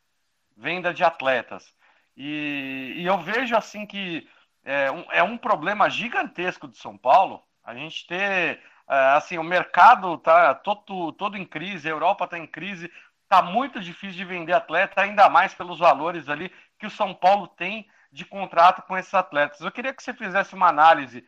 Venda 0.57 0.93
de 0.93 1.03
atletas. 1.03 1.75
E, 2.17 2.95
e 2.97 3.07
eu 3.07 3.19
vejo 3.19 3.57
assim 3.57 3.87
que 3.87 4.29
é 4.65 4.91
um, 4.91 5.05
é 5.11 5.23
um 5.23 5.37
problema 5.37 5.91
gigantesco 5.91 6.69
de 6.69 6.79
São 6.79 6.97
Paulo. 6.97 7.43
A 7.62 7.75
gente 7.75 8.07
ter, 8.07 8.61
é, 8.89 8.97
assim, 9.17 9.39
o 9.39 9.45
mercado 9.45 10.17
tá 10.19 10.55
todo, 10.55 11.12
todo 11.12 11.37
em 11.37 11.45
crise, 11.45 11.89
a 11.89 11.93
Europa 11.93 12.25
está 12.25 12.39
em 12.39 12.47
crise, 12.47 12.91
tá 13.29 13.43
muito 13.43 13.81
difícil 13.81 14.17
de 14.17 14.25
vender 14.25 14.53
atleta, 14.53 15.01
ainda 15.01 15.29
mais 15.29 15.55
pelos 15.55 15.79
valores 15.79 16.29
ali 16.29 16.53
que 16.79 16.87
o 16.87 16.91
São 16.91 17.15
Paulo 17.15 17.49
tem 17.49 17.87
de 18.12 18.25
contrato 18.25 18.83
com 18.83 18.97
esses 18.97 19.12
atletas. 19.12 19.61
Eu 19.61 19.73
queria 19.73 19.93
que 19.93 20.03
você 20.03 20.15
fizesse 20.15 20.55
uma 20.55 20.69
análise 20.69 21.27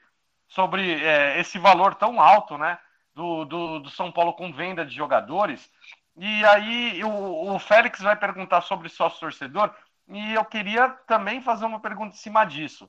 sobre 0.48 1.02
é, 1.02 1.40
esse 1.40 1.58
valor 1.58 1.94
tão 1.94 2.20
alto, 2.20 2.56
né, 2.56 2.78
do, 3.14 3.44
do, 3.44 3.78
do, 3.80 3.90
São 3.90 4.12
Paulo 4.12 4.32
com 4.34 4.52
venda 4.52 4.84
de 4.84 4.94
jogadores. 4.94 5.70
E 6.16 6.44
aí 6.46 7.02
o, 7.04 7.54
o 7.54 7.58
Félix 7.58 8.00
vai 8.00 8.16
perguntar 8.16 8.60
sobre 8.62 8.88
sócio 8.88 9.20
torcedor, 9.20 9.74
e 10.08 10.34
eu 10.34 10.44
queria 10.44 10.88
também 11.06 11.40
fazer 11.40 11.66
uma 11.66 11.80
pergunta 11.80 12.14
em 12.14 12.18
cima 12.18 12.44
disso 12.44 12.88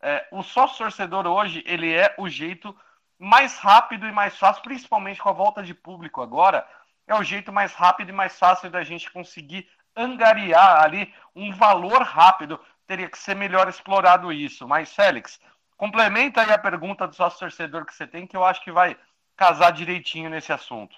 é, 0.00 0.26
o 0.30 0.42
sócio 0.42 0.78
torcedor 0.78 1.26
hoje 1.26 1.62
ele 1.66 1.92
é 1.92 2.14
o 2.18 2.28
jeito 2.28 2.76
mais 3.18 3.58
rápido 3.58 4.06
e 4.06 4.12
mais 4.12 4.36
fácil, 4.36 4.62
principalmente 4.62 5.20
com 5.20 5.28
a 5.28 5.32
volta 5.32 5.62
de 5.62 5.74
público 5.74 6.20
agora, 6.20 6.66
é 7.06 7.14
o 7.14 7.22
jeito 7.22 7.52
mais 7.52 7.72
rápido 7.72 8.10
e 8.10 8.12
mais 8.12 8.38
fácil 8.38 8.70
da 8.70 8.84
gente 8.84 9.10
conseguir 9.10 9.68
angariar 9.96 10.84
ali 10.84 11.12
um 11.34 11.52
valor 11.52 12.02
rápido. 12.02 12.60
Teria 12.86 13.08
que 13.08 13.18
ser 13.18 13.34
melhor 13.34 13.68
explorado 13.68 14.32
isso. 14.32 14.68
Mas, 14.68 14.94
Félix, 14.94 15.40
complementa 15.76 16.42
aí 16.42 16.50
a 16.50 16.58
pergunta 16.58 17.06
do 17.06 17.14
sócio 17.14 17.38
torcedor 17.38 17.84
que 17.84 17.94
você 17.94 18.06
tem, 18.06 18.26
que 18.26 18.36
eu 18.36 18.44
acho 18.44 18.62
que 18.62 18.72
vai 18.72 18.98
casar 19.36 19.70
direitinho 19.70 20.30
nesse 20.30 20.52
assunto. 20.52 20.96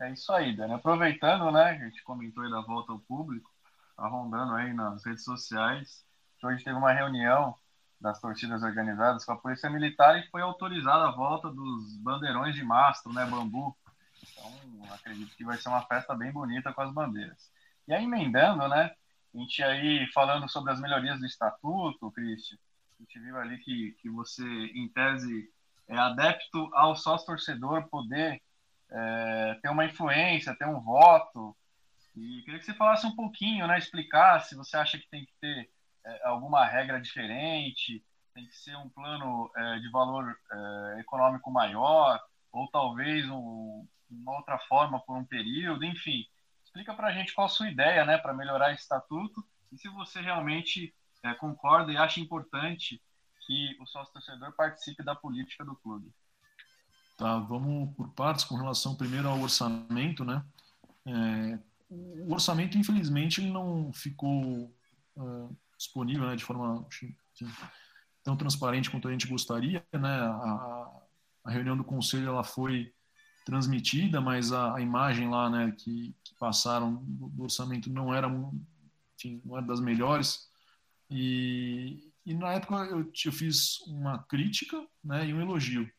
É 0.00 0.12
isso 0.12 0.32
aí, 0.32 0.56
Dani. 0.56 0.74
Aproveitando, 0.74 1.50
né, 1.50 1.70
a 1.70 1.84
gente 1.84 2.02
comentou 2.02 2.44
aí 2.44 2.50
da 2.50 2.60
volta 2.60 2.92
ao 2.92 3.00
público, 3.00 3.50
tá 3.96 4.06
rondando 4.06 4.54
aí 4.54 4.72
nas 4.72 5.04
redes 5.04 5.24
sociais 5.24 6.04
que 6.38 6.46
hoje 6.46 6.62
teve 6.62 6.76
uma 6.76 6.92
reunião 6.92 7.54
das 8.00 8.20
torcidas 8.20 8.62
organizadas 8.62 9.24
com 9.24 9.32
a 9.32 9.36
Polícia 9.36 9.68
Militar 9.68 10.18
e 10.18 10.28
foi 10.30 10.40
autorizada 10.40 11.08
a 11.08 11.10
volta 11.10 11.50
dos 11.50 11.96
bandeirões 11.96 12.54
de 12.54 12.62
mastro, 12.62 13.12
né, 13.12 13.26
bambu. 13.26 13.76
Então, 14.22 14.94
acredito 14.94 15.34
que 15.36 15.44
vai 15.44 15.56
ser 15.56 15.68
uma 15.68 15.82
festa 15.82 16.14
bem 16.14 16.30
bonita 16.30 16.72
com 16.72 16.80
as 16.80 16.92
bandeiras. 16.92 17.50
E 17.88 17.92
aí, 17.92 18.04
emendando, 18.04 18.68
né, 18.68 18.94
a 19.34 19.38
gente 19.38 19.62
aí 19.64 20.06
falando 20.12 20.48
sobre 20.48 20.72
as 20.72 20.80
melhorias 20.80 21.18
do 21.18 21.26
estatuto, 21.26 22.10
Cristian, 22.12 22.56
a 22.98 23.02
gente 23.02 23.20
viu 23.20 23.38
ali 23.38 23.58
que, 23.58 23.92
que 24.00 24.10
você, 24.10 24.44
em 24.44 24.88
tese, 24.88 25.48
é 25.86 25.96
adepto 25.96 26.68
ao 26.74 26.96
sócio-torcedor 26.96 27.88
poder 27.88 28.42
é, 28.90 29.58
ter 29.62 29.68
uma 29.68 29.84
influência, 29.84 30.56
ter 30.56 30.66
um 30.66 30.80
voto. 30.80 31.56
E 32.16 32.42
queria 32.42 32.58
que 32.58 32.66
você 32.66 32.74
falasse 32.74 33.06
um 33.06 33.14
pouquinho, 33.14 33.66
né, 33.68 33.78
explicasse 33.78 34.50
se 34.50 34.56
você 34.56 34.76
acha 34.76 34.98
que 34.98 35.08
tem 35.08 35.24
que 35.24 35.32
ter 35.40 35.70
é, 36.04 36.26
alguma 36.26 36.64
regra 36.64 37.00
diferente, 37.00 38.04
tem 38.34 38.46
que 38.46 38.56
ser 38.56 38.76
um 38.76 38.88
plano 38.88 39.50
é, 39.56 39.78
de 39.78 39.88
valor 39.90 40.36
é, 40.50 41.00
econômico 41.00 41.50
maior, 41.52 42.20
ou 42.50 42.68
talvez 42.68 43.28
um, 43.30 43.86
uma 44.10 44.36
outra 44.36 44.58
forma 44.58 45.00
por 45.00 45.16
um 45.16 45.24
período, 45.24 45.84
enfim. 45.84 46.26
Explica 46.64 46.94
para 46.94 47.08
a 47.08 47.12
gente 47.12 47.32
qual 47.32 47.46
a 47.46 47.50
sua 47.50 47.70
ideia 47.70 48.04
né, 48.04 48.18
para 48.18 48.34
melhorar 48.34 48.72
esse 48.72 48.82
estatuto 48.82 49.46
e 49.70 49.78
se 49.78 49.88
você 49.88 50.20
realmente 50.20 50.92
é, 51.24 51.92
e 51.92 51.96
acha 51.96 52.20
importante 52.20 53.02
que 53.46 53.76
o 53.80 53.86
sócio-torcedor 53.86 54.52
participe 54.52 55.02
da 55.02 55.14
política 55.14 55.64
do 55.64 55.74
clube. 55.76 56.12
Tá, 57.16 57.38
vamos 57.38 57.94
por 57.96 58.08
partes 58.10 58.44
com 58.44 58.56
relação 58.56 58.94
primeiro 58.94 59.28
ao 59.28 59.40
orçamento, 59.40 60.24
né? 60.24 60.44
É, 61.06 61.58
o 61.90 62.32
orçamento, 62.32 62.76
infelizmente, 62.76 63.40
ele 63.40 63.50
não 63.50 63.92
ficou 63.92 64.72
uh, 65.16 65.56
disponível 65.76 66.26
né, 66.26 66.36
de 66.36 66.44
forma 66.44 66.86
tão 68.22 68.36
transparente 68.36 68.90
quanto 68.90 69.08
a 69.08 69.10
gente 69.10 69.26
gostaria, 69.26 69.84
né? 69.92 70.20
A, 70.20 71.02
a 71.44 71.50
reunião 71.50 71.76
do 71.76 71.84
conselho 71.84 72.28
ela 72.28 72.44
foi 72.44 72.92
transmitida, 73.44 74.20
mas 74.20 74.52
a, 74.52 74.74
a 74.74 74.80
imagem 74.82 75.30
lá, 75.30 75.48
né, 75.48 75.72
que, 75.78 76.14
que 76.22 76.34
passaram 76.34 76.96
do, 76.96 77.30
do, 77.30 77.44
orçamento 77.44 77.88
não 77.88 78.12
era, 78.12 78.28
enfim, 79.16 79.40
não 79.42 79.56
era 79.56 79.66
das 79.66 79.80
melhores. 79.80 80.50
E, 81.10 82.12
e 82.24 82.34
na 82.34 82.52
época 82.52 82.74
eu, 82.86 83.10
eu 83.24 83.32
fiz 83.32 83.80
uma 83.86 84.22
crítica, 84.24 84.86
né, 85.02 85.26
e 85.26 85.34
um 85.34 85.40
elogio. 85.40 85.90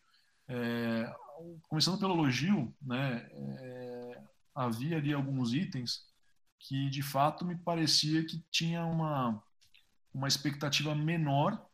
É, 0.48 1.14
começando 1.68 2.00
pelo 2.00 2.14
elogio, 2.14 2.76
né, 2.82 3.28
é, 3.32 4.24
havia 4.54 4.98
ali 4.98 5.14
alguns 5.14 5.54
itens 5.54 6.08
que 6.60 6.90
de 6.90 7.02
fato 7.02 7.46
me 7.46 7.56
parecia 7.56 8.26
que 8.26 8.44
tinha 8.52 8.86
uma, 8.86 9.42
uma 10.14 10.28
expectativa 10.28 10.94
menor 10.94 11.66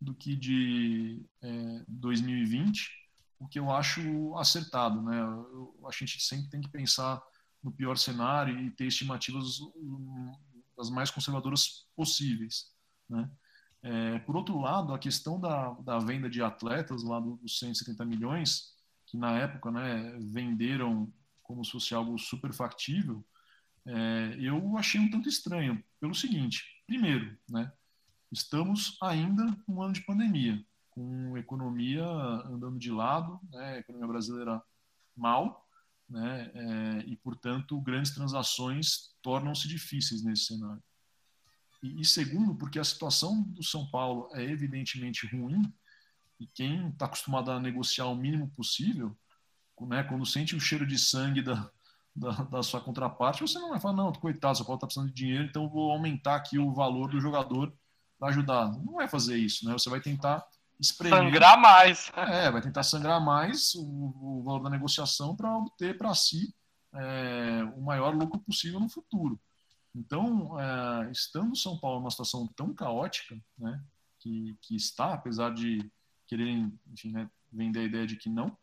do 0.00 0.14
que 0.14 0.34
de 0.34 1.22
é, 1.42 1.84
2020 1.86 3.00
o 3.40 3.48
que 3.48 3.58
eu 3.58 3.70
acho 3.70 4.36
acertado, 4.36 5.00
né? 5.02 5.18
Eu 5.18 5.70
a 5.86 5.90
gente 5.92 6.20
sempre 6.20 6.48
tem 6.50 6.60
que 6.60 6.68
pensar 6.68 7.20
no 7.62 7.72
pior 7.72 7.96
cenário 7.96 8.58
e 8.60 8.70
ter 8.70 8.86
estimativas 8.86 9.60
hum, 9.60 10.32
das 10.76 10.90
mais 10.90 11.10
conservadoras 11.10 11.86
possíveis, 11.96 12.70
né? 13.10 13.30
É, 13.82 14.18
por 14.20 14.36
outro 14.36 14.58
lado, 14.58 14.92
a 14.92 14.98
questão 14.98 15.40
da, 15.40 15.70
da 15.74 15.98
venda 15.98 16.28
de 16.28 16.42
atletas 16.42 17.02
lá 17.02 17.18
dos 17.18 17.58
170 17.58 18.04
milhões, 18.04 18.74
que 19.06 19.16
na 19.16 19.38
época 19.38 19.70
né, 19.70 20.18
venderam 20.20 21.12
como 21.42 21.64
se 21.64 21.72
fosse 21.72 21.94
algo 21.94 22.18
super 22.18 22.52
factível, 22.52 23.24
é, 23.86 24.36
eu 24.38 24.76
achei 24.76 25.00
um 25.00 25.10
tanto 25.10 25.28
estranho, 25.28 25.82
pelo 25.98 26.14
seguinte: 26.14 26.62
primeiro, 26.86 27.36
né, 27.48 27.72
estamos 28.30 28.96
ainda 29.02 29.56
num 29.66 29.82
ano 29.82 29.94
de 29.94 30.04
pandemia 30.04 30.62
com 30.90 31.38
economia 31.38 32.04
andando 32.04 32.78
de 32.78 32.90
lado, 32.90 33.40
né, 33.50 33.78
economia 33.78 34.08
brasileira 34.08 34.62
mal, 35.16 35.66
né, 36.08 36.50
é, 36.54 36.98
e 37.06 37.16
portanto 37.16 37.80
grandes 37.80 38.12
transações 38.12 39.14
tornam-se 39.22 39.68
difíceis 39.68 40.22
nesse 40.22 40.46
cenário. 40.46 40.82
E, 41.82 42.00
e, 42.00 42.04
segundo, 42.04 42.54
porque 42.54 42.78
a 42.78 42.84
situação 42.84 43.42
do 43.42 43.62
São 43.62 43.86
Paulo 43.90 44.28
é 44.34 44.42
evidentemente 44.42 45.26
ruim 45.26 45.62
e 46.38 46.46
quem 46.46 46.88
está 46.88 47.06
acostumado 47.06 47.50
a 47.50 47.60
negociar 47.60 48.06
o 48.06 48.14
mínimo 48.14 48.48
possível, 48.50 49.16
né, 49.82 50.02
quando 50.02 50.26
sente 50.26 50.54
o 50.54 50.60
cheiro 50.60 50.86
de 50.86 50.98
sangue 50.98 51.42
da, 51.42 51.70
da, 52.14 52.30
da, 52.30 52.62
sua 52.62 52.80
contraparte, 52.80 53.40
você 53.40 53.58
não 53.58 53.70
vai 53.70 53.80
falar, 53.80 53.94
não, 53.94 54.12
coitado, 54.12 54.56
São 54.56 54.66
Paulo 54.66 54.76
está 54.76 54.86
precisando 54.86 55.08
de 55.08 55.14
dinheiro, 55.14 55.44
então 55.44 55.64
eu 55.64 55.70
vou 55.70 55.90
aumentar 55.90 56.36
aqui 56.36 56.58
o 56.58 56.72
valor 56.72 57.10
do 57.10 57.20
jogador 57.20 57.72
para 58.18 58.28
ajudar. 58.28 58.70
Não 58.72 58.94
vai 58.94 59.08
fazer 59.08 59.38
isso, 59.38 59.66
né? 59.66 59.72
Você 59.72 59.88
vai 59.88 60.00
tentar 60.00 60.44
espremer. 60.78 61.18
Sangrar 61.18 61.58
mais. 61.58 62.12
É, 62.14 62.50
vai 62.50 62.60
tentar 62.60 62.82
sangrar 62.82 63.20
mais 63.24 63.74
o, 63.74 63.82
o 63.82 64.42
valor 64.44 64.62
da 64.62 64.70
negociação 64.70 65.34
para 65.34 65.56
obter 65.56 65.96
para 65.96 66.14
si 66.14 66.54
é, 66.94 67.64
o 67.76 67.80
maior 67.80 68.14
lucro 68.14 68.38
possível 68.40 68.78
no 68.78 68.88
futuro. 68.88 69.40
Então, 69.94 70.58
é, 70.58 71.10
estando 71.10 71.56
São 71.56 71.78
Paulo 71.78 72.00
numa 72.00 72.10
situação 72.10 72.46
tão 72.48 72.72
caótica, 72.72 73.36
né, 73.58 73.82
que, 74.18 74.56
que 74.62 74.76
está, 74.76 75.14
apesar 75.14 75.52
de 75.52 75.90
quererem, 76.26 76.78
enfim, 76.92 77.10
né, 77.10 77.28
vender 77.52 77.80
a 77.80 77.84
ideia 77.84 78.06
de 78.06 78.16
que 78.16 78.28
não, 78.28 78.56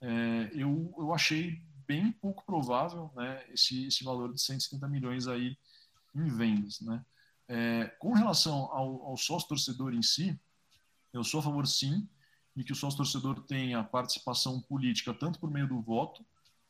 é, 0.00 0.50
eu, 0.54 0.94
eu 0.96 1.12
achei 1.12 1.62
bem 1.86 2.10
pouco 2.12 2.44
provável 2.46 3.12
né, 3.14 3.44
esse, 3.50 3.86
esse 3.86 4.02
valor 4.02 4.32
de 4.32 4.40
170 4.40 4.88
milhões 4.88 5.26
aí 5.26 5.58
em 6.14 6.28
vendas. 6.28 6.80
Né. 6.80 7.04
É, 7.46 7.86
com 7.98 8.12
relação 8.12 8.72
ao, 8.72 9.02
ao 9.06 9.16
sócio 9.16 9.48
torcedor 9.48 9.92
em 9.92 10.02
si, 10.02 10.38
eu 11.12 11.22
sou 11.22 11.40
a 11.40 11.42
favor, 11.42 11.66
sim, 11.66 12.08
de 12.56 12.64
que 12.64 12.72
o 12.72 12.76
sócio 12.76 12.96
torcedor 12.96 13.42
tenha 13.42 13.84
participação 13.84 14.60
política, 14.62 15.12
tanto 15.12 15.38
por 15.38 15.50
meio 15.50 15.68
do 15.68 15.80
voto, 15.80 16.24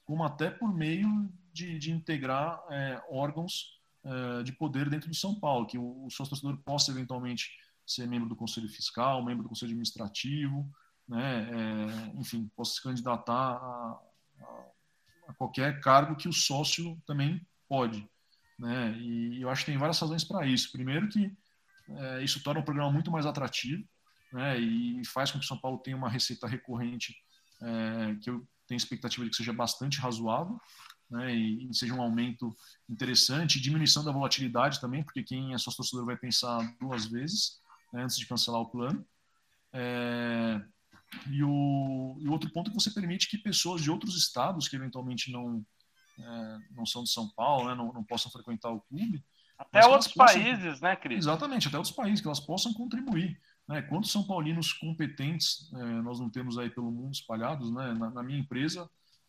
como 0.04 0.24
até 0.24 0.50
por 0.50 0.74
meio 0.74 1.30
de, 1.52 1.78
de 1.78 1.92
integrar 1.92 2.60
é, 2.70 3.02
órgãos 3.10 3.79
é, 4.04 4.42
de 4.42 4.52
poder 4.52 4.88
dentro 4.88 5.08
do 5.08 5.14
São 5.14 5.34
Paulo, 5.38 5.66
que 5.66 5.78
o, 5.78 6.06
o 6.06 6.10
sócio 6.10 6.30
torcedor 6.30 6.56
possa 6.64 6.90
eventualmente 6.90 7.50
ser 7.86 8.06
membro 8.06 8.28
do 8.28 8.36
Conselho 8.36 8.68
Fiscal, 8.68 9.24
membro 9.24 9.42
do 9.42 9.48
Conselho 9.48 9.70
Administrativo, 9.70 10.70
né, 11.08 11.50
é, 11.50 12.18
enfim, 12.18 12.48
possa 12.56 12.74
se 12.74 12.82
candidatar 12.82 13.34
a, 13.34 14.00
a, 14.40 14.66
a, 15.28 15.34
qualquer 15.34 15.80
cargo 15.80 16.14
que 16.16 16.28
o 16.28 16.32
sócio 16.32 17.00
também 17.04 17.44
pode. 17.68 18.08
Né, 18.58 18.96
e 18.98 19.42
eu 19.42 19.50
acho 19.50 19.64
que 19.64 19.72
tem 19.72 19.78
várias 19.78 19.98
razões 19.98 20.22
para 20.22 20.46
isso. 20.46 20.70
Primeiro 20.70 21.08
que 21.08 21.36
é, 21.88 22.22
isso 22.22 22.42
torna 22.42 22.60
o 22.60 22.64
programa 22.64 22.92
muito 22.92 23.10
mais 23.10 23.26
atrativo, 23.26 23.84
né, 24.32 24.58
e 24.58 25.04
faz 25.04 25.32
com 25.32 25.38
que 25.38 25.44
o 25.44 25.48
São 25.48 25.58
Paulo 25.58 25.78
tenha 25.78 25.96
uma 25.96 26.08
receita 26.08 26.46
recorrente 26.46 27.16
é, 27.60 28.14
que 28.22 28.30
eu 28.30 28.46
tenho 28.66 28.76
expectativa 28.76 29.24
de 29.24 29.30
que 29.30 29.36
seja 29.36 29.52
bastante 29.52 29.98
razoável, 29.98 30.60
né, 31.10 31.34
e, 31.34 31.68
seja 31.74 31.94
um 31.94 32.00
aumento 32.00 32.54
interessante, 32.88 33.60
diminuição 33.60 34.04
da 34.04 34.12
volatilidade 34.12 34.80
também, 34.80 35.02
porque 35.02 35.22
quem 35.22 35.52
é 35.52 35.58
sócio 35.58 35.78
torcedor 35.78 36.06
vai 36.06 36.16
pensar 36.16 36.74
duas 36.80 37.06
vezes 37.06 37.60
né, 37.92 38.04
antes 38.04 38.16
de 38.16 38.26
cancelar 38.26 38.60
o 38.60 38.70
plano. 38.70 39.04
É, 39.72 40.60
e, 41.30 41.42
o, 41.42 42.16
e 42.20 42.28
outro 42.28 42.50
ponto 42.50 42.68
é 42.68 42.70
que 42.72 42.80
você 42.80 42.90
permite 42.90 43.28
que 43.28 43.38
pessoas 43.38 43.82
de 43.82 43.90
outros 43.90 44.16
estados 44.16 44.68
que 44.68 44.76
eventualmente 44.76 45.32
não 45.32 45.64
é, 46.18 46.58
não 46.72 46.84
são 46.84 47.02
de 47.02 47.10
São 47.10 47.28
Paulo, 47.30 47.68
né, 47.68 47.74
não, 47.74 47.92
não 47.92 48.04
possam 48.04 48.30
frequentar 48.30 48.70
o 48.70 48.80
clube, 48.80 49.24
até 49.60 49.86
outros 49.86 50.12
possam, 50.12 50.42
países, 50.42 50.80
né, 50.80 50.96
Cris? 50.96 51.18
Exatamente, 51.18 51.68
até 51.68 51.76
outros 51.76 51.94
países, 51.94 52.20
que 52.22 52.26
elas 52.26 52.40
possam 52.40 52.72
contribuir. 52.72 53.38
Né? 53.68 53.82
Quantos 53.82 54.10
São 54.10 54.22
Paulinos 54.24 54.72
competentes 54.72 55.70
é, 55.74 55.84
nós 56.00 56.18
não 56.18 56.30
temos 56.30 56.56
aí 56.56 56.70
pelo 56.70 56.90
mundo 56.90 57.12
espalhados? 57.12 57.70
Né? 57.70 57.92
Na, 57.92 58.10
na 58.10 58.22
minha 58.22 58.38
empresa, 58.38 58.88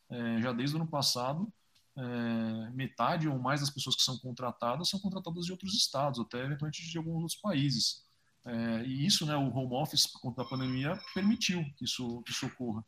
é, 0.09 0.41
já 0.41 0.53
desde 0.53 0.75
o 0.75 0.79
ano 0.79 0.89
passado, 0.89 1.51
é, 1.97 2.71
metade 2.71 3.27
ou 3.27 3.37
mais 3.37 3.59
das 3.59 3.69
pessoas 3.69 3.95
que 3.95 4.01
são 4.01 4.17
contratadas 4.17 4.89
são 4.89 4.99
contratadas 4.99 5.45
de 5.45 5.51
outros 5.51 5.73
estados, 5.73 6.19
até 6.19 6.43
eventualmente 6.43 6.89
de 6.89 6.97
alguns 6.97 7.21
outros 7.21 7.39
países. 7.39 8.03
É, 8.45 8.83
e 8.85 9.05
isso, 9.05 9.25
né, 9.25 9.35
o 9.35 9.53
home 9.53 9.75
office, 9.75 10.07
por 10.07 10.21
conta 10.21 10.43
da 10.43 10.49
pandemia, 10.49 10.99
permitiu 11.13 11.63
que 11.77 11.85
isso, 11.85 12.21
que 12.23 12.31
isso 12.31 12.45
ocorra. 12.47 12.83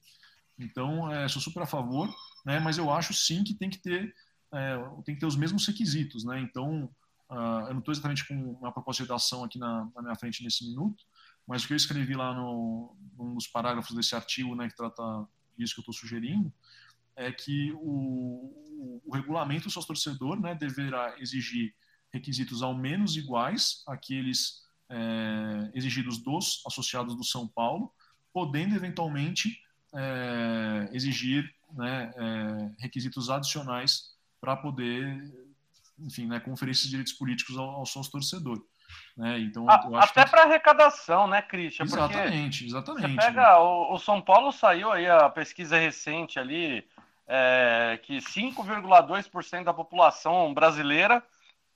Então, 0.58 1.12
é, 1.12 1.28
sou 1.28 1.42
super 1.42 1.64
a 1.64 1.66
favor, 1.66 2.10
né, 2.46 2.60
mas 2.60 2.78
eu 2.78 2.92
acho 2.92 3.14
sim 3.14 3.44
que 3.44 3.54
tem 3.54 3.70
que 3.70 3.78
ter, 3.78 4.14
é, 4.52 4.78
tem 5.06 5.16
que 5.16 5.22
ter 5.22 5.26
os 5.26 5.36
mesmos 5.36 5.66
requisitos. 5.66 6.24
Né? 6.24 6.40
Então, 6.40 6.90
uh, 7.30 7.68
eu 7.68 7.74
não 7.74 7.80
estou 7.80 7.92
exatamente 7.92 8.28
com 8.28 8.36
uma 8.54 8.72
proposta 8.72 9.04
de 9.04 9.10
redação 9.10 9.44
aqui 9.44 9.60
na, 9.60 9.90
na 9.96 10.02
minha 10.02 10.16
frente 10.16 10.44
nesse 10.44 10.68
minuto, 10.68 11.04
mas 11.48 11.64
o 11.64 11.68
que 11.68 11.74
eu 11.74 11.78
escrevi 11.78 12.16
lá 12.16 12.34
no, 12.34 12.96
num 13.18 13.36
dos 13.36 13.48
parágrafos 13.48 13.96
desse 13.96 14.16
artigo, 14.16 14.56
né, 14.56 14.70
que 14.70 14.76
trata 14.76 15.04
disso 15.58 15.76
que 15.76 15.80
eu 15.82 15.84
estou 15.84 15.94
sugerindo, 15.94 16.52
é 17.16 17.32
que 17.32 17.72
o, 17.76 19.02
o 19.06 19.14
regulamento 19.14 19.70
sócio-torcedor 19.70 20.40
né, 20.40 20.56
deverá 20.56 21.16
exigir 21.20 21.74
requisitos 22.12 22.62
ao 22.62 22.76
menos 22.76 23.16
iguais 23.18 23.84
àqueles 23.88 24.64
é, 24.90 25.72
exigidos 25.74 26.20
dos 26.20 26.62
associados 26.68 27.16
do 27.16 27.24
São 27.24 27.48
Paulo, 27.48 27.92
podendo 28.32 28.76
eventualmente 28.76 29.60
é, 29.94 30.90
exigir 30.92 31.54
né, 31.74 32.14
é, 32.16 32.72
requisitos 32.80 33.30
adicionais 33.30 34.14
para 34.40 34.56
poder, 34.56 35.24
enfim, 36.00 36.28
né, 36.28 36.40
conferir 36.40 36.74
esses 36.74 36.90
direitos 36.90 37.14
políticos 37.14 37.58
ao, 37.58 37.70
ao 37.70 37.86
sócio-torcedor. 37.86 38.64
Né? 39.18 39.40
Então, 39.40 39.68
até 39.70 40.24
que... 40.24 40.30
para 40.30 40.44
arrecadação, 40.44 41.28
né, 41.28 41.42
Christian? 41.42 41.86
Exatamente, 41.86 42.66
exatamente. 42.66 43.16
Você 43.16 43.16
pega 43.16 43.60
o, 43.60 43.94
o, 43.94 44.00
São 44.00 44.22
Paulo 44.22 44.52
saiu 44.52 44.92
aí 44.92 45.08
a 45.08 45.30
pesquisa 45.30 45.78
recente 45.78 46.38
ali 46.38 46.86
é, 47.28 48.00
que 48.04 48.18
5,2% 48.18 49.64
da 49.64 49.74
população 49.74 50.54
brasileira 50.54 51.24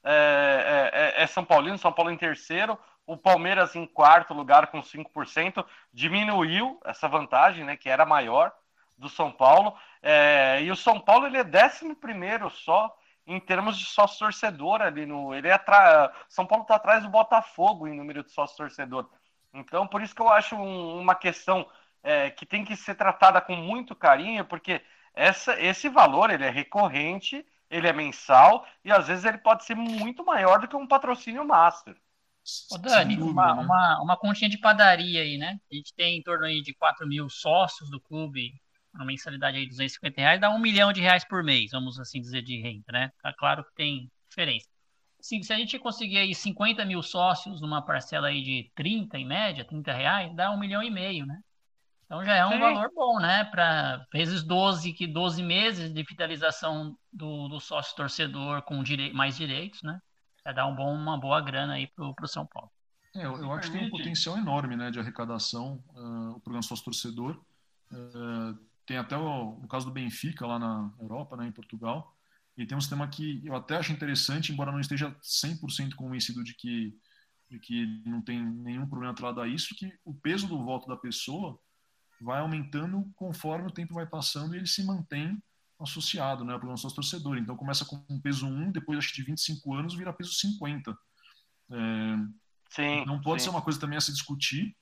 é, 0.03 0.91
é, 1.17 1.23
é, 1.23 1.27
São 1.27 1.43
Paulino, 1.43 1.77
São 1.77 1.91
Paulo 1.91 2.11
em 2.11 2.17
terceiro, 2.17 2.77
o 3.05 3.17
Palmeiras 3.17 3.75
em 3.75 3.85
quarto 3.85 4.33
lugar 4.33 4.67
com 4.67 4.81
5%, 4.81 5.65
diminuiu 5.93 6.79
essa 6.85 7.07
vantagem, 7.07 7.63
né, 7.63 7.75
que 7.77 7.89
era 7.89 8.05
maior 8.05 8.53
do 8.97 9.09
São 9.09 9.31
Paulo, 9.31 9.77
é, 10.01 10.61
e 10.61 10.71
o 10.71 10.75
São 10.75 10.99
Paulo 10.99 11.27
ele 11.27 11.37
é 11.37 11.43
décimo 11.43 11.95
primeiro 11.95 12.49
só 12.49 12.95
em 13.25 13.39
termos 13.39 13.77
de 13.77 13.85
sócio 13.85 14.19
torcedor 14.19 14.81
ali 14.81 15.05
no, 15.05 15.35
ele 15.35 15.49
é 15.49 15.53
atra... 15.53 16.13
São 16.29 16.45
Paulo 16.45 16.63
está 16.63 16.75
atrás 16.75 17.03
do 17.03 17.09
Botafogo 17.09 17.87
em 17.87 17.95
número 17.95 18.23
de 18.23 18.31
sócio 18.31 18.57
torcedor, 18.57 19.09
então 19.53 19.87
por 19.87 20.01
isso 20.01 20.15
que 20.15 20.21
eu 20.21 20.29
acho 20.29 20.55
um, 20.55 20.99
uma 20.99 21.15
questão 21.15 21.67
é, 22.03 22.29
que 22.29 22.45
tem 22.45 22.63
que 22.63 22.75
ser 22.75 22.95
tratada 22.95 23.41
com 23.41 23.55
muito 23.55 23.95
carinho, 23.95 24.45
porque 24.45 24.81
essa, 25.17 25.59
esse 25.59 25.89
valor 25.89 26.29
ele 26.29 26.45
é 26.45 26.49
recorrente, 26.49 27.45
ele 27.69 27.87
é 27.87 27.93
mensal 27.93 28.65
e 28.85 28.91
às 28.91 29.07
vezes 29.07 29.25
ele 29.25 29.39
pode 29.39 29.65
ser 29.65 29.75
muito 29.75 30.23
maior 30.23 30.59
do 30.59 30.67
que 30.67 30.75
um 30.75 30.87
patrocínio 30.87 31.45
master. 31.45 31.95
Ô 32.71 32.77
Dani, 32.77 33.17
dúvida, 33.17 33.33
uma, 33.33 33.55
né? 33.55 33.61
uma, 33.61 34.01
uma 34.01 34.17
continha 34.17 34.49
de 34.49 34.57
padaria 34.57 35.21
aí, 35.21 35.37
né? 35.37 35.59
A 35.69 35.75
gente 35.75 35.93
tem 35.93 36.17
em 36.17 36.23
torno 36.23 36.45
aí 36.45 36.61
de 36.61 36.73
4 36.73 37.05
mil 37.05 37.29
sócios 37.29 37.89
do 37.89 37.99
clube, 37.99 38.53
uma 38.93 39.05
mensalidade 39.05 39.57
aí 39.57 39.63
de 39.63 39.71
250 39.71 40.21
reais, 40.21 40.39
dá 40.39 40.49
um 40.49 40.59
milhão 40.59 40.93
de 40.93 41.01
reais 41.01 41.25
por 41.25 41.43
mês, 41.43 41.71
vamos 41.71 41.99
assim 41.99 42.21
dizer, 42.21 42.41
de 42.43 42.61
renda, 42.61 42.85
né? 42.91 43.11
Tá 43.21 43.33
claro 43.33 43.65
que 43.65 43.73
tem 43.75 44.09
diferença. 44.29 44.67
Se, 45.19 45.43
se 45.43 45.51
a 45.51 45.57
gente 45.57 45.77
conseguir 45.79 46.19
aí 46.19 46.33
50 46.33 46.85
mil 46.85 47.01
sócios 47.03 47.59
numa 47.59 47.81
parcela 47.81 48.27
aí 48.27 48.41
de 48.41 48.71
30 48.75 49.17
em 49.17 49.25
média, 49.25 49.65
30 49.65 49.91
reais, 49.91 50.35
dá 50.35 50.51
um 50.51 50.59
milhão 50.59 50.81
e 50.81 50.89
meio, 50.89 51.25
né? 51.25 51.41
Então 52.07 52.23
já 52.23 52.35
é 52.35 52.45
um 52.45 52.53
Sim. 52.53 52.59
valor 52.59 52.89
bom, 52.95 53.19
né? 53.19 53.43
Para 53.43 54.07
vezes 54.13 54.41
12, 54.41 54.93
que 54.93 55.05
12 55.05 55.43
meses 55.43 55.93
de 55.93 56.05
fidelização 56.05 56.97
do, 57.11 57.49
do 57.49 57.59
sócio 57.59 57.95
torcedor 57.97 58.61
com 58.61 58.81
direi 58.81 59.11
mais 59.11 59.35
direitos, 59.35 59.83
né? 59.83 59.99
Vai 60.43 60.53
dar 60.53 60.67
um 60.67 60.75
bom, 60.75 60.95
uma 60.95 61.19
boa 61.19 61.41
grana 61.41 61.73
aí 61.73 61.87
para 61.87 62.05
o 62.05 62.27
São 62.27 62.47
Paulo. 62.47 62.71
É, 63.13 63.25
eu, 63.25 63.35
eu, 63.37 63.51
acho 63.51 63.69
que 63.69 63.77
tem 63.77 63.87
um 63.87 63.89
potencial 63.89 64.37
enorme 64.37 64.77
né, 64.77 64.89
de 64.89 64.99
arrecadação 64.99 65.83
uh, 65.89 66.31
o 66.31 66.39
programa 66.39 66.61
sócio 66.61 66.85
torcedor. 66.85 67.41
Uh, 67.91 68.57
tem 68.85 68.97
até 68.97 69.17
o, 69.17 69.59
no 69.59 69.67
caso 69.67 69.85
do 69.85 69.91
Benfica 69.91 70.47
lá 70.47 70.57
na 70.57 70.93
Europa, 71.01 71.35
né, 71.35 71.47
em 71.47 71.51
Portugal, 71.51 72.15
e 72.55 72.65
tem 72.65 72.77
um 72.77 72.81
sistema 72.81 73.07
que 73.07 73.41
eu 73.45 73.53
até 73.53 73.75
acho 73.75 73.91
interessante, 73.91 74.53
embora 74.53 74.71
não 74.71 74.79
esteja 74.79 75.13
100% 75.21 75.93
convencido 75.95 76.41
de 76.41 76.53
que, 76.53 76.97
de 77.49 77.59
que 77.59 77.85
não 78.05 78.21
tem 78.21 78.41
nenhum 78.41 78.87
problema 78.87 79.11
atrelado 79.11 79.41
a 79.41 79.47
isso, 79.47 79.75
que 79.75 79.91
o 80.05 80.13
peso 80.13 80.47
do 80.47 80.63
voto 80.63 80.87
da 80.87 80.95
pessoa 80.95 81.59
vai 82.23 82.39
aumentando 82.39 83.09
conforme 83.15 83.67
o 83.67 83.73
tempo 83.73 83.93
vai 83.93 84.05
passando 84.05 84.55
e 84.55 84.57
ele 84.57 84.67
se 84.67 84.83
mantém 84.83 85.41
associado 85.79 86.43
né, 86.43 86.53
ao 86.53 86.59
programa 86.59 86.77
sócio 86.77 86.95
torcedor. 86.95 87.37
Então 87.37 87.55
começa 87.55 87.85
com 87.85 88.03
um 88.09 88.19
peso 88.19 88.47
1, 88.47 88.71
depois 88.71 88.97
acho 88.97 89.09
que 89.09 89.21
de 89.21 89.23
25 89.23 89.73
anos 89.73 89.95
vira 89.95 90.13
peso 90.13 90.33
50. 90.33 90.97
É, 91.69 91.75
sim, 92.69 93.05
não 93.05 93.21
pode 93.21 93.41
sim. 93.41 93.45
ser 93.45 93.49
uma 93.51 93.61
coisa 93.61 93.79
também 93.79 93.97
a 93.97 94.01
se 94.01 94.11
discutir. 94.11 94.75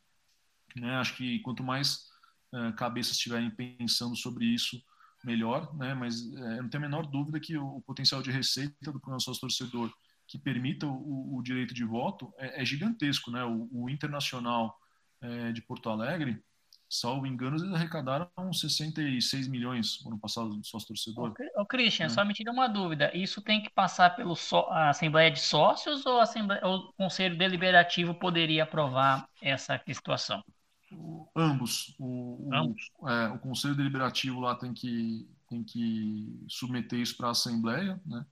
Né? 0.75 0.95
Acho 0.95 1.15
que 1.15 1.39
quanto 1.39 1.63
mais 1.63 2.07
é, 2.53 2.71
cabeças 2.73 3.13
estiverem 3.13 3.49
pensando 3.51 4.15
sobre 4.15 4.45
isso, 4.45 4.81
melhor. 5.23 5.75
Né? 5.75 5.93
Mas 5.93 6.21
é, 6.33 6.61
não 6.61 6.69
tenho 6.69 6.83
a 6.83 6.88
menor 6.88 7.05
dúvida 7.05 7.39
que 7.39 7.57
o, 7.57 7.77
o, 7.77 7.81
potencial 7.81 8.21
de 8.21 8.31
receita 8.31 8.91
do 8.91 8.99
programa 8.99 9.19
sócio 9.19 9.41
torcedor 9.41 9.91
que 10.27 10.39
permita 10.39 10.88
o, 10.88 11.38
o 11.38 11.41
direito 11.43 11.73
de 11.73 11.83
voto 11.83 12.33
é, 12.38 12.61
é 12.61 12.65
gigantesco. 12.65 13.29
Né? 13.31 13.43
O, 13.43 13.67
o 13.71 13.89
Internacional 13.89 14.77
é, 15.21 15.51
de 15.51 15.61
Porto 15.61 15.89
Alegre 15.89 16.41
salvo 16.89 17.25
engano, 17.25 17.57
eles 17.57 17.73
arrecadaram 17.73 18.29
66 18.51 19.47
milhões 19.47 20.01
no 20.03 20.11
ano 20.11 20.19
passado 20.19 20.55
do 20.55 20.65
sócio 20.65 20.88
torcedor. 20.89 21.33
Ô, 21.55 21.65
Christian, 21.65 22.05
é. 22.05 22.09
só 22.09 22.23
me 22.23 22.33
tira 22.33 22.51
uma 22.51 22.67
dúvida. 22.67 23.11
Isso 23.15 23.41
tem 23.41 23.61
que 23.61 23.69
passar 23.69 24.15
pela 24.15 24.36
so 24.36 24.65
Assembleia 24.69 25.31
de 25.31 25.39
Sócios 25.39 26.05
ou, 26.05 26.19
Assembleia, 26.19 26.65
ou 26.65 26.77
o 26.77 26.93
Conselho 26.93 27.38
Deliberativo 27.38 28.13
poderia 28.13 28.63
aprovar 28.63 29.27
essa 29.41 29.81
situação? 29.86 30.43
O, 30.91 31.27
ambos. 31.36 31.95
O, 31.99 32.49
ambos. 32.53 32.89
O, 32.99 33.09
é, 33.09 33.29
o 33.29 33.39
Conselho 33.39 33.75
Deliberativo 33.75 34.39
lá 34.39 34.55
tem 34.55 34.73
que, 34.73 35.27
tem 35.49 35.63
que 35.63 36.45
submeter 36.47 36.99
isso 36.99 37.17
para 37.17 37.27
a 37.27 37.31
Assembleia, 37.31 37.99
né? 38.05 38.25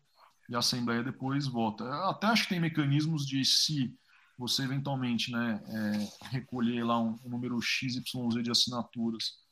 E 0.49 0.55
a 0.55 0.59
Assembleia 0.59 1.03
depois 1.03 1.47
vota. 1.47 1.85
Até 2.09 2.27
acho 2.27 2.43
que 2.43 2.49
tem 2.49 2.59
mecanismos 2.59 3.25
de 3.25 3.43
se 3.45 3.95
você 4.37 4.63
eventualmente 4.63 5.31
né, 5.31 5.61
é, 5.67 6.27
recolher 6.27 6.83
lá 6.83 6.99
um, 6.99 7.17
um 7.23 7.29
número 7.29 7.59
XYZ 7.61 8.03
de 8.43 8.51
assinaturas 8.51 9.43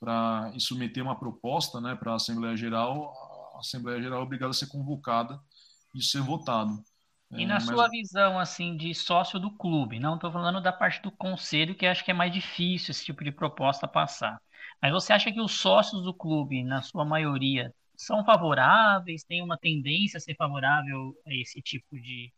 para 0.00 0.52
submeter 0.58 1.02
uma 1.02 1.18
proposta 1.18 1.80
né, 1.80 1.94
para 1.94 2.12
a 2.12 2.16
Assembleia 2.16 2.56
Geral, 2.56 3.12
a 3.54 3.60
Assembleia 3.60 4.02
Geral 4.02 4.20
é 4.20 4.22
obrigada 4.22 4.50
a 4.50 4.54
ser 4.54 4.66
convocada 4.66 5.40
e 5.94 6.02
ser 6.02 6.22
votado. 6.22 6.82
E 7.30 7.46
na 7.46 7.56
é, 7.56 7.60
sua 7.60 7.88
visão, 7.88 8.38
assim, 8.38 8.76
de 8.76 8.94
sócio 8.94 9.38
do 9.38 9.50
clube, 9.50 9.98
não 9.98 10.16
estou 10.16 10.30
falando 10.30 10.60
da 10.60 10.72
parte 10.72 11.00
do 11.00 11.10
conselho, 11.10 11.74
que 11.74 11.86
acho 11.86 12.04
que 12.04 12.10
é 12.10 12.14
mais 12.14 12.32
difícil 12.32 12.90
esse 12.90 13.04
tipo 13.04 13.24
de 13.24 13.32
proposta 13.32 13.88
passar. 13.88 14.38
Mas 14.82 14.92
você 14.92 15.12
acha 15.12 15.32
que 15.32 15.40
os 15.40 15.52
sócios 15.52 16.02
do 16.02 16.12
clube, 16.12 16.62
na 16.62 16.82
sua 16.82 17.04
maioria, 17.04 17.72
são 17.96 18.24
favoráveis, 18.24 19.24
têm 19.24 19.42
uma 19.42 19.56
tendência 19.56 20.18
a 20.18 20.20
ser 20.20 20.34
favorável 20.34 21.14
a 21.26 21.32
esse 21.32 21.62
tipo 21.62 21.96
de, 21.96 22.32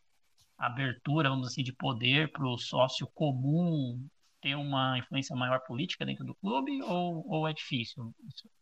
abertura, 0.58 1.28
vamos 1.28 1.48
assim, 1.48 1.62
de 1.62 1.72
poder 1.72 2.30
para 2.32 2.46
o 2.46 2.58
sócio 2.58 3.06
comum 3.14 4.06
ter 4.40 4.54
uma 4.54 4.98
influência 4.98 5.34
maior 5.34 5.60
política 5.60 6.04
dentro 6.04 6.24
do 6.24 6.34
clube 6.34 6.82
ou, 6.82 7.26
ou 7.28 7.48
é 7.48 7.52
difícil? 7.52 8.14
Tipo. 8.36 8.54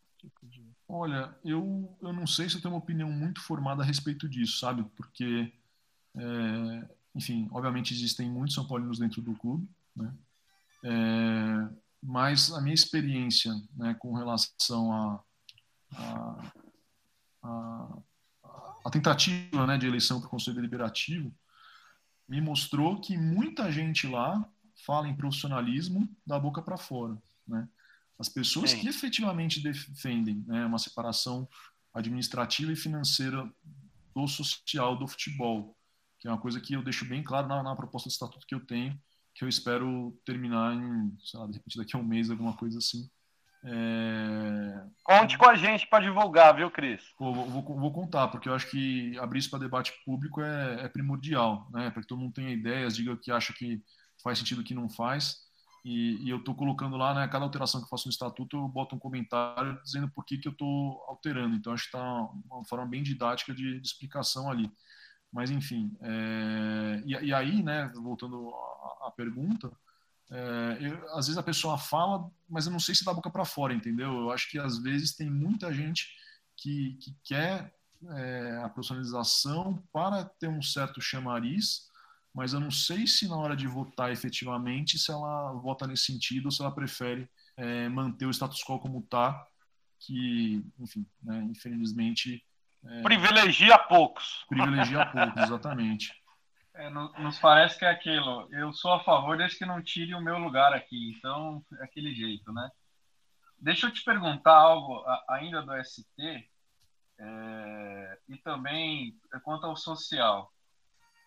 Olha, 0.87 1.35
eu, 1.43 1.97
eu 2.01 2.13
não 2.13 2.25
sei 2.25 2.47
se 2.49 2.55
eu 2.55 2.61
tenho 2.61 2.73
uma 2.73 2.79
opinião 2.79 3.11
muito 3.11 3.41
formada 3.41 3.83
a 3.83 3.85
respeito 3.85 4.29
disso, 4.29 4.59
sabe? 4.59 4.83
Porque, 4.95 5.51
é, 6.15 6.89
enfim, 7.13 7.49
obviamente 7.51 7.93
existem 7.93 8.29
muitos 8.29 8.55
São 8.55 8.65
Paulinos 8.65 8.99
dentro 8.99 9.21
do 9.21 9.35
clube, 9.35 9.67
né? 9.95 10.13
É, 10.85 11.83
mas 12.01 12.51
a 12.51 12.61
minha 12.61 12.73
experiência 12.73 13.53
né, 13.75 13.93
com 13.95 14.13
relação 14.13 14.91
a, 14.91 15.23
a, 15.95 16.51
a, 17.43 17.97
a 18.85 18.89
tentativa 18.89 19.65
né, 19.65 19.77
de 19.77 19.87
eleição 19.87 20.19
para 20.19 20.27
o 20.27 20.29
Conselho 20.29 20.57
Deliberativo 20.57 21.33
me 22.27 22.41
mostrou 22.41 22.99
que 22.99 23.17
muita 23.17 23.71
gente 23.71 24.07
lá 24.07 24.47
fala 24.85 25.07
em 25.07 25.15
profissionalismo 25.15 26.09
da 26.25 26.39
boca 26.39 26.61
para 26.61 26.77
fora, 26.77 27.17
né? 27.47 27.67
As 28.17 28.29
pessoas 28.29 28.71
Sim. 28.71 28.79
que 28.79 28.87
efetivamente 28.87 29.59
defendem 29.61 30.43
né, 30.47 30.65
uma 30.65 30.77
separação 30.77 31.47
administrativa 31.93 32.71
e 32.71 32.75
financeira 32.75 33.51
do 34.15 34.27
social 34.27 34.97
do 34.97 35.07
futebol, 35.07 35.75
que 36.19 36.27
é 36.27 36.31
uma 36.31 36.39
coisa 36.39 36.59
que 36.59 36.73
eu 36.73 36.83
deixo 36.83 37.05
bem 37.05 37.23
claro 37.23 37.47
na, 37.47 37.61
na 37.63 37.75
proposta 37.75 38.07
de 38.07 38.13
estatuto 38.13 38.45
que 38.45 38.55
eu 38.55 38.65
tenho, 38.65 38.99
que 39.33 39.43
eu 39.43 39.49
espero 39.49 40.17
terminar 40.23 40.75
em, 40.75 41.17
sei 41.23 41.39
lá, 41.39 41.47
de 41.47 41.53
repente 41.53 41.77
daqui 41.77 41.95
a 41.95 41.99
um 41.99 42.03
mês, 42.03 42.29
alguma 42.29 42.55
coisa 42.55 42.77
assim, 42.77 43.09
é... 43.65 44.83
Conte 45.03 45.37
com 45.37 45.45
a 45.45 45.55
gente 45.55 45.87
para 45.87 46.03
divulgar, 46.03 46.55
viu, 46.55 46.69
Cris? 46.69 47.01
Vou, 47.17 47.33
vou, 47.33 47.63
vou, 47.63 47.93
contar, 47.93 48.27
porque 48.27 48.49
eu 48.49 48.53
acho 48.53 48.69
que 48.69 49.17
abrir 49.19 49.39
isso 49.39 49.49
para 49.49 49.59
debate 49.59 49.93
público 50.05 50.41
é, 50.41 50.85
é 50.85 50.87
primordial, 50.89 51.67
né? 51.71 51.89
Para 51.89 52.01
que 52.01 52.07
todo 52.07 52.19
mundo 52.19 52.33
tenha 52.33 52.49
ideias, 52.49 52.95
diga 52.95 53.13
o 53.13 53.17
que 53.17 53.31
acha 53.31 53.53
que 53.53 53.81
faz 54.23 54.37
sentido 54.37 54.61
o 54.61 54.63
que 54.63 54.73
não 54.73 54.89
faz. 54.89 55.43
E, 55.85 56.15
e 56.25 56.29
eu 56.29 56.37
estou 56.37 56.55
colocando 56.55 56.95
lá, 56.95 57.13
né, 57.13 57.27
cada 57.27 57.43
alteração 57.43 57.81
que 57.81 57.85
eu 57.85 57.89
faço 57.89 58.07
no 58.07 58.11
estatuto, 58.11 58.55
eu 58.55 58.67
boto 58.69 58.95
um 58.95 58.99
comentário 58.99 59.77
dizendo 59.83 60.09
por 60.09 60.23
que, 60.23 60.37
que 60.37 60.47
eu 60.47 60.53
estou 60.53 61.03
alterando. 61.07 61.55
Então, 61.55 61.73
acho 61.73 61.83
que 61.83 61.97
está 61.97 62.29
uma 62.49 62.63
forma 62.65 62.85
bem 62.85 63.03
didática 63.03 63.53
de, 63.53 63.79
de 63.79 63.87
explicação 63.87 64.49
ali. 64.49 64.71
Mas, 65.31 65.51
enfim, 65.51 65.91
é... 66.01 67.03
e, 67.05 67.11
e, 67.25 67.33
aí, 67.33 67.61
né, 67.61 67.91
voltando 67.95 68.49
à, 68.49 69.07
à 69.07 69.11
pergunta, 69.11 69.71
é, 70.31 70.77
eu, 70.81 71.09
às 71.17 71.27
vezes 71.27 71.37
a 71.37 71.43
pessoa 71.43 71.77
fala, 71.77 72.29
mas 72.49 72.65
eu 72.65 72.71
não 72.71 72.79
sei 72.79 72.95
se 72.95 73.05
dá 73.05 73.13
boca 73.13 73.29
para 73.29 73.45
fora, 73.45 73.73
entendeu? 73.73 74.13
Eu 74.13 74.31
acho 74.31 74.49
que 74.49 74.57
às 74.57 74.77
vezes 74.77 75.15
tem 75.15 75.29
muita 75.29 75.73
gente 75.73 76.07
que, 76.57 76.97
que 77.01 77.15
quer 77.23 77.73
é, 78.09 78.61
a 78.63 78.69
profissionalização 78.69 79.83
para 79.91 80.25
ter 80.25 80.47
um 80.47 80.61
certo 80.61 81.01
chamariz, 81.01 81.87
mas 82.33 82.53
eu 82.53 82.59
não 82.59 82.71
sei 82.71 83.05
se 83.05 83.27
na 83.27 83.37
hora 83.37 83.55
de 83.55 83.67
votar 83.67 84.11
efetivamente, 84.11 84.97
se 84.97 85.11
ela 85.11 85.53
vota 85.53 85.85
nesse 85.85 86.05
sentido 86.05 86.45
ou 86.45 86.51
se 86.51 86.61
ela 86.61 86.73
prefere 86.73 87.29
é, 87.55 87.87
manter 87.89 88.25
o 88.25 88.31
status 88.31 88.63
quo 88.63 88.79
como 88.79 88.99
está, 88.99 89.45
que, 89.99 90.65
enfim, 90.79 91.05
né, 91.21 91.47
infelizmente. 91.49 92.43
É, 92.83 93.01
privilegia 93.01 93.77
poucos. 93.77 94.45
Privilegia 94.49 95.05
poucos, 95.05 95.43
exatamente. 95.43 96.11
É, 96.75 96.89
nos 96.89 97.37
parece 97.39 97.77
que 97.77 97.85
é 97.85 97.89
aquilo. 97.89 98.47
Eu 98.51 98.73
sou 98.73 98.93
a 98.93 99.03
favor 99.03 99.37
desde 99.37 99.57
que 99.57 99.65
não 99.65 99.81
tire 99.81 100.15
o 100.15 100.21
meu 100.21 100.37
lugar 100.39 100.73
aqui. 100.73 101.13
Então, 101.17 101.63
é 101.79 101.83
aquele 101.83 102.13
jeito, 102.13 102.51
né? 102.51 102.69
Deixa 103.59 103.87
eu 103.87 103.91
te 103.91 104.03
perguntar 104.03 104.55
algo 104.55 105.03
ainda 105.29 105.61
do 105.61 105.71
ST 105.83 106.49
é, 107.19 108.19
e 108.27 108.37
também 108.37 109.17
quanto 109.43 109.65
ao 109.65 109.77
social. 109.77 110.51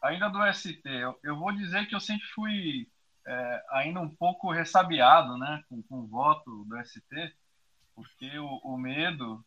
ainda 0.03 0.29
do 0.29 0.53
ST, 0.53 0.83
eu, 0.85 1.19
eu 1.23 1.37
vou 1.37 1.53
dizer 1.53 1.87
que 1.87 1.95
eu 1.95 2.01
sempre 2.01 2.27
fui 2.35 2.89
é, 3.27 3.65
ainda 3.71 4.01
um 4.01 4.15
pouco 4.15 4.53
ressabiado 4.53 5.37
né, 5.39 5.65
com, 5.69 5.83
com 5.85 6.01
o 6.01 6.07
voto 6.07 6.65
do 6.65 6.85
ST, 6.85 7.35
porque 7.95 8.39
o, 8.39 8.61
o 8.65 8.77
medo 8.77 9.45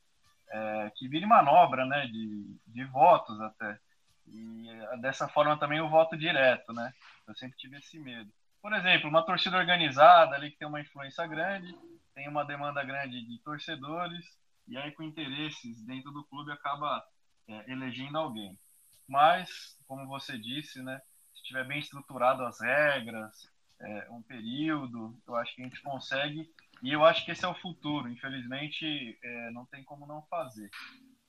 é, 0.50 0.92
que 0.96 1.08
vire 1.08 1.26
manobra 1.26 1.86
né, 1.86 2.08
de, 2.08 2.60
de 2.66 2.86
votos 2.86 3.40
até. 3.42 3.80
E 4.32 4.70
é, 4.70 4.98
dessa 4.98 5.28
forma 5.28 5.58
também 5.58 5.82
o 5.82 5.90
voto 5.90 6.18
direto, 6.18 6.74
né? 6.74 6.94
Eu 7.28 7.36
sempre 7.36 7.58
tive 7.58 7.78
esse 7.78 8.00
medo. 8.00 8.32
Por 8.62 8.74
exemplo, 8.74 9.10
uma 9.10 9.26
torcida 9.26 9.58
organizada 9.58 10.36
ali 10.36 10.52
que 10.52 10.58
tem 10.58 10.68
uma 10.68 10.82
influência 10.82 11.26
grande, 11.28 11.74
tem 12.14 12.28
uma 12.28 12.44
demanda 12.44 12.84
grande 12.84 13.22
de 13.26 13.40
torcedores, 13.40 14.26
e 14.68 14.78
aí 14.78 14.92
com 14.92 15.04
interesses 15.04 15.82
dentro 15.84 16.12
do 16.12 16.24
clube 16.26 16.52
acaba 16.52 17.04
é, 17.48 17.72
elegendo 17.72 18.18
alguém. 18.18 18.58
Mas, 19.08 19.78
como 19.88 20.06
você 20.06 20.38
disse, 20.38 20.82
né, 20.84 21.02
se 21.34 21.44
tiver 21.44 21.66
bem 21.66 21.80
estruturado 21.80 22.44
as 22.44 22.60
regras, 22.60 23.50
é, 23.82 24.08
um 24.12 24.22
período, 24.22 25.18
eu 25.26 25.36
acho 25.36 25.56
que 25.56 25.62
a 25.62 25.66
gente 25.66 25.82
consegue, 25.82 26.52
e 26.84 26.92
eu 26.92 27.06
acho 27.06 27.26
que 27.26 27.32
esse 27.32 27.46
é 27.46 27.48
o 27.48 27.56
futuro, 27.56 28.10
infelizmente 28.10 29.18
é, 29.24 29.52
não 29.52 29.66
tem 29.66 29.84
como 29.84 30.06
não 30.06 30.22
fazer. 30.24 30.70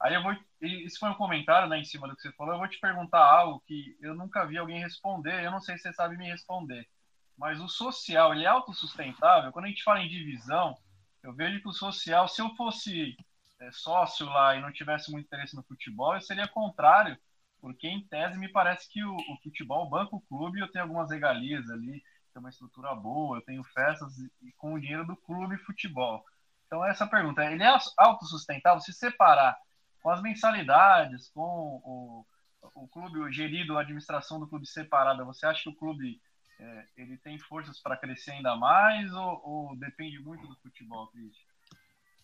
Aí 0.01 0.15
eu 0.15 0.23
vou, 0.23 0.35
isso 0.63 0.99
foi 0.99 1.11
um 1.11 1.15
comentário 1.15 1.69
né, 1.69 1.79
em 1.79 1.85
cima 1.85 2.09
do 2.09 2.17
que 2.17 2.23
você 2.23 2.33
falou, 2.33 2.55
eu 2.55 2.59
vou 2.59 2.69
te 2.69 2.81
perguntar 2.81 3.23
algo 3.23 3.63
que 3.67 3.97
eu 4.01 4.15
nunca 4.15 4.47
vi 4.47 4.57
alguém 4.57 4.81
responder, 4.81 5.45
eu 5.45 5.51
não 5.51 5.61
sei 5.61 5.77
se 5.77 5.83
você 5.83 5.93
sabe 5.93 6.17
me 6.17 6.27
responder, 6.27 6.89
mas 7.37 7.61
o 7.61 7.69
social, 7.69 8.33
ele 8.33 8.45
é 8.45 8.49
autossustentável? 8.49 9.53
Quando 9.53 9.67
a 9.67 9.69
gente 9.69 9.83
fala 9.83 10.01
em 10.01 10.09
divisão, 10.09 10.75
eu 11.23 11.35
vejo 11.35 11.61
que 11.61 11.69
o 11.69 11.73
social, 11.73 12.27
se 12.29 12.41
eu 12.41 12.55
fosse 12.57 13.15
é, 13.61 13.71
sócio 13.73 14.27
lá 14.27 14.57
e 14.57 14.63
não 14.63 14.73
tivesse 14.73 15.11
muito 15.13 15.27
interesse 15.27 15.55
no 15.55 15.63
futebol, 15.63 16.15
eu 16.15 16.23
seria 16.23 16.49
contrário, 16.49 17.19
porque 17.61 17.87
em 17.87 18.07
tese 18.07 18.39
me 18.39 18.49
parece 18.49 18.91
que 18.91 19.05
o, 19.05 19.15
o 19.15 19.37
futebol 19.43 19.89
banca 19.89 20.17
o 20.17 20.21
clube, 20.23 20.61
eu 20.61 20.71
tenho 20.71 20.85
algumas 20.85 21.11
regalias 21.11 21.69
ali, 21.71 22.03
tem 22.33 22.41
uma 22.41 22.49
estrutura 22.49 22.95
boa, 22.95 23.37
eu 23.37 23.43
tenho 23.43 23.63
festas 23.65 24.19
e, 24.19 24.53
com 24.57 24.75
o 24.75 24.81
dinheiro 24.81 25.07
do 25.07 25.17
clube 25.17 25.59
futebol. 25.59 26.25
Então 26.67 26.85
essa 26.85 27.07
pergunta, 27.07 27.45
ele 27.45 27.63
é 27.63 27.79
autossustentável 27.99 28.81
se 28.81 28.93
separar 28.93 29.59
com 30.03 30.11
as 30.11 30.23
mensalidades, 30.23 31.29
com 31.31 31.41
o, 31.85 32.27
o 32.75 32.89
clube 32.89 33.19
o 33.19 33.31
gerido, 33.31 33.77
a 33.77 33.83
administração 33.83 34.41
do 34.41 34.47
clube 34.47 34.67
separada, 34.67 35.25
você 35.25 35.47
acha 35.47 35.63
que 35.63 35.69
o 35.69 35.77
clube 35.77 36.21
é, 36.59 36.87
ele 36.97 37.17
tem 37.19 37.39
forças 37.39 37.81
para 37.81 37.97
crescer 37.97 38.33
ainda 38.33 38.57
mais 38.57 39.13
ou, 39.13 39.41
ou, 39.45 39.77
depende 39.77 40.19
muito 40.19 40.47
do 40.47 40.57
futebol, 40.57 41.07
Cristian? 41.09 41.47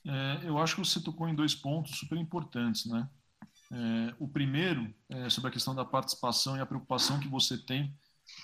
É, 0.07 0.41
eu 0.49 0.59
acho 0.59 0.77
que 0.77 0.85
você 0.85 1.03
tocou 1.03 1.29
em 1.29 1.35
dois 1.35 1.55
pontos 1.55 1.99
super 1.99 2.19
importantes, 2.19 2.87
né? 2.87 3.09
É, 3.73 4.15
o 4.21 4.29
primeiro 4.29 4.95
é 5.09 5.29
sobre 5.29 5.49
a 5.49 5.53
questão 5.53 5.75
da 5.75 5.85
participação 5.85 6.57
e 6.57 6.61
a 6.61 6.67
preocupação 6.67 7.19
que 7.19 7.27
você 7.27 7.59
tem 7.59 7.93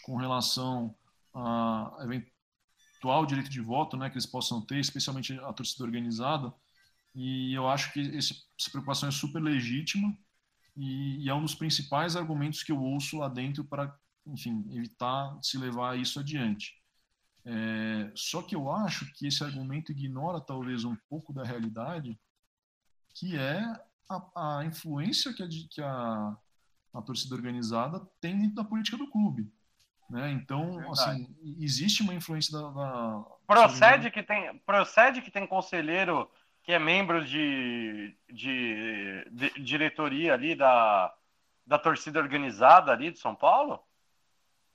com 0.03 0.17
relação 0.17 0.95
a 1.35 1.97
eventual 2.01 3.25
direito 3.27 3.49
de 3.49 3.61
voto, 3.61 3.97
né, 3.97 4.09
que 4.09 4.15
eles 4.15 4.27
possam 4.27 4.61
ter, 4.61 4.79
especialmente 4.79 5.39
a 5.41 5.53
torcida 5.53 5.85
organizada. 5.85 6.53
E 7.15 7.53
eu 7.55 7.69
acho 7.69 7.93
que 7.93 8.01
esse, 8.01 8.47
essa 8.59 8.71
preocupação 8.71 9.09
é 9.09 9.13
super 9.13 9.41
legítima 9.41 10.17
e, 10.77 11.25
e, 11.25 11.29
é 11.29 11.35
um 11.35 11.43
dos 11.43 11.55
principais 11.55 12.17
argumentos 12.17 12.63
que 12.63 12.73
eu 12.73 12.81
ouço 12.81 13.19
lá 13.19 13.29
dentro 13.29 13.65
para, 13.65 13.95
enfim, 14.27 14.65
evitar 14.71 15.39
se 15.43 15.59
levar 15.59 15.99
isso 15.99 16.19
adiante. 16.19 16.81
É, 17.45 18.11
só 18.15 18.41
que 18.43 18.55
eu 18.55 18.71
acho 18.71 19.13
que 19.15 19.27
esse 19.27 19.43
argumento 19.43 19.93
ignora 19.93 20.41
talvez 20.41 20.85
um 20.85 20.97
pouco 21.09 21.33
da 21.33 21.43
realidade, 21.43 22.19
que 23.15 23.37
é 23.37 23.61
a, 24.09 24.59
a 24.59 24.65
influência 24.65 25.33
que, 25.35 25.43
a, 25.43 25.49
que 25.49 25.83
a, 25.83 26.37
a, 26.95 27.03
torcida 27.03 27.35
organizada 27.35 28.01
tem 28.21 28.39
dentro 28.39 28.55
da 28.55 28.65
política 28.65 28.97
do 28.97 29.11
clube. 29.11 29.53
Né? 30.09 30.31
Então, 30.33 30.77
Verdade. 30.77 30.91
assim, 30.93 31.37
existe 31.59 32.03
uma 32.03 32.15
influência 32.15 32.53
da, 32.53 32.71
da, 32.71 33.25
Procede 33.47 34.11
que 34.11 34.23
tem, 34.23 34.59
procede 34.59 35.21
que 35.21 35.31
tem 35.31 35.47
conselheiro 35.47 36.31
que 36.63 36.73
é 36.73 36.79
membro 36.79 37.25
de, 37.25 38.17
de, 38.31 39.27
de 39.31 39.51
diretoria 39.61 40.33
ali 40.35 40.55
da, 40.55 41.13
da 41.67 41.79
torcida 41.79 42.21
organizada 42.21 42.93
ali 42.93 43.11
de 43.11 43.19
São 43.19 43.35
Paulo? 43.35 43.81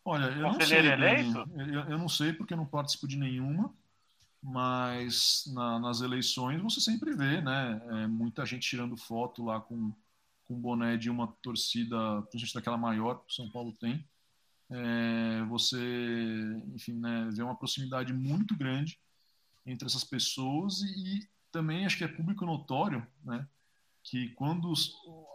Olha, 0.03 0.25
eu 0.25 0.41
não 0.41 0.61
sei. 0.61 0.87
Eleito? 0.87 1.49
Eu, 1.55 1.81
eu, 1.89 1.97
não 1.97 2.09
sei 2.09 2.33
porque 2.33 2.53
eu 2.53 2.57
não 2.57 2.65
participo 2.65 3.07
de 3.07 3.17
nenhuma, 3.17 3.73
mas 4.41 5.43
na, 5.53 5.79
nas 5.79 6.01
eleições 6.01 6.61
você 6.61 6.79
sempre 6.79 7.13
vê, 7.13 7.41
né? 7.41 7.81
É, 7.89 8.07
muita 8.07 8.45
gente 8.45 8.67
tirando 8.69 8.95
foto 8.95 9.43
lá 9.43 9.59
com, 9.59 9.93
com 10.45 10.59
boné 10.59 10.97
de 10.97 11.09
uma 11.09 11.27
torcida, 11.41 11.97
principalmente 12.23 12.53
daquela 12.53 12.77
maior 12.77 13.15
que 13.15 13.31
o 13.31 13.35
São 13.35 13.49
Paulo 13.49 13.73
tem. 13.73 14.05
É, 14.69 15.43
você, 15.47 15.77
enfim, 16.75 16.93
né, 16.93 17.29
vê 17.31 17.41
uma 17.41 17.55
proximidade 17.55 18.13
muito 18.13 18.55
grande 18.57 18.99
entre 19.65 19.87
essas 19.87 20.03
pessoas 20.03 20.81
e, 20.81 21.19
e 21.19 21.27
também 21.51 21.85
acho 21.85 21.97
que 21.97 22.03
é 22.03 22.07
público 22.07 22.45
notório, 22.45 23.05
né? 23.23 23.45
que 24.09 24.29
quando 24.29 24.71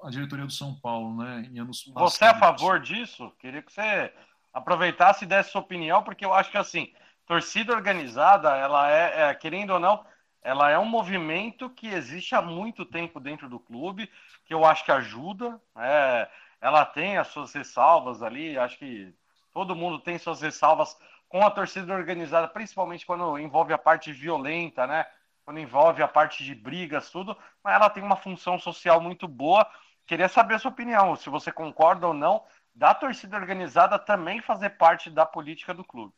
a 0.02 0.10
diretoria 0.10 0.46
do 0.46 0.52
São 0.52 0.74
Paulo, 0.74 1.22
né, 1.22 1.46
em 1.52 1.58
anos 1.58 1.82
passados... 1.82 2.14
Você 2.14 2.24
é 2.24 2.28
a 2.28 2.38
favor 2.38 2.80
disso? 2.80 3.30
Queria 3.38 3.60
que 3.60 3.70
você 3.70 4.12
aproveitasse 4.52 5.24
e 5.24 5.28
desse 5.28 5.50
sua 5.50 5.60
opinião, 5.60 6.02
porque 6.02 6.24
eu 6.24 6.32
acho 6.32 6.50
que 6.50 6.56
assim, 6.56 6.90
torcida 7.26 7.74
organizada, 7.74 8.56
ela 8.56 8.90
é, 8.90 9.30
é, 9.30 9.34
querendo 9.34 9.74
ou 9.74 9.80
não, 9.80 10.04
ela 10.42 10.70
é 10.70 10.78
um 10.78 10.86
movimento 10.86 11.68
que 11.70 11.86
existe 11.86 12.34
há 12.34 12.42
muito 12.42 12.84
tempo 12.84 13.20
dentro 13.20 13.48
do 13.48 13.60
clube, 13.60 14.10
que 14.46 14.54
eu 14.54 14.64
acho 14.64 14.84
que 14.84 14.90
ajuda. 14.90 15.60
É, 15.76 16.28
ela 16.60 16.84
tem 16.84 17.18
as 17.18 17.28
suas 17.28 17.52
ressalvas 17.52 18.22
ali, 18.22 18.58
acho 18.58 18.78
que 18.78 19.14
todo 19.52 19.76
mundo 19.76 19.98
tem 19.98 20.18
suas 20.18 20.40
ressalvas 20.40 20.96
com 21.28 21.44
a 21.44 21.50
torcida 21.50 21.94
organizada, 21.94 22.48
principalmente 22.48 23.06
quando 23.06 23.38
envolve 23.38 23.72
a 23.72 23.78
parte 23.78 24.12
violenta, 24.12 24.86
né? 24.86 25.06
Quando 25.45 25.61
envolve 25.61 26.03
a 26.03 26.09
parte 26.09 26.45
de 26.45 26.55
brigas, 26.55 27.11
tudo, 27.11 27.36
mas 27.62 27.74
ela 27.74 27.90
tem 27.90 28.03
uma 28.03 28.16
função 28.16 28.59
social 28.59 29.01
muito 29.01 29.26
boa. 29.26 29.68
Queria 30.07 30.28
saber 30.28 30.55
a 30.55 30.59
sua 30.59 30.70
opinião, 30.70 31.16
se 31.16 31.28
você 31.28 31.51
concorda 31.51 32.07
ou 32.07 32.14
não, 32.14 32.45
da 32.74 32.95
torcida 32.95 33.36
organizada 33.36 33.99
também 33.99 34.40
fazer 34.40 34.70
parte 34.70 35.11
da 35.11 35.26
política 35.26 35.74
do 35.74 35.84
clube? 35.84 36.14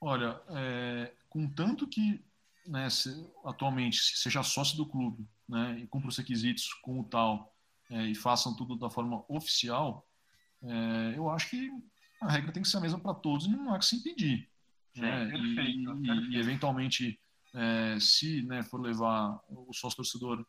Olha, 0.00 0.40
é, 0.50 1.12
com 1.28 1.48
tanto 1.48 1.86
que 1.86 2.24
né, 2.66 2.88
se, 2.88 3.26
atualmente 3.44 3.98
seja 4.16 4.42
sócio 4.42 4.76
do 4.76 4.86
clube 4.86 5.26
né, 5.48 5.78
e 5.80 5.86
cumpra 5.86 6.08
os 6.08 6.16
requisitos 6.16 6.72
como 6.74 7.04
tal 7.04 7.52
é, 7.90 8.02
e 8.02 8.14
façam 8.14 8.54
tudo 8.54 8.76
da 8.76 8.90
forma 8.90 9.24
oficial, 9.28 10.06
é, 10.62 11.14
eu 11.16 11.30
acho 11.30 11.50
que 11.50 11.70
a 12.20 12.30
regra 12.30 12.52
tem 12.52 12.62
que 12.62 12.68
ser 12.68 12.76
a 12.76 12.80
mesma 12.80 12.98
para 12.98 13.14
todos 13.14 13.46
e 13.46 13.50
não 13.50 13.74
há 13.74 13.78
que 13.78 13.86
se 13.86 13.96
impedir. 13.96 14.48
Sim, 14.94 15.02
né? 15.02 15.26
perfeito, 15.26 15.78
e, 15.78 16.06
perfeito. 16.06 16.32
e, 16.32 16.38
eventualmente, 16.38 17.20
é, 17.58 17.98
se 17.98 18.42
né, 18.42 18.62
for 18.62 18.80
levar 18.80 19.40
o 19.48 19.72
sócio 19.72 19.96
torcedor 19.96 20.46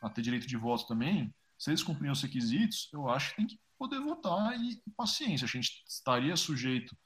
a 0.00 0.08
ter 0.08 0.22
direito 0.22 0.46
de 0.46 0.56
voto 0.56 0.86
também, 0.86 1.34
se 1.58 1.70
eles 1.70 1.82
cumprirem 1.82 2.12
os 2.12 2.22
requisitos, 2.22 2.88
eu 2.92 3.08
acho 3.08 3.30
que 3.30 3.36
tem 3.36 3.46
que 3.46 3.60
poder 3.76 4.00
votar 4.00 4.56
e, 4.60 4.80
e 4.86 4.90
paciência. 4.96 5.44
A 5.44 5.48
gente 5.48 5.82
estaria 5.88 6.36
sujeito 6.36 6.96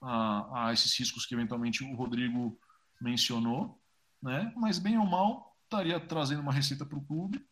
a, 0.00 0.68
a, 0.68 0.72
esses 0.72 0.96
riscos 0.96 1.26
que 1.26 1.34
eventualmente 1.34 1.82
o 1.82 1.94
Rodrigo 1.94 2.58
mencionou, 3.00 3.80
né? 4.22 4.52
mas 4.56 4.78
bem 4.78 4.96
ou 4.96 5.06
mal 5.06 5.56
estaria 5.64 5.98
trazendo 5.98 6.42
uma 6.42 6.52
receita 6.52 6.86
para 6.86 6.98
o 6.98 7.04
clube, 7.04 7.44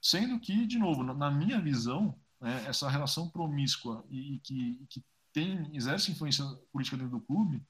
sendo 0.00 0.40
que, 0.40 0.66
de 0.66 0.78
novo, 0.78 1.02
na, 1.02 1.14
na 1.14 1.30
minha 1.30 1.60
visão, 1.60 2.18
né, 2.40 2.64
essa 2.66 2.88
relação 2.88 3.28
promíscua 3.28 4.04
e, 4.10 4.34
e 4.34 4.38
que, 4.40 4.86
que 4.88 5.04
tem, 5.32 5.74
exerce 5.74 6.10
influência 6.10 6.44
política 6.72 6.96
dentro 6.96 7.18
do 7.18 7.24
clube, 7.24 7.62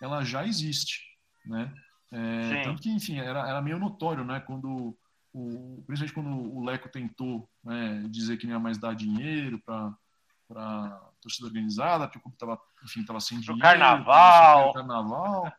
ela 0.00 0.24
já 0.24 0.46
existe. 0.46 1.00
Né? 1.44 1.72
É, 2.12 2.62
tanto 2.62 2.82
que, 2.82 2.90
enfim, 2.90 3.18
era, 3.18 3.48
era 3.48 3.62
meio 3.62 3.78
notório, 3.78 4.24
né? 4.24 4.40
Quando 4.40 4.96
o, 5.32 5.82
principalmente 5.86 6.12
quando 6.12 6.54
o 6.54 6.64
Leco 6.64 6.88
tentou 6.88 7.48
né, 7.64 8.04
dizer 8.10 8.36
que 8.36 8.46
não 8.46 8.54
ia 8.54 8.60
mais 8.60 8.78
dar 8.78 8.94
dinheiro 8.94 9.58
para 9.64 9.92
para 10.48 11.00
torcida 11.22 11.46
organizada, 11.46 12.06
porque 12.06 12.18
o 12.18 12.20
clube 12.20 12.34
estava, 12.34 12.60
enfim, 12.84 13.00
estava 13.00 13.20
sem 13.20 13.40
dinheiro. 13.40 13.62
Carnaval. 13.62 14.74
Carnaval. 14.74 15.52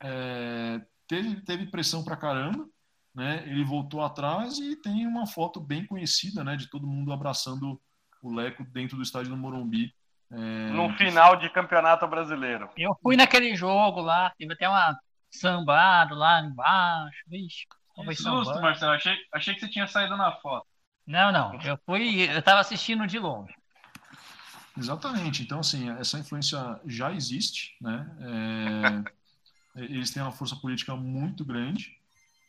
É, 0.00 0.80
teve, 1.06 1.40
teve 1.42 1.66
pressão 1.66 2.02
para 2.02 2.16
caramba, 2.16 2.66
né? 3.14 3.42
Ele 3.46 3.64
voltou 3.64 4.02
atrás 4.02 4.58
e 4.58 4.74
tem 4.76 5.06
uma 5.06 5.26
foto 5.26 5.60
bem 5.60 5.84
conhecida, 5.84 6.42
né, 6.42 6.56
de 6.56 6.68
todo 6.68 6.86
mundo 6.86 7.12
abraçando 7.12 7.80
o 8.22 8.34
Leco 8.34 8.64
dentro 8.64 8.96
do 8.96 9.02
estádio 9.02 9.30
do 9.30 9.36
Morumbi. 9.36 9.94
É, 10.30 10.70
no 10.70 10.92
final 10.96 11.36
de 11.36 11.48
campeonato 11.50 12.06
brasileiro. 12.06 12.68
Eu 12.76 12.96
fui 13.02 13.16
naquele 13.16 13.54
jogo 13.54 14.00
lá, 14.00 14.32
teve 14.38 14.52
até 14.54 14.68
uma 14.68 14.98
sambado 15.30 16.14
lá 16.14 16.40
embaixo, 16.40 17.18
vixe. 17.26 17.66
Que 18.04 18.14
susto, 18.14 18.60
Marcelo. 18.60 18.92
Achei, 18.92 19.16
achei 19.32 19.54
que 19.54 19.60
você 19.60 19.68
tinha 19.68 19.86
saído 19.86 20.16
na 20.16 20.32
foto. 20.32 20.66
Não, 21.06 21.32
não. 21.32 21.60
Eu 21.62 21.78
fui, 21.86 22.28
eu 22.30 22.38
estava 22.38 22.60
assistindo 22.60 23.06
de 23.06 23.18
longe. 23.18 23.54
Exatamente. 24.76 25.42
Então, 25.42 25.60
assim, 25.60 25.88
essa 25.92 26.18
influência 26.18 26.80
já 26.84 27.12
existe, 27.12 27.76
né? 27.80 28.06
É, 29.74 29.80
eles 29.82 30.10
têm 30.10 30.22
uma 30.22 30.32
força 30.32 30.56
política 30.56 30.94
muito 30.94 31.44
grande. 31.44 31.96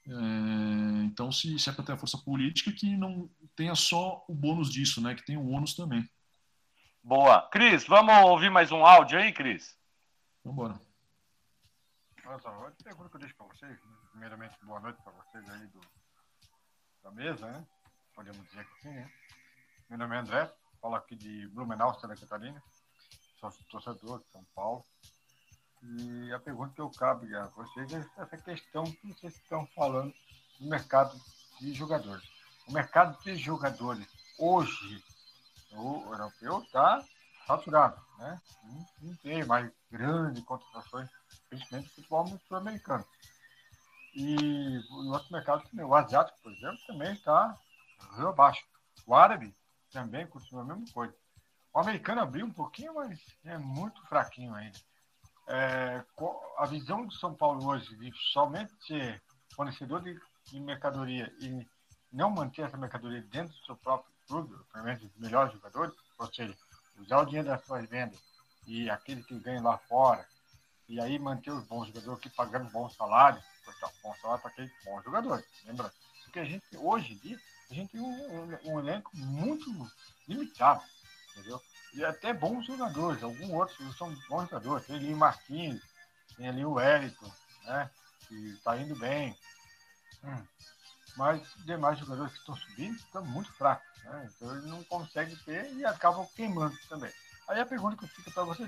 É, 0.07 1.03
então, 1.05 1.31
se, 1.31 1.57
se 1.57 1.69
é 1.69 1.73
para 1.73 1.85
ter 1.85 1.93
a 1.93 1.97
força 1.97 2.17
política, 2.17 2.71
que 2.71 2.97
não 2.97 3.29
tenha 3.55 3.75
só 3.75 4.25
o 4.27 4.33
bônus 4.33 4.71
disso, 4.71 5.01
né? 5.01 5.15
Que 5.15 5.25
tem 5.25 5.37
o 5.37 5.49
ônus 5.49 5.75
também. 5.75 6.07
Boa. 7.01 7.47
Cris, 7.49 7.85
vamos 7.85 8.13
ouvir 8.25 8.49
mais 8.49 8.71
um 8.71 8.85
áudio 8.85 9.17
aí, 9.17 9.31
Cris? 9.31 9.77
Vamos 10.43 10.59
embora. 10.59 10.86
Olha 12.29 12.39
só, 12.39 12.49
a 12.49 12.83
pergunta 12.83 13.09
que 13.09 13.15
eu 13.15 13.19
deixo 13.21 13.35
para 13.37 13.47
vocês, 13.47 13.71
né? 13.71 13.95
primeiramente, 14.11 14.57
boa 14.65 14.81
noite 14.81 15.01
para 15.01 15.13
vocês 15.13 15.49
aí 15.49 15.65
do, 15.67 15.79
da 17.01 17.09
mesa, 17.11 17.49
né? 17.49 17.65
Podemos 18.13 18.45
dizer 18.49 18.65
que 18.65 18.81
sim, 18.81 18.89
né? 18.89 19.09
Meu 19.89 19.97
nome 19.97 20.13
é 20.13 20.19
André, 20.19 20.53
falo 20.81 20.95
aqui 20.95 21.15
de 21.15 21.47
Blumenau, 21.47 21.97
Santa 21.97 22.17
Catarina, 22.17 22.61
sou 23.39 23.49
torcedor 23.71 24.19
de 24.19 24.29
São 24.29 24.43
Paulo. 24.53 24.83
E 25.81 26.33
a 26.33 26.39
pergunta 26.39 26.73
que 26.75 26.81
eu 26.81 26.89
cabe 26.89 27.33
a 27.33 27.45
vocês 27.45 27.93
é 27.93 28.05
essa 28.17 28.37
questão 28.37 28.83
que 28.83 29.13
vocês 29.13 29.33
estão 29.33 29.65
falando 29.67 30.13
do 30.59 30.67
mercado 30.67 31.17
de 31.61 31.73
jogadores. 31.73 32.29
O 32.67 32.73
mercado 32.73 33.17
de 33.23 33.37
jogadores 33.37 34.05
hoje, 34.37 35.01
o 35.71 36.03
europeu, 36.11 36.59
está 36.59 37.01
saturado, 37.45 38.05
né? 38.17 38.41
Não, 39.01 39.15
tem 39.15 39.45
mais 39.45 39.71
grandes 39.89 40.43
contratações 40.43 41.09
principalmente 41.49 41.89
futebol 41.89 42.39
sul-americano. 42.47 43.05
E 44.13 44.79
o 44.89 45.11
outro 45.11 45.31
mercado, 45.31 45.63
o 45.73 45.95
asiático, 45.95 46.39
por 46.41 46.51
exemplo, 46.51 46.79
também 46.87 47.13
está 47.13 47.57
abaixo. 48.17 48.65
O 49.05 49.13
árabe 49.13 49.55
também 49.91 50.25
continua 50.27 50.63
a 50.63 50.65
mesma 50.65 50.85
coisa. 50.93 51.13
O 51.73 51.79
americano 51.79 52.21
abriu 52.21 52.45
um 52.45 52.51
pouquinho, 52.51 52.95
mas 52.95 53.19
é 53.45 53.57
muito 53.57 54.01
fraquinho 54.07 54.53
ainda. 54.55 54.79
É, 55.47 56.03
a 56.57 56.65
visão 56.65 57.05
do 57.05 57.13
São 57.13 57.33
Paulo 57.33 57.65
hoje 57.67 57.95
de 57.95 58.11
somente 58.33 58.73
ser 58.85 59.21
fornecedor 59.55 60.01
de, 60.01 60.19
de, 60.45 60.59
mercadoria 60.59 61.31
e 61.39 61.65
não 62.11 62.31
manter 62.31 62.63
essa 62.63 62.75
mercadoria 62.75 63.21
dentro 63.21 63.55
do 63.55 63.65
seu 63.65 63.77
próprio 63.77 64.11
clube, 64.27 64.55
pelo 64.73 64.83
menos 64.83 65.03
os 65.03 65.15
melhores 65.17 65.53
jogadores, 65.53 65.93
ou 66.17 66.33
seja, 66.33 66.57
usar 66.97 67.19
o 67.19 67.25
dinheiro 67.25 67.47
das 67.47 67.63
suas 67.63 67.87
vendas 67.87 68.19
e 68.65 68.89
aquele 68.89 69.23
que 69.23 69.39
ganha 69.39 69.61
lá 69.61 69.77
fora 69.77 70.27
e 70.87 70.99
aí 70.99 71.19
manter 71.19 71.51
os 71.51 71.63
bons 71.65 71.87
jogadores 71.87 72.19
aqui 72.19 72.29
pagando 72.29 72.69
bons 72.69 72.95
salários, 72.95 73.43
então, 73.67 73.91
bom 74.01 74.15
salário 74.21 74.41
para 74.41 74.51
aqueles 74.51 74.71
bons 74.83 75.03
jogadores, 75.03 75.45
lembra? 75.65 75.93
Porque 76.23 76.39
a 76.39 76.45
gente, 76.45 76.65
hoje 76.77 77.13
em 77.13 77.17
dia, 77.17 77.39
a 77.69 77.73
gente 77.73 77.91
tem 77.91 78.01
um, 78.01 78.57
um, 78.65 78.79
elenco 78.79 79.11
muito 79.15 79.69
limitado, 80.27 80.83
entendeu? 81.31 81.61
E 81.93 82.05
até 82.05 82.33
bons 82.33 82.65
jogadores, 82.65 83.23
alguns 83.23 83.49
outros 83.49 83.97
são 83.97 84.13
bons 84.29 84.49
jogadores, 84.49 84.85
tem 84.85 84.95
ali 84.95 85.13
o 85.13 85.17
Marquinhos, 85.17 85.81
tem 86.35 86.47
ali 86.47 86.63
o 86.63 86.73
Wellington, 86.73 87.31
né? 87.65 87.89
Que 88.27 88.35
está 88.51 88.77
indo 88.77 88.95
bem. 88.95 89.37
Hum. 90.23 90.43
Mas 91.17 91.41
demais 91.65 91.99
jogadores 91.99 92.33
que 92.33 92.39
estão 92.39 92.55
subindo 92.55 92.95
estão 92.95 93.25
muito 93.25 93.51
fracos, 93.53 94.03
né? 94.03 94.29
Então 94.35 94.51
eles 94.51 94.65
não 94.65 94.83
conseguem 94.85 95.35
ter 95.37 95.73
e 95.73 95.85
acabam 95.85 96.27
queimando 96.35 96.77
também. 96.87 97.11
Aí 97.47 97.59
a 97.59 97.65
pergunta 97.65 97.97
que 97.97 98.07
fica 98.07 98.31
para 98.31 98.43
você 98.43 98.63
é 98.63 98.67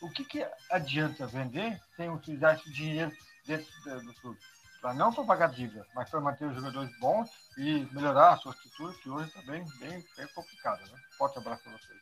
o 0.00 0.10
que, 0.10 0.24
que 0.24 0.46
adianta 0.70 1.26
vender 1.26 1.80
sem 1.96 2.10
utilizar 2.10 2.54
esse 2.54 2.72
dinheiro 2.72 3.12
dentro 3.46 3.66
do 4.02 4.14
clube? 4.14 4.38
Para 4.80 4.94
não 4.94 5.12
para 5.12 5.24
pagar 5.24 5.48
dívida, 5.48 5.86
mas 5.94 6.08
para 6.08 6.20
manter 6.20 6.46
os 6.46 6.54
jogadores 6.54 6.90
bons 6.98 7.30
e 7.58 7.86
melhorar 7.92 8.30
a 8.30 8.36
sua 8.36 8.52
estrutura, 8.52 8.94
que 9.02 9.10
hoje 9.10 9.28
está 9.28 9.42
bem, 9.42 9.62
bem, 9.78 10.02
bem 10.16 10.26
complicada. 10.34 10.80
Né? 10.82 10.98
Forte 11.18 11.38
abraço 11.38 11.62
para 11.64 11.72
vocês. 11.72 12.00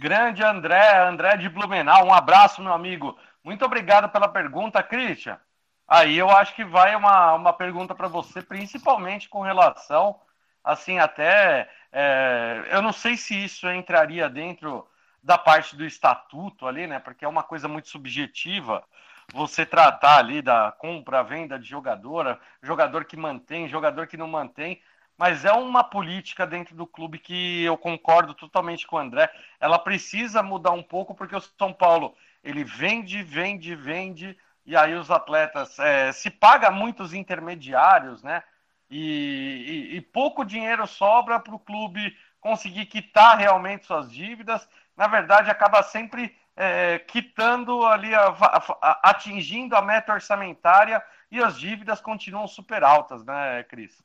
Grande 0.00 0.42
André, 0.42 0.98
André 0.98 1.36
de 1.36 1.48
Blumenau, 1.48 2.06
um 2.06 2.12
abraço, 2.12 2.60
meu 2.60 2.72
amigo. 2.72 3.16
Muito 3.44 3.64
obrigado 3.64 4.08
pela 4.08 4.28
pergunta, 4.28 4.82
Christian. 4.82 5.38
Aí 5.86 6.18
eu 6.18 6.28
acho 6.28 6.54
que 6.54 6.64
vai 6.64 6.94
uma, 6.94 7.34
uma 7.34 7.52
pergunta 7.52 7.94
para 7.94 8.08
você, 8.08 8.42
principalmente 8.42 9.28
com 9.28 9.40
relação, 9.40 10.20
assim, 10.62 10.98
até. 10.98 11.70
É, 11.90 12.64
eu 12.72 12.82
não 12.82 12.92
sei 12.92 13.16
se 13.16 13.44
isso 13.44 13.70
entraria 13.70 14.28
dentro 14.28 14.86
da 15.28 15.36
parte 15.36 15.76
do 15.76 15.84
estatuto 15.84 16.66
ali, 16.66 16.86
né? 16.86 16.98
Porque 16.98 17.22
é 17.22 17.28
uma 17.28 17.42
coisa 17.42 17.68
muito 17.68 17.86
subjetiva 17.90 18.82
você 19.30 19.66
tratar 19.66 20.16
ali 20.16 20.40
da 20.40 20.72
compra, 20.72 21.22
venda 21.22 21.58
de 21.58 21.68
jogadora, 21.68 22.40
jogador 22.62 23.04
que 23.04 23.14
mantém, 23.14 23.68
jogador 23.68 24.06
que 24.06 24.16
não 24.16 24.26
mantém, 24.26 24.80
mas 25.18 25.44
é 25.44 25.52
uma 25.52 25.84
política 25.84 26.46
dentro 26.46 26.74
do 26.74 26.86
clube 26.86 27.18
que 27.18 27.62
eu 27.62 27.76
concordo 27.76 28.32
totalmente 28.32 28.86
com 28.86 28.96
o 28.96 28.98
André. 28.98 29.30
Ela 29.60 29.78
precisa 29.78 30.42
mudar 30.42 30.70
um 30.70 30.82
pouco 30.82 31.14
porque 31.14 31.36
o 31.36 31.42
São 31.58 31.74
Paulo 31.74 32.16
ele 32.42 32.64
vende, 32.64 33.22
vende, 33.22 33.74
vende 33.74 34.34
e 34.64 34.74
aí 34.74 34.94
os 34.94 35.10
atletas 35.10 35.78
é, 35.78 36.10
se 36.10 36.30
paga 36.30 36.70
muitos 36.70 37.12
intermediários, 37.12 38.22
né? 38.22 38.42
E, 38.90 39.90
e, 39.92 39.96
e 39.96 40.00
pouco 40.00 40.42
dinheiro 40.42 40.86
sobra 40.86 41.38
para 41.38 41.54
o 41.54 41.58
clube 41.58 42.16
conseguir 42.40 42.86
quitar 42.86 43.36
realmente 43.36 43.84
suas 43.84 44.10
dívidas 44.10 44.66
na 44.98 45.06
verdade, 45.06 45.48
acaba 45.48 45.80
sempre 45.84 46.36
é, 46.56 46.98
quitando 46.98 47.86
ali, 47.86 48.12
a, 48.12 48.26
a, 48.26 49.10
atingindo 49.10 49.76
a 49.76 49.80
meta 49.80 50.12
orçamentária 50.12 51.00
e 51.30 51.40
as 51.40 51.56
dívidas 51.56 52.00
continuam 52.00 52.48
super 52.48 52.82
altas, 52.82 53.24
né, 53.24 53.62
Cris? 53.62 54.02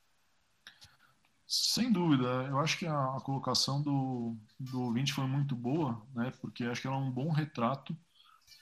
Sem 1.46 1.90
dúvida, 1.90 2.26
eu 2.48 2.60
acho 2.60 2.78
que 2.78 2.86
a, 2.86 3.16
a, 3.16 3.20
colocação 3.20 3.82
do, 3.82 4.36
do 4.58 4.82
ouvinte 4.82 5.12
foi 5.12 5.26
muito 5.26 5.56
boa, 5.56 6.00
né? 6.14 6.32
Porque 6.40 6.64
acho 6.64 6.80
que 6.80 6.86
ela 6.86 6.96
é 6.96 7.00
um 7.00 7.10
bom 7.10 7.30
retrato 7.32 7.94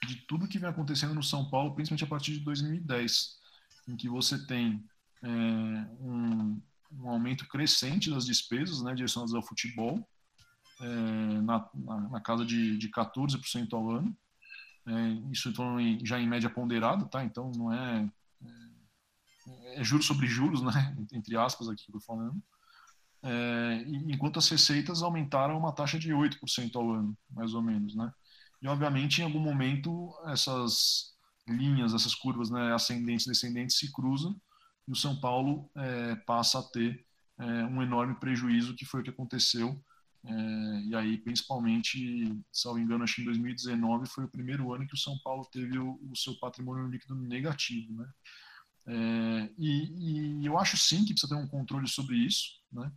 de 0.07 0.15
tudo 0.27 0.47
que 0.47 0.57
vem 0.57 0.69
acontecendo 0.69 1.13
no 1.13 1.23
São 1.23 1.47
Paulo, 1.47 1.75
principalmente 1.75 2.03
a 2.03 2.07
partir 2.07 2.31
de 2.31 2.39
2010, 2.39 3.37
em 3.87 3.95
que 3.95 4.09
você 4.09 4.43
tem 4.47 4.83
é, 5.21 5.27
um, 5.27 6.59
um, 6.99 7.09
aumento 7.09 7.47
crescente 7.47 8.09
das 8.09 8.25
despesas, 8.25 8.81
né, 8.81 8.93
direcionadas 8.93 9.35
ao 9.35 9.43
futebol, 9.43 10.05
é, 10.83 11.41
na, 11.41 11.69
na, 11.73 12.09
na, 12.09 12.21
casa 12.21 12.45
de, 12.45 12.77
de 12.77 12.89
14% 12.89 13.73
ao 13.73 13.89
ano. 13.89 14.15
É, 14.85 15.31
isso 15.31 15.49
então, 15.49 15.77
já 16.03 16.19
em 16.19 16.27
média 16.27 16.49
ponderada, 16.49 17.05
tá? 17.05 17.23
Então 17.23 17.51
não 17.55 17.71
é, 17.71 18.09
é, 18.43 19.79
é 19.79 19.83
juros 19.83 20.05
sobre 20.05 20.27
juros, 20.27 20.61
né? 20.61 20.95
Entre 21.13 21.37
aspas 21.37 21.69
aqui 21.69 21.85
que 21.85 21.95
eu 21.95 22.01
falando. 22.01 22.41
É, 23.25 23.85
enquanto 23.87 24.39
as 24.39 24.49
receitas 24.49 25.01
aumentaram 25.01 25.57
uma 25.57 25.71
taxa 25.71 25.97
de 25.97 26.11
8% 26.11 26.75
ao 26.75 26.91
ano, 26.91 27.17
mais 27.29 27.53
ou 27.53 27.61
menos, 27.61 27.95
né? 27.95 28.11
E 28.61 28.67
obviamente 28.67 29.21
em 29.21 29.23
algum 29.23 29.39
momento 29.39 30.13
essas 30.25 31.13
linhas, 31.47 31.93
essas 31.93 32.13
curvas, 32.13 32.49
né, 32.49 32.73
ascendentes 32.73 33.25
e 33.25 33.29
descendentes 33.29 33.77
se 33.77 33.91
cruzam 33.91 34.39
e 34.87 34.91
o 34.91 34.95
São 34.95 35.19
Paulo 35.19 35.69
é, 35.75 36.15
passa 36.15 36.59
a 36.59 36.63
ter 36.63 37.05
é, 37.37 37.43
um 37.65 37.81
enorme 37.81 38.15
prejuízo 38.15 38.75
que 38.75 38.85
foi 38.85 39.01
o 39.01 39.03
que 39.03 39.09
aconteceu 39.09 39.81
é, 40.25 40.81
e 40.85 40.95
aí, 40.95 41.17
principalmente, 41.17 42.33
salvo 42.51 42.79
engano, 42.79 43.03
acho 43.03 43.15
que 43.15 43.21
em 43.21 43.25
2019 43.25 44.07
foi 44.07 44.23
o 44.23 44.29
primeiro 44.29 44.73
ano 44.73 44.87
que 44.87 44.93
o 44.93 44.97
São 44.97 45.17
Paulo 45.19 45.45
teve 45.51 45.77
o, 45.77 45.99
o 46.09 46.15
seu 46.15 46.37
patrimônio 46.39 46.87
líquido 46.87 47.15
negativo, 47.15 47.93
né? 47.93 48.09
É, 48.85 49.49
e, 49.57 50.41
e, 50.41 50.45
eu 50.45 50.57
acho 50.57 50.77
sim 50.77 51.05
que 51.05 51.13
precisa 51.13 51.33
ter 51.33 51.41
um 51.41 51.47
controle 51.47 51.87
sobre 51.87 52.15
isso, 52.15 52.61
né? 52.71 52.91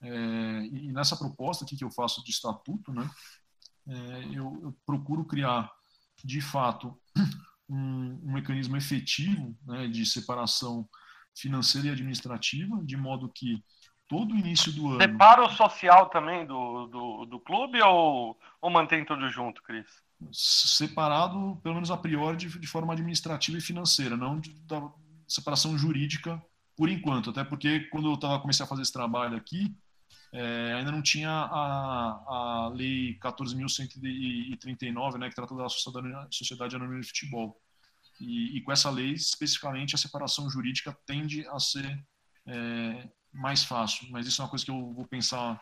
É, 0.00 0.66
e 0.66 0.92
nessa 0.92 1.16
proposta 1.16 1.64
aqui 1.64 1.76
que 1.76 1.84
eu 1.84 1.90
faço 1.90 2.24
de 2.24 2.30
estatuto, 2.30 2.92
né? 2.92 3.08
É, 3.86 4.24
eu, 4.32 4.60
eu, 4.62 4.78
procuro 4.86 5.24
criar, 5.24 5.70
de 6.24 6.40
fato, 6.40 6.96
um, 7.68 8.20
um 8.22 8.32
mecanismo 8.32 8.76
efetivo 8.76 9.56
né, 9.64 9.88
de 9.88 10.06
separação 10.06 10.88
financeira 11.36 11.88
e 11.88 11.90
administrativa, 11.90 12.80
de 12.84 12.96
modo 12.96 13.32
que 13.32 13.64
todo 14.12 14.36
início 14.36 14.70
do 14.72 14.90
ano. 14.90 15.00
Separa 15.00 15.42
o 15.42 15.50
social 15.50 16.10
também 16.10 16.44
do, 16.44 16.86
do, 16.86 17.24
do 17.24 17.40
clube 17.40 17.80
ou, 17.80 18.38
ou 18.60 18.70
mantém 18.70 19.06
tudo 19.06 19.30
junto, 19.30 19.62
Cris? 19.62 19.86
Separado, 20.30 21.58
pelo 21.62 21.76
menos 21.76 21.90
a 21.90 21.96
priori, 21.96 22.36
de, 22.36 22.58
de 22.58 22.66
forma 22.66 22.92
administrativa 22.92 23.56
e 23.56 23.62
financeira, 23.62 24.14
não 24.14 24.38
de, 24.38 24.50
da 24.66 24.86
separação 25.26 25.78
jurídica 25.78 26.40
por 26.76 26.90
enquanto. 26.90 27.30
Até 27.30 27.42
porque 27.42 27.80
quando 27.90 28.10
eu 28.10 28.16
tava, 28.18 28.38
comecei 28.38 28.62
a 28.62 28.68
fazer 28.68 28.82
esse 28.82 28.92
trabalho 28.92 29.34
aqui, 29.34 29.74
é, 30.30 30.74
ainda 30.74 30.92
não 30.92 31.00
tinha 31.00 31.30
a, 31.30 32.66
a 32.66 32.70
lei 32.74 33.18
14.139, 33.18 35.18
né, 35.18 35.30
que 35.30 35.34
trata 35.34 35.54
da 35.54 35.70
sociedade, 35.70 36.76
anônima 36.76 37.00
de 37.00 37.08
futebol. 37.08 37.58
E, 38.20 38.58
e, 38.58 38.60
com 38.60 38.70
essa 38.70 38.90
lei, 38.90 39.12
especificamente, 39.12 39.94
a 39.94 39.98
separação 39.98 40.50
jurídica 40.50 40.94
tende 41.06 41.48
a 41.48 41.58
ser 41.58 41.98
é, 42.46 43.08
mais 43.32 43.64
fácil. 43.64 44.08
Mas 44.10 44.26
isso 44.26 44.40
é 44.40 44.44
uma 44.44 44.50
coisa 44.50 44.64
que 44.64 44.70
eu 44.70 44.92
vou 44.92 45.06
pensar 45.06 45.60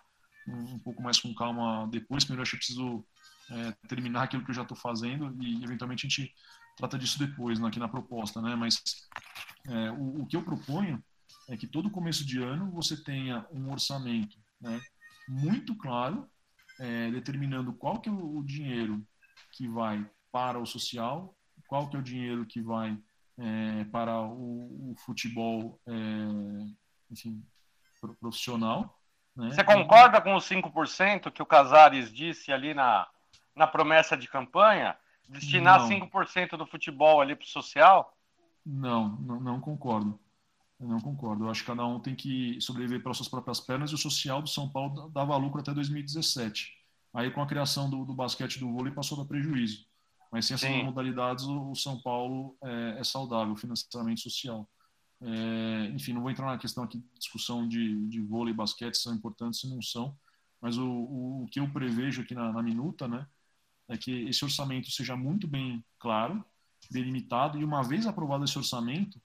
um, 0.49 0.75
um 0.75 0.79
pouco 0.79 1.03
mais 1.03 1.19
com 1.19 1.35
calma 1.35 1.89
depois. 1.89 2.25
Primeiro, 2.25 2.43
acho 2.43 2.53
que 2.53 2.57
eu 2.57 2.61
preciso 2.61 3.07
é, 3.51 3.73
terminar 3.89 4.25
aquilo 4.25 4.45
que 4.45 4.51
eu 4.51 4.55
já 4.55 4.63
estou 4.63 4.77
fazendo 4.77 5.37
e, 5.43 5.63
eventualmente, 5.63 6.07
a 6.07 6.09
gente 6.09 6.35
trata 6.77 6.99
disso 6.99 7.19
depois, 7.19 7.59
né, 7.59 7.69
aqui 7.69 7.79
na 7.79 7.89
proposta. 7.89 8.41
Né? 8.41 8.55
Mas 8.55 8.83
é, 9.67 9.91
o, 9.93 10.23
o, 10.23 10.27
que 10.27 10.37
eu 10.37 10.43
proponho 10.43 11.03
é 11.49 11.57
que 11.57 11.67
todo 11.67 11.91
começo 11.91 12.25
de 12.25 12.43
ano 12.43 12.71
você 12.71 12.97
tenha 12.97 13.47
um 13.53 13.71
orçamento 13.71 14.39
né, 14.61 14.81
muito 15.29 15.75
claro, 15.77 16.29
é, 16.79 17.11
determinando 17.11 17.73
qual 17.73 18.01
que 18.01 18.09
é 18.09 18.13
o, 18.13 18.43
dinheiro 18.43 19.07
que 19.53 19.69
vai 19.69 20.09
para 20.33 20.59
o 20.59 20.67
social, 20.67 21.37
qual 21.69 21.89
que 21.89 21.97
é 21.97 22.01
o 22.01 22.03
dinheiro 22.03 22.47
que 22.47 22.63
vai 22.63 22.99
é, 23.39 23.85
para 23.85 24.21
o, 24.23 24.93
o 24.93 24.95
futebol, 24.99 25.81
é, 25.87 25.93
enfim, 27.11 27.45
profissional, 28.21 28.99
Né? 29.37 29.51
Você 29.51 29.65
concorda 29.65 30.21
com 30.21 30.35
os 30.35 30.45
5% 30.45 31.31
que 31.31 31.43
o 31.43 31.47
Casares 31.47 32.13
disse 32.13 32.53
ali 32.53 32.75
na, 32.75 33.09
na 33.55 33.67
promessa 33.67 34.17
de 34.17 34.29
campanha? 34.29 34.97
Destinar 35.29 35.79
Não. 35.81 35.89
5% 35.89 36.57
do 36.57 36.67
futebol 36.67 37.21
ali 37.21 37.37
para 37.37 37.45
o 37.45 37.49
social? 37.49 38.17
Não, 38.65 39.17
não, 39.17 39.41
não 39.41 39.61
concordo. 39.61 40.19
Eu 40.79 40.89
não 40.89 41.01
concordo. 41.01 41.45
Eu 41.45 41.51
acho 41.51 41.61
que 41.61 41.67
cada 41.67 41.87
um 41.87 42.01
tem 42.01 42.15
que 42.15 42.61
sobreviver 42.61 43.03
pelas 43.03 43.17
suas 43.17 43.29
próprias 43.29 43.61
pernas 43.61 43.91
e 43.91 43.95
o 43.95 43.99
social 43.99 44.41
do 44.43 44.49
São 44.49 44.69
Paulo 44.69 45.11
dava 45.11 45.37
lucro 45.37 45.61
até 45.61 45.73
2017. 45.75 46.73
Aí, 47.13 47.31
com 47.31 47.43
a 47.43 47.47
criação 47.47 47.91
do, 47.91 48.05
do 48.05 48.15
basquete 48.15 48.59
do 48.59 48.73
vôlei, 48.73 48.93
passou 48.93 49.19
a 49.19 49.23
dar 49.23 49.29
prejuízo. 49.29 49.87
Mas 50.33 50.47
sem 50.47 50.55
essas 50.55 50.69
Sim. 50.69 50.85
modalidades, 50.85 51.45
o, 51.45 51.71
o 51.71 51.75
São 51.75 52.01
Paulo 52.01 52.57
é, 52.63 53.01
é 53.01 53.05
saudável, 53.05 53.55
financeiramente 53.57 54.21
social. 54.21 54.69
É, 55.23 55.91
enfim, 55.95 56.13
não 56.13 56.23
vou 56.23 56.31
entrar 56.31 56.47
na 56.47 56.59
questão 56.59 56.83
aqui 56.83 57.03
discussão 57.19 57.69
de, 57.69 58.07
de 58.09 58.21
vôlei 58.21 58.55
e 58.55 58.57
basquete, 58.57 58.97
são 58.97 59.15
importantes, 59.15 59.61
se 59.61 59.69
não 59.69 59.83
são. 59.83 60.17
Mas 60.61 60.79
o, 60.79 60.89
o, 60.89 61.49
que 61.51 61.61
eu 61.61 61.71
prevejo 61.71 62.23
aqui 62.23 62.35
na, 62.35 62.53
na 62.53 62.63
minuta, 62.63 63.07
né, 63.07 63.27
é 63.89 63.97
que 63.97 64.11
esse 64.29 64.45
orçamento 64.45 64.91
seja 64.91 65.17
muito 65.17 65.47
bem 65.47 65.85
claro, 65.99 66.45
delimitado, 66.91 67.59
e 67.59 67.65
uma 67.65 67.83
vez 67.83 68.07
aprovado 68.07 68.45
esse 68.45 68.57
orçamento, 68.57 69.21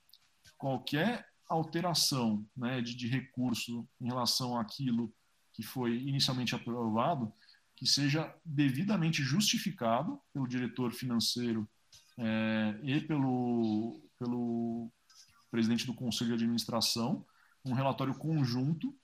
qualquer 0.57 1.27
alteração 1.47 2.45
né, 2.55 2.81
de, 2.81 2.95
de 2.95 3.07
recurso 3.07 3.87
em 4.01 4.07
relação 4.07 4.57
àquilo 4.57 5.13
que 5.53 5.63
foi 5.63 5.97
inicialmente 5.97 6.55
aprovado, 6.55 7.31
que 7.75 7.85
seja 7.85 8.33
devidamente 8.43 9.21
justificado 9.21 10.19
pelo 10.33 10.47
diretor 10.47 10.93
financeiro 10.93 11.67
eh, 12.17 12.79
e 12.83 13.01
pelo, 13.01 14.01
pelo 14.17 14.91
presidente 15.51 15.85
do 15.85 15.93
conselho 15.93 16.29
de 16.29 16.43
administração, 16.43 17.25
um 17.63 17.73
relatório 17.73 18.13
conjunto 18.15 18.95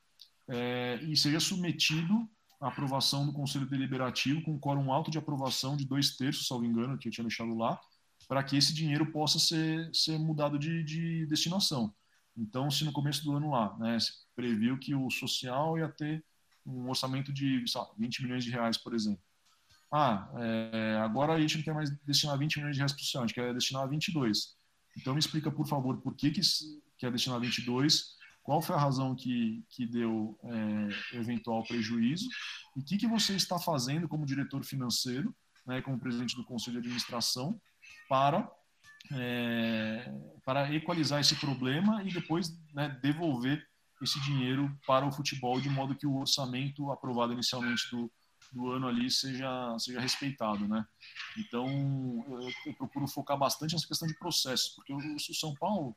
eh, 0.48 1.00
e 1.04 1.16
seja 1.16 1.40
submetido 1.40 2.28
à 2.60 2.68
aprovação 2.68 3.26
do 3.26 3.34
conselho 3.34 3.66
deliberativo 3.66 4.42
com 4.44 4.60
quórum 4.60 4.92
alto 4.92 5.10
de 5.10 5.18
aprovação 5.18 5.76
de 5.76 5.86
dois 5.86 6.16
terços, 6.16 6.48
salvo 6.48 6.66
engano, 6.66 6.98
que 6.98 7.08
eu 7.08 7.12
tinha 7.12 7.26
deixado 7.26 7.56
lá, 7.56 7.80
para 8.28 8.44
que 8.44 8.56
esse 8.56 8.74
dinheiro 8.74 9.12
possa 9.12 9.40
ser, 9.40 9.90
ser 9.94 10.20
mudado 10.20 10.60
de, 10.60 10.84
de 10.84 11.26
destinação. 11.26 11.94
Então, 12.38 12.70
se 12.72 12.86
no 12.86 12.92
começo 12.92 13.24
do 13.24 13.36
ano 13.36 13.50
lá, 13.50 13.76
né, 13.78 14.00
se 14.00 14.12
previu 14.36 14.78
que 14.78 14.96
o 14.96 15.10
social 15.10 15.78
ia 15.78 15.90
ter 15.90 16.24
um 16.66 16.90
orçamento 16.90 17.34
de 17.34 17.68
sei 17.68 17.82
lá, 17.82 17.88
20 17.98 18.24
milhões 18.24 18.44
de 18.44 18.52
reais, 18.52 18.78
por 18.78 18.94
exemplo. 18.94 19.22
Ah, 19.92 20.32
é, 20.38 20.98
agora 21.04 21.34
a 21.34 21.42
gente 21.42 21.58
não 21.58 21.64
quer 21.64 21.74
mais 21.74 21.90
destinar 22.06 22.38
20 22.38 22.58
milhões 22.58 22.76
de 22.76 22.80
reais 22.80 22.94
para 22.94 23.02
o 23.02 23.04
social, 23.04 23.24
a 23.24 23.28
gente 23.28 23.36
quer 23.36 23.54
destinar 23.54 23.90
22. 23.90 24.56
Então, 24.98 25.14
me 25.14 25.20
explica, 25.20 25.52
por 25.52 25.68
favor, 25.68 25.98
por 26.02 26.16
que, 26.16 26.32
que 26.32 26.40
s- 26.42 26.82
quer 26.98 27.12
destinar 27.12 27.40
22, 27.40 28.16
qual 28.44 28.62
foi 28.62 28.76
a 28.76 28.80
razão 28.80 29.16
que, 29.16 29.64
que 29.70 29.86
deu 29.86 30.38
é, 30.44 31.18
eventual 31.18 31.64
prejuízo? 31.64 32.28
E 32.76 32.80
o 32.80 32.84
que, 32.84 32.98
que 32.98 33.08
você 33.08 33.36
está 33.36 33.60
fazendo 33.60 34.08
como 34.08 34.26
diretor 34.26 34.64
financeiro, 34.64 35.34
né, 35.66 35.82
como 35.82 36.00
presidente 36.00 36.36
do 36.36 36.44
conselho 36.44 36.74
de 36.82 36.88
administração, 36.88 37.60
para 38.10 38.50
é, 39.14 40.14
para 40.46 40.74
equalizar 40.74 41.20
esse 41.20 41.36
problema 41.36 42.04
e 42.04 42.14
depois 42.14 42.56
né, 42.74 42.98
devolver 43.02 43.66
esse 44.02 44.20
dinheiro 44.22 44.72
para 44.86 45.06
o 45.06 45.12
futebol 45.12 45.60
de 45.60 45.70
modo 45.70 45.96
que 45.96 46.06
o 46.08 46.18
orçamento 46.18 46.92
aprovado 46.92 47.34
inicialmente 47.34 47.90
do, 47.92 48.12
do 48.52 48.70
ano 48.72 48.88
ali 48.88 49.10
seja 49.10 49.78
seja 49.80 50.00
respeitado, 50.00 50.68
né? 50.68 50.86
Então 51.38 51.68
eu, 52.28 52.50
eu 52.66 52.74
procuro 52.76 53.08
focar 53.08 53.38
bastante 53.38 53.74
nessa 53.74 53.88
questão 53.88 54.08
de 54.08 54.18
processos, 54.18 54.70
porque 54.76 54.94
o, 54.94 54.98
o 54.98 55.20
São 55.36 55.54
Paulo 55.56 55.96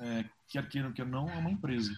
é, 0.00 0.24
quer 0.48 0.68
queira 0.68 0.92
quer 0.92 1.06
não 1.06 1.28
é 1.28 1.36
uma 1.36 1.50
empresa, 1.50 1.92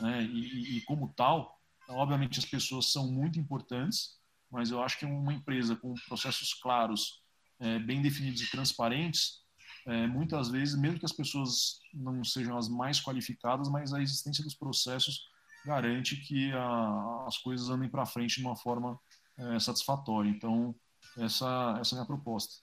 né? 0.00 0.24
E, 0.24 0.40
e- 0.40 0.78
e 0.78 0.80
como 0.82 1.12
tal, 1.16 1.60
obviamente 1.88 2.38
as 2.38 2.44
pessoas 2.44 2.92
são 2.92 3.10
muito 3.10 3.38
importantes, 3.38 4.18
mas 4.50 4.70
eu 4.70 4.82
acho 4.82 4.98
que 4.98 5.04
uma 5.06 5.32
empresa 5.32 5.76
com 5.76 5.94
processos 6.08 6.52
claros, 6.54 7.22
é, 7.60 7.78
bem 7.78 8.02
definidos 8.02 8.40
e 8.42 8.50
transparentes 8.50 9.42
é, 9.86 10.06
muitas 10.06 10.48
vezes, 10.48 10.74
mesmo 10.78 10.98
que 10.98 11.04
as 11.04 11.12
pessoas 11.12 11.78
não 11.92 12.24
sejam 12.24 12.56
as 12.56 12.68
mais 12.68 13.00
qualificadas, 13.00 13.68
mas 13.68 13.92
a 13.92 14.00
existência 14.02 14.42
dos 14.42 14.54
processos 14.54 15.28
garante 15.64 16.16
que 16.16 16.50
a- 16.52 17.24
as 17.26 17.38
coisas 17.38 17.68
andem 17.68 17.88
para 17.88 18.06
frente 18.06 18.36
de 18.40 18.46
uma 18.46 18.56
forma 18.56 18.98
é, 19.38 19.58
satisfatória. 19.58 20.28
Então, 20.28 20.74
essa, 21.18 21.76
essa 21.80 21.94
é 21.94 21.96
a 21.96 21.98
minha 22.00 22.06
proposta. 22.06 22.62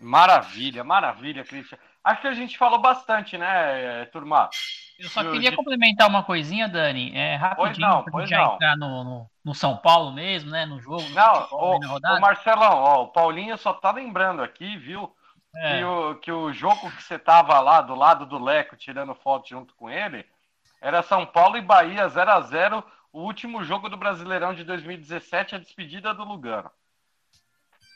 Maravilha, 0.00 0.82
maravilha, 0.84 1.44
Christian. 1.44 1.78
Acho 2.02 2.20
que 2.20 2.26
a 2.28 2.34
gente 2.34 2.58
falou 2.58 2.78
bastante, 2.80 3.38
né, 3.38 4.04
turma? 4.06 4.50
Eu 4.98 5.08
só 5.08 5.22
queria 5.30 5.50
de- 5.50 5.56
complementar 5.56 6.08
uma 6.08 6.22
coisinha, 6.22 6.68
Dani, 6.68 7.16
é, 7.16 7.36
rapidinho, 7.36 7.88
não, 7.88 8.02
pra 8.02 8.12
pois 8.12 8.28
gente 8.28 8.36
já 8.38 8.44
não. 8.44 8.54
entrar 8.54 8.76
no, 8.76 9.04
no, 9.04 9.30
no 9.44 9.54
São 9.54 9.76
Paulo 9.76 10.12
mesmo, 10.12 10.50
né, 10.50 10.66
no 10.66 10.80
jogo, 10.80 11.02
no 11.02 11.14
Não, 11.14 11.34
futebol, 11.36 11.80
rodada. 11.86 12.18
ô, 12.18 12.20
Marcelão, 12.20 12.72
ó, 12.74 13.02
o 13.04 13.08
Paulinho 13.08 13.56
só 13.56 13.72
tá 13.72 13.92
lembrando 13.92 14.42
aqui, 14.42 14.76
viu? 14.76 15.14
É. 15.56 15.78
Que, 15.78 15.84
o, 15.84 16.14
que 16.16 16.32
o 16.32 16.52
jogo 16.52 16.90
que 16.90 17.02
você 17.02 17.18
tava 17.18 17.58
lá 17.60 17.80
do 17.80 17.94
lado 17.94 18.26
do 18.26 18.42
Leco 18.42 18.76
tirando 18.76 19.14
foto 19.14 19.48
junto 19.48 19.72
com 19.76 19.88
ele 19.88 20.26
era 20.82 21.02
São 21.02 21.24
Paulo 21.24 21.56
e 21.56 21.62
Bahia 21.62 22.08
0 22.08 22.30
a 22.32 22.40
0 22.40 22.84
o 23.14 23.22
último 23.22 23.62
jogo 23.62 23.88
do 23.88 23.96
Brasileirão 23.96 24.52
de 24.52 24.64
2017, 24.64 25.54
a 25.54 25.58
despedida 25.58 26.12
do 26.12 26.24
Lugano. 26.24 26.68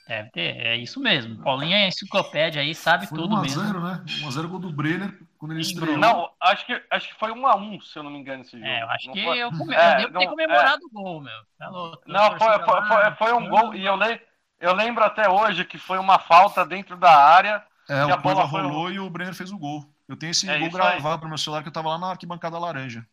Deve 0.06 0.30
ter, 0.30 0.56
é 0.66 0.76
isso 0.76 0.98
mesmo. 1.00 1.42
Paulinho 1.42 1.74
é 1.74 1.88
enciclopédia 1.88 2.62
aí, 2.62 2.74
sabe 2.74 3.06
Foi 3.06 3.18
tudo 3.18 3.34
1 3.34 3.36
a 3.38 3.42
mesmo. 3.42 3.62
0 3.62 3.80
né? 3.80 4.04
1 4.22 4.28
a 4.28 4.30
0 4.30 4.48
gol 4.48 4.58
do 4.58 4.72
Brenner 4.72 5.18
quando 5.36 5.52
ele 5.52 5.60
estreou. 5.60 5.98
Não, 5.98 6.30
acho 6.40 6.64
que, 6.64 6.82
acho 6.90 7.08
que 7.08 7.14
foi 7.18 7.30
1 7.30 7.46
a 7.46 7.56
1 7.56 7.80
se 7.82 7.98
eu 7.98 8.02
não 8.02 8.10
me 8.10 8.18
engano, 8.18 8.40
esse 8.40 8.52
jogo. 8.52 8.64
É, 8.64 8.82
eu 8.82 8.88
acho 8.90 9.06
Não 9.08 9.12
que 9.14 9.22
foi- 9.24 9.38
eu, 9.38 9.50
come... 9.50 9.74
É, 9.74 9.94
eu 9.96 9.96
devo 9.98 10.18
ter 10.18 10.24
não- 10.24 10.30
comemorado 10.30 10.86
o 10.86 10.90
gol, 10.90 11.20
meu. 11.20 11.40
Tá 11.58 11.68
louco. 11.68 12.02
Não, 12.06 12.28
foi, 12.38 12.38
foi, 12.38 12.48
lá, 12.74 12.86
foi, 12.86 13.14
foi 13.28 13.32
um 13.34 13.48
gol, 13.50 13.74
e 13.74 13.84
eu, 13.84 13.96
le, 13.96 14.18
eu 14.60 14.72
lembro 14.72 15.04
até 15.04 15.28
hoje 15.28 15.64
que 15.66 15.76
foi 15.76 15.98
uma 15.98 16.18
falta 16.18 16.64
dentro 16.64 16.96
da 16.96 17.12
área. 17.14 17.62
É, 17.86 18.06
que 18.06 18.12
a 18.12 18.16
bola 18.16 18.48
foi- 18.48 18.62
rolou 18.62 18.90
e 18.90 18.98
o 18.98 19.10
Brenner 19.10 19.34
fez 19.34 19.50
o 19.52 19.58
gol. 19.58 19.84
Eu 20.08 20.16
tenho 20.16 20.30
esse 20.30 20.48
É 20.48 20.58
gol 20.58 20.68
isso 20.68 20.76
aí. 20.80 20.90
gravado 20.92 21.24
no 21.24 21.28
meu 21.28 21.38
celular 21.38 21.60
que 21.62 21.68
eu 21.68 21.72
tava 21.72 21.90
lá 21.90 21.98
na 21.98 22.08
arquibancada 22.10 22.58
laranja. 22.58 23.06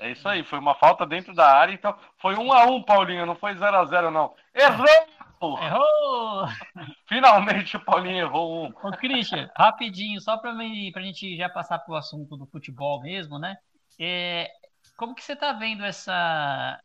É 0.00 0.12
isso 0.12 0.26
aí, 0.26 0.42
foi 0.42 0.58
uma 0.58 0.74
falta 0.74 1.04
dentro 1.04 1.34
da 1.34 1.46
área, 1.46 1.74
então 1.74 1.94
foi 2.16 2.34
1 2.34 2.52
a 2.52 2.64
1 2.64 2.82
Paulinho, 2.84 3.26
não 3.26 3.36
foi 3.36 3.54
0 3.54 3.76
a 3.76 3.84
0 3.84 4.10
não. 4.10 4.34
Errou! 4.54 5.58
Errou! 5.62 6.48
Finalmente 7.06 7.76
o 7.76 7.84
Paulinho 7.84 8.16
errou 8.16 8.64
um. 8.64 8.68
Ô, 8.82 8.90
Christian, 8.92 9.50
rapidinho, 9.54 10.18
só 10.18 10.38
para 10.38 10.52
a 10.52 11.02
gente 11.02 11.36
já 11.36 11.50
passar 11.50 11.80
para 11.80 11.92
o 11.92 11.96
assunto 11.96 12.34
do 12.34 12.46
futebol 12.46 13.02
mesmo, 13.02 13.38
né? 13.38 13.56
É, 13.98 14.50
como 14.96 15.14
que 15.14 15.22
você 15.22 15.34
está 15.34 15.52
vendo 15.52 15.84
essa, 15.84 16.80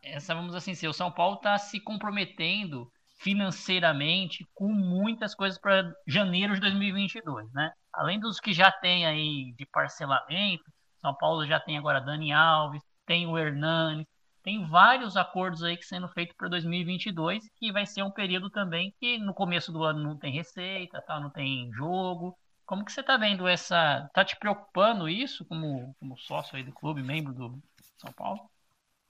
essa, 0.00 0.32
vamos 0.32 0.54
assim 0.54 0.70
dizer, 0.70 0.86
o 0.86 0.92
São 0.92 1.10
Paulo 1.10 1.36
está 1.36 1.58
se 1.58 1.80
comprometendo 1.80 2.88
financeiramente 3.18 4.46
com 4.54 4.68
muitas 4.68 5.34
coisas 5.34 5.58
para 5.58 5.92
janeiro 6.06 6.54
de 6.54 6.60
2022, 6.60 7.52
né? 7.52 7.72
Além 7.92 8.20
dos 8.20 8.38
que 8.38 8.52
já 8.52 8.70
tem 8.70 9.06
aí 9.06 9.52
de 9.58 9.66
parcelamento, 9.66 10.64
São 11.00 11.14
Paulo 11.14 11.46
já 11.46 11.58
tem 11.58 11.78
agora 11.78 12.00
Dani 12.00 12.32
Alves, 12.32 12.82
tem 13.06 13.26
o 13.26 13.36
Hernani, 13.38 14.06
tem 14.42 14.66
vários 14.66 15.16
acordos 15.16 15.62
aí 15.62 15.76
que 15.76 15.84
sendo 15.84 16.08
feitos 16.08 16.34
para 16.36 16.48
2022, 16.48 17.48
que 17.56 17.72
vai 17.72 17.84
ser 17.84 18.02
um 18.02 18.10
período 18.10 18.48
também 18.48 18.94
que 18.98 19.18
no 19.18 19.34
começo 19.34 19.70
do 19.70 19.84
ano 19.84 20.02
não 20.02 20.16
tem 20.16 20.32
receita, 20.32 21.02
tá? 21.02 21.20
não 21.20 21.30
tem 21.30 21.70
jogo. 21.72 22.36
Como 22.64 22.84
que 22.84 22.92
você 22.92 23.00
está 23.00 23.16
vendo 23.16 23.46
essa... 23.46 24.08
Tá 24.14 24.24
te 24.24 24.38
preocupando 24.38 25.08
isso 25.08 25.44
como, 25.44 25.94
como 25.98 26.16
sócio 26.16 26.56
aí 26.56 26.62
do 26.62 26.72
clube, 26.72 27.02
membro 27.02 27.34
do 27.34 27.62
São 27.98 28.12
Paulo? 28.12 28.48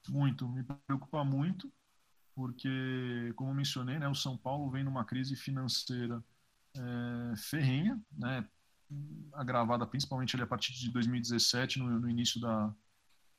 Muito, 0.09 0.49
me 0.49 0.65
preocupa 0.65 1.23
muito, 1.23 1.71
porque, 2.35 3.33
como 3.37 3.55
mencionei, 3.55 3.99
né, 3.99 4.09
o 4.09 4.15
São 4.15 4.37
Paulo 4.37 4.71
vem 4.71 4.83
numa 4.83 5.05
crise 5.05 5.37
financeira 5.37 6.25
é, 6.75 7.37
ferrenha, 7.37 8.01
né, 8.17 8.49
agravada 9.33 9.87
principalmente 9.87 10.37
ali 10.37 10.43
a 10.43 10.47
partir 10.47 10.73
de 10.73 10.91
2017, 10.91 11.79
no, 11.79 12.01
no 12.01 12.11
início 12.11 12.41
da, 12.41 12.75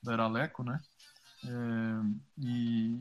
da 0.01 0.13
era 0.13 0.27
Leco, 0.27 0.63
né, 0.63 0.79
é, 1.43 1.49
e, 2.37 2.99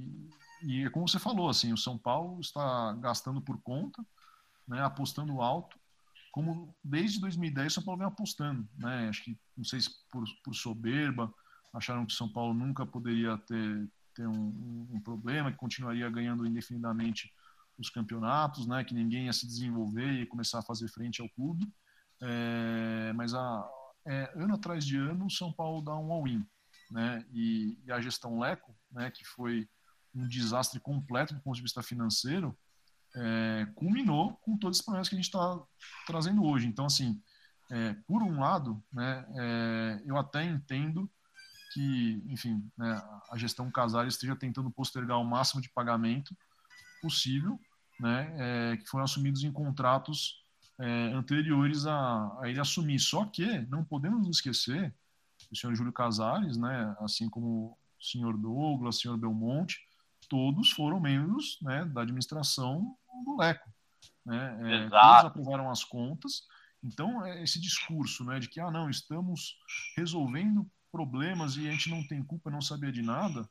e 0.63 0.85
é 0.85 0.91
como 0.91 1.09
você 1.09 1.19
falou, 1.19 1.49
assim, 1.49 1.73
o 1.73 1.79
São 1.79 1.99
Paulo 1.99 2.41
está 2.41 2.93
gastando 2.95 3.41
por 3.41 3.61
conta, 3.63 4.05
né, 4.67 4.83
apostando 4.83 5.41
alto, 5.41 5.79
como 6.33 6.75
desde 6.83 7.21
2010 7.21 7.73
o 7.73 7.75
São 7.75 7.85
Paulo 7.85 7.99
vem 7.99 8.09
apostando, 8.09 8.69
né, 8.77 9.09
acho 9.09 9.25
que, 9.25 9.39
não 9.57 9.65
sei 9.65 9.81
se 9.81 9.91
por, 10.11 10.25
por 10.45 10.55
soberba, 10.55 11.33
acharam 11.73 12.05
que 12.05 12.13
o 12.13 12.17
São 12.17 12.29
Paulo 12.29 12.55
nunca 12.55 12.85
poderia 12.85 13.37
ter, 13.39 13.91
ter 14.15 14.27
um, 14.27 14.33
um, 14.33 14.89
um 14.93 15.01
problema, 15.01 15.53
que 15.53 15.59
continuaria 15.59 16.09
ganhando 16.11 16.47
indefinidamente 16.47 17.33
os 17.79 17.91
campeonatos, 17.91 18.67
né, 18.67 18.85
que 18.85 18.95
ninguém 18.95 19.27
ia 19.27 19.33
se 19.33 19.47
desenvolver 19.47 20.13
e 20.13 20.27
começar 20.27 20.59
a 20.59 20.65
fazer 20.65 20.89
frente 20.89 21.23
ao 21.23 21.29
clube. 21.31 21.67
É, 22.23 23.13
mas 23.15 23.35
a, 23.35 23.69
é, 24.07 24.33
ano 24.35 24.55
atrás 24.55 24.85
de 24.85 24.97
ano 24.97 25.27
o 25.27 25.31
São 25.31 25.53
Paulo 25.53 25.83
dá 25.83 25.97
um 25.97 26.13
all-in, 26.13 26.47
né, 26.91 27.25
e, 27.33 27.79
e, 27.85 27.93
a 27.93 28.01
gestão 28.01 28.39
Leco, 28.39 28.77
né, 28.91 29.11
que 29.11 29.25
foi 29.25 29.69
um 30.15 30.27
desastre 30.27 30.81
completo 30.81 31.35
do 31.35 31.41
ponto 31.41 31.57
de 31.57 31.63
vista 31.63 31.83
financeiro, 31.83 32.57
é, 33.15 33.67
culminou 33.75 34.37
com 34.43 34.57
todos 34.57 34.79
os 34.79 34.85
problemas 34.85 35.09
que 35.09 35.15
a 35.15 35.19
gente 35.19 35.27
está 35.27 35.61
trazendo 36.07 36.45
hoje. 36.45 36.67
Então, 36.67 36.87
assim, 36.87 37.21
é, 37.71 37.95
por 38.07 38.23
um 38.23 38.41
lado, 38.41 38.83
né, 38.93 39.25
eu 40.05 40.17
até 40.17 40.45
entendo 40.45 41.09
que, 41.73 42.23
enfim, 42.27 42.69
né, 42.77 43.01
a 43.31 43.37
gestão 43.37 43.71
Casares 43.71 44.15
esteja 44.15 44.35
tentando 44.35 44.71
postergar 44.71 45.19
o 45.19 45.25
máximo 45.25 45.63
de 45.63 45.71
pagamento 45.71 46.37
possível, 47.01 47.59
né, 47.99 48.35
é, 48.37 48.77
que 48.77 48.89
foram 48.89 49.05
assumidos 49.05 49.45
em 49.45 49.53
contratos 49.53 50.41
é, 50.81 51.13
anteriores 51.13 51.87
a, 51.87 52.39
a, 52.41 52.49
ele 52.49 52.59
assumir. 52.59 52.99
Só 52.99 53.25
que 53.27 53.61
não 53.69 53.85
podemos 53.85 54.29
esquecer 54.29 54.95
o 55.51 55.57
senhor 55.57 55.75
Júlio 55.75 55.93
Casares, 55.93 56.57
né, 56.57 56.97
assim 57.01 57.29
como 57.29 57.77
o 57.99 58.03
senhor 58.03 58.37
Douglas, 58.37 58.97
o 58.97 59.01
senhor 59.01 59.17
Belmonte, 59.17 59.79
todos 60.29 60.71
foram 60.71 61.01
membros 61.01 61.59
né, 61.63 61.85
da 61.85 62.03
administração 62.03 62.97
do 63.25 63.37
Leco. 63.37 63.69
Né, 64.25 64.59
é, 64.63 64.89
todos 64.89 65.25
aprovaram 65.25 65.71
as 65.71 65.85
contas. 65.85 66.43
Então, 66.83 67.25
é 67.27 67.43
esse 67.43 67.61
discurso 67.61 68.25
né, 68.25 68.39
de 68.39 68.49
que, 68.49 68.61
ah, 68.61 68.71
não, 68.71 68.89
estamos 68.89 69.59
resolvendo 69.97 70.67
problemas 70.91 71.57
e 71.57 71.69
a 71.69 71.71
gente 71.73 71.91
não 71.91 72.07
tem 72.07 72.23
culpa, 72.23 72.51
não 72.51 72.61
sabia 72.61 72.91
de 72.91 73.03
nada, 73.03 73.49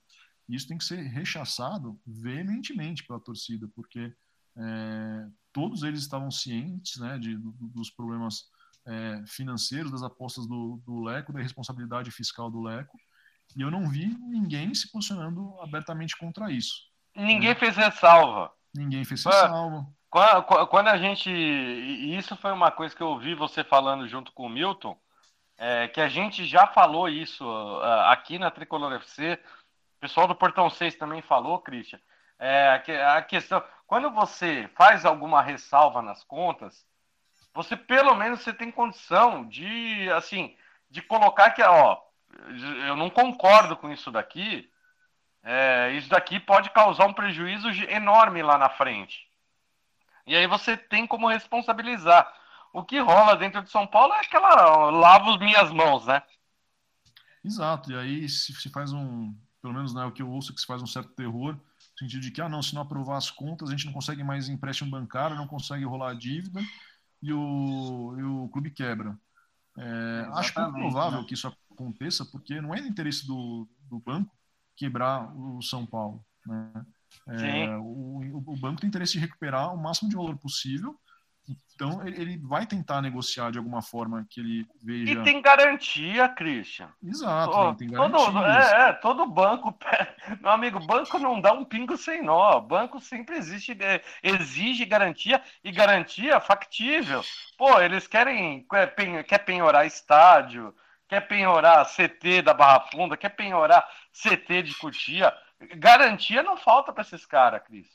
isso 0.48 0.68
tem 0.68 0.78
que 0.78 0.84
ser 0.84 1.02
rechaçado 1.04 2.00
veementemente 2.06 3.06
pela 3.06 3.20
torcida, 3.20 3.68
porque 3.76 4.14
é, 4.58 5.28
todos 5.52 5.84
eles 5.84 6.02
estavam 6.02 6.32
cientes 6.32 7.00
né, 7.00 7.18
de, 7.18 7.38
dos 7.38 7.90
problemas 7.90 8.50
é, 8.86 9.24
financeiros, 9.26 9.92
das 9.92 10.04
apostas 10.04 10.48
do, 10.48 10.82
do 10.86 11.02
Leco, 11.02 11.34
da 11.34 11.42
responsabilidade 11.42 12.12
fiscal 12.12 12.50
do 12.50 12.62
Leco, 12.62 12.98
e 13.56 13.62
eu 13.62 13.72
não 13.72 13.90
vi 13.90 14.08
ninguém 14.20 14.74
se 14.74 14.92
posicionando 14.92 15.60
abertamente 15.62 16.16
contra 16.18 16.52
isso. 16.52 16.90
Ninguém 17.16 17.50
né? 17.50 17.56
fez 17.56 17.76
ressalva. 17.76 18.52
Ninguém 18.74 19.04
fez 19.04 19.26
ressalva. 19.26 19.88
Quando, 20.10 20.68
quando 20.68 20.88
a 20.88 20.98
gente. 20.98 21.30
Isso 21.30 22.36
foi 22.38 22.52
uma 22.52 22.72
coisa 22.72 22.96
que 22.96 23.02
eu 23.02 23.10
ouvi 23.10 23.36
você 23.36 23.64
falando 23.64 24.08
junto 24.08 24.32
com 24.32 24.46
o 24.46 24.50
Milton, 24.50 24.98
é, 25.58 25.88
que 25.88 26.02
a 26.02 26.08
gente 26.08 26.46
já 26.46 26.68
falou 26.68 27.10
isso 27.10 27.44
uh, 27.46 27.82
aqui 28.08 28.40
na 28.40 28.50
Tricolor 28.50 28.94
FC. 28.94 29.40
O 29.98 30.00
pessoal 30.00 30.28
do 30.28 30.36
Portão 30.36 30.70
6 30.70 30.96
também 30.96 31.22
falou, 31.22 31.60
Christian. 31.60 32.00
É, 32.40 32.82
a 33.06 33.22
questão, 33.22 33.62
quando 33.86 34.10
você 34.12 34.70
faz 34.76 35.06
alguma 35.06 35.42
ressalva 35.42 36.02
nas 36.02 36.24
contas, 36.24 36.86
você 37.54 37.76
pelo 37.76 38.16
menos 38.16 38.42
você 38.42 38.54
tem 38.54 38.72
condição 38.72 39.46
de, 39.46 40.10
assim, 40.12 40.56
de 40.90 41.02
colocar 41.02 41.52
que, 41.52 41.62
ó, 41.62 41.98
eu 42.88 42.96
não 42.96 43.10
concordo 43.10 43.76
com 43.76 43.92
isso 43.92 44.10
daqui, 44.10 44.72
é, 45.44 45.92
isso 45.92 46.10
daqui 46.10 46.40
pode 46.40 46.70
causar 46.70 47.08
um 47.08 47.14
prejuízo 47.14 47.70
enorme 47.90 48.42
lá 48.42 48.58
na 48.58 48.70
frente. 48.70 49.28
E 50.26 50.36
aí 50.36 50.48
você 50.48 50.78
tem 50.78 51.06
como 51.06 51.28
responsabilizar. 51.28 52.32
O 52.72 52.84
que 52.84 53.00
rola 53.00 53.36
dentro 53.36 53.62
de 53.64 53.70
São 53.70 53.88
Paulo 53.88 54.14
é 54.14 54.20
aquela 54.20 54.92
lavo 54.92 55.38
minhas 55.40 55.72
mãos, 55.72 56.06
né? 56.06 56.22
Exato. 57.44 57.92
E 57.92 57.98
aí 57.98 58.30
se, 58.30 58.54
se 58.54 58.70
faz 58.70 58.94
um, 58.94 59.36
pelo 59.62 59.74
menos 59.74 59.94
né, 59.94 60.06
o 60.06 60.12
que 60.12 60.22
eu 60.22 60.30
ouço 60.30 60.54
que 60.54 60.62
se 60.62 60.68
faz 60.68 60.82
um 60.82 60.88
certo 60.88 61.10
terror 61.14 61.58
no 62.00 62.08
sentido 62.08 62.22
de 62.22 62.32
que, 62.32 62.42
ah, 62.42 62.48
não, 62.48 62.62
se 62.62 62.74
não 62.74 62.82
aprovar 62.82 63.18
as 63.18 63.30
contas, 63.30 63.68
a 63.68 63.72
gente 63.72 63.86
não 63.86 63.94
consegue 63.94 64.24
mais 64.24 64.48
empréstimo 64.48 64.90
bancário, 64.90 65.36
não 65.36 65.48
consegue 65.48 65.84
rolar 65.84 66.12
a 66.12 66.14
dívida 66.14 66.62
e 67.22 67.34
o, 67.34 68.16
e 68.18 68.24
o 68.24 68.50
clube 68.50 68.72
quebra. 68.72 69.18
É, 69.78 70.30
acho 70.34 70.54
pouco 70.54 70.74
provável 70.74 71.22
né? 71.22 71.26
que 71.28 71.34
isso 71.34 71.54
aconteça, 71.72 72.26
porque 72.26 72.62
não 72.62 72.74
é 72.74 72.82
do 72.82 72.88
interesse 72.88 73.28
do, 73.28 73.68
do 73.90 74.00
banco 74.00 74.34
quebrar 74.76 75.36
o 75.36 75.62
São 75.62 75.86
Paulo. 75.86 76.26
Né? 76.46 76.86
É, 77.28 77.78
o, 77.78 78.44
o, 78.46 78.58
banco 78.58 78.82
tem 78.82 78.88
interesse 78.88 79.14
de 79.14 79.20
recuperar 79.20 79.74
o 79.74 79.78
máximo 79.78 80.10
de 80.10 80.16
valor 80.16 80.38
possível 80.38 80.98
então, 81.80 82.06
ele 82.06 82.38
vai 82.38 82.66
tentar 82.66 83.02
negociar 83.02 83.52
de 83.52 83.58
alguma 83.58 83.82
forma 83.82 84.28
que 84.30 84.42
ele 84.42 84.68
veja. 84.84 85.14
E 85.14 85.24
tem 85.24 85.42
garantia, 85.42 86.28
Christian. 86.28 86.90
Exato, 87.02 87.56
oh, 87.56 87.74
tem 87.74 87.90
garantia. 87.90 88.26
Todo, 88.26 88.46
é, 88.46 88.90
é, 88.90 88.94
todo 88.94 89.26
banco. 89.26 89.74
Meu 90.42 90.52
amigo, 90.52 90.86
banco 90.86 91.18
não 91.18 91.40
dá 91.40 91.54
um 91.54 91.64
pingo 91.64 91.96
sem 91.96 92.22
nó. 92.22 92.60
Banco 92.60 93.00
sempre 93.00 93.38
existe, 93.38 93.78
é, 93.80 94.04
exige 94.22 94.84
garantia 94.84 95.42
e 95.64 95.72
garantia 95.72 96.42
factível. 96.42 97.24
Pô, 97.58 97.80
eles 97.80 98.08
querem. 98.08 98.68
Quer 99.26 99.46
penhorar 99.46 99.88
estádio, 99.88 100.76
quer 101.08 101.22
penhorar 101.22 101.86
CT 101.86 102.42
da 102.42 102.54
Barra 102.54 102.90
Funda, 102.92 103.16
quer 103.16 103.30
penhorar 103.30 103.88
CT 104.12 104.64
de 104.64 104.76
Cutia. 104.76 105.34
Garantia 105.78 106.44
não 106.44 106.58
falta 106.58 106.92
para 106.92 107.04
esses 107.04 107.26
caras, 107.26 107.64
Cris. 107.64 107.88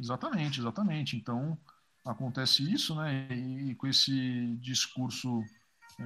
Exatamente, 0.00 0.58
exatamente. 0.58 1.16
Então 1.16 1.56
acontece 2.04 2.62
isso, 2.72 2.94
né? 2.94 3.28
E, 3.30 3.70
e 3.70 3.74
com 3.74 3.86
esse 3.86 4.56
discurso 4.56 5.42
é, 5.98 6.04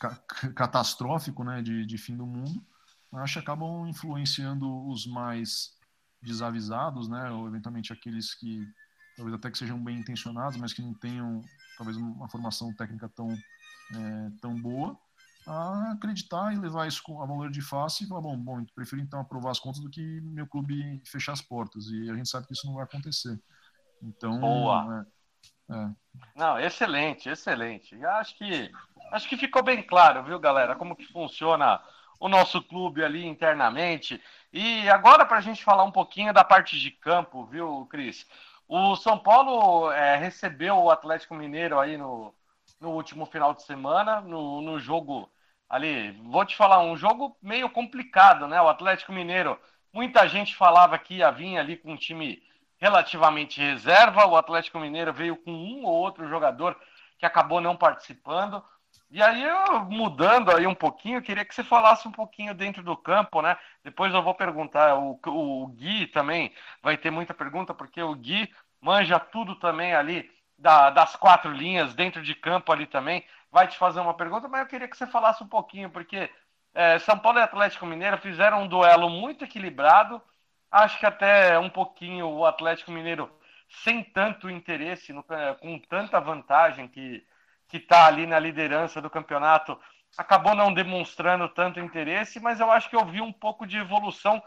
ca 0.00 0.16
catastrófico, 0.54 1.44
né, 1.44 1.62
de, 1.62 1.86
de, 1.86 1.98
fim 1.98 2.16
do 2.16 2.26
mundo, 2.26 2.64
acho 3.12 3.34
que 3.34 3.38
acabam 3.40 3.86
influenciando 3.88 4.88
os 4.88 5.06
mais 5.06 5.72
desavisados, 6.22 7.08
né? 7.08 7.30
Ou 7.30 7.48
eventualmente 7.48 7.92
aqueles 7.92 8.34
que 8.34 8.66
talvez 9.16 9.34
até 9.34 9.50
que 9.50 9.58
sejam 9.58 9.82
bem 9.82 9.98
intencionados, 9.98 10.56
mas 10.56 10.72
que 10.72 10.82
não 10.82 10.94
tenham 10.94 11.42
talvez 11.76 11.96
uma 11.96 12.28
formação 12.28 12.72
técnica 12.74 13.08
tão 13.08 13.36
é, 13.94 14.30
tão 14.40 14.60
boa, 14.60 14.98
a 15.46 15.92
acreditar 15.92 16.52
e 16.52 16.58
levar 16.58 16.86
isso 16.86 17.02
a 17.20 17.26
valor 17.26 17.50
de 17.50 17.60
face 17.60 18.04
e 18.04 18.06
falar, 18.06 18.20
bom, 18.20 18.36
bom, 18.36 18.64
prefiro 18.74 19.00
então 19.00 19.20
aprovar 19.20 19.50
as 19.50 19.58
contas 19.58 19.80
do 19.80 19.90
que 19.90 20.20
meu 20.20 20.46
clube 20.46 21.02
fechar 21.06 21.32
as 21.32 21.40
portas. 21.40 21.86
E 21.88 22.10
a 22.10 22.14
gente 22.14 22.28
sabe 22.28 22.46
que 22.46 22.52
isso 22.52 22.66
não 22.66 22.74
vai 22.74 22.84
acontecer. 22.84 23.40
Então, 24.02 24.38
Boa. 24.38 25.06
É, 25.68 25.74
é. 25.74 25.88
Não, 26.34 26.58
excelente, 26.58 27.28
excelente. 27.28 28.04
Acho 28.04 28.36
que 28.36 28.70
acho 29.12 29.28
que 29.28 29.36
ficou 29.36 29.62
bem 29.62 29.82
claro, 29.82 30.22
viu, 30.22 30.38
galera, 30.38 30.76
como 30.76 30.96
que 30.96 31.04
funciona 31.12 31.80
o 32.18 32.28
nosso 32.28 32.62
clube 32.62 33.04
ali 33.04 33.26
internamente. 33.26 34.22
E 34.52 34.88
agora 34.88 35.24
para 35.24 35.38
a 35.38 35.40
gente 35.40 35.64
falar 35.64 35.84
um 35.84 35.90
pouquinho 35.90 36.32
da 36.32 36.44
parte 36.44 36.78
de 36.78 36.90
campo, 36.90 37.44
viu, 37.46 37.86
Cris? 37.90 38.26
O 38.68 38.94
São 38.96 39.18
Paulo 39.18 39.90
é, 39.90 40.16
recebeu 40.16 40.76
o 40.76 40.90
Atlético 40.90 41.34
Mineiro 41.34 41.78
aí 41.80 41.96
no, 41.96 42.34
no 42.80 42.90
último 42.90 43.26
final 43.26 43.54
de 43.54 43.64
semana, 43.64 44.20
no, 44.20 44.60
no 44.60 44.78
jogo 44.78 45.30
ali. 45.68 46.12
Vou 46.22 46.44
te 46.44 46.56
falar, 46.56 46.80
um 46.80 46.96
jogo 46.96 47.36
meio 47.42 47.70
complicado, 47.70 48.46
né? 48.46 48.60
O 48.60 48.68
Atlético 48.68 49.12
Mineiro, 49.12 49.58
muita 49.92 50.28
gente 50.28 50.54
falava 50.54 50.98
que 50.98 51.16
ia 51.16 51.30
vir 51.30 51.58
ali 51.58 51.76
com 51.76 51.92
um 51.92 51.96
time 51.96 52.42
relativamente 52.80 53.60
reserva. 53.60 54.26
O 54.26 54.36
Atlético 54.36 54.78
Mineiro 54.78 55.12
veio 55.12 55.36
com 55.36 55.52
um 55.52 55.84
ou 55.84 55.92
outro 55.92 56.28
jogador 56.28 56.76
que 57.18 57.26
acabou 57.26 57.60
não 57.60 57.76
participando. 57.76 58.64
E 59.10 59.22
aí, 59.22 59.42
eu, 59.42 59.84
mudando 59.84 60.50
aí 60.50 60.66
um 60.66 60.74
pouquinho, 60.74 61.18
eu 61.18 61.22
queria 61.22 61.44
que 61.44 61.54
você 61.54 61.64
falasse 61.64 62.06
um 62.06 62.12
pouquinho 62.12 62.54
dentro 62.54 62.82
do 62.82 62.96
campo, 62.96 63.42
né? 63.42 63.56
Depois 63.84 64.14
eu 64.14 64.22
vou 64.22 64.34
perguntar, 64.34 64.96
o, 64.96 65.18
o 65.26 65.66
Gui 65.68 66.06
também 66.06 66.52
vai 66.82 66.96
ter 66.96 67.10
muita 67.10 67.34
pergunta, 67.34 67.74
porque 67.74 68.00
o 68.02 68.14
Gui 68.14 68.52
manja 68.80 69.18
tudo 69.18 69.56
também 69.56 69.94
ali 69.94 70.30
da, 70.56 70.90
das 70.90 71.16
quatro 71.16 71.52
linhas 71.52 71.94
dentro 71.94 72.22
de 72.22 72.34
campo 72.34 72.72
ali 72.72 72.86
também. 72.86 73.24
Vai 73.50 73.66
te 73.66 73.76
fazer 73.76 74.00
uma 74.00 74.14
pergunta, 74.14 74.48
mas 74.48 74.60
eu 74.60 74.66
queria 74.66 74.88
que 74.88 74.96
você 74.96 75.06
falasse 75.06 75.42
um 75.42 75.48
pouquinho, 75.48 75.90
porque 75.90 76.30
é, 76.72 76.98
São 77.00 77.18
Paulo 77.18 77.38
e 77.38 77.42
Atlético 77.42 77.86
Mineiro 77.86 78.18
fizeram 78.18 78.62
um 78.62 78.68
duelo 78.68 79.08
muito 79.10 79.44
equilibrado, 79.44 80.22
Acho 80.70 80.98
que 80.98 81.06
até 81.06 81.58
um 81.58 81.70
pouquinho 81.70 82.28
o 82.28 82.46
Atlético 82.46 82.92
Mineiro 82.92 83.30
sem 83.84 84.02
tanto 84.02 84.50
interesse, 84.50 85.12
no, 85.12 85.24
com 85.60 85.78
tanta 85.78 86.20
vantagem 86.20 86.88
que 86.88 87.24
que 87.70 87.76
está 87.76 88.06
ali 88.06 88.26
na 88.26 88.38
liderança 88.38 89.00
do 89.00 89.08
campeonato, 89.08 89.78
acabou 90.18 90.54
não 90.54 90.74
demonstrando 90.74 91.48
tanto 91.48 91.78
interesse, 91.78 92.40
mas 92.40 92.58
eu 92.58 92.70
acho 92.70 92.90
que 92.90 92.96
eu 92.96 93.06
vi 93.06 93.20
um 93.20 93.32
pouco 93.32 93.64
de 93.64 93.78
evolução, 93.78 94.42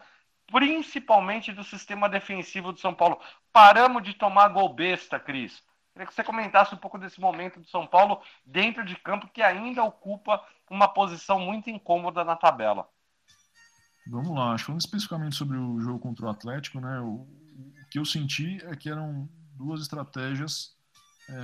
principalmente 0.48 1.54
do 1.54 1.64
sistema 1.64 2.10
defensivo 2.10 2.74
do 2.74 2.80
São 2.80 2.94
Paulo. 2.94 3.20
Paramos 3.52 4.04
de 4.04 4.14
tomar 4.14 4.50
gol 4.50 4.68
besta, 4.68 5.18
Cris. 5.20 5.64
Queria 5.94 6.06
que 6.06 6.14
você 6.14 6.24
comentasse 6.24 6.76
um 6.76 6.78
pouco 6.78 6.98
desse 6.98 7.22
momento 7.22 7.60
do 7.62 7.68
São 7.68 7.88
Paulo 7.88 8.22
dentro 8.46 8.84
de 8.84 8.96
campo, 8.98 9.30
que 9.30 9.42
ainda 9.42 9.84
ocupa 9.84 10.46
uma 10.70 10.88
posição 10.88 11.40
muito 11.40 11.70
incômoda 11.70 12.26
na 12.26 12.36
tabela. 12.36 12.90
Vamos 14.08 14.36
lá, 14.36 14.58
falando 14.58 14.82
especificamente 14.82 15.36
sobre 15.36 15.58
o 15.58 15.80
jogo 15.80 16.00
contra 16.00 16.26
o 16.26 16.30
Atlético, 16.30 16.80
né, 16.80 17.00
o, 17.00 17.22
o 17.22 17.74
que 17.90 17.98
eu 17.98 18.06
senti 18.06 18.58
é 18.66 18.76
que 18.76 18.90
eram 18.90 19.30
duas 19.56 19.82
estratégias 19.82 20.76
é, 21.30 21.36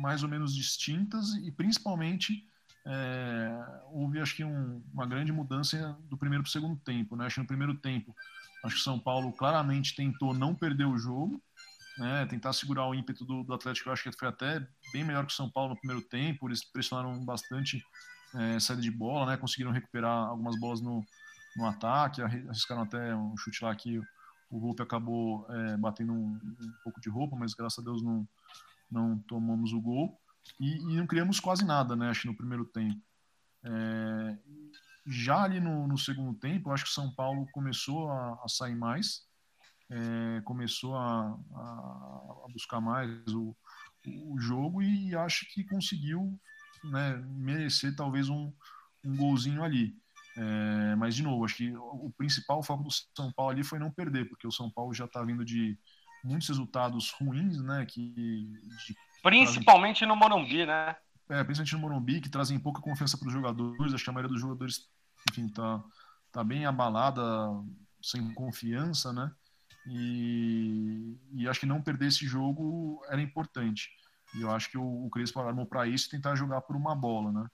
mais 0.00 0.22
ou 0.22 0.28
menos 0.28 0.54
distintas 0.54 1.34
e 1.34 1.52
principalmente 1.52 2.44
é, 2.86 3.80
houve 3.92 4.20
acho 4.20 4.34
que 4.34 4.44
um, 4.44 4.82
uma 4.92 5.06
grande 5.06 5.30
mudança 5.30 5.96
do 6.08 6.16
primeiro 6.16 6.42
para 6.42 6.48
o 6.48 6.52
segundo 6.52 6.76
tempo, 6.80 7.16
né? 7.16 7.26
Acho 7.26 7.36
que 7.36 7.40
no 7.42 7.46
primeiro 7.46 7.74
tempo, 7.74 8.14
acho 8.64 8.76
que 8.76 8.82
São 8.82 8.98
Paulo 8.98 9.32
claramente 9.32 9.94
tentou 9.94 10.32
não 10.32 10.54
perder 10.54 10.86
o 10.86 10.98
jogo, 10.98 11.42
né? 11.98 12.24
Tentar 12.26 12.52
segurar 12.54 12.86
o 12.86 12.94
ímpeto 12.94 13.24
do, 13.24 13.44
do 13.44 13.52
Atlético, 13.52 13.88
eu 13.88 13.92
acho 13.92 14.02
que 14.02 14.18
foi 14.18 14.28
até 14.28 14.66
bem 14.92 15.04
melhor 15.04 15.26
que 15.26 15.32
o 15.32 15.36
São 15.36 15.50
Paulo 15.50 15.70
no 15.70 15.78
primeiro 15.78 16.02
tempo, 16.02 16.48
eles 16.48 16.64
pressionaram 16.64 17.24
bastante 17.24 17.82
é, 18.34 18.60
saída 18.60 18.82
de 18.82 18.90
bola, 18.90 19.26
né? 19.26 19.36
Conseguiram 19.36 19.70
recuperar 19.70 20.28
algumas 20.28 20.58
bolas 20.58 20.80
no, 20.80 21.04
no 21.56 21.66
ataque, 21.66 22.22
arriscaram 22.22 22.82
até 22.82 23.14
um 23.14 23.36
chute 23.36 23.64
lá 23.64 23.74
que 23.74 23.98
o 24.50 24.58
Volpe 24.58 24.82
acabou 24.82 25.46
é, 25.50 25.76
batendo 25.76 26.12
um, 26.12 26.38
um, 26.60 26.72
pouco 26.82 27.00
de 27.00 27.08
roupa, 27.08 27.36
mas 27.36 27.54
graças 27.54 27.78
a 27.78 27.82
Deus 27.82 28.02
não, 28.02 28.26
não 28.90 29.18
tomamos 29.20 29.72
o 29.72 29.80
gol. 29.80 30.18
E, 30.58 30.76
e, 30.76 30.96
não 30.96 31.06
criamos 31.06 31.40
quase 31.40 31.64
nada, 31.64 31.94
né? 31.94 32.08
Acho 32.08 32.26
no 32.26 32.36
primeiro 32.36 32.64
tempo. 32.64 33.00
É, 33.64 34.38
já 35.06 35.42
ali 35.42 35.60
no, 35.60 35.86
no, 35.86 35.98
segundo 35.98 36.38
tempo, 36.38 36.70
acho 36.70 36.84
que 36.84 36.90
o 36.90 36.94
São 36.94 37.10
Paulo 37.10 37.46
começou 37.52 38.10
a, 38.10 38.40
a 38.44 38.48
sair 38.48 38.74
mais, 38.74 39.26
é, 39.90 40.40
começou 40.42 40.96
a, 40.96 41.38
a, 41.54 42.44
a, 42.44 42.46
buscar 42.52 42.80
mais 42.80 43.10
o, 43.34 43.56
o 44.06 44.38
jogo 44.38 44.82
e 44.82 45.14
acho 45.16 45.46
que 45.52 45.64
conseguiu 45.64 46.38
né, 46.84 47.22
merecer 47.28 47.94
talvez 47.94 48.28
um, 48.28 48.52
um 49.04 49.16
golzinho 49.16 49.62
ali. 49.62 49.94
É, 50.36 50.94
mas, 50.94 51.16
de 51.16 51.22
novo, 51.22 51.44
acho 51.44 51.56
que 51.56 51.76
o 51.76 52.12
principal 52.16 52.62
foco 52.62 52.84
do 52.84 52.90
São 52.90 53.32
Paulo 53.32 53.50
ali 53.50 53.64
foi 53.64 53.78
não 53.78 53.90
perder, 53.90 54.28
porque 54.28 54.46
o 54.46 54.52
São 54.52 54.70
Paulo 54.70 54.94
já 54.94 55.04
está 55.04 55.22
vindo 55.22 55.44
de 55.44 55.76
muitos 56.22 56.48
resultados 56.48 57.10
ruins, 57.10 57.60
né? 57.60 57.84
Que, 57.86 58.12
de, 58.12 58.96
Principalmente 59.22 59.98
trazem, 59.98 60.08
no 60.08 60.16
Morumbi, 60.16 60.64
né? 60.64 60.94
É, 61.28 61.42
principalmente 61.42 61.72
no 61.72 61.80
Morumbi, 61.80 62.20
que 62.20 62.28
trazem 62.28 62.58
pouca 62.58 62.80
confiança 62.80 63.18
para 63.18 63.26
os 63.26 63.32
jogadores. 63.32 63.92
Acho 63.92 64.04
que 64.04 64.10
a 64.10 64.12
maioria 64.12 64.32
dos 64.32 64.40
jogadores, 64.40 64.88
enfim, 65.30 65.48
tá, 65.48 65.82
tá 66.30 66.44
bem 66.44 66.66
abalada, 66.66 67.20
sem 68.00 68.32
confiança, 68.32 69.12
né? 69.12 69.32
E, 69.90 71.16
e 71.32 71.48
acho 71.48 71.60
que 71.60 71.66
não 71.66 71.82
perder 71.82 72.06
esse 72.06 72.26
jogo 72.26 73.02
era 73.08 73.20
importante. 73.20 73.90
E 74.34 74.42
eu 74.42 74.50
acho 74.50 74.70
que 74.70 74.78
o, 74.78 75.06
o 75.06 75.10
Crespo 75.10 75.40
armou 75.40 75.66
para 75.66 75.86
isso 75.86 76.10
tentar 76.10 76.34
jogar 76.34 76.60
por 76.62 76.76
uma 76.76 76.94
bola, 76.94 77.32
né? 77.32 77.48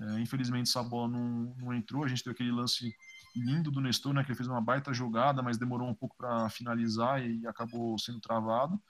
É, 0.00 0.20
infelizmente 0.20 0.68
essa 0.68 0.82
bola 0.82 1.08
não, 1.08 1.54
não, 1.58 1.74
entrou. 1.74 2.04
A 2.04 2.08
gente 2.08 2.22
teve 2.22 2.34
aquele 2.34 2.52
lance 2.52 2.94
lindo 3.34 3.70
do 3.70 3.80
Nestor, 3.80 4.12
né? 4.14 4.22
Que 4.22 4.30
ele 4.30 4.36
fez 4.36 4.48
uma 4.48 4.60
baita 4.60 4.92
jogada, 4.92 5.42
mas 5.42 5.58
demorou 5.58 5.88
um 5.88 5.94
pouco 5.94 6.16
para 6.16 6.48
finalizar 6.50 7.24
e 7.24 7.46
acabou 7.46 7.98
sendo 7.98 8.20
travado. 8.20 8.80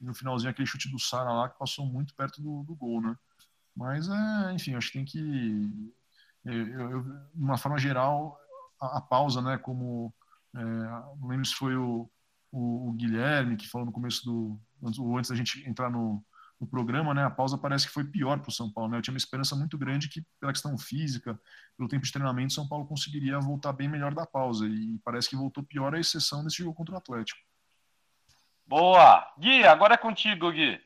E 0.00 0.04
no 0.04 0.14
finalzinho 0.14 0.50
aquele 0.50 0.66
chute 0.66 0.90
do 0.90 0.98
Sara 0.98 1.30
lá 1.32 1.48
que 1.48 1.58
passou 1.58 1.86
muito 1.86 2.14
perto 2.14 2.42
do, 2.42 2.64
do 2.64 2.74
gol, 2.74 3.00
né? 3.00 3.16
Mas 3.76 4.08
é, 4.08 4.52
enfim, 4.52 4.74
acho 4.74 4.88
que 4.88 4.98
tem 4.98 5.04
que, 5.04 5.94
eu, 6.44 6.54
eu, 6.54 7.02
de 7.02 7.44
uma 7.44 7.56
forma 7.56 7.78
geral, 7.78 8.36
a, 8.80 8.98
a 8.98 9.00
pausa, 9.00 9.40
né? 9.40 9.58
Como 9.58 10.12
é, 10.54 10.60
não 11.20 11.28
lembro 11.28 11.44
se 11.44 11.54
foi 11.54 11.76
o, 11.76 12.10
o, 12.50 12.88
o, 12.88 12.92
Guilherme 12.92 13.56
que 13.56 13.68
falou 13.68 13.86
no 13.86 13.92
começo 13.92 14.24
do, 14.24 14.60
ou 14.98 15.18
antes 15.18 15.30
da 15.30 15.36
gente 15.36 15.68
entrar 15.68 15.90
no 15.90 16.24
no 16.60 16.66
programa, 16.66 17.14
né, 17.14 17.24
a 17.24 17.30
pausa 17.30 17.56
parece 17.56 17.86
que 17.86 17.92
foi 17.92 18.04
pior 18.04 18.40
para 18.40 18.48
o 18.48 18.52
São 18.52 18.70
Paulo. 18.70 18.90
Né? 18.90 18.98
Eu 18.98 19.02
tinha 19.02 19.12
uma 19.12 19.18
esperança 19.18 19.54
muito 19.54 19.78
grande 19.78 20.08
que, 20.08 20.22
pela 20.40 20.52
questão 20.52 20.76
física, 20.76 21.38
pelo 21.76 21.88
tempo 21.88 22.04
de 22.04 22.12
treinamento, 22.12 22.52
São 22.52 22.68
Paulo 22.68 22.86
conseguiria 22.86 23.38
voltar 23.38 23.72
bem 23.72 23.88
melhor 23.88 24.14
da 24.14 24.26
pausa. 24.26 24.66
E 24.66 24.98
parece 25.04 25.28
que 25.28 25.36
voltou 25.36 25.62
pior 25.62 25.94
a 25.94 26.00
exceção 26.00 26.42
desse 26.42 26.58
jogo 26.58 26.74
contra 26.74 26.94
o 26.94 26.98
Atlético. 26.98 27.40
Boa! 28.66 29.26
Gui, 29.38 29.64
agora 29.64 29.94
é 29.94 29.98
contigo, 29.98 30.50
Gui. 30.50 30.80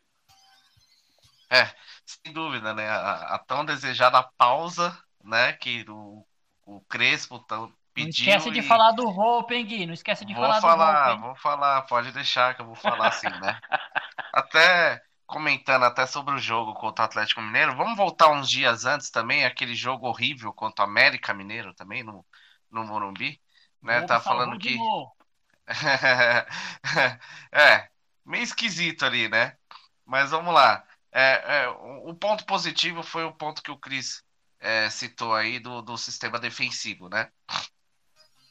É, 1.50 1.68
sem 2.04 2.32
dúvida, 2.32 2.72
né? 2.74 2.88
A, 2.88 3.34
a 3.34 3.38
tão 3.38 3.64
desejada 3.64 4.22
pausa, 4.36 4.96
né? 5.24 5.52
Que 5.54 5.84
o, 5.88 6.24
o 6.64 6.80
Crespo 6.82 7.38
tá 7.38 7.68
pediu. 7.94 8.26
Não 8.26 8.36
esquece 8.36 8.50
de 8.50 8.62
falar 8.62 8.92
do 8.92 9.08
Hope, 9.08 9.54
hein, 9.54 9.66
Gui? 9.66 9.86
Não 9.86 9.94
esquece 9.94 10.24
de 10.24 10.34
vou 10.34 10.42
falar, 10.42 10.60
falar 10.60 11.08
do 11.08 11.12
Hope. 11.12 11.22
Vou 11.22 11.36
falar, 11.36 11.82
pode 11.82 12.12
deixar 12.12 12.54
que 12.54 12.62
eu 12.62 12.66
vou 12.66 12.74
falar 12.74 13.08
assim, 13.08 13.28
né? 13.28 13.58
Até 14.32 15.02
comentando 15.32 15.84
até 15.84 16.04
sobre 16.06 16.34
o 16.34 16.38
jogo 16.38 16.74
contra 16.74 17.04
o 17.04 17.06
Atlético 17.06 17.40
Mineiro, 17.40 17.74
vamos 17.74 17.96
voltar 17.96 18.28
uns 18.30 18.50
dias 18.50 18.84
antes 18.84 19.08
também, 19.08 19.46
aquele 19.46 19.74
jogo 19.74 20.06
horrível 20.06 20.52
contra 20.52 20.84
o 20.84 20.88
América 20.88 21.32
Mineiro 21.32 21.72
também, 21.72 22.02
no, 22.02 22.24
no 22.70 22.84
Morumbi, 22.84 23.40
né? 23.80 24.02
Tá 24.02 24.20
falando 24.20 24.58
que... 24.58 24.76
é, 27.50 27.88
meio 28.26 28.42
esquisito 28.42 29.06
ali, 29.06 29.26
né? 29.30 29.56
Mas 30.04 30.30
vamos 30.32 30.52
lá. 30.52 30.84
É, 31.10 31.62
é, 31.62 31.68
o 31.68 32.14
ponto 32.14 32.44
positivo 32.44 33.02
foi 33.02 33.24
o 33.24 33.32
ponto 33.32 33.62
que 33.62 33.70
o 33.70 33.78
Cris 33.78 34.22
é, 34.60 34.90
citou 34.90 35.34
aí 35.34 35.58
do, 35.58 35.80
do 35.80 35.96
sistema 35.96 36.38
defensivo, 36.38 37.08
né? 37.08 37.30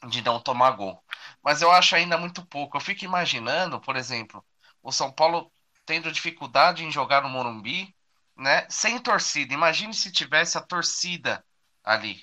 De 0.08 0.20
não 0.20 0.40
tomar 0.40 0.72
gol. 0.72 1.00
Mas 1.44 1.62
eu 1.62 1.70
acho 1.70 1.94
ainda 1.94 2.18
muito 2.18 2.44
pouco. 2.44 2.76
Eu 2.76 2.80
fico 2.80 3.04
imaginando, 3.04 3.80
por 3.80 3.94
exemplo, 3.94 4.44
o 4.82 4.90
São 4.90 5.12
Paulo 5.12 5.52
tendo 5.86 6.12
dificuldade 6.12 6.84
em 6.84 6.90
jogar 6.90 7.22
no 7.22 7.28
Morumbi, 7.28 7.94
né? 8.36 8.66
Sem 8.70 8.98
torcida. 9.00 9.54
Imagine 9.54 9.94
se 9.94 10.12
tivesse 10.12 10.56
a 10.58 10.60
torcida 10.60 11.44
ali, 11.84 12.22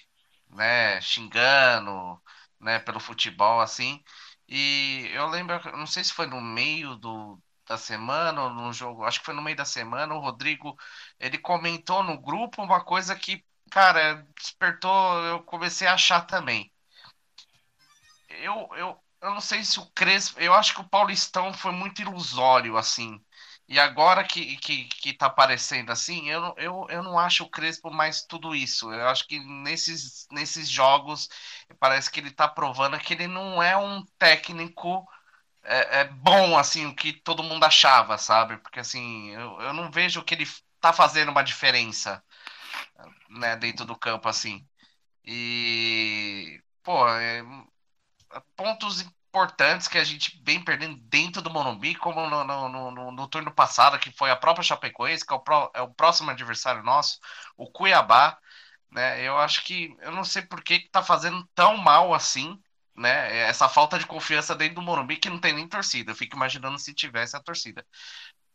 né? 0.50 1.00
Xingando, 1.02 2.22
né? 2.60 2.80
Pelo 2.80 3.00
futebol, 3.00 3.62
assim. 3.62 4.04
E 4.48 5.10
eu 5.14 5.28
lembro, 5.28 5.60
não 5.78 5.86
sei 5.88 6.04
se 6.04 6.14
foi 6.14 6.26
no 6.28 6.42
meio 6.42 6.96
do, 6.96 7.42
da 7.68 7.78
semana 7.78 8.44
ou 8.44 8.50
no 8.50 8.74
jogo, 8.74 9.04
acho 9.06 9.20
que 9.20 9.26
foi 9.26 9.34
no 9.36 9.42
meio 9.44 9.56
da 9.56 9.66
semana, 9.66 10.16
o 10.16 10.20
Rodrigo, 10.20 10.76
ele 11.20 11.38
comentou 11.38 12.02
no 12.04 12.20
grupo 12.20 12.62
uma 12.64 12.84
coisa 12.84 13.16
que, 13.16 13.46
cara, 13.70 14.26
despertou, 14.36 15.24
eu 15.26 15.44
comecei 15.44 15.88
a 15.88 15.94
achar 15.94 16.22
também. 16.22 16.72
Eu, 18.30 18.70
eu, 18.76 19.04
eu 19.22 19.30
não 19.32 19.42
sei 19.42 19.64
se 19.64 19.80
o 19.80 19.86
Crespo, 19.92 20.40
eu 20.40 20.54
acho 20.54 20.74
que 20.74 20.82
o 20.82 20.90
Paulistão 20.90 21.54
foi 21.54 21.72
muito 21.72 22.02
ilusório, 22.02 22.78
assim, 22.78 23.20
e 23.70 23.80
agora 23.80 24.24
que, 24.24 24.58
que, 24.58 24.86
que 24.86 25.14
tá 25.14 25.28
aparecendo 25.28 25.92
assim, 25.92 26.30
eu, 26.30 26.56
eu, 26.58 26.88
eu 26.90 27.04
não 27.04 27.20
acho 27.20 27.44
o 27.44 27.50
Crespo 27.50 27.92
mais 27.92 28.24
tudo 28.24 28.56
isso. 28.56 28.92
Eu 28.92 29.08
acho 29.10 29.28
que 29.28 29.40
nesses, 29.40 30.28
nesses 30.32 30.68
jogos 30.70 31.30
parece 31.80 32.12
que 32.12 32.20
ele 32.20 32.32
tá 32.32 32.48
provando 32.48 33.00
que 33.00 33.14
ele 33.14 33.28
não 33.28 33.62
é 33.64 33.78
um 33.78 34.04
técnico 34.18 35.08
é, 35.64 36.02
é 36.02 36.06
bom, 36.06 36.58
assim, 36.58 36.86
o 36.88 36.96
que 36.96 37.14
todo 37.14 37.44
mundo 37.44 37.64
achava, 37.66 38.18
sabe? 38.18 38.58
Porque 38.58 38.80
assim, 38.80 39.32
eu, 39.32 39.62
eu 39.62 39.74
não 39.74 39.92
vejo 39.92 40.24
que 40.24 40.34
ele 40.36 40.48
tá 40.82 40.94
fazendo 40.94 41.30
uma 41.32 41.44
diferença 41.44 42.24
né, 43.30 43.56
dentro 43.56 43.86
do 43.86 43.96
campo, 43.96 44.28
assim. 44.30 44.66
E, 45.26 46.62
pô, 46.84 47.08
é, 47.10 47.44
pontos 48.56 49.06
importantes 49.30 49.88
que 49.88 49.98
a 49.98 50.04
gente 50.04 50.42
vem 50.44 50.64
perdendo 50.64 50.98
dentro 51.04 51.42
do 51.42 51.50
Morumbi, 51.50 51.96
como 51.96 52.28
no, 52.30 52.44
no, 52.44 52.92
no, 52.92 53.12
no 53.12 53.28
turno 53.28 53.54
passado, 53.54 54.00
que 54.00 54.12
foi 54.12 54.32
a 54.32 54.36
própria 54.36 54.64
Chapecoense, 54.64 55.26
que 55.26 55.32
é 55.32 55.36
o, 55.36 55.40
pro, 55.40 55.72
é 55.74 55.82
o 55.82 55.94
próximo 55.94 56.32
adversário 56.32 56.84
nosso, 56.84 57.20
o 57.56 57.72
Cuiabá, 57.72 58.38
né? 58.92 59.22
Eu 59.24 59.38
acho 59.38 59.64
que, 59.64 59.96
eu 60.02 60.12
não 60.12 60.24
sei 60.24 60.42
por 60.42 60.64
que 60.64 60.90
tá 60.90 61.04
fazendo 61.04 61.48
tão 61.56 61.78
mal 61.78 62.14
assim, 62.14 62.60
né? 62.96 63.38
Essa 63.48 63.70
falta 63.70 64.00
de 64.00 64.06
confiança 64.06 64.56
dentro 64.56 64.76
do 64.76 64.82
Morumbi 64.82 65.18
que 65.18 65.30
não 65.30 65.40
tem 65.40 65.54
nem 65.54 65.68
torcida. 65.68 66.12
Eu 66.12 66.16
fico 66.16 66.36
imaginando 66.36 66.80
se 66.80 66.94
tivesse 66.94 67.36
a 67.38 67.40
torcida. 67.42 67.86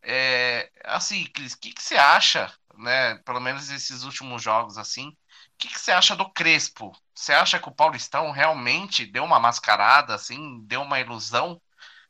É, 0.02 0.70
assim, 0.84 1.24
Cris, 1.26 1.54
o 1.54 1.60
que, 1.60 1.72
que 1.72 1.82
você 1.82 1.96
acha, 1.96 2.52
né? 2.76 3.16
Pelo 3.24 3.40
menos 3.40 3.70
esses 3.70 4.02
últimos 4.04 4.42
jogos 4.42 4.76
assim, 4.78 5.16
que, 5.58 5.68
que 5.68 5.78
você 5.80 5.92
acha 5.92 6.16
do 6.16 6.30
Crespo? 6.30 6.92
Você 7.14 7.32
acha 7.32 7.58
que 7.58 7.68
o 7.68 7.74
Paulistão 7.74 8.30
realmente 8.30 9.06
deu 9.06 9.24
uma 9.24 9.38
mascarada, 9.40 10.14
assim, 10.14 10.60
deu 10.66 10.82
uma 10.82 11.00
ilusão, 11.00 11.60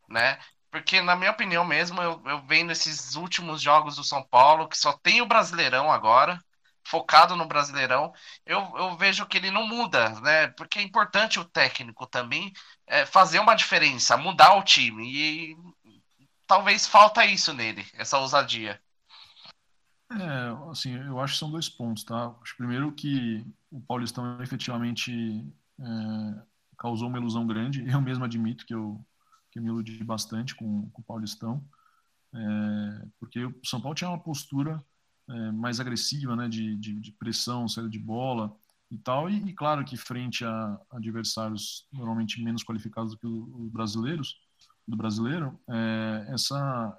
né? 0.08 0.38
Porque, 0.70 1.00
na 1.02 1.16
minha 1.16 1.30
opinião 1.30 1.64
mesmo, 1.64 2.02
eu, 2.02 2.22
eu 2.26 2.42
vendo 2.46 2.72
esses 2.72 3.14
últimos 3.16 3.62
jogos 3.62 3.96
do 3.96 4.04
São 4.04 4.22
Paulo, 4.24 4.68
que 4.68 4.76
só 4.78 4.92
tem 4.92 5.22
o 5.22 5.26
Brasileirão 5.26 5.90
agora, 5.92 6.38
focado 6.86 7.36
no 7.36 7.46
Brasileirão, 7.46 8.12
eu, 8.44 8.60
eu 8.76 8.96
vejo 8.96 9.26
que 9.26 9.38
ele 9.38 9.50
não 9.50 9.66
muda, 9.66 10.10
né? 10.20 10.48
Porque 10.48 10.78
é 10.78 10.82
importante 10.82 11.38
o 11.40 11.44
técnico 11.44 12.06
também 12.06 12.52
é, 12.86 13.06
fazer 13.06 13.38
uma 13.38 13.54
diferença, 13.54 14.16
mudar 14.16 14.54
o 14.56 14.62
time. 14.64 15.04
E 15.06 15.56
talvez 16.46 16.86
falta 16.86 17.24
isso 17.24 17.52
nele, 17.52 17.86
essa 17.94 18.18
ousadia. 18.18 18.80
É, 20.20 20.70
assim, 20.70 20.94
eu 20.94 21.18
acho 21.18 21.34
que 21.34 21.38
são 21.38 21.50
dois 21.50 21.68
pontos, 21.68 22.04
tá? 22.04 22.30
Primeiro 22.56 22.92
que 22.92 23.44
o 23.70 23.80
Paulistão 23.80 24.40
efetivamente 24.40 25.44
é, 25.80 26.42
causou 26.78 27.08
uma 27.08 27.18
ilusão 27.18 27.46
grande. 27.46 27.84
Eu 27.88 28.00
mesmo 28.00 28.24
admito 28.24 28.64
que 28.64 28.74
eu, 28.74 29.04
que 29.50 29.58
eu 29.58 29.62
me 29.62 29.68
iludi 29.68 30.02
bastante 30.04 30.54
com, 30.54 30.88
com 30.90 31.02
o 31.02 31.04
Paulistão, 31.04 31.64
é, 32.34 33.06
porque 33.18 33.44
o 33.44 33.54
São 33.64 33.80
Paulo 33.80 33.94
tinha 33.94 34.10
uma 34.10 34.18
postura 34.18 34.82
é, 35.28 35.50
mais 35.52 35.80
agressiva, 35.80 36.36
né, 36.36 36.48
de, 36.48 36.76
de, 36.76 37.00
de, 37.00 37.12
pressão, 37.12 37.68
saída 37.68 37.88
de 37.88 37.98
bola 37.98 38.54
e 38.90 38.98
tal, 38.98 39.30
e, 39.30 39.36
e 39.48 39.52
claro 39.52 39.84
que 39.84 39.96
frente 39.96 40.44
a 40.44 40.80
adversários 40.90 41.88
normalmente 41.92 42.42
menos 42.42 42.62
qualificados 42.62 43.12
do 43.12 43.18
que 43.18 43.26
os 43.26 43.70
brasileiros, 43.70 44.36
do 44.86 44.96
brasileiro, 44.96 45.58
é, 45.68 46.26
essa 46.28 46.98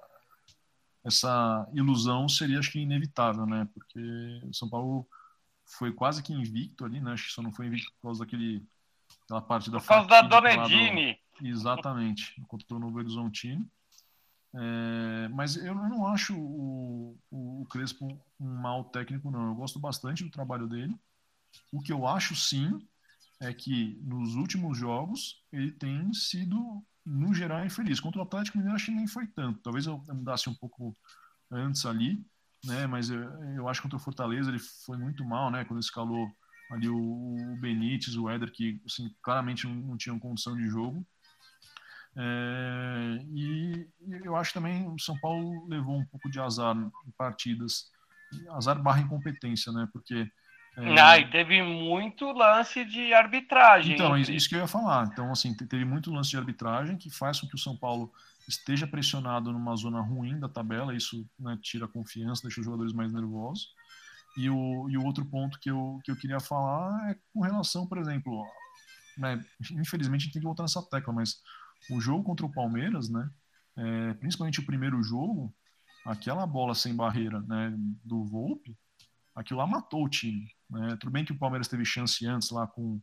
essa 1.06 1.68
ilusão 1.72 2.28
seria, 2.28 2.58
acho 2.58 2.72
que, 2.72 2.80
inevitável, 2.80 3.46
né? 3.46 3.68
Porque 3.72 4.40
o 4.42 4.52
São 4.52 4.68
Paulo 4.68 5.08
foi 5.64 5.92
quase 5.92 6.20
que 6.20 6.32
invicto 6.32 6.84
ali, 6.84 7.00
né? 7.00 7.12
Acho 7.12 7.28
que 7.28 7.32
só 7.32 7.40
não 7.40 7.52
foi 7.52 7.66
invicto 7.66 7.92
por 7.94 8.08
causa 8.08 8.24
daquele, 8.24 8.60
daquela 9.20 9.40
parte 9.40 9.70
da 9.70 9.78
Por 9.78 9.86
causa 9.86 10.08
da 10.08 10.22
Dona 10.22 10.52
Edine. 10.52 11.16
Exatamente, 11.40 12.34
contra 12.48 12.76
o 12.76 12.80
Novo 12.80 12.98
Horizontino. 12.98 13.64
É, 14.52 15.28
mas 15.28 15.56
eu 15.56 15.74
não 15.74 16.06
acho 16.08 16.34
o, 16.34 17.16
o, 17.30 17.62
o, 17.62 17.66
Crespo 17.66 18.06
um 18.40 18.54
mau 18.54 18.82
técnico, 18.84 19.30
não. 19.30 19.48
Eu 19.48 19.54
gosto 19.54 19.78
bastante 19.78 20.24
do 20.24 20.30
trabalho 20.30 20.66
dele. 20.66 20.98
O 21.72 21.80
que 21.80 21.92
eu 21.92 22.04
acho, 22.04 22.34
sim, 22.34 22.84
é 23.38 23.52
que 23.52 24.00
nos 24.02 24.34
últimos 24.34 24.76
jogos 24.76 25.44
ele 25.52 25.70
tem 25.70 26.12
sido 26.12 26.82
no 27.06 27.32
geral, 27.32 27.60
é 27.60 27.66
infeliz. 27.66 28.00
Contra 28.00 28.20
o 28.20 28.24
Atlético 28.24 28.58
Mineiro, 28.58 28.76
acho 28.76 28.86
que 28.86 28.90
nem 28.90 29.06
foi 29.06 29.26
tanto. 29.28 29.60
Talvez 29.60 29.86
eu 29.86 30.02
mudasse 30.08 30.50
um 30.50 30.54
pouco 30.54 30.96
antes 31.50 31.86
ali, 31.86 32.24
né? 32.64 32.86
Mas 32.86 33.08
eu, 33.08 33.20
eu 33.54 33.68
acho 33.68 33.80
que 33.80 33.84
contra 33.84 33.96
o 33.96 34.00
Fortaleza 34.00 34.50
ele 34.50 34.58
foi 34.84 34.98
muito 34.98 35.24
mal, 35.24 35.50
né? 35.50 35.64
Quando 35.64 35.80
escalou 35.80 36.28
ali 36.70 36.88
o, 36.88 36.96
o 36.96 37.56
Benítez, 37.60 38.16
o 38.16 38.28
Éder, 38.28 38.50
que 38.52 38.80
assim, 38.84 39.14
claramente 39.22 39.66
não, 39.66 39.74
não 39.74 39.96
tinham 39.96 40.18
condição 40.18 40.56
de 40.56 40.66
jogo. 40.66 41.06
É, 42.18 43.18
e 43.34 43.88
eu 44.24 44.34
acho 44.36 44.54
também 44.54 44.88
o 44.88 44.98
São 44.98 45.18
Paulo 45.20 45.66
levou 45.68 45.98
um 45.98 46.06
pouco 46.06 46.30
de 46.30 46.40
azar 46.40 46.74
em 46.74 47.10
partidas, 47.16 47.90
azar 48.50 48.82
barra 48.82 49.00
incompetência, 49.00 49.72
né? 49.72 49.88
Porque. 49.92 50.28
Ah, 50.76 51.18
e 51.18 51.30
teve 51.30 51.62
muito 51.62 52.30
lance 52.32 52.84
de 52.84 53.14
arbitragem. 53.14 53.94
Então, 53.94 54.16
isso 54.16 54.48
que 54.48 54.54
eu 54.54 54.60
ia 54.60 54.66
falar. 54.66 55.08
Então, 55.10 55.32
assim, 55.32 55.54
teve 55.54 55.84
muito 55.84 56.12
lance 56.12 56.30
de 56.30 56.36
arbitragem 56.36 56.98
que 56.98 57.10
faz 57.10 57.40
com 57.40 57.46
que 57.46 57.54
o 57.54 57.58
São 57.58 57.74
Paulo 57.74 58.12
esteja 58.46 58.86
pressionado 58.86 59.52
numa 59.52 59.74
zona 59.74 60.00
ruim 60.00 60.38
da 60.38 60.48
tabela. 60.48 60.94
Isso 60.94 61.26
né, 61.38 61.58
tira 61.62 61.86
a 61.86 61.88
confiança, 61.88 62.42
deixa 62.42 62.60
os 62.60 62.64
jogadores 62.66 62.92
mais 62.92 63.12
nervosos. 63.12 63.70
E 64.36 64.50
o, 64.50 64.88
e 64.90 64.98
o 64.98 65.04
outro 65.04 65.24
ponto 65.24 65.58
que 65.58 65.70
eu, 65.70 65.98
que 66.04 66.10
eu 66.10 66.16
queria 66.16 66.38
falar 66.38 67.10
é 67.10 67.16
com 67.32 67.40
relação, 67.40 67.86
por 67.86 67.96
exemplo, 67.96 68.44
né, 69.16 69.42
infelizmente 69.72 70.22
a 70.22 70.24
gente 70.24 70.32
tem 70.34 70.42
que 70.42 70.46
voltar 70.46 70.62
nessa 70.62 70.82
tecla, 70.82 71.12
mas 71.12 71.40
o 71.90 71.98
jogo 72.00 72.22
contra 72.22 72.44
o 72.44 72.52
Palmeiras, 72.52 73.08
né, 73.08 73.30
é, 73.76 74.14
principalmente 74.14 74.60
o 74.60 74.66
primeiro 74.66 75.02
jogo, 75.02 75.54
aquela 76.04 76.46
bola 76.46 76.74
sem 76.74 76.94
barreira 76.94 77.40
né, 77.40 77.72
do 78.04 78.24
Volpe, 78.26 78.76
aquilo 79.36 79.60
lá 79.60 79.66
matou 79.66 80.04
o 80.04 80.08
time. 80.08 80.50
Né? 80.70 80.96
Tudo 80.98 81.12
bem 81.12 81.24
que 81.24 81.32
o 81.32 81.38
Palmeiras 81.38 81.68
teve 81.68 81.84
chance 81.84 82.26
antes 82.26 82.50
lá 82.50 82.66
com, 82.66 83.00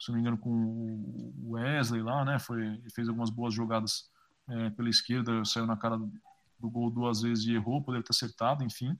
se 0.00 0.08
não 0.08 0.14
me 0.14 0.20
engano, 0.22 0.38
com 0.38 0.50
o 0.50 1.50
Wesley 1.52 2.02
lá, 2.02 2.24
né? 2.24 2.38
Foi, 2.38 2.82
fez 2.94 3.08
algumas 3.08 3.30
boas 3.30 3.52
jogadas 3.52 4.10
é, 4.48 4.70
pela 4.70 4.88
esquerda, 4.88 5.44
saiu 5.44 5.66
na 5.66 5.76
cara 5.76 5.96
do 5.96 6.70
gol 6.70 6.90
duas 6.90 7.22
vezes 7.22 7.44
e 7.44 7.54
errou, 7.54 7.82
poderia 7.82 8.04
ter 8.04 8.12
acertado, 8.12 8.64
enfim. 8.64 8.98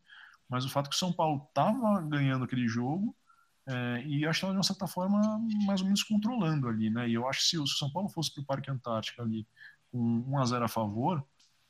Mas 0.49 0.65
o 0.65 0.71
fato 0.71 0.87
é 0.87 0.91
que 0.91 0.97
o 0.97 0.99
São 0.99 1.13
Paulo 1.13 1.47
estava 1.49 2.03
ganhando 2.03 2.45
aquele 2.45 2.69
jogo 2.69 3.17
é, 3.67 4.05
e 4.07 4.27
acho 4.27 4.41
que 4.41 4.47
de 4.47 4.53
uma 4.53 4.63
certa 4.63 4.87
forma 4.87 5.21
mais 5.67 5.81
ou 5.81 5.87
menos 5.87 6.03
controlando 6.03 6.69
ali, 6.69 6.91
né? 6.91 7.09
E 7.09 7.15
eu 7.15 7.27
acho 7.27 7.41
que 7.41 7.47
se 7.47 7.59
o 7.59 7.67
São 7.67 7.91
Paulo 7.91 8.11
fosse 8.11 8.33
para 8.35 8.43
o 8.43 8.47
Parque 8.47 8.71
Antártica 8.71 9.23
ali 9.23 9.47
com 9.91 9.99
1 9.99 10.39
a 10.39 10.45
0 10.45 10.65
a 10.67 10.69
favor, 10.69 11.27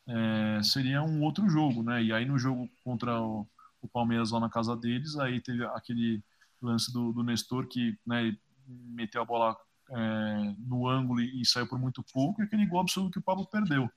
é, 0.08 0.62
seria 0.62 1.02
um 1.02 1.22
outro 1.22 1.48
jogo, 1.48 1.82
né? 1.82 2.02
E 2.02 2.12
aí 2.12 2.26
no 2.26 2.38
jogo 2.38 2.68
contra 2.82 3.20
o, 3.20 3.46
o, 3.84 3.88
Palmeiras 3.88 4.30
lá 4.30 4.40
na 4.40 4.50
casa 4.50 4.76
deles, 4.76 5.16
aí 5.16 5.40
teve 5.40 5.64
aquele 5.66 6.22
lance 6.60 6.92
do, 6.92 7.12
do 7.12 7.22
Nestor 7.22 7.66
que 7.66 7.98
né, 8.06 8.36
meteu 8.66 9.22
a 9.22 9.24
bola 9.24 9.56
é, 9.90 10.54
no 10.58 10.88
ângulo 10.88 11.20
e, 11.20 11.42
e 11.42 11.46
saiu 11.46 11.66
por 11.66 11.78
muito 11.78 12.02
pouco, 12.12 12.40
e 12.42 12.44
aquele 12.44 12.66
gol 12.66 12.80
absurdo 12.80 13.10
que 13.10 13.18
o 13.18 13.22
Pablo 13.22 13.46
perdeu. 13.46 13.90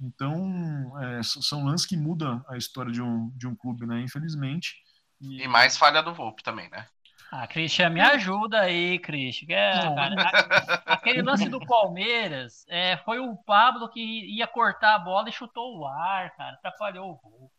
Então, 0.00 0.98
é, 1.00 1.22
são 1.22 1.64
lances 1.64 1.86
que 1.86 1.96
mudam 1.96 2.44
a 2.48 2.56
história 2.56 2.90
de 2.90 3.00
um, 3.00 3.30
de 3.36 3.46
um 3.46 3.54
clube, 3.54 3.86
né? 3.86 4.00
Infelizmente. 4.00 4.74
E... 5.20 5.42
e 5.42 5.48
mais 5.48 5.76
falha 5.76 6.02
do 6.02 6.12
Volpe 6.12 6.42
também, 6.42 6.68
né? 6.70 6.86
Ah, 7.30 7.46
Christian, 7.46 7.88
me 7.88 8.00
ajuda 8.00 8.60
aí, 8.60 8.98
Christian. 8.98 9.54
É, 9.54 9.94
cara, 9.94 10.82
aquele 10.84 11.22
lance 11.22 11.48
do 11.48 11.64
Palmeiras 11.64 12.66
é, 12.68 12.98
foi 12.98 13.20
o 13.20 13.34
Pablo 13.36 13.88
que 13.88 14.00
ia 14.36 14.46
cortar 14.46 14.96
a 14.96 14.98
bola 14.98 15.30
e 15.30 15.32
chutou 15.32 15.78
o 15.78 15.86
ar, 15.86 16.36
cara. 16.36 16.56
Atrapalhou 16.56 17.10
o 17.10 17.16
gol. 17.16 17.52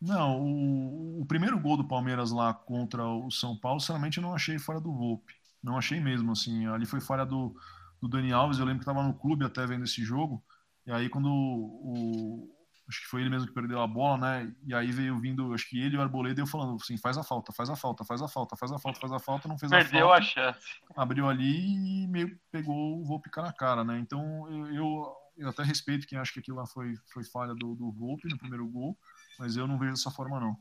Não, 0.00 0.40
o, 0.40 1.20
o, 1.20 1.26
primeiro 1.26 1.58
gol 1.58 1.76
do 1.76 1.86
Palmeiras 1.86 2.30
lá 2.30 2.54
contra 2.54 3.06
o 3.06 3.30
São 3.30 3.56
Paulo, 3.56 3.80
sinceramente, 3.80 4.18
eu 4.18 4.22
não 4.22 4.34
achei 4.34 4.58
fora 4.58 4.80
do 4.80 4.92
Volpe. 4.92 5.34
Não 5.62 5.76
achei 5.76 6.00
mesmo, 6.00 6.32
assim. 6.32 6.66
Ali 6.66 6.86
foi 6.86 7.00
falha 7.00 7.26
do, 7.26 7.54
do 8.00 8.08
Dani 8.08 8.32
Alves. 8.32 8.58
Eu 8.58 8.64
lembro 8.64 8.80
que 8.80 8.90
estava 8.90 9.06
no 9.06 9.12
clube 9.12 9.44
até 9.44 9.66
vendo 9.66 9.84
esse 9.84 10.02
jogo. 10.02 10.42
E 10.86 10.90
aí 10.90 11.08
quando 11.10 11.28
o, 11.30 12.48
acho 12.90 13.02
que 13.02 13.06
foi 13.06 13.20
ele 13.20 13.30
mesmo 13.30 13.46
que 13.46 13.54
perdeu 13.54 13.80
a 13.80 13.86
bola, 13.86 14.18
né? 14.18 14.52
E 14.66 14.74
aí 14.74 14.90
veio 14.90 15.18
vindo, 15.20 15.54
acho 15.54 15.68
que 15.68 15.80
ele 15.80 15.94
e 15.94 15.98
o 15.98 16.02
Arboleda, 16.02 16.40
eu 16.40 16.46
falando 16.46 16.74
assim, 16.74 16.98
faz 16.98 17.16
a 17.16 17.22
falta, 17.22 17.52
faz 17.52 17.70
a 17.70 17.76
falta, 17.76 18.04
faz 18.04 18.20
a 18.20 18.28
falta, 18.28 18.56
faz 18.56 18.72
a 18.72 18.78
falta, 18.78 19.00
faz 19.00 19.12
a 19.12 19.18
falta, 19.18 19.48
não 19.48 19.56
fez 19.56 19.70
Perdeu 19.70 20.10
a 20.10 20.18
falta. 20.18 20.24
Perdeu 20.24 20.44
a 20.44 20.52
chance. 20.52 20.66
Abriu 20.96 21.28
ali 21.28 22.02
e 22.02 22.08
meio 22.08 22.38
pegou 22.50 23.00
o 23.00 23.04
Volpe 23.04 23.30
cara 23.30 23.48
a 23.48 23.52
cara, 23.52 23.84
né? 23.84 23.98
Então 24.00 24.48
eu, 24.50 24.74
eu, 24.74 25.16
eu, 25.38 25.48
até 25.48 25.62
respeito 25.62 26.06
quem 26.06 26.18
acha 26.18 26.32
que 26.32 26.40
aquilo 26.40 26.56
lá 26.56 26.66
foi, 26.66 26.94
foi 27.12 27.22
falha 27.24 27.54
do, 27.54 27.76
do 27.76 27.92
Volpe 27.92 28.28
no 28.28 28.38
primeiro 28.38 28.66
gol, 28.66 28.98
mas 29.40 29.56
eu 29.56 29.66
não 29.66 29.78
vejo 29.78 29.92
dessa 29.92 30.10
forma, 30.10 30.38
não. 30.38 30.54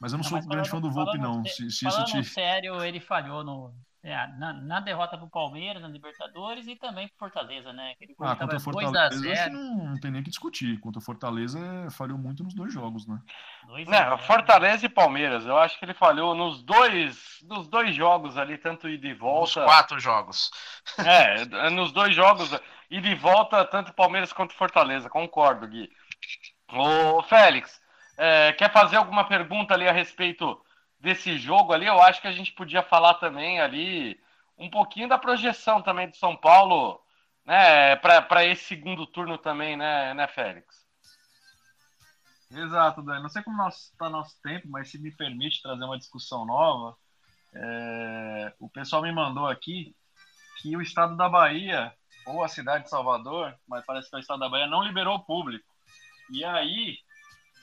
Mas 0.00 0.12
eu 0.12 0.18
não, 0.18 0.24
não 0.24 0.28
sou 0.28 0.48
grande 0.48 0.68
fã 0.68 0.80
do 0.80 0.90
Volpe, 0.90 1.16
não. 1.18 1.44
Se, 1.44 1.70
se 1.70 1.84
falando 1.84 2.08
isso 2.08 2.22
te... 2.22 2.24
sério, 2.24 2.82
ele 2.82 2.98
falhou 2.98 3.44
no, 3.44 3.72
é, 4.02 4.14
na, 4.38 4.52
na, 4.52 4.80
derrota 4.80 5.16
pro 5.16 5.30
Palmeiras, 5.30 5.80
na 5.80 5.88
Libertadores 5.88 6.66
e 6.66 6.74
também 6.74 7.06
pro 7.06 7.16
Fortaleza, 7.18 7.72
né? 7.72 7.92
Aquele 7.92 8.14
ah, 8.20 8.34
contra 8.34 8.56
o 8.56 8.60
Fortaleza 8.60 9.48
não, 9.50 9.84
não, 9.84 10.00
tem 10.00 10.10
nem 10.10 10.22
que 10.22 10.30
discutir. 10.30 10.80
Contra 10.80 10.98
o 10.98 11.02
Fortaleza 11.02 11.60
falhou 11.92 12.18
muito 12.18 12.42
nos 12.42 12.54
dois 12.54 12.72
jogos, 12.72 13.06
né? 13.06 13.20
Dois 13.68 13.88
não, 13.88 14.18
Fortaleza 14.18 14.84
e 14.84 14.88
Palmeiras. 14.88 15.46
Eu 15.46 15.56
acho 15.56 15.78
que 15.78 15.84
ele 15.84 15.94
falhou 15.94 16.34
nos 16.34 16.60
dois, 16.62 17.38
nos 17.48 17.68
dois 17.68 17.94
jogos 17.94 18.36
ali, 18.36 18.58
tanto 18.58 18.88
ida 18.88 19.06
e 19.06 19.14
volta. 19.14 19.60
Nos 19.60 19.70
quatro 19.70 20.00
jogos. 20.00 20.50
É, 21.06 21.70
nos 21.70 21.92
dois 21.92 22.14
jogos, 22.14 22.50
ida 22.90 23.08
e 23.08 23.14
volta, 23.14 23.64
tanto 23.64 23.92
Palmeiras 23.92 24.32
quanto 24.32 24.54
Fortaleza. 24.54 25.08
Concordo, 25.08 25.66
Gui. 25.68 25.88
Ô, 26.72 27.22
Félix, 27.22 27.80
é, 28.16 28.52
quer 28.52 28.72
fazer 28.72 28.96
alguma 28.96 29.24
pergunta 29.24 29.74
ali 29.74 29.88
a 29.88 29.92
respeito 29.92 30.60
desse 30.98 31.38
jogo 31.38 31.72
ali? 31.72 31.86
Eu 31.86 32.00
acho 32.00 32.20
que 32.20 32.28
a 32.28 32.32
gente 32.32 32.52
podia 32.52 32.82
falar 32.82 33.14
também 33.14 33.60
ali 33.60 34.18
um 34.58 34.70
pouquinho 34.70 35.08
da 35.08 35.18
projeção 35.18 35.82
também 35.82 36.08
do 36.08 36.16
São 36.16 36.34
Paulo, 36.36 37.00
né, 37.44 37.94
para 37.96 38.44
esse 38.44 38.64
segundo 38.64 39.06
turno 39.06 39.38
também, 39.38 39.76
né, 39.76 40.14
né, 40.14 40.26
Félix? 40.26 40.86
Exato, 42.50 43.02
Dani. 43.02 43.22
Não 43.22 43.28
sei 43.28 43.42
como 43.42 43.66
está 43.68 44.08
nosso 44.08 44.40
tempo, 44.42 44.68
mas 44.68 44.90
se 44.90 44.98
me 44.98 45.10
permite 45.10 45.62
trazer 45.62 45.84
uma 45.84 45.98
discussão 45.98 46.46
nova, 46.46 46.96
é... 47.54 48.52
o 48.58 48.68
pessoal 48.68 49.02
me 49.02 49.12
mandou 49.12 49.46
aqui 49.46 49.94
que 50.60 50.76
o 50.76 50.80
estado 50.80 51.16
da 51.16 51.28
Bahia, 51.28 51.92
ou 52.24 52.42
a 52.42 52.48
cidade 52.48 52.84
de 52.84 52.90
Salvador, 52.90 53.54
mas 53.68 53.84
parece 53.84 54.08
que 54.08 54.16
é 54.16 54.18
o 54.18 54.20
estado 54.20 54.40
da 54.40 54.48
Bahia, 54.48 54.66
não 54.66 54.82
liberou 54.82 55.16
o 55.16 55.24
público. 55.24 55.75
E 56.30 56.44
aí, 56.44 56.98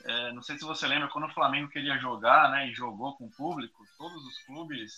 é, 0.04 0.32
não 0.32 0.42
sei 0.42 0.58
se 0.58 0.64
você 0.64 0.86
lembra, 0.86 1.08
quando 1.08 1.26
o 1.26 1.34
Flamengo 1.34 1.68
queria 1.68 1.98
jogar, 1.98 2.50
né, 2.50 2.68
e 2.68 2.74
jogou 2.74 3.16
com 3.16 3.26
o 3.26 3.30
público, 3.30 3.84
todos 3.98 4.24
os 4.24 4.38
clubes 4.44 4.92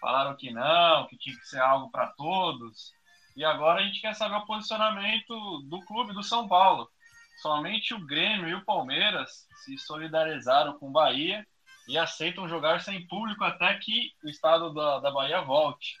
falaram 0.00 0.36
que 0.36 0.50
não, 0.50 1.06
que 1.06 1.16
tinha 1.16 1.36
que 1.36 1.46
ser 1.46 1.60
algo 1.60 1.90
para 1.90 2.08
todos. 2.08 2.92
E 3.36 3.44
agora 3.44 3.80
a 3.80 3.84
gente 3.84 4.00
quer 4.00 4.14
saber 4.14 4.36
o 4.36 4.46
posicionamento 4.46 5.60
do 5.62 5.80
clube 5.86 6.12
do 6.12 6.22
São 6.22 6.46
Paulo. 6.46 6.88
Somente 7.40 7.94
o 7.94 8.06
Grêmio 8.06 8.48
e 8.48 8.54
o 8.54 8.64
Palmeiras 8.64 9.48
se 9.64 9.76
solidarizaram 9.78 10.78
com 10.78 10.88
o 10.88 10.92
Bahia 10.92 11.44
e 11.88 11.98
aceitam 11.98 12.48
jogar 12.48 12.80
sem 12.80 13.06
público 13.06 13.44
até 13.44 13.74
que 13.74 14.12
o 14.22 14.28
estado 14.28 14.72
da, 14.72 15.00
da 15.00 15.10
Bahia 15.10 15.40
volte. 15.42 15.96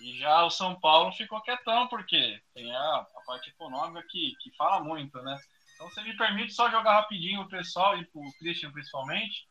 E 0.00 0.18
já 0.18 0.44
o 0.44 0.50
São 0.50 0.78
Paulo 0.80 1.12
ficou 1.12 1.40
quietão, 1.40 1.86
porque 1.88 2.40
tem 2.54 2.74
a, 2.74 2.96
a 2.96 3.20
parte 3.24 3.50
econômica 3.50 4.04
que, 4.08 4.34
que 4.40 4.50
fala 4.56 4.82
muito, 4.82 5.22
né? 5.22 5.38
Então, 5.82 5.90
você 5.90 6.02
me 6.04 6.16
permite 6.16 6.52
só 6.52 6.70
jogar 6.70 6.94
rapidinho 6.94 7.40
o 7.40 7.48
pessoal 7.48 7.98
e 7.98 8.08
o 8.14 8.32
Christian 8.38 8.70
principalmente, 8.70 9.48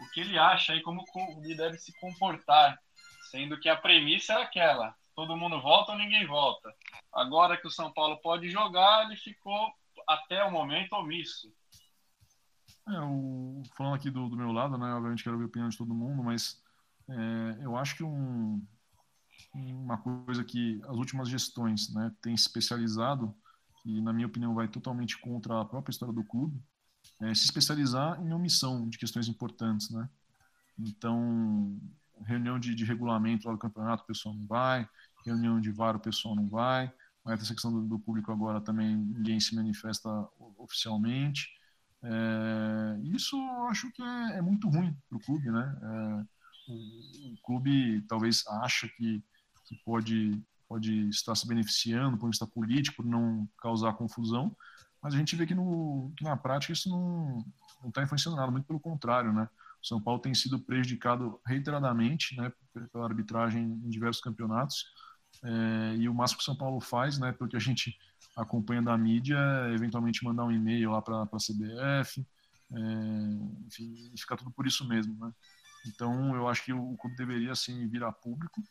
o 0.00 0.10
que 0.12 0.20
ele 0.20 0.38
acha 0.38 0.72
aí 0.72 0.80
como 0.80 1.04
clube 1.04 1.54
deve 1.54 1.76
se 1.76 1.92
comportar, 2.00 2.78
sendo 3.30 3.60
que 3.60 3.68
a 3.68 3.76
premissa 3.76 4.32
é 4.32 4.42
aquela: 4.42 4.94
todo 5.14 5.36
mundo 5.36 5.60
volta 5.60 5.92
ou 5.92 5.98
ninguém 5.98 6.26
volta. 6.26 6.74
Agora 7.12 7.58
que 7.58 7.66
o 7.66 7.70
São 7.70 7.92
Paulo 7.92 8.16
pode 8.22 8.48
jogar, 8.48 9.04
ele 9.04 9.16
ficou 9.16 9.70
até 10.08 10.42
o 10.44 10.50
momento 10.50 10.94
omisso. 10.94 11.52
É, 12.88 12.98
o, 13.00 13.62
falando 13.76 13.96
aqui 13.96 14.10
do, 14.10 14.28
do, 14.28 14.36
meu 14.38 14.52
lado, 14.52 14.78
né? 14.78 14.90
Obviamente 14.94 15.22
quero 15.22 15.36
ouvir 15.36 15.44
a 15.44 15.48
opinião 15.48 15.68
de 15.68 15.76
todo 15.76 15.94
mundo, 15.94 16.24
mas 16.24 16.62
é, 17.10 17.64
eu 17.64 17.76
acho 17.76 17.94
que 17.94 18.02
um, 18.02 18.66
uma 19.54 19.98
coisa 19.98 20.42
que 20.44 20.80
as 20.84 20.96
últimas 20.96 21.28
gestões 21.28 21.92
né, 21.94 22.10
têm 22.22 22.34
especializado 22.34 23.34
que 23.84 24.00
na 24.00 24.12
minha 24.14 24.26
opinião 24.26 24.54
vai 24.54 24.66
totalmente 24.66 25.18
contra 25.18 25.60
a 25.60 25.64
própria 25.64 25.92
história 25.92 26.14
do 26.14 26.24
clube, 26.24 26.58
é 27.20 27.34
se 27.34 27.44
especializar 27.44 28.18
em 28.24 28.32
omissão 28.32 28.88
de 28.88 28.96
questões 28.96 29.28
importantes, 29.28 29.90
né? 29.90 30.08
Então, 30.78 31.78
reunião 32.24 32.58
de, 32.58 32.74
de 32.74 32.84
regulamento 32.84 33.46
lá 33.46 33.52
do 33.52 33.58
campeonato, 33.58 34.02
o 34.02 34.06
pessoal 34.06 34.34
não 34.34 34.46
vai, 34.46 34.88
reunião 35.24 35.60
de 35.60 35.70
VAR, 35.70 35.96
o 35.96 36.00
pessoal 36.00 36.34
não 36.34 36.48
vai, 36.48 36.90
mas 37.22 37.42
essa 37.42 37.52
questão 37.52 37.70
do, 37.70 37.86
do 37.86 37.98
público 37.98 38.32
agora 38.32 38.60
também 38.60 38.96
ninguém 38.96 39.38
se 39.38 39.54
manifesta 39.54 40.08
oficialmente. 40.58 41.48
É, 42.02 43.00
isso 43.04 43.36
eu 43.36 43.66
acho 43.68 43.92
que 43.92 44.02
é, 44.02 44.38
é 44.38 44.42
muito 44.42 44.68
ruim 44.68 44.96
para 45.08 45.18
o 45.18 45.20
clube, 45.20 45.50
né? 45.50 45.78
É, 45.82 46.72
o, 46.72 47.32
o, 47.32 47.36
clube 47.42 48.02
talvez 48.08 48.46
acha 48.46 48.88
que, 48.88 49.22
que 49.66 49.76
pode 49.84 50.42
pode 50.68 51.08
estar 51.08 51.34
se 51.34 51.46
beneficiando 51.46 52.18
de 52.18 52.26
vista 52.26 52.46
político, 52.46 52.96
por 52.96 53.06
não 53.06 53.48
causar 53.60 53.92
confusão, 53.94 54.54
mas 55.02 55.14
a 55.14 55.18
gente 55.18 55.36
vê 55.36 55.46
que, 55.46 55.54
no, 55.54 56.12
que 56.16 56.24
na 56.24 56.36
prática 56.36 56.72
isso 56.72 56.88
não 56.88 57.44
está 57.86 58.02
influenciando 58.02 58.36
nada, 58.36 58.50
muito 58.50 58.66
pelo 58.66 58.80
contrário, 58.80 59.32
né? 59.32 59.48
O 59.82 59.86
São 59.86 60.00
Paulo 60.00 60.20
tem 60.20 60.32
sido 60.34 60.58
prejudicado 60.58 61.38
reiteradamente 61.46 62.34
né, 62.36 62.50
pela 62.90 63.04
arbitragem 63.04 63.62
em 63.62 63.90
diversos 63.90 64.22
campeonatos, 64.22 64.86
é, 65.42 65.96
e 65.96 66.08
o 66.08 66.14
máximo 66.14 66.38
que 66.38 66.42
o 66.42 66.46
São 66.46 66.56
Paulo 66.56 66.80
faz, 66.80 67.18
né, 67.18 67.32
pelo 67.32 67.50
que 67.50 67.56
a 67.56 67.60
gente 67.60 67.94
acompanha 68.36 68.80
da 68.80 68.96
mídia, 68.96 69.36
é 69.68 69.74
eventualmente 69.74 70.24
mandar 70.24 70.44
um 70.44 70.52
e-mail 70.52 70.90
lá 70.90 71.02
para 71.02 71.22
a 71.22 71.26
CBF, 71.26 72.26
é, 72.72 72.78
enfim, 73.66 74.12
fica 74.16 74.36
tudo 74.36 74.50
por 74.50 74.66
isso 74.66 74.86
mesmo, 74.88 75.14
né? 75.24 75.32
Então, 75.86 76.34
eu 76.34 76.48
acho 76.48 76.64
que 76.64 76.72
o, 76.72 76.96
clube 76.96 77.16
deveria, 77.16 77.54
sim, 77.54 77.86
vir 77.88 78.02
a 78.04 78.10
público, 78.10 78.62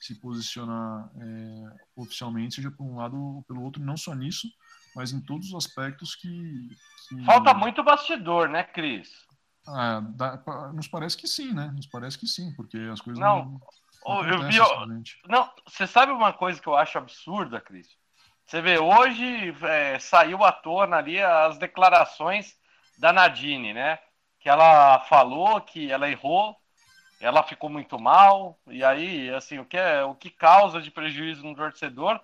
se 0.00 0.14
posicionar 0.14 1.10
é, 1.16 1.76
oficialmente, 1.94 2.56
seja 2.56 2.70
por 2.70 2.84
um 2.84 2.96
lado 2.96 3.16
ou 3.16 3.42
pelo 3.42 3.62
outro, 3.62 3.82
não 3.82 3.96
só 3.96 4.14
nisso, 4.14 4.48
mas 4.96 5.12
em 5.12 5.20
todos 5.20 5.48
os 5.48 5.54
aspectos 5.54 6.14
que. 6.14 6.68
que... 7.08 7.24
Falta 7.24 7.54
muito 7.54 7.82
bastidor, 7.84 8.48
né, 8.48 8.64
Cris? 8.64 9.10
Ah, 9.68 10.00
dá, 10.00 10.42
nos 10.72 10.88
parece 10.88 11.16
que 11.16 11.28
sim, 11.28 11.52
né? 11.52 11.70
Nos 11.74 11.86
parece 11.86 12.18
que 12.18 12.26
sim, 12.26 12.52
porque 12.56 12.78
as 12.90 13.00
coisas 13.00 13.20
não. 13.20 13.44
não, 14.04 14.22
não 14.22 14.28
eu 14.28 14.48
vi, 14.48 14.58
não, 15.28 15.50
você 15.66 15.86
sabe 15.86 16.12
uma 16.12 16.32
coisa 16.32 16.60
que 16.60 16.66
eu 16.66 16.76
acho 16.76 16.98
absurda, 16.98 17.60
Cris? 17.60 17.88
Você 18.46 18.60
vê, 18.60 18.78
hoje 18.78 19.54
é, 19.62 19.98
saiu 19.98 20.42
à 20.42 20.50
tona 20.50 20.96
ali 20.96 21.22
as 21.22 21.58
declarações 21.58 22.56
da 22.98 23.12
Nadine, 23.12 23.72
né? 23.72 23.98
Que 24.40 24.48
ela 24.48 24.98
falou 25.00 25.60
que 25.60 25.90
ela 25.92 26.10
errou, 26.10 26.56
ela 27.20 27.42
ficou 27.42 27.68
muito 27.68 28.00
mal, 28.00 28.58
e 28.66 28.82
aí, 28.82 29.28
assim, 29.34 29.58
o 29.58 29.64
que, 29.64 29.76
é, 29.76 30.02
o 30.02 30.14
que 30.14 30.30
causa 30.30 30.80
de 30.80 30.90
prejuízo 30.90 31.44
no 31.44 31.54
torcedor 31.54 32.18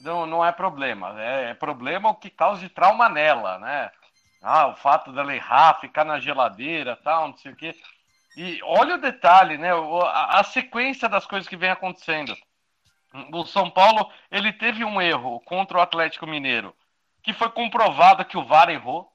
não, 0.00 0.26
não 0.26 0.44
é 0.44 0.52
problema. 0.52 1.20
É, 1.20 1.50
é 1.50 1.54
problema 1.54 2.10
o 2.10 2.14
que 2.14 2.28
causa 2.28 2.60
de 2.60 2.68
trauma 2.68 3.08
nela, 3.08 3.58
né? 3.58 3.90
Ah, 4.42 4.68
o 4.68 4.76
fato 4.76 5.12
dela 5.12 5.34
errar, 5.34 5.80
ficar 5.80 6.04
na 6.04 6.20
geladeira, 6.20 6.96
tal, 6.96 7.28
não 7.28 7.36
sei 7.36 7.52
o 7.52 7.56
quê. 7.56 7.74
E 8.36 8.60
olha 8.64 8.96
o 8.96 9.00
detalhe, 9.00 9.56
né? 9.56 9.70
A, 9.72 10.40
a 10.40 10.44
sequência 10.44 11.08
das 11.08 11.26
coisas 11.26 11.48
que 11.48 11.56
vem 11.56 11.70
acontecendo. 11.70 12.36
O 13.32 13.44
São 13.46 13.70
Paulo, 13.70 14.10
ele 14.30 14.52
teve 14.52 14.84
um 14.84 15.00
erro 15.00 15.40
contra 15.40 15.78
o 15.78 15.80
Atlético 15.80 16.26
Mineiro, 16.26 16.74
que 17.22 17.32
foi 17.32 17.48
comprovado 17.50 18.24
que 18.24 18.36
o 18.36 18.44
VAR 18.44 18.68
errou. 18.68 19.10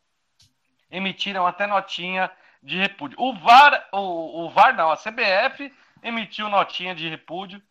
Emitiram 0.90 1.46
até 1.46 1.68
notinha 1.68 2.32
de 2.62 2.78
repúdio. 2.78 3.18
O 3.20 3.34
VAR, 3.34 3.88
o, 3.92 4.46
o 4.46 4.50
VAR 4.50 4.76
não, 4.76 4.92
a 4.92 4.98
CBF 4.98 5.74
emitiu 6.04 6.50
notinha 6.50 6.94
de 6.96 7.08
repúdio 7.08 7.62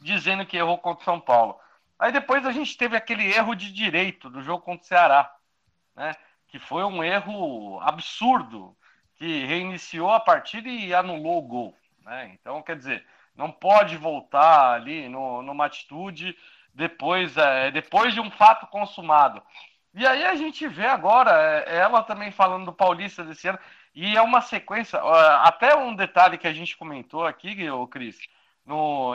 dizendo 0.00 0.44
que 0.44 0.56
errou 0.56 0.78
contra 0.78 1.02
o 1.02 1.04
São 1.04 1.20
Paulo. 1.20 1.58
Aí 1.98 2.12
depois 2.12 2.44
a 2.44 2.52
gente 2.52 2.76
teve 2.76 2.96
aquele 2.96 3.24
erro 3.32 3.54
de 3.54 3.72
direito 3.72 4.28
do 4.28 4.42
jogo 4.42 4.62
contra 4.62 4.84
o 4.84 4.86
Ceará, 4.86 5.34
né? 5.96 6.14
Que 6.48 6.58
foi 6.58 6.84
um 6.84 7.02
erro 7.02 7.80
absurdo, 7.80 8.76
que 9.16 9.44
reiniciou 9.46 10.10
a 10.10 10.20
partida 10.20 10.68
e 10.68 10.92
anulou 10.94 11.38
o 11.38 11.42
gol, 11.48 11.78
né? 12.00 12.32
Então, 12.34 12.62
quer 12.62 12.76
dizer, 12.76 13.06
não 13.34 13.50
pode 13.50 13.96
voltar 13.96 14.72
ali 14.72 15.08
no, 15.08 15.42
numa 15.42 15.66
atitude 15.66 16.36
depois, 16.74 17.36
é, 17.36 17.70
depois 17.70 18.12
de 18.12 18.20
um 18.20 18.30
fato 18.30 18.66
consumado. 18.66 19.42
E 19.94 20.06
aí 20.06 20.24
a 20.24 20.34
gente 20.34 20.66
vê 20.66 20.86
agora 20.86 21.30
é, 21.66 21.76
ela 21.78 22.02
também 22.02 22.30
falando 22.30 22.66
do 22.66 22.72
Paulista 22.72 23.24
desse 23.24 23.48
ano, 23.48 23.58
e 23.94 24.16
é 24.16 24.22
uma 24.22 24.40
sequência, 24.40 24.98
até 25.42 25.76
um 25.76 25.94
detalhe 25.94 26.36
que 26.36 26.48
a 26.48 26.52
gente 26.52 26.76
comentou 26.76 27.24
aqui, 27.24 27.70
o 27.70 27.86
Cris, 27.86 28.18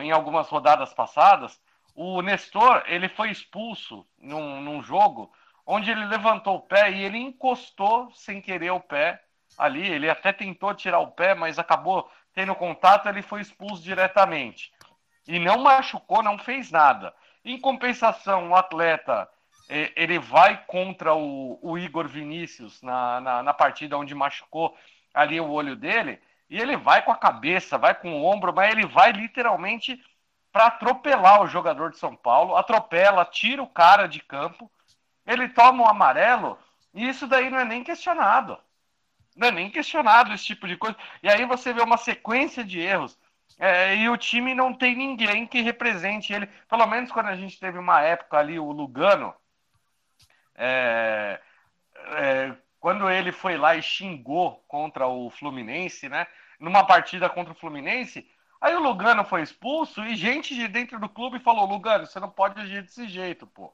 em 0.01 0.11
algumas 0.11 0.47
rodadas 0.47 0.93
passadas, 0.93 1.59
o 1.95 2.21
Nestor, 2.21 2.83
ele 2.85 3.09
foi 3.09 3.29
expulso 3.29 4.05
num, 4.17 4.61
num 4.61 4.81
jogo 4.81 5.31
onde 5.65 5.91
ele 5.91 6.05
levantou 6.05 6.55
o 6.55 6.61
pé 6.61 6.91
e 6.91 7.03
ele 7.03 7.17
encostou 7.17 8.09
sem 8.13 8.41
querer 8.41 8.71
o 8.71 8.79
pé 8.79 9.21
ali. 9.57 9.85
Ele 9.85 10.09
até 10.09 10.31
tentou 10.31 10.73
tirar 10.73 10.99
o 10.99 11.11
pé, 11.11 11.35
mas 11.35 11.59
acabou 11.59 12.09
tendo 12.33 12.55
contato, 12.55 13.09
ele 13.09 13.21
foi 13.21 13.41
expulso 13.41 13.83
diretamente. 13.83 14.71
E 15.27 15.37
não 15.39 15.59
machucou, 15.59 16.23
não 16.23 16.39
fez 16.39 16.71
nada. 16.71 17.13
Em 17.43 17.59
compensação, 17.59 18.49
o 18.49 18.55
atleta 18.55 19.29
ele 19.95 20.17
vai 20.17 20.63
contra 20.65 21.13
o, 21.13 21.59
o 21.61 21.77
Igor 21.77 22.07
Vinícius 22.07 22.81
na, 22.81 23.21
na, 23.21 23.43
na, 23.43 23.53
partida 23.53 23.97
onde 23.97 24.15
machucou 24.15 24.75
ali 25.13 25.39
o 25.39 25.49
olho 25.49 25.75
dele, 25.75 26.19
e 26.49 26.59
ele 26.59 26.75
vai 26.75 27.03
com 27.03 27.11
a 27.11 27.17
cabeça, 27.17 27.77
vai 27.77 27.93
com 27.93 28.11
o 28.11 28.25
ombro, 28.25 28.51
mas 28.53 28.71
ele 28.71 28.87
vai 28.87 29.11
literalmente 29.11 30.03
para 30.51 30.65
atropelar 30.65 31.43
o 31.43 31.47
jogador 31.47 31.91
de 31.91 31.99
São 31.99 32.15
Paulo, 32.15 32.55
atropela, 32.55 33.23
tira 33.23 33.61
o 33.61 33.67
cara 33.67 34.07
de 34.07 34.19
campo, 34.19 34.71
ele 35.25 35.47
toma 35.49 35.83
um 35.83 35.87
amarelo, 35.87 36.57
e 36.91 37.07
isso 37.07 37.27
daí 37.27 37.51
não 37.51 37.59
é 37.59 37.65
nem 37.65 37.83
questionado. 37.83 38.57
Não 39.35 39.47
é 39.47 39.51
nem 39.51 39.69
questionado 39.69 40.33
esse 40.33 40.45
tipo 40.45 40.67
de 40.67 40.75
coisa. 40.75 40.97
E 41.21 41.29
aí 41.29 41.45
você 41.45 41.71
vê 41.71 41.81
uma 41.81 41.97
sequência 41.97 42.63
de 42.63 42.79
erros. 42.79 43.17
É, 43.57 43.95
e 43.95 44.09
o 44.09 44.17
time 44.17 44.53
não 44.53 44.73
tem 44.73 44.95
ninguém 44.95 45.45
que 45.45 45.61
represente 45.61 46.33
ele. 46.33 46.47
Pelo 46.67 46.85
menos 46.87 47.11
quando 47.11 47.27
a 47.27 47.35
gente 47.35 47.59
teve 47.59 47.77
uma 47.77 48.01
época 48.01 48.37
ali, 48.37 48.59
o 48.59 48.71
Lugano, 48.71 49.33
é, 50.59 51.39
é, 51.95 52.55
quando 52.79 53.09
ele 53.09 53.31
foi 53.31 53.57
lá 53.57 53.75
e 53.75 53.81
xingou 53.81 54.63
contra 54.67 55.07
o 55.07 55.29
Fluminense, 55.29 56.07
né? 56.07 56.27
Numa 56.59 56.85
partida 56.85 57.29
contra 57.29 57.53
o 57.53 57.55
Fluminense, 57.55 58.29
Aí 58.61 58.75
o 58.75 58.79
Lugano 58.79 59.23
foi 59.23 59.41
expulso 59.41 60.03
e 60.03 60.15
gente 60.15 60.53
de 60.53 60.67
dentro 60.67 60.99
do 60.99 61.07
clube 61.07 61.39
falou: 61.39 61.65
Lugano, 61.65 62.05
você 62.05 62.19
não 62.19 62.29
pode 62.29 62.59
agir 62.59 62.81
desse 62.81 63.07
jeito, 63.07 63.47
pô. 63.47 63.73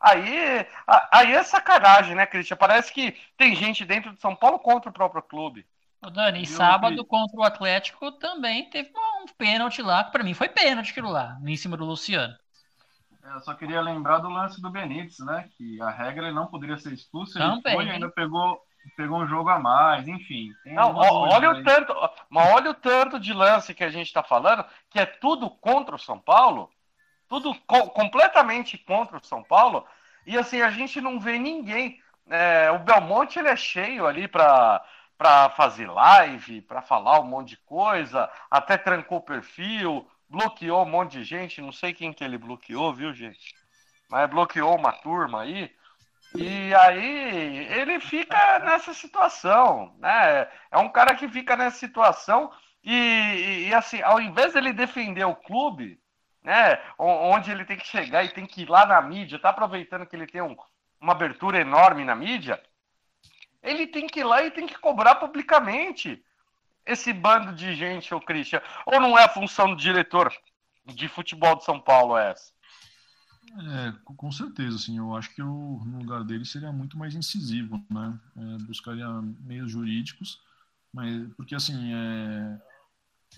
Aí, 0.00 0.66
aí 1.12 1.34
é 1.34 1.42
sacanagem, 1.42 2.14
né, 2.14 2.24
Cristian? 2.24 2.56
Parece 2.56 2.92
que 2.92 3.16
tem 3.36 3.54
gente 3.54 3.84
dentro 3.84 4.12
de 4.12 4.20
São 4.20 4.34
Paulo 4.34 4.58
contra 4.58 4.88
o 4.88 4.92
próprio 4.92 5.20
clube. 5.20 5.66
Ô 6.00 6.08
Dani, 6.08 6.42
e 6.42 6.46
sábado 6.46 7.04
contra 7.04 7.36
o 7.36 7.42
Atlético 7.42 8.12
também 8.12 8.70
teve 8.70 8.92
um 8.96 9.26
pênalti 9.36 9.82
lá, 9.82 10.04
que 10.04 10.12
pra 10.12 10.22
mim 10.22 10.34
foi 10.34 10.48
pênalti 10.48 10.92
aquilo 10.92 11.10
lá, 11.10 11.36
em 11.44 11.56
cima 11.56 11.76
do 11.76 11.84
Luciano. 11.84 12.34
Eu 13.32 13.40
só 13.40 13.54
queria 13.54 13.80
lembrar 13.80 14.18
do 14.18 14.28
lance 14.28 14.60
do 14.60 14.70
Benítez, 14.70 15.18
né? 15.20 15.48
Que 15.56 15.80
a 15.82 15.90
regra 15.90 16.26
ele 16.26 16.34
não 16.34 16.46
poderia 16.46 16.78
ser 16.78 16.92
expulso, 16.92 17.38
ele 17.38 17.48
também, 17.62 17.76
foi 17.76 17.86
e 17.86 17.90
ainda 17.90 18.08
pegou 18.10 18.60
pegou 18.96 19.18
um 19.18 19.26
jogo 19.26 19.50
a 19.50 19.58
mais, 19.58 20.08
enfim. 20.08 20.50
Não, 20.64 20.94
olha 20.94 21.50
o 21.50 21.62
tanto, 21.62 21.94
mas 22.30 22.54
olha 22.54 22.70
o 22.70 22.74
tanto 22.74 23.20
de 23.20 23.32
lance 23.32 23.74
que 23.74 23.84
a 23.84 23.90
gente 23.90 24.06
está 24.06 24.22
falando, 24.22 24.64
que 24.88 24.98
é 24.98 25.04
tudo 25.04 25.50
contra 25.50 25.94
o 25.94 25.98
São 25.98 26.18
Paulo, 26.18 26.70
tudo 27.28 27.54
co 27.66 27.90
completamente 27.90 28.78
contra 28.78 29.18
o 29.18 29.24
São 29.24 29.42
Paulo, 29.42 29.84
e 30.26 30.38
assim, 30.38 30.62
a 30.62 30.70
gente 30.70 31.00
não 31.00 31.20
vê 31.20 31.38
ninguém. 31.38 32.00
É, 32.30 32.70
o 32.70 32.78
Belmonte 32.78 33.38
ele 33.38 33.48
é 33.48 33.56
cheio 33.56 34.06
ali 34.06 34.28
para 34.28 34.82
para 35.16 35.50
fazer 35.50 35.90
live, 35.90 36.62
para 36.62 36.80
falar 36.80 37.18
um 37.18 37.24
monte 37.24 37.48
de 37.48 37.56
coisa, 37.56 38.30
até 38.48 38.78
trancou 38.78 39.18
o 39.18 39.22
perfil, 39.22 40.08
bloqueou 40.28 40.82
um 40.82 40.88
monte 40.88 41.12
de 41.12 41.24
gente, 41.24 41.60
não 41.60 41.72
sei 41.72 41.92
quem 41.92 42.12
que 42.12 42.22
ele 42.22 42.38
bloqueou, 42.38 42.92
viu, 42.94 43.12
gente? 43.14 43.54
Mas 44.08 44.28
bloqueou 44.28 44.76
uma 44.76 44.92
turma 44.92 45.42
aí. 45.42 45.74
E 46.34 46.74
aí 46.74 47.66
ele 47.72 47.98
fica 48.00 48.58
nessa 48.60 48.92
situação, 48.92 49.94
né? 49.98 50.48
É 50.70 50.78
um 50.78 50.88
cara 50.88 51.14
que 51.14 51.28
fica 51.28 51.56
nessa 51.56 51.78
situação 51.78 52.52
e, 52.84 53.68
e 53.68 53.74
assim, 53.74 54.02
ao 54.02 54.20
invés 54.20 54.52
dele 54.52 54.72
defender 54.72 55.24
o 55.24 55.34
clube, 55.34 56.00
né? 56.42 56.78
Onde 56.98 57.50
ele 57.50 57.64
tem 57.64 57.76
que 57.76 57.86
chegar 57.86 58.24
e 58.24 58.32
tem 58.32 58.46
que 58.46 58.62
ir 58.62 58.68
lá 58.68 58.86
na 58.86 59.00
mídia, 59.00 59.38
tá 59.38 59.50
aproveitando 59.50 60.06
que 60.06 60.14
ele 60.14 60.26
tem 60.26 60.42
um, 60.42 60.56
uma 61.00 61.12
abertura 61.12 61.60
enorme 61.60 62.04
na 62.04 62.14
mídia, 62.14 62.62
ele 63.62 63.86
tem 63.86 64.06
que 64.06 64.20
ir 64.20 64.24
lá 64.24 64.42
e 64.42 64.50
tem 64.50 64.66
que 64.66 64.78
cobrar 64.78 65.16
publicamente 65.16 66.22
esse 66.88 67.12
bando 67.12 67.52
de 67.54 67.74
gente, 67.74 68.12
ô 68.14 68.20
Christian. 68.20 68.60
Ou 68.86 69.00
não 69.00 69.18
é 69.18 69.24
a 69.24 69.28
função 69.28 69.70
do 69.70 69.76
diretor 69.76 70.32
de 70.86 71.08
futebol 71.08 71.56
de 71.56 71.64
São 71.64 71.78
Paulo 71.78 72.16
essa? 72.16 72.52
É, 73.50 73.92
com 74.04 74.30
certeza, 74.30 74.76
assim, 74.76 74.98
eu 74.98 75.16
acho 75.16 75.34
que 75.34 75.40
eu, 75.40 75.46
no 75.84 75.98
lugar 75.98 76.22
dele 76.22 76.44
seria 76.44 76.70
muito 76.70 76.98
mais 76.98 77.14
incisivo, 77.14 77.82
né? 77.90 78.18
É, 78.36 78.64
buscaria 78.64 79.06
meios 79.40 79.70
jurídicos, 79.70 80.40
mas 80.92 81.32
porque 81.34 81.54
assim, 81.54 81.94
é, 81.94 82.60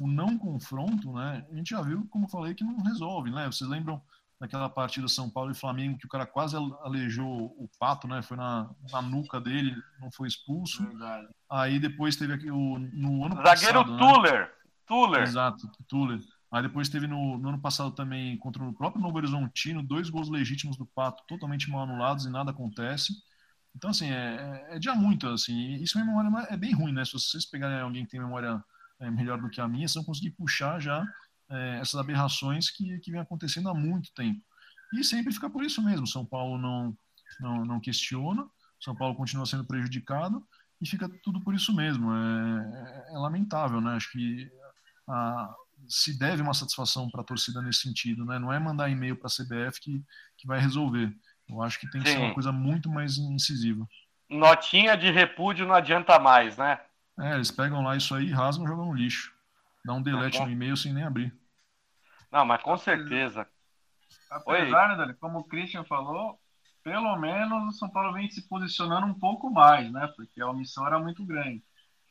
o 0.00 0.08
não 0.08 0.36
confronto, 0.36 1.12
né? 1.12 1.46
A 1.50 1.54
gente 1.54 1.70
já 1.70 1.80
viu, 1.82 2.06
como 2.10 2.28
falei, 2.28 2.54
que 2.54 2.64
não 2.64 2.82
resolve, 2.82 3.30
né? 3.30 3.46
Vocês 3.46 3.70
lembram 3.70 4.02
daquela 4.40 4.70
partida 4.70 5.06
São 5.06 5.28
Paulo 5.28 5.50
e 5.50 5.54
Flamengo 5.54 5.98
que 5.98 6.06
o 6.06 6.08
cara 6.08 6.24
quase 6.24 6.56
aleijou 6.56 7.28
o 7.28 7.68
pato, 7.78 8.08
né? 8.08 8.22
Foi 8.22 8.38
na, 8.38 8.70
na 8.90 9.02
nuca 9.02 9.38
dele, 9.38 9.76
não 10.00 10.10
foi 10.10 10.26
expulso. 10.26 10.82
Verdade. 10.82 11.28
Aí 11.50 11.78
depois 11.78 12.16
teve 12.16 12.32
aqui 12.32 12.50
o 12.50 12.78
no 12.78 13.26
ano 13.26 13.36
Zagueiro 13.36 13.84
passado, 13.84 13.98
Tuller, 13.98 14.40
né? 14.40 14.48
Tuller. 14.86 15.22
Exato, 15.22 15.70
Tuller. 15.86 16.20
Aí 16.50 16.62
depois 16.62 16.88
teve 16.88 17.06
no, 17.06 17.38
no, 17.38 17.50
ano 17.50 17.60
passado 17.60 17.92
também 17.92 18.36
contra 18.38 18.64
o 18.64 18.72
próprio 18.72 19.02
Novo 19.02 19.16
Horizontino, 19.18 19.82
dois 19.82 20.08
gols 20.08 20.30
legítimos 20.30 20.76
do 20.76 20.86
Pato 20.86 21.22
totalmente 21.28 21.70
mal 21.70 21.82
anulados 21.82 22.24
e 22.24 22.30
nada 22.30 22.50
acontece. 22.50 23.12
Então, 23.76 23.90
assim, 23.90 24.10
é, 24.10 24.66
é, 24.70 24.76
é 24.76 24.78
dia 24.80 24.94
muito, 24.94 25.28
assim, 25.28 25.74
isso 25.74 25.96
minha 25.96 26.06
memória 26.06 26.48
é 26.52 26.56
bem 26.56 26.74
ruim, 26.74 26.92
né? 26.92 27.04
Se 27.04 27.12
vocês 27.12 27.44
pegarem 27.44 27.80
alguém 27.80 28.04
que 28.04 28.10
tem 28.10 28.20
memória 28.20 28.60
é, 28.98 29.08
melhor 29.10 29.40
do 29.40 29.48
que 29.48 29.60
a 29.60 29.68
minha, 29.68 29.86
vocês 29.86 29.94
vão 29.94 30.04
conseguir 30.04 30.30
puxar 30.30 30.80
já 30.80 31.06
é, 31.50 31.78
essas 31.80 31.96
aberrações 31.96 32.70
que, 32.70 32.98
que 33.00 33.10
vem 33.10 33.20
acontecendo 33.20 33.68
há 33.68 33.74
muito 33.74 34.12
tempo. 34.14 34.40
E 34.94 35.04
sempre 35.04 35.32
fica 35.32 35.48
por 35.48 35.64
isso 35.64 35.82
mesmo, 35.82 36.06
São 36.06 36.24
Paulo 36.24 36.58
não, 36.58 36.96
não, 37.40 37.64
não 37.64 37.80
questiona, 37.80 38.46
São 38.80 38.94
Paulo 38.94 39.14
continua 39.14 39.46
sendo 39.46 39.64
prejudicado 39.64 40.44
e 40.80 40.88
fica 40.88 41.08
tudo 41.22 41.40
por 41.40 41.54
isso 41.54 41.74
mesmo. 41.74 42.12
É, 42.12 43.10
é, 43.10 43.14
é 43.14 43.18
lamentável, 43.18 43.80
né? 43.80 43.94
Acho 43.94 44.10
que 44.12 44.50
a, 45.08 45.54
se 45.88 46.18
deve 46.18 46.42
uma 46.42 46.54
satisfação 46.54 47.10
para 47.10 47.20
a 47.20 47.24
torcida 47.24 47.60
nesse 47.62 47.80
sentido, 47.80 48.24
né? 48.24 48.38
Não 48.38 48.52
é 48.52 48.58
mandar 48.58 48.88
e-mail 48.88 49.16
para 49.16 49.28
a 49.28 49.30
CBF 49.30 49.80
que, 49.80 50.02
que 50.36 50.46
vai 50.46 50.58
resolver. 50.58 51.12
Eu 51.48 51.62
acho 51.62 51.78
que 51.78 51.90
tem 51.90 52.00
que 52.00 52.08
Sim. 52.08 52.16
ser 52.16 52.22
uma 52.22 52.34
coisa 52.34 52.52
muito 52.52 52.88
mais 52.88 53.18
incisiva. 53.18 53.86
Notinha 54.28 54.96
de 54.96 55.10
repúdio 55.10 55.66
não 55.66 55.74
adianta 55.74 56.18
mais, 56.18 56.56
né? 56.56 56.80
É, 57.18 57.34
eles 57.34 57.50
pegam 57.50 57.82
lá 57.82 57.96
isso 57.96 58.14
aí, 58.14 58.30
rasgam 58.30 58.64
e 58.64 58.68
jogam 58.68 58.86
no 58.86 58.94
lixo. 58.94 59.32
Dá 59.84 59.92
um 59.94 60.02
delete 60.02 60.38
Tá 60.38 60.46
no 60.46 60.52
e-mail 60.52 60.76
sem 60.76 60.92
nem 60.92 61.02
abrir. 61.02 61.34
Não, 62.30 62.44
mas 62.44 62.62
com 62.62 62.76
certeza. 62.76 63.46
Apesar, 64.30 64.88
né, 64.88 64.96
Dani, 64.96 65.14
como 65.14 65.40
o 65.40 65.44
Christian 65.44 65.84
falou, 65.84 66.38
pelo 66.82 67.16
menos 67.16 67.74
o 67.74 67.78
São 67.78 67.90
Paulo 67.90 68.12
vem 68.12 68.30
se 68.30 68.48
posicionando 68.48 69.06
um 69.06 69.18
pouco 69.18 69.50
mais, 69.50 69.90
né? 69.92 70.06
Porque 70.16 70.40
a 70.40 70.48
omissão 70.48 70.86
era 70.86 70.98
muito 70.98 71.24
grande. 71.24 71.62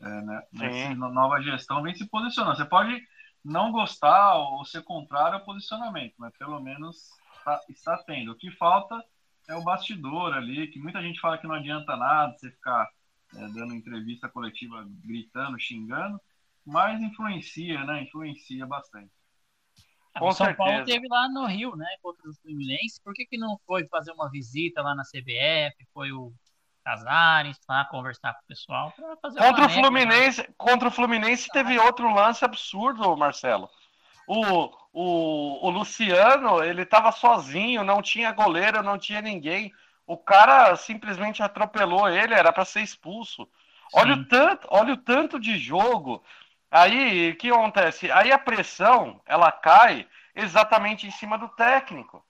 É, 0.01 0.21
né? 0.21 0.43
Nessa 0.53 0.95
nova 0.95 1.41
gestão 1.41 1.81
vem 1.81 1.95
se 1.95 2.07
posicionando. 2.07 2.57
Você 2.57 2.65
pode 2.65 3.01
não 3.43 3.71
gostar 3.71 4.35
ou 4.35 4.63
ser 4.65 4.83
contrário 4.83 5.37
ao 5.37 5.45
posicionamento, 5.45 6.13
mas 6.17 6.35
pelo 6.37 6.59
menos 6.59 7.09
tá, 7.43 7.59
está 7.69 7.97
tendo. 8.03 8.31
O 8.31 8.35
que 8.35 8.51
falta 8.51 9.01
é 9.47 9.55
o 9.55 9.63
bastidor 9.63 10.33
ali, 10.33 10.67
que 10.67 10.79
muita 10.79 11.01
gente 11.01 11.19
fala 11.19 11.37
que 11.37 11.47
não 11.47 11.55
adianta 11.55 11.95
nada 11.95 12.33
você 12.37 12.51
ficar 12.51 12.89
é, 13.35 13.47
dando 13.47 13.73
entrevista 13.73 14.29
coletiva 14.29 14.85
gritando, 15.03 15.59
xingando, 15.59 16.19
mas 16.65 17.01
influencia, 17.01 17.83
né? 17.85 18.03
Influencia 18.03 18.65
bastante. 18.65 19.11
Com 20.19 20.27
o 20.27 20.31
São 20.31 20.47
certeza. 20.47 20.69
Paulo 20.69 20.85
teve 20.85 21.07
lá 21.07 21.29
no 21.29 21.45
Rio, 21.45 21.75
né, 21.75 21.87
contra 22.01 22.29
o 22.29 22.33
Fluminense. 22.35 23.01
Por 23.03 23.13
que, 23.13 23.25
que 23.25 23.37
não 23.37 23.59
foi 23.65 23.87
fazer 23.87 24.11
uma 24.11 24.29
visita 24.29 24.81
lá 24.81 24.93
na 24.93 25.03
CBF? 25.03 25.75
Foi 25.93 26.11
o 26.11 26.33
Casares 26.83 27.57
lá 27.67 27.85
conversar 27.85 28.33
com 28.33 28.39
o 28.39 28.47
pessoal 28.47 28.91
para 28.95 29.15
fazer 29.17 29.39
contra 29.39 29.65
o 29.65 29.69
Fluminense, 29.69 30.41
né? 30.41 30.47
contra 30.57 30.87
o 30.87 30.91
Fluminense 30.91 31.49
teve 31.51 31.77
outro 31.77 32.11
lance 32.13 32.43
absurdo, 32.43 33.15
Marcelo. 33.15 33.69
O, 34.25 34.71
o, 34.93 35.67
o 35.67 35.69
Luciano, 35.69 36.63
ele 36.63 36.83
estava 36.83 37.11
sozinho, 37.11 37.83
não 37.83 38.01
tinha 38.01 38.31
goleiro, 38.31 38.81
não 38.81 38.97
tinha 38.97 39.21
ninguém. 39.21 39.71
O 40.07 40.17
cara 40.17 40.75
simplesmente 40.75 41.43
atropelou 41.43 42.09
ele, 42.09 42.33
era 42.33 42.51
para 42.51 42.65
ser 42.65 42.81
expulso. 42.81 43.47
Olha 43.93 44.15
o 44.15 44.25
tanto, 44.25 44.67
olha 44.71 44.93
o 44.93 44.97
tanto 44.97 45.39
de 45.39 45.57
jogo 45.57 46.23
Aí, 46.71 47.31
o 47.31 47.37
que 47.37 47.49
acontece? 47.49 48.11
Aí 48.11 48.31
a 48.31 48.37
pressão, 48.37 49.21
ela 49.25 49.51
cai 49.51 50.07
exatamente 50.35 51.07
em 51.07 51.11
cima 51.11 51.37
do 51.37 51.49
técnico. 51.49 52.23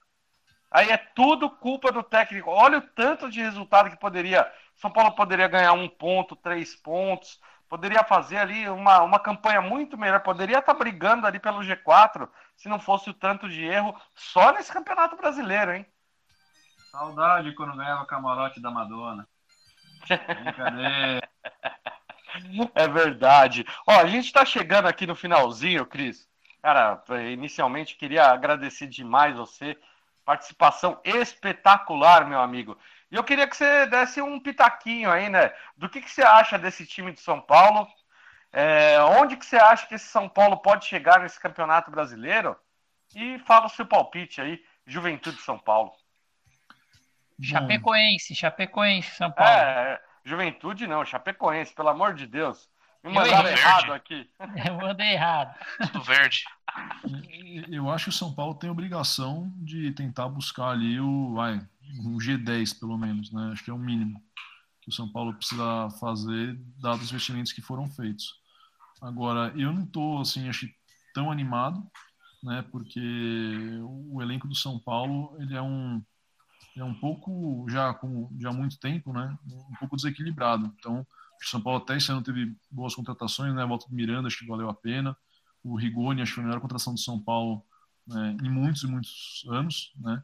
Aí 0.70 0.88
é 0.88 0.96
tudo 0.96 1.50
culpa 1.50 1.90
do 1.90 2.02
técnico. 2.02 2.50
Olha 2.50 2.78
o 2.78 2.82
tanto 2.82 3.28
de 3.28 3.40
resultado 3.40 3.90
que 3.90 3.98
poderia. 3.98 4.50
São 4.76 4.90
Paulo 4.90 5.12
poderia 5.12 5.48
ganhar 5.48 5.72
um 5.72 5.88
ponto, 5.88 6.34
três 6.36 6.74
pontos, 6.74 7.40
poderia 7.68 8.02
fazer 8.02 8.38
ali 8.38 8.68
uma, 8.68 9.02
uma 9.02 9.18
campanha 9.18 9.60
muito 9.60 9.98
melhor, 9.98 10.20
poderia 10.20 10.58
estar 10.58 10.74
brigando 10.74 11.26
ali 11.26 11.38
pelo 11.38 11.60
G4 11.60 12.28
se 12.56 12.68
não 12.68 12.78
fosse 12.78 13.10
o 13.10 13.14
tanto 13.14 13.48
de 13.48 13.62
erro 13.64 13.94
só 14.14 14.52
nesse 14.52 14.72
campeonato 14.72 15.16
brasileiro, 15.16 15.72
hein? 15.72 15.86
Saudade 16.90 17.54
quando 17.54 17.76
ganhava 17.76 18.06
camarote 18.06 18.60
da 18.60 18.70
Madonna. 18.70 19.28
Brincadeira. 20.08 21.28
É 22.74 22.88
verdade. 22.88 23.66
Ó, 23.86 23.92
a 23.92 24.06
gente 24.06 24.26
está 24.26 24.44
chegando 24.44 24.86
aqui 24.86 25.06
no 25.06 25.14
finalzinho, 25.14 25.86
Cris. 25.86 26.28
Cara, 26.62 27.02
inicialmente 27.30 27.96
queria 27.96 28.26
agradecer 28.26 28.86
demais 28.86 29.36
você. 29.36 29.78
Participação 30.24 31.00
espetacular, 31.04 32.26
meu 32.26 32.40
amigo. 32.40 32.78
E 33.10 33.16
eu 33.16 33.24
queria 33.24 33.48
que 33.48 33.56
você 33.56 33.86
desse 33.86 34.22
um 34.22 34.38
pitaquinho 34.38 35.10
aí, 35.10 35.28
né? 35.28 35.52
Do 35.76 35.88
que, 35.88 36.00
que 36.00 36.10
você 36.10 36.22
acha 36.22 36.58
desse 36.58 36.86
time 36.86 37.12
de 37.12 37.20
São 37.20 37.40
Paulo? 37.40 37.88
É, 38.52 39.00
onde 39.02 39.36
que 39.36 39.44
você 39.46 39.56
acha 39.56 39.86
que 39.86 39.94
esse 39.94 40.06
São 40.06 40.28
Paulo 40.28 40.58
pode 40.58 40.84
chegar 40.86 41.20
nesse 41.20 41.40
campeonato 41.40 41.90
brasileiro? 41.90 42.56
E 43.14 43.38
fala 43.40 43.66
o 43.66 43.70
seu 43.70 43.84
palpite 43.84 44.40
aí, 44.40 44.62
Juventude 44.86 45.40
São 45.40 45.58
Paulo. 45.58 45.92
Chapecoense, 47.42 48.34
Chapecoense, 48.34 49.10
São 49.16 49.32
Paulo. 49.32 49.50
É, 49.50 50.00
Juventude 50.24 50.86
não, 50.86 51.04
Chapecoense, 51.04 51.74
pelo 51.74 51.88
amor 51.88 52.14
de 52.14 52.26
Deus. 52.26 52.68
Me 53.02 53.12
mandaram 53.12 53.48
errado 53.48 53.92
aqui. 53.92 54.28
Eu 54.66 54.74
mandei 54.76 55.12
errado. 55.12 55.54
Tudo 55.78 56.02
verde. 56.02 56.44
Eu 57.68 57.88
acho 57.90 58.04
que 58.04 58.10
o 58.10 58.12
São 58.12 58.34
Paulo 58.34 58.54
tem 58.54 58.68
obrigação 58.68 59.52
de 59.56 59.90
tentar 59.92 60.28
buscar 60.28 60.70
ali 60.70 61.00
o, 61.00 61.34
vai, 61.34 61.66
um 62.04 62.18
G10, 62.18 62.78
pelo 62.78 62.98
menos, 62.98 63.32
né? 63.32 63.50
Acho 63.52 63.64
que 63.64 63.70
é 63.70 63.74
o 63.74 63.78
mínimo 63.78 64.22
que 64.82 64.90
o 64.90 64.92
São 64.92 65.10
Paulo 65.10 65.34
precisa 65.34 65.88
fazer, 65.98 66.58
dados 66.78 67.04
os 67.04 67.10
investimentos 67.10 67.52
que 67.52 67.62
foram 67.62 67.88
feitos. 67.90 68.34
Agora, 69.00 69.52
eu 69.56 69.72
não 69.72 69.84
estou, 69.84 70.20
assim, 70.20 70.48
acho 70.48 70.68
tão 71.14 71.30
animado, 71.30 71.82
né? 72.42 72.64
Porque 72.70 73.00
o 73.82 74.20
elenco 74.20 74.48
do 74.48 74.54
São 74.54 74.78
Paulo, 74.78 75.36
ele 75.40 75.54
é 75.54 75.62
um 75.62 76.02
é 76.80 76.84
um 76.84 76.94
pouco, 76.94 77.66
já 77.68 77.92
com 77.94 78.30
já 78.38 78.50
há 78.50 78.52
muito 78.52 78.78
tempo, 78.78 79.12
né, 79.12 79.36
um 79.46 79.76
pouco 79.78 79.96
desequilibrado. 79.96 80.72
Então, 80.78 81.00
o 81.00 81.48
São 81.48 81.60
Paulo 81.60 81.82
até 81.82 81.96
esse 81.96 82.10
ano 82.10 82.22
teve 82.22 82.54
boas 82.70 82.94
contratações, 82.94 83.54
né, 83.54 83.62
a 83.62 83.66
volta 83.66 83.88
do 83.88 83.94
Miranda 83.94 84.28
acho 84.28 84.38
que 84.38 84.46
valeu 84.46 84.68
a 84.68 84.74
pena, 84.74 85.16
o 85.62 85.76
Rigoni 85.76 86.22
acho 86.22 86.32
que 86.32 86.34
foi 86.36 86.44
a 86.44 86.46
melhor 86.46 86.60
contratação 86.60 86.94
do 86.94 87.00
São 87.00 87.22
Paulo 87.22 87.62
né, 88.06 88.36
em 88.42 88.50
muitos 88.50 88.82
e 88.82 88.86
muitos 88.86 89.44
anos, 89.48 89.92
né, 89.96 90.22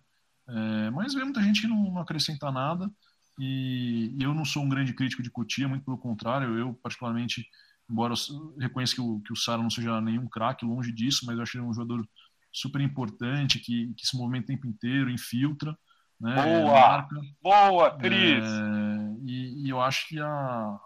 é, 0.49 0.91
mas 0.91 1.15
vê 1.15 1.25
muita 1.25 1.43
gente 1.43 1.61
que 1.61 1.67
não, 1.67 1.93
não 1.93 2.01
acrescenta 2.01 2.51
nada. 2.51 2.91
E, 3.39 4.17
eu 4.19 4.33
não 4.33 4.45
sou 4.45 4.63
um 4.63 4.69
grande 4.69 4.95
crítico 4.95 5.23
de 5.23 5.31
Cotia, 5.31 5.69
muito 5.69 5.85
pelo 5.85 5.99
contrário, 5.99 6.59
eu 6.59 6.73
particularmente, 6.75 7.47
embora 7.91 8.15
reconheça 8.59 8.95
que 8.95 9.01
o, 9.01 9.21
que 9.21 9.33
o 9.33 9.37
Sara 9.37 9.63
não 9.63 9.71
seja 9.71 10.01
nenhum 10.01 10.27
craque, 10.29 10.65
longe 10.65 10.93
disso, 10.93 11.27
mas 11.27 11.37
eu 11.37 11.43
achei 11.43 11.61
um 11.61 11.75
jogador 11.75 12.07
super 12.53 12.81
importante, 12.81 13.59
que, 13.59 13.93
que 13.95 14.07
se 14.07 14.17
movimenta 14.17 14.45
o 14.45 14.47
tempo 14.47 14.67
inteiro, 14.67 15.11
infiltra, 15.11 15.77
né? 16.21 16.35
Boa! 16.35 16.73
Marca. 16.73 17.17
Boa, 17.43 17.97
Cris! 17.97 18.45
É, 18.45 19.17
e, 19.25 19.67
e, 19.67 19.71
eu 19.71 19.81
acho 19.81 20.09
que, 20.09 20.21
a, 20.21 20.79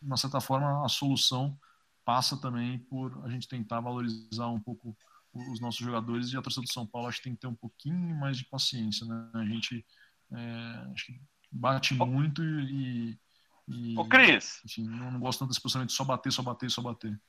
de 0.00 0.06
uma 0.06 0.16
certa 0.16 0.40
forma, 0.40 0.84
a 0.84 0.88
solução 0.88 1.58
passa 2.04 2.36
também 2.40 2.78
por 2.78 3.24
a 3.24 3.28
gente 3.28 3.48
tentar 3.48 3.80
valorizar 3.80 4.48
um 4.48 4.60
pouco 4.60 4.96
os 5.32 5.60
nossos 5.60 5.80
jogadores 5.80 6.32
e 6.32 6.36
a 6.36 6.42
torcida 6.42 6.66
do 6.66 6.72
São 6.72 6.86
Paulo 6.86 7.08
acho 7.08 7.18
que 7.18 7.24
tem 7.24 7.34
que 7.34 7.40
ter 7.40 7.46
um 7.46 7.54
pouquinho 7.54 8.16
mais 8.16 8.36
de 8.36 8.44
paciência, 8.44 9.06
né? 9.06 9.30
A 9.34 9.44
gente 9.44 9.84
é, 10.32 10.92
acho 10.92 11.06
que 11.06 11.20
bate 11.52 11.94
muito 11.94 12.42
e, 12.42 13.18
e 13.68 13.98
Ô, 13.98 14.04
Cris! 14.04 14.60
Enfim, 14.64 14.88
não, 14.88 15.12
não 15.12 15.20
gosto 15.20 15.40
tanto 15.40 15.50
desse 15.50 15.60
posicionamento 15.60 15.90
de 15.90 15.96
só 15.96 16.04
bater, 16.04 16.32
só 16.32 16.42
bater, 16.42 16.70
só 16.70 16.82
bater. 16.82 17.20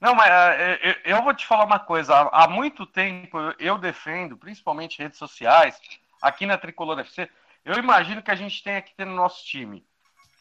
Não, 0.00 0.14
mas 0.14 0.28
é, 0.28 1.00
eu 1.04 1.22
vou 1.22 1.34
te 1.34 1.46
falar 1.46 1.64
uma 1.64 1.78
coisa. 1.78 2.14
Há 2.32 2.48
muito 2.48 2.86
tempo 2.86 3.38
eu 3.58 3.78
defendo, 3.78 4.36
principalmente 4.36 4.98
redes 4.98 5.18
sociais, 5.18 5.78
aqui 6.24 6.46
na 6.46 6.56
Tricolor 6.56 6.98
FC, 7.00 7.30
eu 7.64 7.74
imagino 7.74 8.22
que 8.22 8.30
a 8.30 8.34
gente 8.34 8.62
que 8.62 8.94
ter 8.94 9.04
no 9.04 9.14
nosso 9.14 9.44
time 9.44 9.84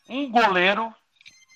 um 0.10 0.32
goleiro, 0.32 0.94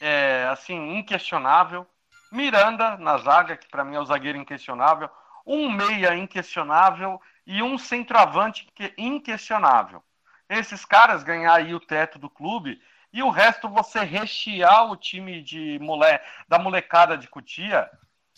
é, 0.01 0.47
assim, 0.51 0.97
inquestionável, 0.97 1.87
Miranda 2.29 2.97
na 2.97 3.17
zaga, 3.17 3.55
que 3.55 3.69
para 3.69 3.85
mim 3.85 3.95
é 3.95 3.99
o 3.99 4.05
zagueiro 4.05 4.37
inquestionável, 4.37 5.09
um 5.45 5.71
meia 5.71 6.13
inquestionável 6.13 7.21
e 7.45 7.63
um 7.63 7.77
centroavante 7.77 8.67
que 8.75 8.93
inquestionável. 8.97 10.03
Esses 10.49 10.83
caras 10.83 11.23
ganhar 11.23 11.53
aí 11.53 11.73
o 11.73 11.79
teto 11.79 12.19
do 12.19 12.29
clube 12.29 12.81
e 13.13 13.23
o 13.23 13.29
resto 13.29 13.69
você 13.69 14.01
rechear 14.01 14.91
o 14.91 14.97
time 14.97 15.41
de 15.41 15.79
mole... 15.79 16.19
da 16.49 16.59
molecada 16.59 17.17
de 17.17 17.29
Cutia 17.29 17.89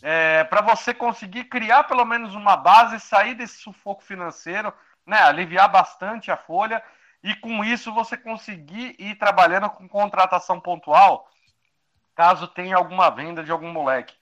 é, 0.03 0.44
para 0.44 0.61
você 0.61 0.94
conseguir 0.94 1.45
criar 1.45 1.86
pelo 1.86 2.06
menos 2.06 2.36
uma 2.36 2.56
base, 2.56 2.99
sair 2.99 3.34
desse 3.34 3.57
sufoco 3.57 4.03
financeiro 4.03 4.72
né, 5.10 5.23
aliviar 5.23 5.68
bastante 5.69 6.31
a 6.31 6.38
folha 6.38 6.81
e 7.23 7.36
com 7.36 7.64
isso 7.64 7.91
você 7.91 8.15
conseguir 8.15 8.95
ir 8.99 9.15
trabalhando 9.15 9.69
com 9.72 9.90
contratação 9.90 10.60
pontual, 10.60 11.27
caso 12.15 12.48
tenha 12.48 12.77
alguma 12.77 13.10
venda 13.10 13.44
de 13.44 13.52
algum 13.52 13.72
moleque. 13.72 14.15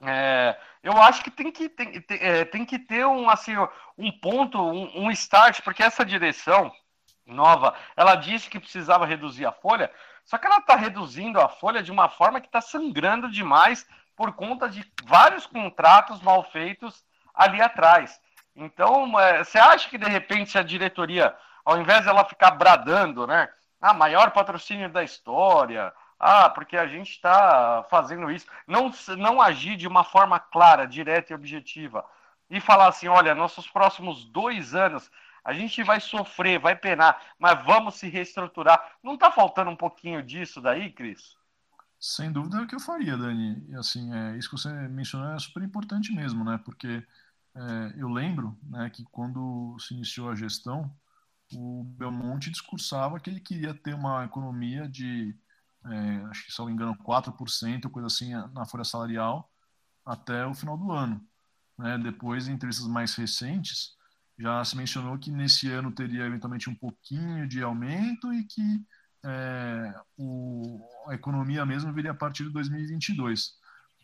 É, 0.00 0.58
eu 0.82 1.00
acho 1.00 1.22
que 1.22 1.30
tem 1.30 1.52
que, 1.52 1.68
tem, 1.68 2.00
tem, 2.00 2.18
é, 2.20 2.44
tem 2.44 2.64
que 2.64 2.78
ter 2.78 3.06
um, 3.06 3.28
assim, 3.28 3.54
um 3.96 4.10
ponto, 4.10 4.58
um, 4.58 5.04
um, 5.04 5.10
start, 5.10 5.60
porque 5.60 5.82
essa 5.82 6.04
direção 6.04 6.72
nova, 7.26 7.74
ela 7.94 8.14
disse 8.14 8.48
que 8.48 8.60
precisava 8.60 9.04
reduzir 9.04 9.44
a 9.44 9.52
folha, 9.52 9.90
só 10.24 10.38
que 10.38 10.46
ela 10.46 10.58
está 10.58 10.76
reduzindo 10.76 11.40
a 11.40 11.48
folha 11.48 11.82
de 11.82 11.92
uma 11.92 12.08
forma 12.08 12.40
que 12.40 12.46
está 12.46 12.60
sangrando 12.60 13.30
demais 13.30 13.86
por 14.16 14.32
conta 14.32 14.68
de 14.68 14.84
vários 15.04 15.46
contratos 15.46 16.22
mal 16.22 16.42
feitos 16.44 17.04
ali 17.34 17.60
atrás. 17.60 18.18
Então, 18.56 19.18
é, 19.20 19.44
você 19.44 19.58
acha 19.58 19.88
que 19.88 19.98
de 19.98 20.08
repente 20.08 20.56
a 20.56 20.62
diretoria, 20.62 21.36
ao 21.64 21.78
invés 21.78 22.02
de 22.02 22.08
ela 22.08 22.24
ficar 22.24 22.52
bradando, 22.52 23.26
né? 23.26 23.48
Ah, 23.80 23.92
maior 23.92 24.30
patrocínio 24.30 24.90
da 24.90 25.04
história, 25.04 25.92
ah, 26.18 26.48
porque 26.48 26.76
a 26.76 26.86
gente 26.86 27.10
está 27.10 27.84
fazendo 27.90 28.30
isso, 28.30 28.46
não, 28.66 28.90
não 29.18 29.40
agir 29.40 29.76
de 29.76 29.86
uma 29.86 30.02
forma 30.02 30.40
clara, 30.40 30.86
direta 30.86 31.32
e 31.32 31.36
objetiva, 31.36 32.04
e 32.48 32.58
falar 32.58 32.88
assim: 32.88 33.08
olha, 33.08 33.34
nossos 33.34 33.68
próximos 33.68 34.24
dois 34.24 34.74
anos 34.74 35.10
a 35.44 35.52
gente 35.52 35.82
vai 35.82 36.00
sofrer, 36.00 36.58
vai 36.58 36.74
penar, 36.74 37.20
mas 37.38 37.64
vamos 37.64 37.96
se 37.96 38.08
reestruturar. 38.08 38.94
Não 39.02 39.14
está 39.14 39.30
faltando 39.30 39.70
um 39.70 39.76
pouquinho 39.76 40.22
disso 40.22 40.60
daí, 40.60 40.90
Cris? 40.90 41.36
Sem 42.00 42.32
dúvida 42.32 42.58
é 42.58 42.60
o 42.62 42.66
que 42.66 42.74
eu 42.74 42.80
faria, 42.80 43.16
Dani. 43.16 43.64
E 43.68 43.76
assim, 43.76 44.12
é, 44.12 44.36
isso 44.36 44.50
que 44.50 44.56
você 44.56 44.70
mencionou 44.88 45.34
é 45.34 45.38
super 45.38 45.62
importante 45.62 46.12
mesmo, 46.12 46.44
né? 46.44 46.58
Porque 46.64 47.06
é, 47.56 47.94
eu 47.96 48.08
lembro 48.08 48.58
né, 48.62 48.90
que 48.90 49.04
quando 49.10 49.76
se 49.78 49.94
iniciou 49.94 50.30
a 50.30 50.34
gestão, 50.34 50.94
o 51.52 51.84
Belmonte 51.84 52.50
discursava 52.50 53.18
que 53.18 53.30
ele 53.30 53.40
queria 53.40 53.72
ter 53.72 53.94
uma 53.94 54.24
economia 54.24 54.88
de 54.88 55.34
é, 55.84 56.16
acho 56.30 56.44
que, 56.44 56.52
se 56.52 56.58
não 56.58 56.66
me 56.66 56.72
engano, 56.72 56.96
4%, 56.96 57.90
coisa 57.90 58.06
assim, 58.06 58.32
na 58.52 58.66
folha 58.66 58.84
salarial 58.84 59.50
até 60.04 60.44
o 60.46 60.54
final 60.54 60.76
do 60.76 60.90
ano. 60.92 61.24
Né? 61.78 61.98
Depois, 61.98 62.48
em 62.48 62.52
entrevistas 62.52 62.86
mais 62.86 63.14
recentes, 63.14 63.96
já 64.38 64.64
se 64.64 64.76
mencionou 64.76 65.18
que 65.18 65.30
nesse 65.30 65.70
ano 65.70 65.92
teria 65.92 66.24
eventualmente 66.24 66.68
um 66.68 66.74
pouquinho 66.74 67.48
de 67.48 67.62
aumento 67.62 68.32
e 68.32 68.44
que 68.44 68.84
é, 69.24 69.94
o, 70.16 70.80
a 71.08 71.14
economia 71.14 71.64
mesmo 71.64 71.92
viria 71.92 72.10
a 72.10 72.14
partir 72.14 72.44
de 72.44 72.50
2022. 72.50 73.54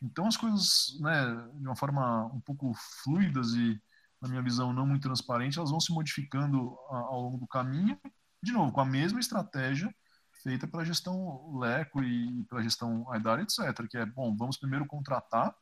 Então 0.02 0.26
as 0.26 0.36
coisas, 0.36 0.98
né, 1.00 1.48
de 1.54 1.66
uma 1.66 1.76
forma 1.76 2.26
um 2.26 2.40
pouco 2.40 2.72
fluidas 3.04 3.54
e, 3.54 3.80
na 4.20 4.28
minha 4.28 4.42
visão, 4.42 4.72
não 4.72 4.86
muito 4.86 5.02
transparente, 5.02 5.58
elas 5.58 5.70
vão 5.70 5.80
se 5.80 5.92
modificando 5.92 6.76
ao 6.88 7.20
longo 7.20 7.38
do 7.38 7.46
caminho, 7.46 7.98
de 8.42 8.52
novo, 8.52 8.72
com 8.72 8.80
a 8.80 8.84
mesma 8.84 9.20
estratégia 9.20 9.94
feita 10.42 10.66
pela 10.66 10.84
gestão 10.84 11.56
Leco 11.58 12.02
e 12.02 12.44
pela 12.44 12.62
gestão 12.62 13.10
Aidar, 13.12 13.40
etc., 13.40 13.86
que 13.88 13.96
é, 13.96 14.04
bom, 14.04 14.36
vamos 14.36 14.56
primeiro 14.56 14.84
contratar, 14.86 15.54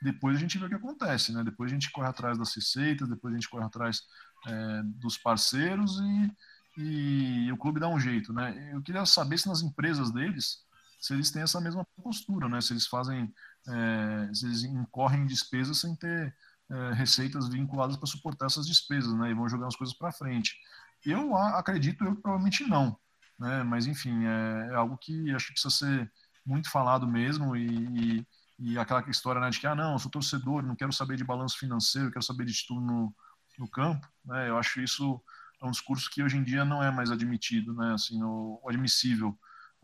depois 0.00 0.36
a 0.36 0.40
gente 0.40 0.58
vê 0.58 0.66
o 0.66 0.68
que 0.68 0.74
acontece, 0.76 1.32
né? 1.32 1.42
Depois 1.42 1.70
a 1.70 1.74
gente 1.74 1.90
corre 1.90 2.06
atrás 2.06 2.38
das 2.38 2.54
receitas, 2.54 3.08
depois 3.08 3.34
a 3.34 3.36
gente 3.36 3.48
corre 3.48 3.64
atrás 3.64 4.02
é, 4.46 4.82
dos 4.84 5.18
parceiros 5.18 5.98
e, 5.98 7.46
e, 7.46 7.52
o 7.52 7.56
clube 7.56 7.80
dá 7.80 7.88
um 7.88 7.98
jeito, 7.98 8.32
né? 8.32 8.70
Eu 8.72 8.80
queria 8.80 9.04
saber 9.04 9.38
se 9.38 9.48
nas 9.48 9.60
empresas 9.60 10.12
deles, 10.12 10.58
se 11.00 11.12
eles 11.12 11.32
têm 11.32 11.42
essa 11.42 11.60
mesma 11.60 11.84
postura, 12.00 12.48
né? 12.48 12.60
Se 12.60 12.72
eles 12.72 12.86
fazem, 12.86 13.32
é, 13.66 14.34
se 14.34 14.46
eles 14.46 14.62
incorrem 14.64 15.26
despesas 15.26 15.80
sem 15.80 15.94
ter 15.96 16.34
é, 16.70 16.92
receitas 16.92 17.48
vinculadas 17.48 17.96
para 17.96 18.06
suportar 18.06 18.46
essas 18.46 18.66
despesas, 18.66 19.12
né? 19.14 19.30
E 19.30 19.34
vão 19.34 19.48
jogar 19.48 19.66
as 19.66 19.76
coisas 19.76 19.96
para 19.96 20.12
frente. 20.12 20.56
Eu 21.04 21.36
acredito, 21.36 22.04
eu 22.04 22.16
provavelmente 22.16 22.64
não, 22.64 22.98
né? 23.38 23.62
Mas 23.62 23.86
enfim, 23.86 24.24
é, 24.24 24.68
é, 24.70 24.74
algo 24.74 24.96
que 24.98 25.34
acho 25.34 25.46
que 25.48 25.52
precisa 25.52 25.74
ser 25.74 26.12
muito 26.44 26.70
falado 26.70 27.06
mesmo 27.06 27.56
e, 27.56 27.66
e, 27.68 28.26
e, 28.58 28.78
aquela 28.78 29.02
história 29.08 29.40
né, 29.40 29.50
de 29.50 29.60
que 29.60 29.66
ah 29.66 29.74
não, 29.74 29.92
eu 29.92 29.98
sou 29.98 30.10
torcedor, 30.10 30.62
não 30.62 30.74
quero 30.74 30.92
saber 30.92 31.16
de 31.16 31.24
balanço 31.24 31.58
financeiro, 31.58 32.10
quero 32.10 32.24
saber 32.24 32.46
de 32.46 32.66
tudo 32.66 32.80
no, 32.80 33.14
no 33.58 33.68
campo, 33.68 34.06
né? 34.24 34.48
Eu 34.48 34.58
acho 34.58 34.80
isso 34.80 35.22
é 35.60 35.66
um 35.66 35.70
discurso 35.70 36.10
que 36.10 36.22
hoje 36.22 36.36
em 36.36 36.44
dia 36.44 36.64
não 36.64 36.82
é 36.82 36.90
mais 36.90 37.10
admitido, 37.10 37.74
né? 37.74 37.94
Assim, 37.94 38.22
o 38.22 38.60
admissível. 38.68 39.38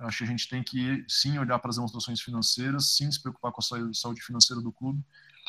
Eu 0.05 0.09
acho 0.09 0.19
que 0.19 0.25
a 0.25 0.27
gente 0.27 0.47
tem 0.47 0.63
que 0.63 1.03
sim 1.09 1.39
olhar 1.39 1.59
para 1.59 1.71
as 1.71 1.77
demonstrações 1.77 2.21
financeiras, 2.21 2.95
sim 2.95 3.11
se 3.11 3.21
preocupar 3.23 3.51
com 3.51 3.63
a 3.63 3.95
saúde 3.95 4.21
financeira 4.21 4.61
do 4.61 4.71
clube, 4.71 5.03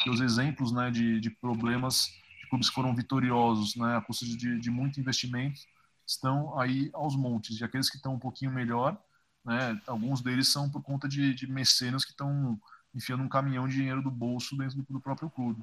e 0.06 0.10
os 0.10 0.22
exemplos, 0.22 0.72
né, 0.72 0.90
de, 0.90 1.20
de 1.20 1.30
problemas 1.30 2.08
de 2.42 2.50
clubes 2.50 2.70
que 2.70 2.76
foram 2.76 2.96
vitoriosos, 2.96 3.76
né, 3.76 3.98
a 3.98 4.02
custa 4.02 4.26
de, 4.26 4.58
de 4.58 4.72
muito 4.72 4.98
investimento, 4.98 5.60
estão 6.08 6.58
aí 6.58 6.90
aos 6.94 7.18
montes. 7.18 7.60
E 7.60 7.66
aqueles 7.66 7.90
que 7.90 7.98
estão 7.98 8.14
um 8.14 8.20
pouquinho 8.20 8.50
melhor, 8.50 8.98
né, 9.44 9.78
alguns 9.88 10.22
deles 10.22 10.48
são 10.48 10.70
por 10.70 10.82
conta 10.82 11.06
de, 11.06 11.34
de 11.34 11.48
mecenas 11.52 12.06
que 12.06 12.12
estão 12.12 12.58
enfiando 12.94 13.24
um 13.24 13.30
caminhão 13.30 13.68
de 13.68 13.76
dinheiro 13.76 14.02
do 14.02 14.10
bolso 14.10 14.56
dentro 14.56 14.78
do, 14.78 14.86
do 14.90 15.02
próprio 15.02 15.30
clube. 15.30 15.62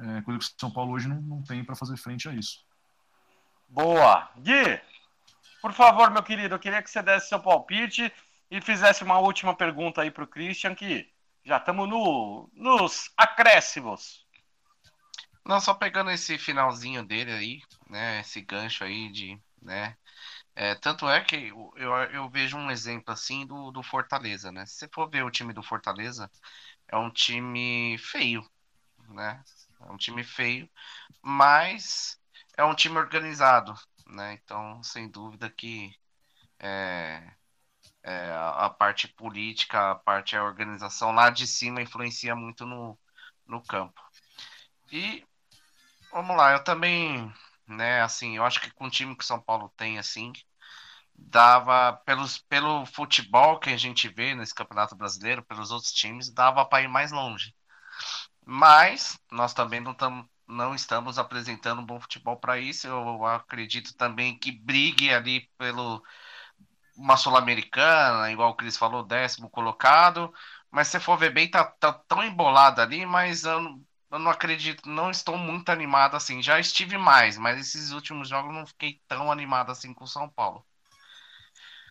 É, 0.00 0.20
coisa 0.22 0.40
que 0.40 0.46
o 0.46 0.54
São 0.58 0.70
Paulo 0.72 0.94
hoje 0.94 1.06
não, 1.06 1.22
não 1.22 1.42
tem 1.42 1.64
para 1.64 1.76
fazer 1.76 1.96
frente 1.96 2.28
a 2.28 2.34
isso. 2.34 2.64
Boa. 3.68 4.28
Gui, 4.36 4.80
por 5.60 5.72
favor, 5.72 6.10
meu 6.10 6.24
querido, 6.24 6.56
eu 6.56 6.58
queria 6.58 6.82
que 6.82 6.90
você 6.90 7.00
desse 7.00 7.28
seu 7.28 7.38
palpite 7.38 8.12
e 8.52 8.60
fizesse 8.60 9.02
uma 9.02 9.18
última 9.18 9.56
pergunta 9.56 10.02
aí 10.02 10.10
para 10.10 10.24
o 10.24 10.26
Christian, 10.26 10.74
que 10.74 11.10
já 11.42 11.56
estamos 11.56 11.88
no, 11.88 12.50
nos 12.52 13.10
acréscimos. 13.16 14.26
Não, 15.42 15.58
só 15.58 15.72
pegando 15.72 16.10
esse 16.10 16.36
finalzinho 16.36 17.02
dele 17.02 17.32
aí, 17.32 17.62
né, 17.88 18.20
esse 18.20 18.42
gancho 18.42 18.84
aí 18.84 19.10
de 19.10 19.40
né? 19.62 19.96
É, 20.54 20.74
tanto 20.74 21.08
é 21.08 21.24
que 21.24 21.36
eu, 21.48 21.72
eu, 22.12 22.28
vejo 22.28 22.58
um 22.58 22.70
exemplo 22.70 23.12
assim 23.12 23.46
do, 23.46 23.70
do 23.70 23.82
Fortaleza, 23.82 24.52
né? 24.52 24.66
Se 24.66 24.74
você 24.74 24.88
for 24.92 25.08
ver 25.08 25.24
o 25.24 25.30
time 25.30 25.52
do 25.54 25.62
Fortaleza, 25.62 26.30
é 26.88 26.96
um 26.96 27.10
time 27.10 27.96
feio, 27.98 28.46
né? 29.08 29.42
É 29.80 29.84
um 29.92 29.96
time 29.96 30.22
feio, 30.24 30.68
mas 31.22 32.20
é 32.56 32.64
um 32.64 32.74
time 32.74 32.98
organizado, 32.98 33.74
né? 34.06 34.34
Então, 34.34 34.82
sem 34.82 35.08
dúvida 35.08 35.48
que 35.50 35.94
é, 36.58 37.32
é, 38.02 38.30
a, 38.32 38.70
parte 38.70 39.08
política, 39.08 39.92
a 39.92 39.94
parte 39.94 40.36
a 40.36 40.44
organização 40.44 41.12
lá 41.12 41.30
de 41.30 41.46
cima 41.46 41.82
influencia 41.82 42.34
muito 42.34 42.66
no, 42.66 42.98
no 43.46 43.62
campo. 43.62 44.00
E 44.90 45.24
vamos 46.12 46.36
lá, 46.36 46.52
eu 46.52 46.64
também 46.64 47.32
né? 47.66 48.02
Assim, 48.02 48.36
eu 48.36 48.44
acho 48.44 48.60
que 48.60 48.70
com 48.72 48.86
o 48.86 48.90
time 48.90 49.16
que 49.16 49.24
São 49.24 49.40
Paulo 49.40 49.72
tem, 49.76 49.98
assim, 49.98 50.32
dava 51.14 51.94
pelos, 52.04 52.38
pelo 52.38 52.86
futebol 52.86 53.58
que 53.58 53.70
a 53.70 53.76
gente 53.76 54.08
vê 54.08 54.34
nesse 54.34 54.54
Campeonato 54.54 54.96
Brasileiro, 54.96 55.44
pelos 55.44 55.70
outros 55.70 55.92
times, 55.92 56.30
dava 56.30 56.64
para 56.64 56.82
ir 56.84 56.88
mais 56.88 57.12
longe. 57.12 57.54
Mas 58.44 59.18
nós 59.30 59.54
também 59.54 59.80
não, 59.80 59.94
tam, 59.94 60.28
não 60.46 60.74
estamos 60.74 61.18
apresentando 61.18 61.80
um 61.80 61.86
bom 61.86 62.00
futebol 62.00 62.36
para 62.38 62.58
isso. 62.58 62.86
Eu 62.86 63.24
acredito 63.26 63.94
também 63.96 64.38
que 64.38 64.52
brigue 64.52 65.12
ali 65.12 65.48
pelo 65.58 66.02
uma 66.96 67.16
sul-americana, 67.16 68.30
igual 68.30 68.50
o 68.50 68.54
Cris 68.54 68.76
falou, 68.76 69.02
décimo 69.04 69.50
colocado. 69.50 70.32
Mas 70.70 70.88
se 70.88 71.00
for 71.00 71.16
ver 71.18 71.30
bem, 71.32 71.50
tá, 71.50 71.64
tá 71.64 71.92
tão 71.92 72.22
embolado 72.24 72.80
ali, 72.80 73.04
mas 73.06 73.44
eu, 73.44 73.60
eu 74.10 74.18
não 74.18 74.30
acredito, 74.30 74.88
não 74.88 75.10
estou 75.10 75.36
muito 75.38 75.70
animado 75.70 76.16
assim. 76.16 76.42
Já 76.42 76.58
estive 76.60 76.98
mais, 76.98 77.36
mas 77.38 77.58
esses 77.60 77.92
últimos 77.92 78.28
jogos 78.28 78.54
não 78.54 78.66
fiquei 78.66 79.00
tão 79.08 79.30
animado 79.30 79.70
assim 79.72 79.92
com 79.94 80.04
o 80.04 80.08
São 80.08 80.28
Paulo. 80.28 80.64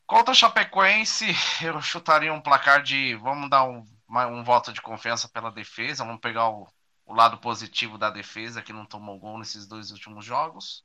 Contra 0.06 0.32
a 0.32 0.36
Chapecoense, 0.36 1.26
eu 1.64 1.82
chutaria 1.82 2.34
um 2.34 2.42
placar 2.42 2.84
de. 2.84 3.16
Vamos 3.16 3.50
dar 3.50 3.64
um, 3.64 3.86
um 4.10 4.44
voto 4.44 4.74
de 4.74 4.82
confiança 4.82 5.28
pela 5.30 5.52
defesa. 5.52 6.04
Vamos 6.04 6.20
pegar 6.22 6.50
o, 6.50 6.68
o 7.06 7.14
lado 7.14 7.38
positivo 7.38 7.98
da 7.98 8.10
defesa, 8.10 8.62
que 8.62 8.74
não 8.74 8.86
tomou 8.86 9.18
gol 9.20 9.38
nesses 9.40 9.66
dois 9.68 9.92
últimos 9.92 10.26
jogos. 10.26 10.84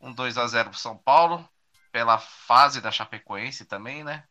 Um 0.00 0.12
2 0.12 0.38
a 0.38 0.46
0 0.46 0.70
para 0.70 0.78
São 0.78 0.96
Paulo, 0.96 1.48
pela 1.92 2.18
fase 2.18 2.80
da 2.80 2.90
Chapecoense 2.90 3.64
também, 3.64 4.04
né? 4.04 4.24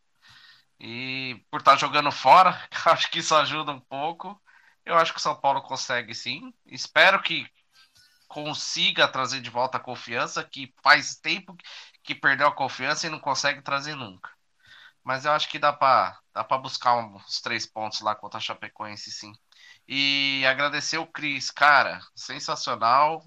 E 0.80 1.44
por 1.50 1.60
estar 1.60 1.76
jogando 1.78 2.12
fora, 2.12 2.60
acho 2.86 3.10
que 3.10 3.20
isso 3.20 3.36
ajuda 3.36 3.72
um 3.72 3.80
pouco. 3.80 4.40
Eu 4.86 4.96
acho 4.96 5.12
que 5.14 5.20
o 5.20 5.22
São 5.22 5.36
Paulo 5.36 5.62
consegue 5.62 6.14
sim. 6.16 6.54
Espero 6.66 7.22
que 7.22 7.48
consiga 8.28 9.08
trazer 9.08 9.42
de 9.42 9.50
volta 9.50 9.78
a 9.78 9.82
confiança, 9.82 10.44
que 10.44 10.74
faz 10.84 11.16
tempo 11.16 11.56
que 12.04 12.16
perdeu 12.16 12.48
a 12.48 12.56
confiança 12.56 13.08
e 13.08 13.10
não 13.10 13.20
consegue 13.20 13.62
trazer 13.62 13.96
nunca. 13.96 14.30
Mas 15.04 15.26
eu 15.26 15.32
acho 15.32 15.50
que 15.50 15.60
dá 15.60 15.74
para 15.74 16.20
dá 16.34 16.44
para 16.44 16.58
buscar 16.58 16.96
uns 16.96 17.42
três 17.42 17.66
pontos 17.66 18.02
lá 18.02 18.16
contra 18.16 18.38
a 18.38 18.42
Chapecoense, 18.42 19.12
sim. 19.12 19.34
E 19.88 20.44
agradecer 20.46 20.98
o 20.98 21.08
Cris, 21.08 21.50
cara, 21.52 22.02
sensacional 22.16 23.26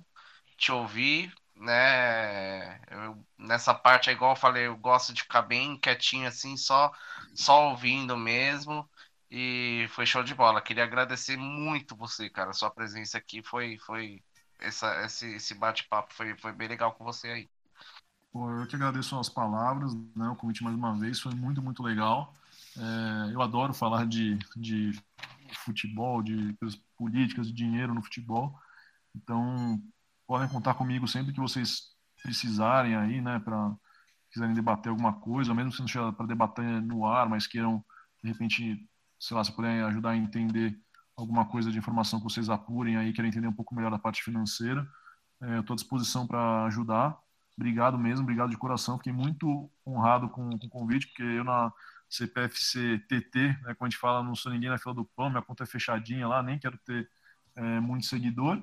te 0.57 0.71
ouvir, 0.73 1.35
né? 1.61 2.81
Eu, 2.91 3.25
nessa 3.39 3.75
parte, 3.75 4.11
é 4.11 4.13
igual 4.13 4.33
eu 4.33 4.37
falei, 4.37 4.67
eu 4.67 4.77
gosto 4.77 5.13
de 5.13 5.23
ficar 5.23 5.43
bem 5.43 5.79
quietinho 5.79 6.27
assim, 6.29 6.57
só 6.57 6.93
só 7.35 7.71
ouvindo 7.71 8.17
mesmo. 8.17 8.89
E 9.31 9.87
foi 9.91 10.05
show 10.07 10.25
de 10.25 10.35
bola. 10.35 10.61
Queria 10.61 10.85
agradecer 10.85 11.37
muito 11.37 11.95
você, 11.95 12.29
cara. 12.29 12.53
Sua 12.53 12.71
presença 12.71 13.19
aqui 13.19 13.43
foi. 13.43 13.79
foi 13.79 14.23
essa, 14.59 15.05
esse, 15.05 15.27
esse 15.35 15.55
bate-papo 15.55 16.13
foi, 16.13 16.37
foi 16.39 16.53
bem 16.53 16.69
legal 16.69 16.93
com 16.93 17.05
você 17.05 17.29
aí. 17.29 17.49
Pô, 18.33 18.51
eu 18.51 18.67
que 18.67 18.77
agradeço 18.77 19.19
as 19.19 19.29
palavras, 19.29 19.95
né, 20.15 20.29
o 20.29 20.37
convite 20.37 20.63
mais 20.63 20.77
uma 20.77 20.97
vez, 20.97 21.19
foi 21.19 21.35
muito, 21.35 21.61
muito 21.63 21.83
legal. 21.83 22.33
É, 22.77 23.35
eu 23.35 23.43
adoro 23.43 23.75
falar 23.75 24.07
de, 24.07 24.39
de 24.57 24.93
futebol, 25.65 26.23
de 26.23 26.57
políticas, 26.97 27.47
de 27.47 27.53
dinheiro 27.53 27.95
no 27.95 28.03
futebol. 28.03 28.57
Então, 29.15 29.83
podem 30.31 30.49
contar 30.49 30.75
comigo 30.75 31.09
sempre 31.09 31.33
que 31.33 31.41
vocês 31.41 31.89
precisarem 32.23 32.95
aí, 32.95 33.21
né, 33.21 33.41
para 33.41 33.75
quiserem 34.31 34.55
debater 34.55 34.89
alguma 34.89 35.13
coisa, 35.13 35.53
mesmo 35.53 35.73
se 35.73 35.81
não 35.81 35.89
seja 35.89 36.13
para 36.13 36.25
debater 36.25 36.65
no 36.83 37.05
ar, 37.05 37.29
mas 37.29 37.49
queiram, 37.49 37.85
de 38.23 38.31
repente, 38.31 38.89
sei 39.19 39.37
lá, 39.37 39.43
se 39.43 39.51
puderem 39.51 39.83
ajudar 39.83 40.11
a 40.11 40.17
entender 40.17 40.79
alguma 41.17 41.47
coisa 41.47 41.73
de 41.73 41.79
informação 41.79 42.21
que 42.21 42.25
vocês 42.27 42.49
apurem 42.49 42.97
aí, 42.97 43.13
querem 43.13 43.29
entender 43.29 43.49
um 43.49 43.53
pouco 43.53 43.75
melhor 43.75 43.91
da 43.91 43.99
parte 43.99 44.23
financeira, 44.23 44.89
é, 45.43 45.57
eu 45.57 45.63
estou 45.63 45.75
à 45.75 45.77
disposição 45.77 46.29
para 46.29 46.65
ajudar. 46.67 47.19
Obrigado 47.57 47.99
mesmo, 47.99 48.23
obrigado 48.23 48.51
de 48.51 48.57
coração. 48.57 48.99
Fiquei 48.99 49.13
muito 49.13 49.69
honrado 49.85 50.29
com, 50.29 50.57
com 50.57 50.67
o 50.67 50.71
convite, 50.71 51.09
porque 51.09 51.25
eu 51.25 51.43
na 51.43 51.73
CPFC 52.09 53.01
TT, 53.09 53.49
né, 53.63 53.75
como 53.75 53.89
a 53.89 53.91
gente 53.91 53.99
fala, 53.99 54.23
não 54.23 54.37
sou 54.37 54.53
ninguém 54.53 54.71
na 54.71 54.79
fila 54.79 54.95
do 54.95 55.05
pão, 55.05 55.29
minha 55.29 55.43
conta 55.43 55.65
é 55.65 55.67
fechadinha 55.67 56.29
lá, 56.29 56.41
nem 56.41 56.57
quero 56.57 56.79
ter 56.87 57.11
é, 57.57 57.81
muito 57.81 58.07
seguidor. 58.07 58.63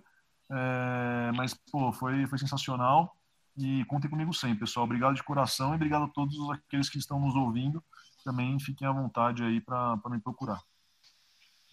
É, 0.50 1.32
mas, 1.36 1.54
pô, 1.54 1.92
foi, 1.92 2.26
foi 2.28 2.38
sensacional. 2.38 3.16
E 3.58 3.84
contem 3.86 4.10
comigo 4.10 4.34
sempre, 4.34 4.60
pessoal. 4.60 4.86
Obrigado 4.86 5.16
de 5.16 5.24
coração 5.24 5.72
e 5.72 5.76
obrigado 5.76 6.06
a 6.06 6.10
todos 6.10 6.36
aqueles 6.52 6.90
que 6.90 7.00
estão 7.00 7.20
nos 7.20 7.36
ouvindo 7.36 7.84
também 8.28 8.60
fiquem 8.60 8.86
à 8.86 8.92
vontade 8.92 9.42
aí 9.42 9.62
para 9.62 9.98
me 10.10 10.20
procurar. 10.20 10.60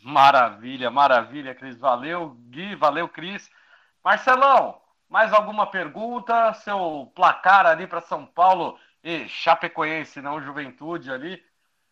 Maravilha, 0.05 0.89
maravilha, 0.89 1.53
Cris. 1.53 1.77
Valeu, 1.77 2.37
Gui, 2.49 2.77
valeu, 2.77 3.09
Cris. 3.09 3.51
Marcelão, 4.05 4.81
mais 5.09 5.33
alguma 5.33 5.67
pergunta? 5.67 6.55
Seu 6.55 7.11
placar 7.17 7.67
ali 7.67 7.89
para 7.89 8.01
São 8.03 8.25
Paulo 8.25 8.79
e 9.03 9.27
Chapecoense, 9.27 10.23
não 10.23 10.41
Juventude 10.41 11.11
ali. 11.11 11.43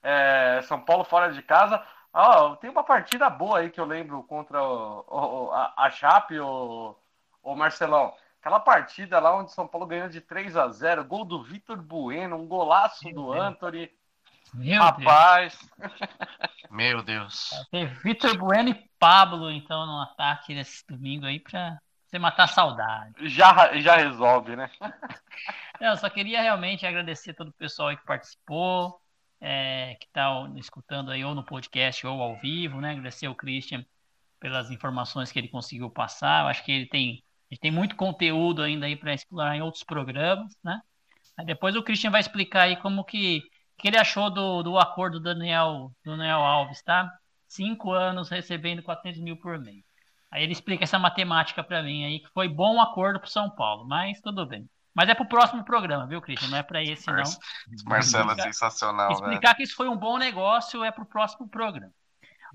É, 0.01 0.61
São 0.69 0.81
Paulo 0.81 1.03
fora 1.03 1.33
de 1.33 1.43
casa. 1.43 1.85
Oh, 2.15 2.57
tem 2.57 2.71
uma 2.71 2.85
partida 2.85 3.31
boa 3.31 3.61
aí 3.61 3.71
que 3.71 3.81
eu 3.81 3.87
lembro 3.87 4.23
contra 4.25 4.63
o, 4.63 5.05
o, 5.09 5.53
a, 5.53 5.73
a 5.77 5.91
Chape, 5.91 6.39
o, 6.41 6.97
o 7.43 7.55
Marcelão. 7.57 8.15
Aquela 8.41 8.61
partida 8.61 9.19
lá 9.21 9.35
onde 9.37 9.53
São 9.53 9.67
Paulo 9.67 9.87
ganhou 9.87 10.09
de 10.09 10.21
3 10.21 10.57
a 10.57 10.69
0 10.69 11.05
gol 11.05 11.25
do 11.25 11.43
Vitor 11.43 11.77
Bueno, 11.81 12.37
um 12.37 12.47
golaço 12.47 13.11
Meu 13.11 13.15
do 13.15 13.33
Deus. 13.33 13.45
Anthony. 13.45 13.91
Meu 14.55 14.83
Rapaz, 14.83 15.59
Meu 16.71 17.03
Deus. 17.03 17.51
Deus. 17.51 17.69
Tem 17.71 17.87
Vitor 17.87 18.37
Bueno 18.39 18.71
e 18.71 18.91
Pablo, 18.99 19.51
então, 19.51 19.87
no 19.87 20.01
ataque 20.03 20.55
desse 20.55 20.85
domingo 20.87 21.27
aí 21.27 21.41
pra 21.41 21.81
você 22.07 22.19
matar 22.19 22.45
a 22.45 22.49
saudade. 22.49 23.15
já, 23.29 23.79
já 23.81 23.97
resolve, 23.97 24.57
né? 24.57 24.71
Eu 25.81 25.97
só 25.97 26.09
queria 26.11 26.41
realmente 26.43 26.87
agradecer 26.87 27.35
todo 27.35 27.49
o 27.49 27.53
pessoal 27.55 27.89
aí 27.89 27.97
que 27.97 28.05
participou, 28.05 29.02
é, 29.43 29.97
que 29.97 30.07
está 30.07 30.49
escutando 30.57 31.11
aí 31.11 31.25
ou 31.25 31.35
no 31.35 31.45
podcast 31.45 32.07
ou 32.07 32.23
ao 32.23 32.37
vivo, 32.37 32.81
né? 32.81 32.93
Agradecer 32.93 33.27
ao 33.27 33.35
Christian 33.35 33.85
pelas 34.39 34.71
informações 34.71 35.33
que 35.33 35.39
ele 35.39 35.49
conseguiu 35.49 35.91
passar. 35.91 36.45
Eu 36.45 36.49
acho 36.49 36.65
que 36.65 36.71
ele 36.71 36.87
tem, 36.87 37.25
ele 37.51 37.59
tem 37.61 37.71
muito 37.73 37.97
conteúdo 37.97 38.63
ainda 38.63 38.87
aí 38.87 38.97
para 38.97 39.13
explorar 39.13 39.57
em 39.57 39.63
outros 39.63 39.83
programas, 39.83 40.57
né? 40.63 40.81
Aí 41.37 41.45
depois 41.45 41.75
o 41.75 41.83
Christian 41.83 42.11
vai 42.11 42.21
explicar 42.21 42.63
aí 42.63 42.77
como 42.77 43.05
que, 43.05 43.43
que 43.79 43.89
ele 43.89 43.99
achou 43.99 44.31
do, 44.31 44.63
do 44.63 44.79
acordo 44.79 45.19
do 45.19 45.25
Daniel, 45.25 45.93
do 46.05 46.17
Daniel 46.17 46.41
Alves, 46.41 46.81
tá? 46.83 47.11
Cinco 47.49 47.93
anos 47.93 48.29
recebendo 48.29 48.83
400 48.83 49.21
mil 49.21 49.37
por 49.37 49.59
mês. 49.59 49.85
Aí 50.31 50.45
ele 50.45 50.53
explica 50.53 50.85
essa 50.85 50.99
matemática 50.99 51.65
para 51.65 51.83
mim 51.83 52.05
aí, 52.05 52.21
que 52.21 52.29
foi 52.33 52.49
bom 52.49 52.81
acordo 52.81 53.19
para 53.19 53.29
São 53.29 53.51
Paulo, 53.51 53.87
mas 53.87 54.21
tudo 54.21 54.47
bem. 54.47 54.69
Mas 54.95 55.09
é 55.09 55.15
pro 55.15 55.27
próximo 55.27 55.65
programa, 55.65 56.07
viu, 56.07 56.21
Christian? 56.21 56.49
Não 56.49 56.59
é 56.59 56.63
para 56.63 56.83
esse, 56.83 57.07
não. 57.07 57.17
Marce- 57.17 57.39
Marcelo 57.85 58.31
é 58.33 58.43
sensacional, 58.43 59.09
né? 59.09 59.15
Explicar 59.15 59.55
que 59.55 59.63
isso 59.63 59.75
foi 59.75 59.89
um 59.89 59.97
bom 59.97 60.19
negócio 60.19 60.85
é 60.85 60.91
pro 60.91 61.07
próximo 61.07 61.49
programa. 61.49 61.93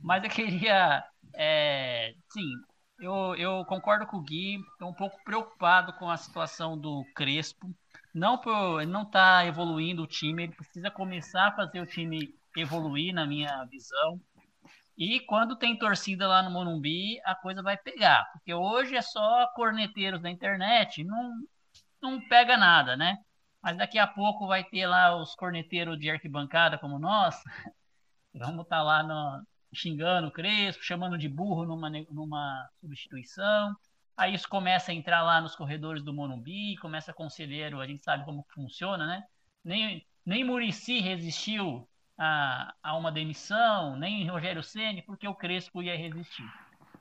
Mas 0.02 0.24
eu 0.24 0.30
queria. 0.30 1.04
É, 1.34 2.14
sim, 2.30 2.52
eu, 3.00 3.36
eu 3.36 3.66
concordo 3.66 4.06
com 4.06 4.18
o 4.18 4.22
Gui, 4.22 4.60
estou 4.74 4.90
um 4.90 4.94
pouco 4.94 5.18
preocupado 5.24 5.94
com 5.94 6.10
a 6.10 6.18
situação 6.18 6.78
do 6.78 7.04
Crespo. 7.16 7.70
Não 8.14 8.38
por 8.38 8.82
ele 8.82 8.92
não 8.92 9.06
tá 9.06 9.46
evoluindo 9.46 10.04
o 10.04 10.08
time, 10.08 10.44
ele 10.44 10.56
precisa 10.56 10.90
começar 10.90 11.48
a 11.48 11.56
fazer 11.56 11.80
o 11.80 11.86
time 11.86 12.34
evoluir, 12.56 13.14
na 13.14 13.26
minha 13.26 13.64
visão. 13.66 14.20
E 14.98 15.20
quando 15.22 15.56
tem 15.56 15.78
torcida 15.78 16.28
lá 16.28 16.42
no 16.42 16.50
Morumbi, 16.50 17.20
a 17.24 17.36
coisa 17.36 17.62
vai 17.62 17.78
pegar. 17.78 18.26
Porque 18.34 18.52
hoje 18.54 18.96
é 18.96 19.02
só 19.02 19.46
corneteiros 19.54 20.20
da 20.22 20.30
internet, 20.30 21.04
não, 21.04 21.34
não 22.12 22.28
pega 22.28 22.58
nada, 22.58 22.96
né? 22.96 23.18
Mas 23.62 23.78
daqui 23.78 23.98
a 24.00 24.08
pouco 24.08 24.48
vai 24.48 24.64
ter 24.64 24.86
lá 24.88 25.16
os 25.16 25.36
corneteiros 25.36 26.00
de 26.00 26.10
arquibancada 26.10 26.78
como 26.78 27.00
nós. 27.00 27.36
Vamos 28.34 28.64
estar 28.64 28.84
lá 28.84 29.04
no- 29.04 29.46
xingando 29.74 30.28
o 30.28 30.32
Crespo, 30.32 30.84
chamando 30.84 31.18
de 31.18 31.28
burro 31.30 31.66
numa, 31.66 31.90
numa 32.12 32.70
substituição. 32.82 33.76
Aí 34.16 34.34
isso 34.34 34.48
começa 34.50 34.92
a 34.92 34.96
entrar 34.96 35.22
lá 35.24 35.42
nos 35.42 35.56
corredores 35.56 36.04
do 36.04 36.14
Morumbi, 36.14 36.76
começa 36.78 37.14
conselheiro, 37.14 37.80
a 37.80 37.88
gente 37.88 38.04
sabe 38.04 38.26
como 38.26 38.46
funciona, 38.54 39.06
né? 39.06 39.24
Nem, 39.64 40.06
nem 40.26 40.44
Murici 40.44 41.00
resistiu 41.00 41.88
a, 42.18 42.74
a 42.82 42.96
uma 42.98 43.12
demissão, 43.12 43.96
nem 43.98 44.28
Rogério 44.28 44.64
Ceni, 44.64 45.04
porque 45.04 45.28
o 45.28 45.36
Crespo 45.36 45.84
ia 45.84 45.96
resistir. 45.98 46.46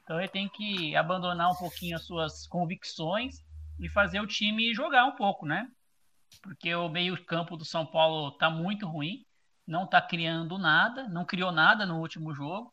Então 0.03 0.19
ele 0.19 0.29
tem 0.29 0.49
que 0.49 0.95
abandonar 0.95 1.51
um 1.51 1.57
pouquinho 1.57 1.97
as 1.97 2.07
suas 2.07 2.47
convicções 2.49 3.37
e 3.79 3.89
fazer 3.89 4.21
o 4.21 4.27
time 4.27 4.75
jogar 4.75 5.05
um 5.07 5.17
pouco, 5.17 5.47
né? 5.47 5.69
Porque 6.43 6.75
o 6.75 6.89
meio-campo 6.89 7.57
do 7.57 7.65
São 7.65 7.87
Paulo 7.87 8.33
tá 8.33 8.51
muito 8.51 8.87
ruim, 8.87 9.25
não 9.67 9.87
tá 9.87 10.01
criando 10.01 10.59
nada, 10.59 11.09
não 11.09 11.25
criou 11.25 11.53
nada 11.53 11.87
no 11.87 12.01
último 12.01 12.35
jogo. 12.35 12.73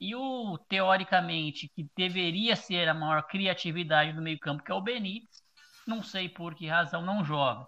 E 0.00 0.14
o, 0.14 0.58
teoricamente, 0.68 1.68
que 1.68 1.86
deveria 1.96 2.56
ser 2.56 2.88
a 2.88 2.94
maior 2.94 3.22
criatividade 3.26 4.12
do 4.12 4.22
meio-campo, 4.22 4.62
que 4.62 4.72
é 4.72 4.74
o 4.74 4.80
Benítez, 4.80 5.42
não 5.86 6.02
sei 6.02 6.28
por 6.28 6.54
que 6.54 6.66
razão 6.66 7.02
não 7.02 7.24
joga. 7.24 7.66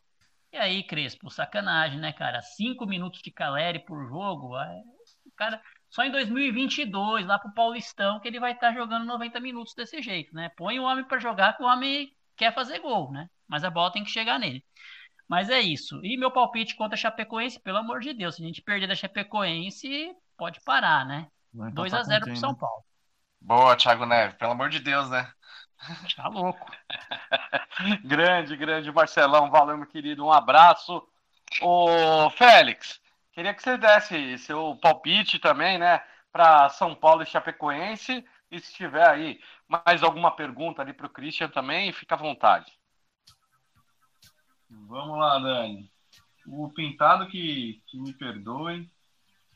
E 0.51 0.57
aí, 0.57 0.83
Crespo, 0.83 1.31
sacanagem, 1.31 1.99
né, 1.99 2.13
cara? 2.13 2.41
Cinco 2.41 2.87
minutos 2.87 3.21
de 3.23 3.31
Caleri 3.31 3.79
por 3.81 4.07
jogo, 4.09 4.59
é, 4.59 4.83
cara 5.37 5.61
só 5.93 6.03
em 6.05 6.11
2022, 6.11 7.27
lá 7.27 7.39
pro 7.39 7.53
Paulistão, 7.53 8.19
que 8.19 8.27
ele 8.27 8.41
vai 8.41 8.53
estar 8.53 8.73
jogando 8.73 9.05
90 9.05 9.39
minutos 9.41 9.75
desse 9.75 10.01
jeito, 10.01 10.35
né? 10.35 10.51
Põe 10.57 10.81
o 10.81 10.85
homem 10.85 11.05
para 11.05 11.19
jogar, 11.19 11.55
que 11.55 11.63
o 11.63 11.67
homem 11.67 12.11
quer 12.43 12.53
fazer 12.53 12.81
gol, 12.81 13.13
né? 13.13 13.29
Mas 13.47 13.63
a 13.63 13.71
bola 13.71 13.93
tem 13.93 14.03
que 14.03 14.11
chegar 14.11 14.39
nele. 14.39 14.65
Mas 15.29 15.49
é 15.49 15.61
isso. 15.61 16.05
E 16.05 16.17
meu 16.17 16.31
palpite 16.31 16.75
contra 16.75 16.97
a 16.97 16.99
Chapecoense, 16.99 17.61
pelo 17.61 17.79
amor 17.79 18.01
de 18.01 18.13
Deus, 18.13 18.35
se 18.35 18.43
a 18.43 18.47
gente 18.47 18.61
perder 18.61 18.89
da 18.89 18.97
Chapecoense, 18.97 20.13
pode 20.37 20.61
parar, 20.63 21.07
né? 21.07 21.29
Vai 21.55 21.71
2 21.71 21.93
empatar 21.93 22.01
a 22.01 22.09
0 22.09 22.25
com 22.25 22.31
pro 22.33 22.41
São 22.41 22.51
né? 22.51 22.57
Paulo. 22.59 22.85
Boa, 23.41 23.77
Thiago 23.77 24.05
Neves, 24.07 24.37
pelo 24.37 24.53
amor 24.53 24.69
de 24.71 24.81
Deus, 24.81 25.09
né? 25.09 25.31
Tá 26.17 26.29
louco. 26.29 26.67
grande, 28.05 28.57
grande 28.57 28.91
Marcelão, 28.91 29.51
valeu, 29.51 29.77
meu 29.77 29.87
querido. 29.87 30.25
Um 30.25 30.33
abraço. 30.33 31.07
Ô, 31.61 32.29
Félix, 32.31 33.01
queria 33.33 33.55
que 33.55 33.63
você 33.63 33.77
desse 33.77 34.39
seu 34.39 34.77
palpite 34.83 35.39
também, 35.39 35.79
né, 35.79 36.03
para 36.33 36.69
São 36.71 36.95
Paulo 36.95 37.23
e 37.23 37.27
Chapecoense. 37.27 38.25
E 38.53 38.61
se 38.61 38.75
tiver 38.75 39.09
aí 39.09 39.41
mais 39.67 40.03
alguma 40.03 40.31
pergunta 40.31 40.83
ali 40.83 40.93
para 40.93 41.07
o 41.07 41.11
Christian 41.11 41.49
também, 41.49 41.91
fica 41.91 42.15
à 42.15 42.19
vontade. 42.19 42.71
Vamos 44.69 45.19
lá, 45.19 45.39
Dani. 45.39 45.91
O 46.47 46.69
Pintado 46.69 47.27
que, 47.29 47.83
que 47.87 47.99
me 47.99 48.13
perdoe. 48.13 48.87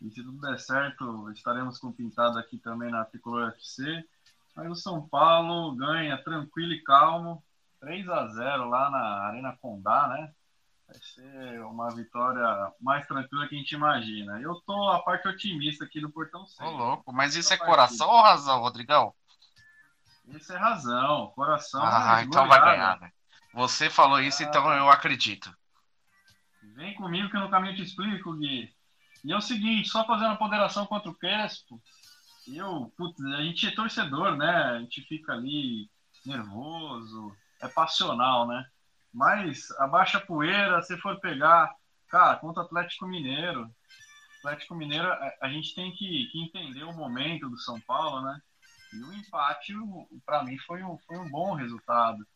E 0.00 0.10
se 0.10 0.22
tudo 0.22 0.40
der 0.40 0.58
certo, 0.58 1.30
estaremos 1.32 1.78
com 1.78 1.88
o 1.88 1.92
Pintado 1.92 2.38
aqui 2.38 2.56
também 2.58 2.90
na 2.90 3.04
Tricolor 3.04 3.50
FC. 3.50 4.02
Mas 4.54 4.70
o 4.70 4.74
São 4.74 5.06
Paulo 5.06 5.76
ganha 5.76 6.16
tranquilo 6.16 6.72
e 6.72 6.82
calmo. 6.82 7.44
3 7.80 8.08
a 8.08 8.26
0 8.28 8.70
lá 8.70 8.88
na 8.88 9.26
Arena 9.26 9.54
Condá, 9.60 10.08
né? 10.08 10.34
Vai 10.88 10.98
ser 11.00 11.60
uma 11.62 11.94
vitória 11.94 12.72
mais 12.80 13.06
tranquila 13.06 13.48
que 13.48 13.56
a 13.56 13.58
gente 13.58 13.74
imagina. 13.74 14.40
Eu 14.40 14.54
tô 14.66 14.88
a 14.90 15.02
parte 15.02 15.26
otimista 15.26 15.84
aqui 15.84 16.00
do 16.00 16.10
Portão 16.10 16.42
Ô, 16.42 16.46
6. 16.46 16.70
louco, 16.70 17.12
mas 17.12 17.34
isso 17.34 17.52
é 17.52 17.56
coração 17.56 18.08
ou 18.08 18.22
razão, 18.22 18.60
Rodrigão? 18.60 19.12
Isso 20.28 20.52
é 20.52 20.56
razão. 20.56 21.32
Coração. 21.34 21.82
Ah, 21.82 22.20
é 22.20 22.24
então 22.24 22.46
vai 22.46 22.60
ganhar, 22.60 22.98
velho. 22.98 23.12
Você 23.54 23.88
falou 23.90 24.20
isso, 24.20 24.42
então 24.42 24.70
eu 24.72 24.88
acredito. 24.90 25.52
Vem 26.74 26.94
comigo 26.94 27.30
que 27.30 27.38
no 27.38 27.50
caminho 27.50 27.72
eu 27.72 27.76
te 27.76 27.82
explico, 27.82 28.34
Gui. 28.34 28.72
E 29.24 29.32
é 29.32 29.36
o 29.36 29.40
seguinte, 29.40 29.88
só 29.88 30.04
fazendo 30.04 30.32
a 30.32 30.36
ponderação 30.36 30.86
contra 30.86 31.10
o 31.10 31.14
Crespo, 31.14 31.82
eu, 32.46 32.92
putz, 32.96 33.20
a 33.24 33.42
gente 33.42 33.66
é 33.66 33.74
torcedor, 33.74 34.36
né? 34.36 34.50
A 34.50 34.78
gente 34.80 35.02
fica 35.02 35.32
ali 35.32 35.90
nervoso, 36.24 37.34
é 37.60 37.66
passional, 37.66 38.46
né? 38.46 38.64
Mas 39.16 39.70
abaixa 39.78 40.20
poeira, 40.20 40.82
se 40.82 40.94
for 40.98 41.18
pegar, 41.18 41.74
cara, 42.06 42.36
contra 42.36 42.62
o 42.62 42.66
Atlético 42.66 43.06
Mineiro. 43.06 43.66
Atlético 44.40 44.74
Mineiro, 44.74 45.08
a, 45.08 45.32
a 45.40 45.48
gente 45.48 45.74
tem 45.74 45.90
que, 45.92 46.26
que 46.26 46.42
entender 46.44 46.84
o 46.84 46.92
momento 46.92 47.48
do 47.48 47.56
São 47.56 47.80
Paulo, 47.80 48.20
né? 48.20 48.38
E 48.92 49.02
o 49.02 49.14
empate, 49.14 49.72
para 50.26 50.44
mim, 50.44 50.58
foi 50.58 50.82
um, 50.82 50.98
foi 50.98 51.16
um 51.16 51.30
bom 51.30 51.54
resultado. 51.54 52.26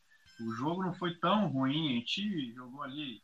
O 0.40 0.52
jogo 0.55 0.82
não 0.82 0.94
foi 0.94 1.15
tão 1.16 1.48
ruim, 1.48 1.90
a 1.90 1.98
gente 1.98 2.55
jogou 2.55 2.82
ali 2.82 3.23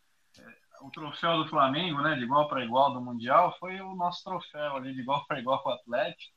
o 0.82 0.90
troféu 0.90 1.42
do 1.42 1.48
Flamengo, 1.48 2.02
né, 2.02 2.14
de 2.14 2.24
igual 2.24 2.48
para 2.48 2.62
igual 2.62 2.92
do 2.92 3.00
Mundial, 3.00 3.56
foi 3.58 3.80
o 3.80 3.94
nosso 3.94 4.22
troféu 4.22 4.76
ali 4.76 4.92
de 4.92 5.00
igual 5.00 5.24
para 5.26 5.40
igual 5.40 5.62
com 5.62 5.70
o 5.70 5.72
Atlético. 5.72 6.36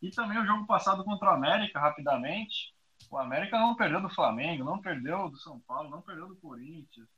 E 0.00 0.10
também 0.10 0.38
o 0.38 0.46
jogo 0.46 0.66
passado 0.66 1.04
contra 1.04 1.30
o 1.30 1.34
América, 1.34 1.78
rapidamente. 1.78 2.73
O 3.10 3.18
América 3.18 3.58
não 3.58 3.76
perdeu 3.76 4.00
do 4.00 4.08
Flamengo, 4.10 4.64
não 4.64 4.80
perdeu 4.80 5.28
do 5.30 5.38
São 5.38 5.60
Paulo, 5.60 5.90
não 5.90 6.02
perdeu 6.02 6.28
do 6.28 6.36
Corinthians. 6.36 7.08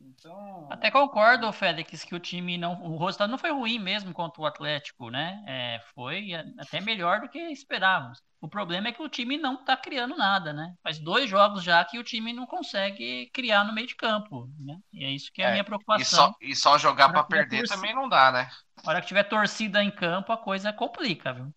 Então. 0.00 0.68
Até 0.70 0.90
concordo, 0.90 1.50
Félix, 1.52 2.04
que 2.04 2.14
o 2.14 2.20
time 2.20 2.58
não. 2.58 2.82
O 2.82 2.98
resultado 2.98 3.30
não 3.30 3.38
foi 3.38 3.50
ruim 3.52 3.78
mesmo 3.78 4.12
contra 4.12 4.42
o 4.42 4.46
Atlético, 4.46 5.08
né? 5.10 5.42
É, 5.46 5.80
foi 5.94 6.30
até 6.58 6.80
melhor 6.80 7.20
do 7.20 7.28
que 7.28 7.38
esperávamos. 7.38 8.20
O 8.40 8.48
problema 8.48 8.88
é 8.88 8.92
que 8.92 9.02
o 9.02 9.08
time 9.08 9.38
não 9.38 9.54
está 9.54 9.76
criando 9.76 10.16
nada, 10.16 10.52
né? 10.52 10.74
Faz 10.82 10.98
dois 10.98 11.30
jogos 11.30 11.62
já 11.62 11.82
que 11.84 11.98
o 11.98 12.04
time 12.04 12.32
não 12.32 12.46
consegue 12.46 13.30
criar 13.32 13.64
no 13.64 13.72
meio 13.72 13.86
de 13.86 13.96
campo, 13.96 14.50
né? 14.58 14.78
E 14.92 15.04
é 15.04 15.10
isso 15.10 15.30
que 15.32 15.40
é 15.42 15.46
a 15.46 15.48
É, 15.48 15.52
minha 15.52 15.64
E 15.96 16.04
preocupação. 16.04 16.04
só, 16.04 16.34
e 16.40 16.54
só 16.56 16.76
jogar 16.78 17.08
vai 17.08 17.24
perder 17.26 17.64
torcer. 17.64 17.68
também 17.68 17.94
não 17.94 18.08
dá, 18.08 18.30
né? 18.32 18.50
Na 18.84 18.90
hora 18.92 19.00
que 19.00 19.08
tiver 19.08 19.24
torcida 19.24 19.82
em 19.82 19.90
campo, 19.90 20.32
a 20.32 20.38
coisa 20.38 20.72
complica, 20.72 21.32
viu? 21.32 21.52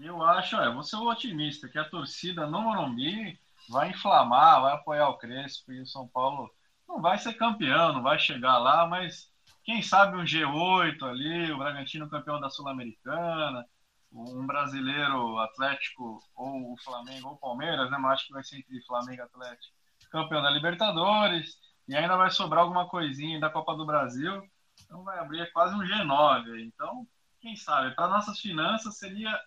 Eu 0.00 0.22
acho, 0.22 0.56
é, 0.56 0.72
vou 0.72 0.82
ser 0.82 0.96
o 0.96 1.08
otimista, 1.08 1.68
que 1.68 1.78
a 1.78 1.88
torcida 1.88 2.46
no 2.46 2.62
Morumbi 2.62 3.38
vai 3.68 3.90
inflamar, 3.90 4.62
vai 4.62 4.72
apoiar 4.74 5.08
o 5.08 5.18
Crespo 5.18 5.72
e 5.72 5.80
o 5.80 5.86
São 5.86 6.06
Paulo 6.08 6.50
não 6.88 7.00
vai 7.00 7.18
ser 7.18 7.34
campeão, 7.34 7.92
não 7.92 8.02
vai 8.02 8.18
chegar 8.18 8.58
lá, 8.58 8.86
mas 8.86 9.30
quem 9.64 9.82
sabe 9.82 10.16
um 10.16 10.24
G8 10.24 11.02
ali, 11.02 11.52
o 11.52 11.58
Bragantino 11.58 12.08
campeão 12.08 12.40
da 12.40 12.48
Sul-Americana, 12.48 13.66
um 14.10 14.46
brasileiro 14.46 15.38
Atlético 15.38 16.18
ou 16.34 16.72
o 16.72 16.76
Flamengo 16.78 17.28
ou 17.28 17.36
Palmeiras, 17.36 17.90
né? 17.90 17.98
Mas 17.98 18.12
acho 18.14 18.26
que 18.28 18.32
vai 18.32 18.42
ser 18.42 18.58
entre 18.58 18.80
Flamengo 18.86 19.20
e 19.20 19.24
Atlético, 19.24 19.74
campeão 20.10 20.42
da 20.42 20.50
Libertadores, 20.50 21.58
e 21.86 21.94
ainda 21.94 22.16
vai 22.16 22.30
sobrar 22.30 22.62
alguma 22.62 22.88
coisinha 22.88 23.38
da 23.38 23.50
Copa 23.50 23.74
do 23.74 23.84
Brasil. 23.84 24.42
Então 24.84 25.02
vai 25.02 25.18
abrir 25.18 25.52
quase 25.52 25.74
um 25.74 25.80
G9. 25.80 26.64
Então, 26.64 27.06
quem 27.40 27.54
sabe, 27.56 27.94
para 27.94 28.08
nossas 28.08 28.40
finanças 28.40 28.96
seria 28.96 29.38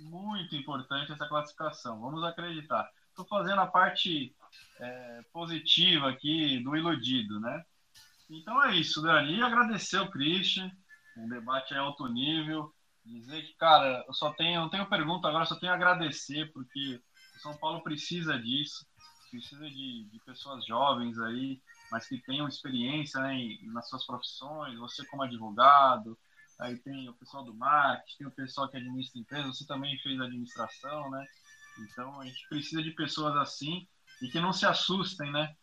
muito 0.00 0.54
importante 0.56 1.12
essa 1.12 1.28
classificação. 1.28 2.00
Vamos 2.00 2.22
acreditar. 2.24 2.90
Estou 3.08 3.24
fazendo 3.26 3.60
a 3.60 3.66
parte 3.66 4.34
é, 4.80 5.24
positiva 5.32 6.10
aqui 6.10 6.58
do 6.62 6.76
iludido, 6.76 7.38
né? 7.40 7.64
Então 8.28 8.62
é 8.64 8.74
isso, 8.74 9.02
Dani. 9.02 9.36
E 9.36 9.42
agradecer 9.42 9.98
o 10.00 10.10
Christian, 10.10 10.70
um 11.16 11.28
debate 11.28 11.74
é 11.74 11.78
alto 11.78 12.08
nível. 12.08 12.74
Dizer 13.04 13.42
que, 13.42 13.54
cara, 13.54 14.04
eu 14.06 14.14
só 14.14 14.32
tenho, 14.32 14.60
não 14.60 14.70
tenho 14.70 14.88
pergunta 14.88 15.28
agora, 15.28 15.44
só 15.44 15.56
tenho 15.56 15.72
a 15.72 15.74
agradecer, 15.74 16.50
porque 16.52 17.00
o 17.36 17.38
São 17.38 17.54
Paulo 17.56 17.82
precisa 17.82 18.38
disso, 18.38 18.86
precisa 19.30 19.68
de, 19.68 20.08
de 20.10 20.20
pessoas 20.24 20.64
jovens 20.64 21.18
aí, 21.18 21.60
mas 21.92 22.08
que 22.08 22.18
tenham 22.22 22.48
experiência 22.48 23.20
né, 23.20 23.58
nas 23.64 23.88
suas 23.88 24.06
profissões, 24.06 24.78
você 24.78 25.04
como 25.06 25.22
advogado, 25.22 26.18
aí 26.64 26.78
tem 26.78 27.08
o 27.08 27.14
pessoal 27.14 27.44
do 27.44 27.54
marketing, 27.54 28.18
tem 28.18 28.26
o 28.26 28.30
pessoal 28.30 28.68
que 28.68 28.76
administra 28.76 29.20
empresa, 29.20 29.48
você 29.48 29.66
também 29.66 29.98
fez 29.98 30.20
administração, 30.20 31.10
né? 31.10 31.26
Então 31.78 32.20
a 32.20 32.24
gente 32.24 32.48
precisa 32.48 32.82
de 32.82 32.90
pessoas 32.92 33.36
assim 33.36 33.86
e 34.22 34.28
que 34.28 34.40
não 34.40 34.52
se 34.52 34.66
assustem, 34.66 35.30
né? 35.30 35.54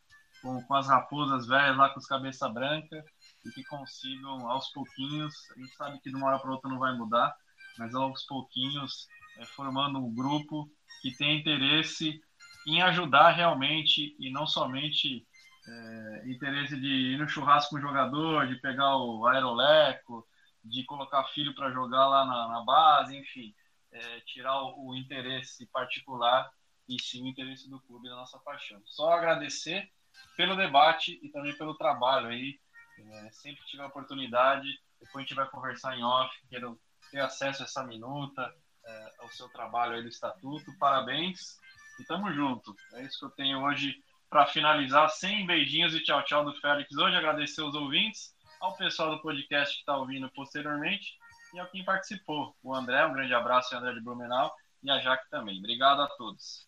Com, 0.42 0.62
com 0.64 0.74
as 0.74 0.88
raposas 0.88 1.48
velhas 1.48 1.78
lá 1.78 1.90
com 1.90 2.00
os 2.00 2.08
cabeça 2.08 2.50
branca 2.50 3.04
e 3.46 3.50
que 3.52 3.64
consigam 3.66 4.50
aos 4.50 4.70
pouquinhos, 4.70 5.34
a 5.52 5.60
gente 5.60 5.76
sabe 5.76 6.00
que 6.00 6.10
de 6.10 6.16
uma 6.16 6.28
hora 6.28 6.40
para 6.40 6.52
outra 6.52 6.70
não 6.70 6.80
vai 6.80 6.96
mudar, 6.96 7.36
mas 7.78 7.94
aos 7.94 8.24
pouquinhos 8.24 9.08
é, 9.38 9.46
formando 9.46 10.00
um 10.00 10.14
grupo 10.14 10.70
que 11.02 11.16
tem 11.16 11.40
interesse 11.40 12.22
em 12.68 12.82
ajudar 12.82 13.32
realmente 13.32 14.16
e 14.20 14.32
não 14.32 14.46
somente 14.46 15.26
é, 15.68 16.24
interesse 16.32 16.80
de 16.80 16.88
ir 16.88 17.18
no 17.18 17.28
churrasco 17.28 17.72
com 17.72 17.78
o 17.78 17.82
jogador, 17.82 18.48
de 18.48 18.56
pegar 18.56 18.98
o 18.98 19.26
aeroleco, 19.28 20.28
de 20.64 20.84
colocar 20.86 21.24
filho 21.26 21.54
para 21.56 21.72
jogar 21.72 22.08
lá 22.08 22.26
na, 22.26 22.48
na, 22.48 22.62
base, 22.64 23.18
enfim, 23.18 23.54
é, 23.92 24.20
tirar 24.22 24.62
o, 24.62 24.90
o, 24.90 24.96
interesse 24.96 25.66
particular 25.68 26.52
e 26.88 27.02
sim 27.02 27.24
o 27.24 27.28
interesse 27.28 27.70
do 27.70 27.80
clube 27.82 28.10
da 28.10 28.16
nossa 28.16 28.40
paixão. 28.40 28.82
Só 28.86 29.12
agradecer 29.12 29.90
pelo 30.36 30.56
debate 30.56 31.20
e 31.24 31.30
também 31.30 31.58
pelo 31.58 31.76
trabalho 31.76 32.28
aí. 32.28 32.60
É, 32.98 33.32
sempre 33.32 33.66
tive 33.66 33.82
a 33.82 33.88
oportunidade, 33.88 34.68
depois 35.00 35.24
a 35.24 35.28
gente 35.28 35.36
vai 35.36 35.50
conversar 35.50 35.98
em 35.98 36.04
off, 36.04 36.36
quero 36.50 36.80
ter 37.10 37.20
acesso 37.20 37.64
a 37.64 37.66
essa 37.66 37.84
minuta, 37.84 38.54
é, 38.86 39.12
ao 39.20 39.30
seu 39.30 39.50
trabalho 39.50 39.94
aí 39.94 40.02
do 40.04 40.10
Estatuto. 40.10 40.78
Parabéns 40.78 41.60
e 42.00 42.06
tamo 42.06 42.32
junto. 42.32 42.76
É 42.94 43.04
isso 43.04 43.20
que 43.20 43.26
eu 43.26 43.32
tenho 43.32 43.64
hoje 43.64 43.96
para 44.30 44.46
finalizar. 44.46 45.10
Sem 45.10 45.46
beijinhos 45.46 45.94
e 45.96 46.04
tchau, 46.04 46.24
tchau 46.24 46.46
do 46.46 46.54
Félix 46.62 46.96
hoje. 46.96 47.16
Agradecer 47.16 47.62
os 47.62 47.76
ouvintes 47.76 48.34
ao 48.62 48.74
pessoal 48.74 49.10
do 49.10 49.22
podcast 49.22 49.74
que 49.74 49.82
está 49.82 49.98
ouvindo 49.98 50.30
posteriormente 50.30 51.18
e 51.54 51.60
ao 51.60 51.68
quem 51.68 51.84
participou. 51.84 52.56
O 52.64 52.74
André, 52.74 53.04
um 53.06 53.14
grande 53.14 53.34
abraço, 53.34 53.76
André 53.76 53.94
de 53.94 54.02
Blumenau, 54.02 54.54
e 54.84 54.92
a 54.92 55.00
Jaque 55.00 55.30
também. 55.30 55.58
Obrigado 55.58 56.02
a 56.02 56.08
todos. 56.10 56.68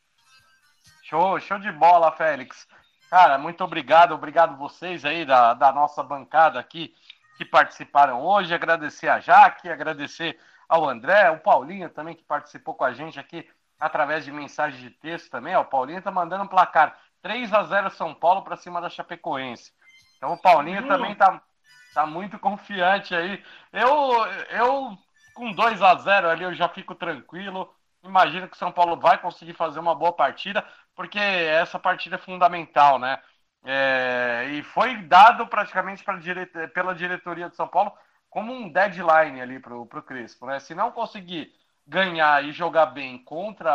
Show, 1.03 1.39
show 1.39 1.59
de 1.59 1.71
bola, 1.71 2.11
Félix. 2.11 2.67
Cara, 3.09 3.37
muito 3.37 3.63
obrigado, 3.63 4.13
obrigado 4.13 4.57
vocês 4.57 5.05
aí 5.05 5.23
da, 5.23 5.53
da 5.53 5.71
nossa 5.71 6.01
bancada 6.01 6.59
aqui 6.59 6.93
que 7.37 7.45
participaram 7.45 8.21
hoje. 8.21 8.53
Agradecer 8.53 9.07
a 9.07 9.19
Jaque, 9.19 9.69
agradecer 9.69 10.39
ao 10.67 10.89
André, 10.89 11.29
o 11.29 11.39
Paulinho 11.39 11.89
também 11.89 12.15
que 12.15 12.23
participou 12.23 12.73
com 12.73 12.83
a 12.83 12.93
gente 12.93 13.19
aqui 13.19 13.47
através 13.79 14.25
de 14.25 14.31
mensagem 14.31 14.81
de 14.81 14.89
texto 14.89 15.29
também. 15.29 15.55
Ó, 15.55 15.61
o 15.61 15.65
Paulinho 15.65 16.01
tá 16.01 16.09
mandando 16.09 16.43
um 16.43 16.47
placar 16.47 16.97
3 17.21 17.53
a 17.53 17.63
0 17.63 17.91
São 17.91 18.15
Paulo 18.15 18.41
para 18.41 18.57
cima 18.57 18.81
da 18.81 18.89
Chapecoense. 18.89 19.71
Então 20.17 20.33
o 20.33 20.37
Paulinho 20.37 20.81
uhum. 20.81 20.87
também 20.87 21.13
tá 21.13 21.39
tá 21.93 22.05
muito 22.05 22.39
confiante 22.39 23.15
aí. 23.15 23.43
Eu, 23.71 24.25
eu 24.51 24.97
com 25.33 25.51
2 25.51 25.81
a 25.81 25.95
0 25.95 26.29
ali, 26.29 26.43
eu 26.43 26.53
já 26.53 26.69
fico 26.69 26.95
tranquilo. 26.95 27.73
Imagino 28.03 28.47
que 28.47 28.55
o 28.55 28.59
São 28.59 28.71
Paulo 28.71 28.97
vai 28.99 29.17
conseguir 29.17 29.53
fazer 29.53 29.79
uma 29.79 29.95
boa 29.95 30.13
partida, 30.13 30.65
porque 30.95 31.19
essa 31.19 31.79
partida 31.79 32.15
é 32.15 32.19
fundamental, 32.19 32.99
né? 32.99 33.21
É, 33.65 34.47
e 34.51 34.63
foi 34.63 34.97
dado 35.03 35.47
praticamente 35.47 36.03
dire... 36.19 36.45
pela 36.73 36.93
diretoria 36.93 37.49
de 37.49 37.55
São 37.55 37.67
Paulo 37.67 37.93
como 38.29 38.51
um 38.51 38.69
deadline 38.69 39.41
ali 39.41 39.59
para 39.59 39.75
o 39.77 39.87
Crespo, 39.87 40.45
né? 40.47 40.59
Se 40.59 40.75
não 40.75 40.91
conseguir 40.91 41.53
ganhar 41.87 42.43
e 42.43 42.51
jogar 42.51 42.87
bem 42.87 43.23
contra 43.23 43.71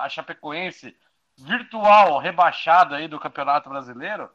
a 0.00 0.08
Chapecoense, 0.08 0.96
virtual 1.38 2.18
rebaixada 2.18 2.96
aí 2.96 3.08
do 3.08 3.20
Campeonato 3.20 3.68
Brasileiro, 3.68 4.30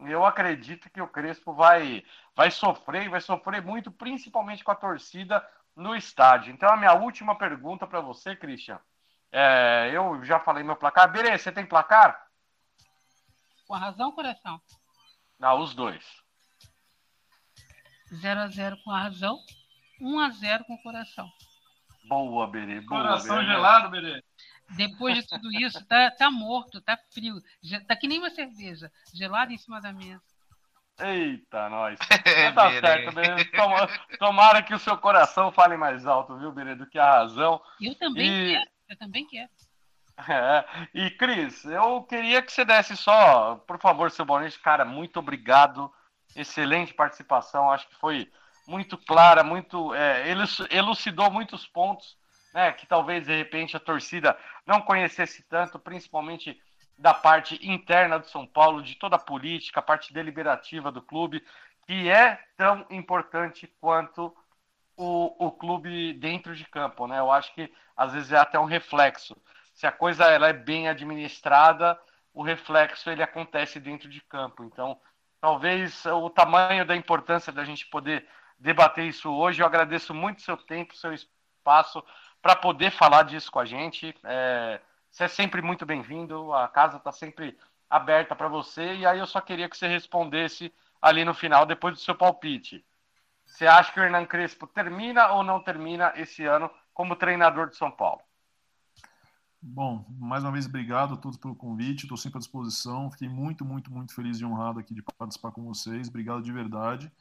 eu 0.00 0.24
acredito 0.24 0.90
que 0.90 1.00
o 1.00 1.08
Crespo 1.08 1.52
vai, 1.54 2.04
vai 2.40 2.50
sofrer, 2.50 3.10
vai 3.10 3.20
sofrer 3.20 3.62
muito, 3.62 3.92
principalmente 3.92 4.64
com 4.64 4.70
a 4.70 4.74
torcida 4.74 5.46
no 5.76 5.94
estádio. 5.94 6.50
Então, 6.54 6.70
a 6.70 6.76
minha 6.76 6.94
última 6.94 7.36
pergunta 7.36 7.86
para 7.86 8.00
você, 8.00 8.34
Christian. 8.34 8.80
É, 9.30 9.90
eu 9.92 10.24
já 10.24 10.40
falei 10.40 10.64
meu 10.64 10.74
placar. 10.74 11.12
Beleza, 11.12 11.36
você 11.36 11.52
tem 11.52 11.66
placar? 11.66 12.18
Com 13.66 13.74
a 13.74 13.78
razão 13.78 14.06
ou 14.06 14.14
coração? 14.14 14.58
Não, 15.38 15.60
os 15.60 15.74
dois. 15.74 16.02
0 18.10 18.40
a 18.40 18.48
0 18.48 18.82
com 18.84 18.90
a 18.90 19.02
razão, 19.02 19.38
1 20.00 20.20
a 20.20 20.30
0 20.30 20.64
com 20.64 20.72
o 20.76 20.82
coração. 20.82 21.30
Boa, 22.08 22.46
Berê. 22.46 22.80
Boa, 22.80 23.02
coração 23.02 23.36
Berê. 23.36 23.48
gelado, 23.48 23.90
Berê. 23.90 24.24
Depois 24.70 25.14
de 25.14 25.26
tudo 25.26 25.52
isso, 25.52 25.84
tá, 25.84 26.10
tá 26.10 26.30
morto, 26.30 26.80
tá 26.80 26.98
frio. 27.12 27.34
Tá 27.86 27.94
que 27.94 28.08
nem 28.08 28.18
uma 28.18 28.30
cerveja, 28.30 28.90
gelada 29.12 29.52
em 29.52 29.58
cima 29.58 29.78
da 29.78 29.92
mesa. 29.92 30.29
Eita, 31.02 31.68
nós. 31.68 31.98
tá 32.54 32.70
certo, 32.80 33.12
Berê. 33.12 33.44
Tomara 34.18 34.62
que 34.62 34.74
o 34.74 34.78
seu 34.78 34.96
coração 34.98 35.50
fale 35.50 35.76
mais 35.76 36.06
alto, 36.06 36.36
viu, 36.36 36.52
Berê, 36.52 36.74
do 36.74 36.86
que 36.86 36.98
a 36.98 37.18
razão. 37.18 37.60
Eu 37.80 37.94
também 37.94 38.28
e... 38.28 38.52
quero, 38.54 38.70
eu 38.88 38.96
também 38.98 39.26
quero. 39.26 39.48
É. 40.28 40.64
E, 40.92 41.10
Cris, 41.12 41.64
eu 41.64 42.02
queria 42.02 42.42
que 42.42 42.52
você 42.52 42.62
desse 42.62 42.94
só, 42.94 43.54
por 43.66 43.80
favor, 43.80 44.10
seu 44.10 44.22
Bonete, 44.22 44.58
cara, 44.58 44.84
muito 44.84 45.18
obrigado. 45.18 45.90
Excelente 46.36 46.92
participação, 46.92 47.70
acho 47.70 47.88
que 47.88 47.94
foi 47.94 48.30
muito 48.68 48.98
clara, 48.98 49.42
muito 49.42 49.94
é, 49.94 50.26
elucidou 50.70 51.30
muitos 51.30 51.66
pontos 51.66 52.18
né, 52.54 52.72
que 52.72 52.86
talvez 52.86 53.26
de 53.26 53.36
repente 53.36 53.76
a 53.76 53.80
torcida 53.80 54.36
não 54.66 54.80
conhecesse 54.80 55.42
tanto, 55.48 55.78
principalmente 55.78 56.60
da 57.00 57.14
parte 57.14 57.58
interna 57.66 58.18
do 58.18 58.26
São 58.26 58.46
Paulo, 58.46 58.82
de 58.82 58.94
toda 58.94 59.16
a 59.16 59.18
política, 59.18 59.80
a 59.80 59.82
parte 59.82 60.12
deliberativa 60.12 60.92
do 60.92 61.00
clube, 61.00 61.42
que 61.86 62.10
é 62.10 62.38
tão 62.58 62.86
importante 62.90 63.66
quanto 63.80 64.36
o, 64.96 65.46
o 65.46 65.50
clube 65.50 66.12
dentro 66.12 66.54
de 66.54 66.66
campo, 66.66 67.06
né? 67.06 67.18
Eu 67.18 67.32
acho 67.32 67.54
que 67.54 67.72
às 67.96 68.12
vezes 68.12 68.32
é 68.32 68.36
até 68.36 68.58
um 68.60 68.66
reflexo. 68.66 69.34
Se 69.72 69.86
a 69.86 69.92
coisa 69.92 70.24
ela 70.24 70.48
é 70.48 70.52
bem 70.52 70.88
administrada, 70.88 71.98
o 72.34 72.42
reflexo 72.42 73.08
ele 73.08 73.22
acontece 73.22 73.80
dentro 73.80 74.06
de 74.06 74.20
campo. 74.20 74.62
Então, 74.62 75.00
talvez 75.40 76.04
o 76.04 76.28
tamanho 76.28 76.84
da 76.84 76.94
importância 76.94 77.50
da 77.50 77.64
gente 77.64 77.86
poder 77.86 78.28
debater 78.58 79.06
isso 79.06 79.32
hoje. 79.32 79.62
Eu 79.62 79.66
agradeço 79.66 80.12
muito 80.12 80.42
seu 80.42 80.56
tempo, 80.58 80.94
seu 80.94 81.14
espaço 81.14 82.04
para 82.42 82.54
poder 82.54 82.90
falar 82.90 83.22
disso 83.22 83.50
com 83.50 83.58
a 83.58 83.64
gente. 83.64 84.14
É, 84.22 84.80
você 85.10 85.24
é 85.24 85.28
sempre 85.28 85.60
muito 85.60 85.84
bem-vindo, 85.84 86.52
a 86.52 86.68
casa 86.68 86.96
está 86.96 87.10
sempre 87.10 87.58
aberta 87.88 88.36
para 88.36 88.48
você. 88.48 88.94
E 88.94 89.06
aí 89.06 89.18
eu 89.18 89.26
só 89.26 89.40
queria 89.40 89.68
que 89.68 89.76
você 89.76 89.88
respondesse 89.88 90.72
ali 91.02 91.24
no 91.24 91.34
final, 91.34 91.66
depois 91.66 91.94
do 91.94 92.00
seu 92.00 92.14
palpite. 92.14 92.84
Você 93.44 93.66
acha 93.66 93.92
que 93.92 93.98
o 93.98 94.02
Hernan 94.02 94.26
Crespo 94.26 94.66
termina 94.66 95.32
ou 95.32 95.42
não 95.42 95.60
termina 95.60 96.12
esse 96.14 96.44
ano 96.44 96.70
como 96.94 97.16
treinador 97.16 97.68
de 97.68 97.76
São 97.76 97.90
Paulo? 97.90 98.22
Bom, 99.60 100.06
mais 100.08 100.42
uma 100.42 100.52
vez, 100.52 100.66
obrigado 100.66 101.14
a 101.14 101.16
todos 101.16 101.36
pelo 101.36 101.54
convite. 101.54 102.04
Estou 102.04 102.16
sempre 102.16 102.38
à 102.38 102.40
disposição. 102.40 103.10
Fiquei 103.10 103.28
muito, 103.28 103.64
muito, 103.64 103.92
muito 103.92 104.14
feliz 104.14 104.38
e 104.38 104.44
honrado 104.44 104.78
aqui 104.78 104.94
de 104.94 105.02
participar 105.18 105.50
com 105.50 105.64
vocês. 105.64 106.08
Obrigado 106.08 106.42
de 106.42 106.52
verdade. 106.52 107.12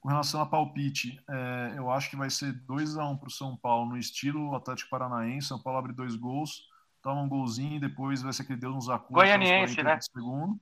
Com 0.00 0.08
relação 0.08 0.40
a 0.40 0.46
palpite, 0.46 1.22
é, 1.28 1.74
eu 1.76 1.90
acho 1.90 2.10
que 2.10 2.16
vai 2.16 2.30
ser 2.30 2.52
2 2.52 2.96
a 2.96 3.04
1 3.04 3.10
um 3.10 3.16
para 3.16 3.28
o 3.28 3.30
São 3.30 3.56
Paulo, 3.56 3.90
no 3.90 3.96
estilo 3.96 4.56
Atlético 4.56 4.90
Paranaense. 4.90 5.48
São 5.48 5.62
Paulo 5.62 5.78
abre 5.78 5.92
dois 5.92 6.16
gols, 6.16 6.68
toma 7.04 7.20
um 7.20 7.28
golzinho 7.28 7.76
e 7.76 7.80
depois 7.80 8.22
vai 8.22 8.32
ser 8.32 8.44
que 8.44 8.56
Deus 8.56 8.74
nos 8.74 8.88
acuda. 8.88 9.20
Goianiense, 9.20 9.82
né? 9.82 10.00
Segundo. 10.00 10.58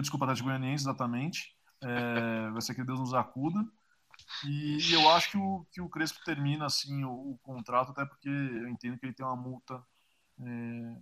Desculpa, 0.00 0.24
Atlético 0.24 0.48
Goianiense, 0.48 0.82
exatamente. 0.82 1.56
É, 1.80 2.50
vai 2.50 2.60
ser 2.60 2.74
que 2.74 2.82
Deus 2.82 2.98
nos 2.98 3.14
acuda. 3.14 3.64
E, 4.44 4.78
e, 4.78 4.92
eu 4.92 5.08
acho 5.10 5.30
que 5.30 5.38
o, 5.38 5.66
que 5.70 5.80
o 5.80 5.88
Crespo 5.88 6.18
termina 6.24 6.66
assim 6.66 7.04
o, 7.04 7.12
o, 7.12 7.38
contrato, 7.42 7.92
até 7.92 8.04
porque 8.04 8.28
eu 8.28 8.68
entendo 8.68 8.98
que 8.98 9.06
ele 9.06 9.12
tem 9.12 9.24
uma 9.24 9.36
multa 9.36 9.82
é, 10.40 10.96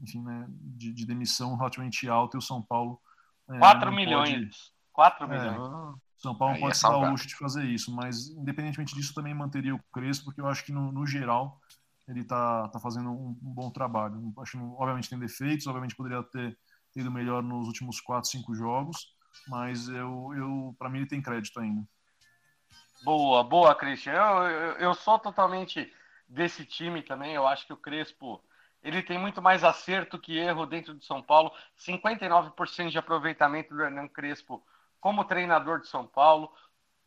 enfim, 0.00 0.22
né, 0.22 0.46
de, 0.48 0.92
de, 0.92 1.06
demissão 1.06 1.56
relativamente 1.56 2.08
alta 2.08 2.36
e 2.36 2.40
oÃo 2.40 2.62
Paulo. 2.62 3.00
É, 3.50 3.58
4 3.58 3.92
milhões. 3.92 4.72
Pode, 4.94 5.18
4 5.18 5.24
é, 5.24 5.28
milhões. 5.28 5.98
São 6.16 6.34
Paulo 6.34 6.54
Aí 6.54 6.60
pode 6.60 6.72
é 6.72 6.74
se 6.74 6.82
dar 6.82 6.96
o 6.96 7.10
luxo 7.10 7.26
de 7.26 7.36
fazer 7.36 7.64
isso, 7.64 7.94
mas 7.94 8.28
independentemente 8.30 8.94
disso, 8.94 9.14
também 9.14 9.34
manteria 9.34 9.74
o 9.74 9.82
Crespo, 9.92 10.26
porque 10.26 10.40
eu 10.40 10.48
acho 10.48 10.64
que 10.64 10.72
no, 10.72 10.92
no 10.92 11.06
geral 11.06 11.60
ele 12.08 12.20
está 12.20 12.68
tá 12.68 12.80
fazendo 12.80 13.10
um, 13.10 13.38
um, 13.42 13.54
bom 13.54 13.70
trabalho. 13.70 14.32
Acho, 14.38 14.58
obviamente 14.74 15.10
tem 15.10 15.18
defeitos, 15.18 15.66
obviamente 15.66 15.94
poderia 15.94 16.22
ter 16.22 16.58
ido 16.96 17.10
melhor 17.10 17.42
nos 17.42 17.66
últimos 17.66 18.00
4, 18.00 18.28
5 18.30 18.54
jogos, 18.54 19.14
mas 19.46 19.88
eu, 19.88 20.30
eu 20.34 20.74
para 20.78 20.88
mim 20.88 20.98
ele 20.98 21.08
tem 21.08 21.22
crédito 21.22 21.60
ainda. 21.60 21.86
Boa, 23.02 23.44
boa, 23.44 23.74
Christian. 23.74 24.12
Eu, 24.12 24.42
eu, 24.42 24.72
eu 24.78 24.94
sou 24.94 25.18
totalmente 25.18 25.92
desse 26.28 26.64
time 26.64 27.02
também. 27.02 27.34
Eu 27.34 27.46
acho 27.46 27.66
que 27.66 27.72
o 27.72 27.76
Crespo 27.76 28.42
ele 28.82 29.02
tem 29.02 29.18
muito 29.18 29.42
mais 29.42 29.64
acerto 29.64 30.18
que 30.18 30.36
erro 30.36 30.66
dentro 30.66 30.94
de 30.94 31.04
São 31.04 31.22
Paulo. 31.22 31.52
59% 31.78 32.90
de 32.90 32.98
aproveitamento 32.98 33.74
do 33.74 33.82
Hernan 33.82 34.08
Crespo 34.08 34.64
como 35.00 35.24
treinador 35.24 35.80
de 35.80 35.88
São 35.88 36.06
Paulo. 36.06 36.52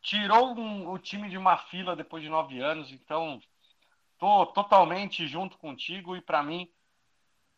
Tirou 0.02 0.58
um, 0.58 0.90
o 0.90 0.98
time 0.98 1.30
de 1.30 1.38
uma 1.38 1.58
fila 1.58 1.96
depois 1.96 2.24
de 2.24 2.30
nove 2.30 2.60
anos. 2.60 2.92
Então, 2.92 3.42
tô 4.22 4.46
totalmente 4.46 5.28
junto 5.28 5.58
contigo. 5.58 6.16
E 6.16 6.22
para 6.22 6.44
mim, 6.44 6.72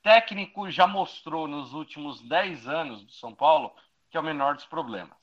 técnico 0.02 0.72
já 0.72 0.88
mostrou 0.88 1.46
nos 1.46 1.74
últimos 1.74 2.22
dez 2.22 2.66
anos 2.66 3.04
do 3.04 3.12
São 3.12 3.36
Paulo 3.36 3.76
que 4.10 4.16
é 4.16 4.20
o 4.20 4.24
menor 4.24 4.56
dos 4.56 4.66
problemas. 4.66 5.18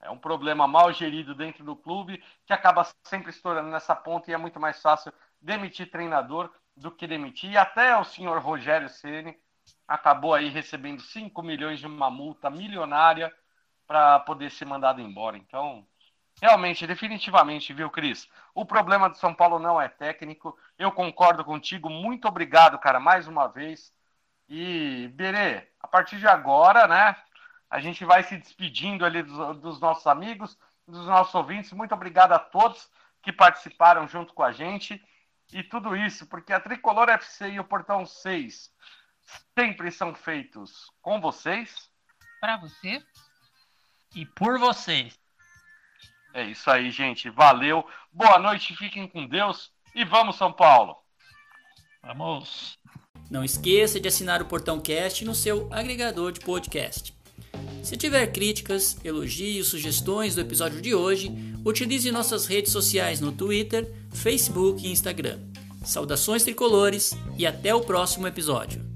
É 0.00 0.08
um 0.10 0.16
problema 0.16 0.66
mal 0.66 0.92
gerido 0.92 1.34
dentro 1.34 1.62
do 1.62 1.76
clube 1.76 2.22
que 2.46 2.52
acaba 2.52 2.88
sempre 3.02 3.30
estourando 3.30 3.68
nessa 3.68 3.94
ponta 3.94 4.30
e 4.30 4.34
é 4.34 4.38
muito 4.38 4.58
mais 4.58 4.80
fácil 4.80 5.12
demitir 5.40 5.90
treinador 5.90 6.50
do 6.74 6.90
que 6.90 7.06
demitir. 7.06 7.50
E 7.50 7.58
até 7.58 7.96
o 7.98 8.04
senhor 8.04 8.38
Rogério 8.38 8.88
Ceni 8.88 9.36
acabou 9.86 10.32
aí 10.32 10.48
recebendo 10.48 11.02
5 11.02 11.42
milhões 11.42 11.80
de 11.80 11.86
uma 11.86 12.08
multa 12.10 12.48
milionária 12.48 13.34
para 13.86 14.20
poder 14.20 14.50
ser 14.52 14.64
mandado 14.64 15.00
embora. 15.00 15.36
Então, 15.36 15.86
realmente, 16.40 16.86
definitivamente, 16.86 17.72
viu, 17.72 17.90
Cris? 17.90 18.28
O 18.54 18.64
problema 18.64 19.08
do 19.08 19.16
São 19.16 19.34
Paulo 19.34 19.58
não 19.58 19.80
é 19.80 19.88
técnico. 19.88 20.58
Eu 20.78 20.92
concordo 20.92 21.44
contigo. 21.44 21.88
Muito 21.90 22.26
obrigado, 22.28 22.78
cara, 22.78 23.00
mais 23.00 23.26
uma 23.26 23.46
vez. 23.46 23.92
E, 24.48 25.08
Berê, 25.14 25.68
a 25.80 25.88
partir 25.88 26.18
de 26.18 26.26
agora, 26.26 26.86
né? 26.86 27.16
A 27.70 27.80
gente 27.80 28.04
vai 28.04 28.22
se 28.22 28.36
despedindo 28.36 29.04
ali 29.04 29.22
dos, 29.22 29.58
dos 29.58 29.80
nossos 29.80 30.06
amigos, 30.06 30.58
dos 30.86 31.06
nossos 31.06 31.34
ouvintes. 31.34 31.72
Muito 31.72 31.94
obrigado 31.94 32.32
a 32.32 32.38
todos 32.38 32.90
que 33.22 33.32
participaram 33.32 34.08
junto 34.08 34.32
com 34.32 34.42
a 34.42 34.52
gente 34.52 35.04
e 35.52 35.62
tudo 35.62 35.96
isso, 35.96 36.26
porque 36.26 36.52
a 36.52 36.60
Tricolor 36.60 37.08
FC 37.08 37.50
e 37.50 37.60
o 37.60 37.64
Portão 37.64 38.04
6 38.06 38.70
sempre 39.58 39.90
são 39.90 40.14
feitos 40.14 40.90
com 41.02 41.20
vocês. 41.20 41.90
Para 42.40 42.56
você. 42.56 43.02
E 44.14 44.24
por 44.24 44.58
vocês. 44.58 45.18
É 46.34 46.44
isso 46.44 46.70
aí, 46.70 46.90
gente. 46.90 47.30
Valeu. 47.30 47.86
Boa 48.12 48.38
noite, 48.38 48.76
fiquem 48.76 49.06
com 49.08 49.26
Deus 49.26 49.70
e 49.94 50.04
vamos, 50.04 50.36
São 50.36 50.52
Paulo. 50.52 50.96
Vamos. 52.02 52.78
Não 53.30 53.44
esqueça 53.44 54.00
de 54.00 54.08
assinar 54.08 54.40
o 54.40 54.46
Portão 54.46 54.80
Cast 54.80 55.24
no 55.24 55.34
seu 55.34 55.68
agregador 55.72 56.32
de 56.32 56.40
podcast. 56.40 57.14
Se 57.82 57.96
tiver 57.96 58.26
críticas, 58.28 58.98
elogios, 59.04 59.68
sugestões 59.68 60.34
do 60.34 60.40
episódio 60.40 60.80
de 60.80 60.94
hoje, 60.94 61.30
utilize 61.64 62.10
nossas 62.10 62.46
redes 62.46 62.72
sociais 62.72 63.20
no 63.20 63.32
Twitter, 63.32 63.90
Facebook 64.12 64.86
e 64.86 64.90
Instagram. 64.90 65.38
Saudações 65.84 66.42
tricolores 66.42 67.16
e 67.36 67.46
até 67.46 67.74
o 67.74 67.80
próximo 67.80 68.26
episódio. 68.26 68.87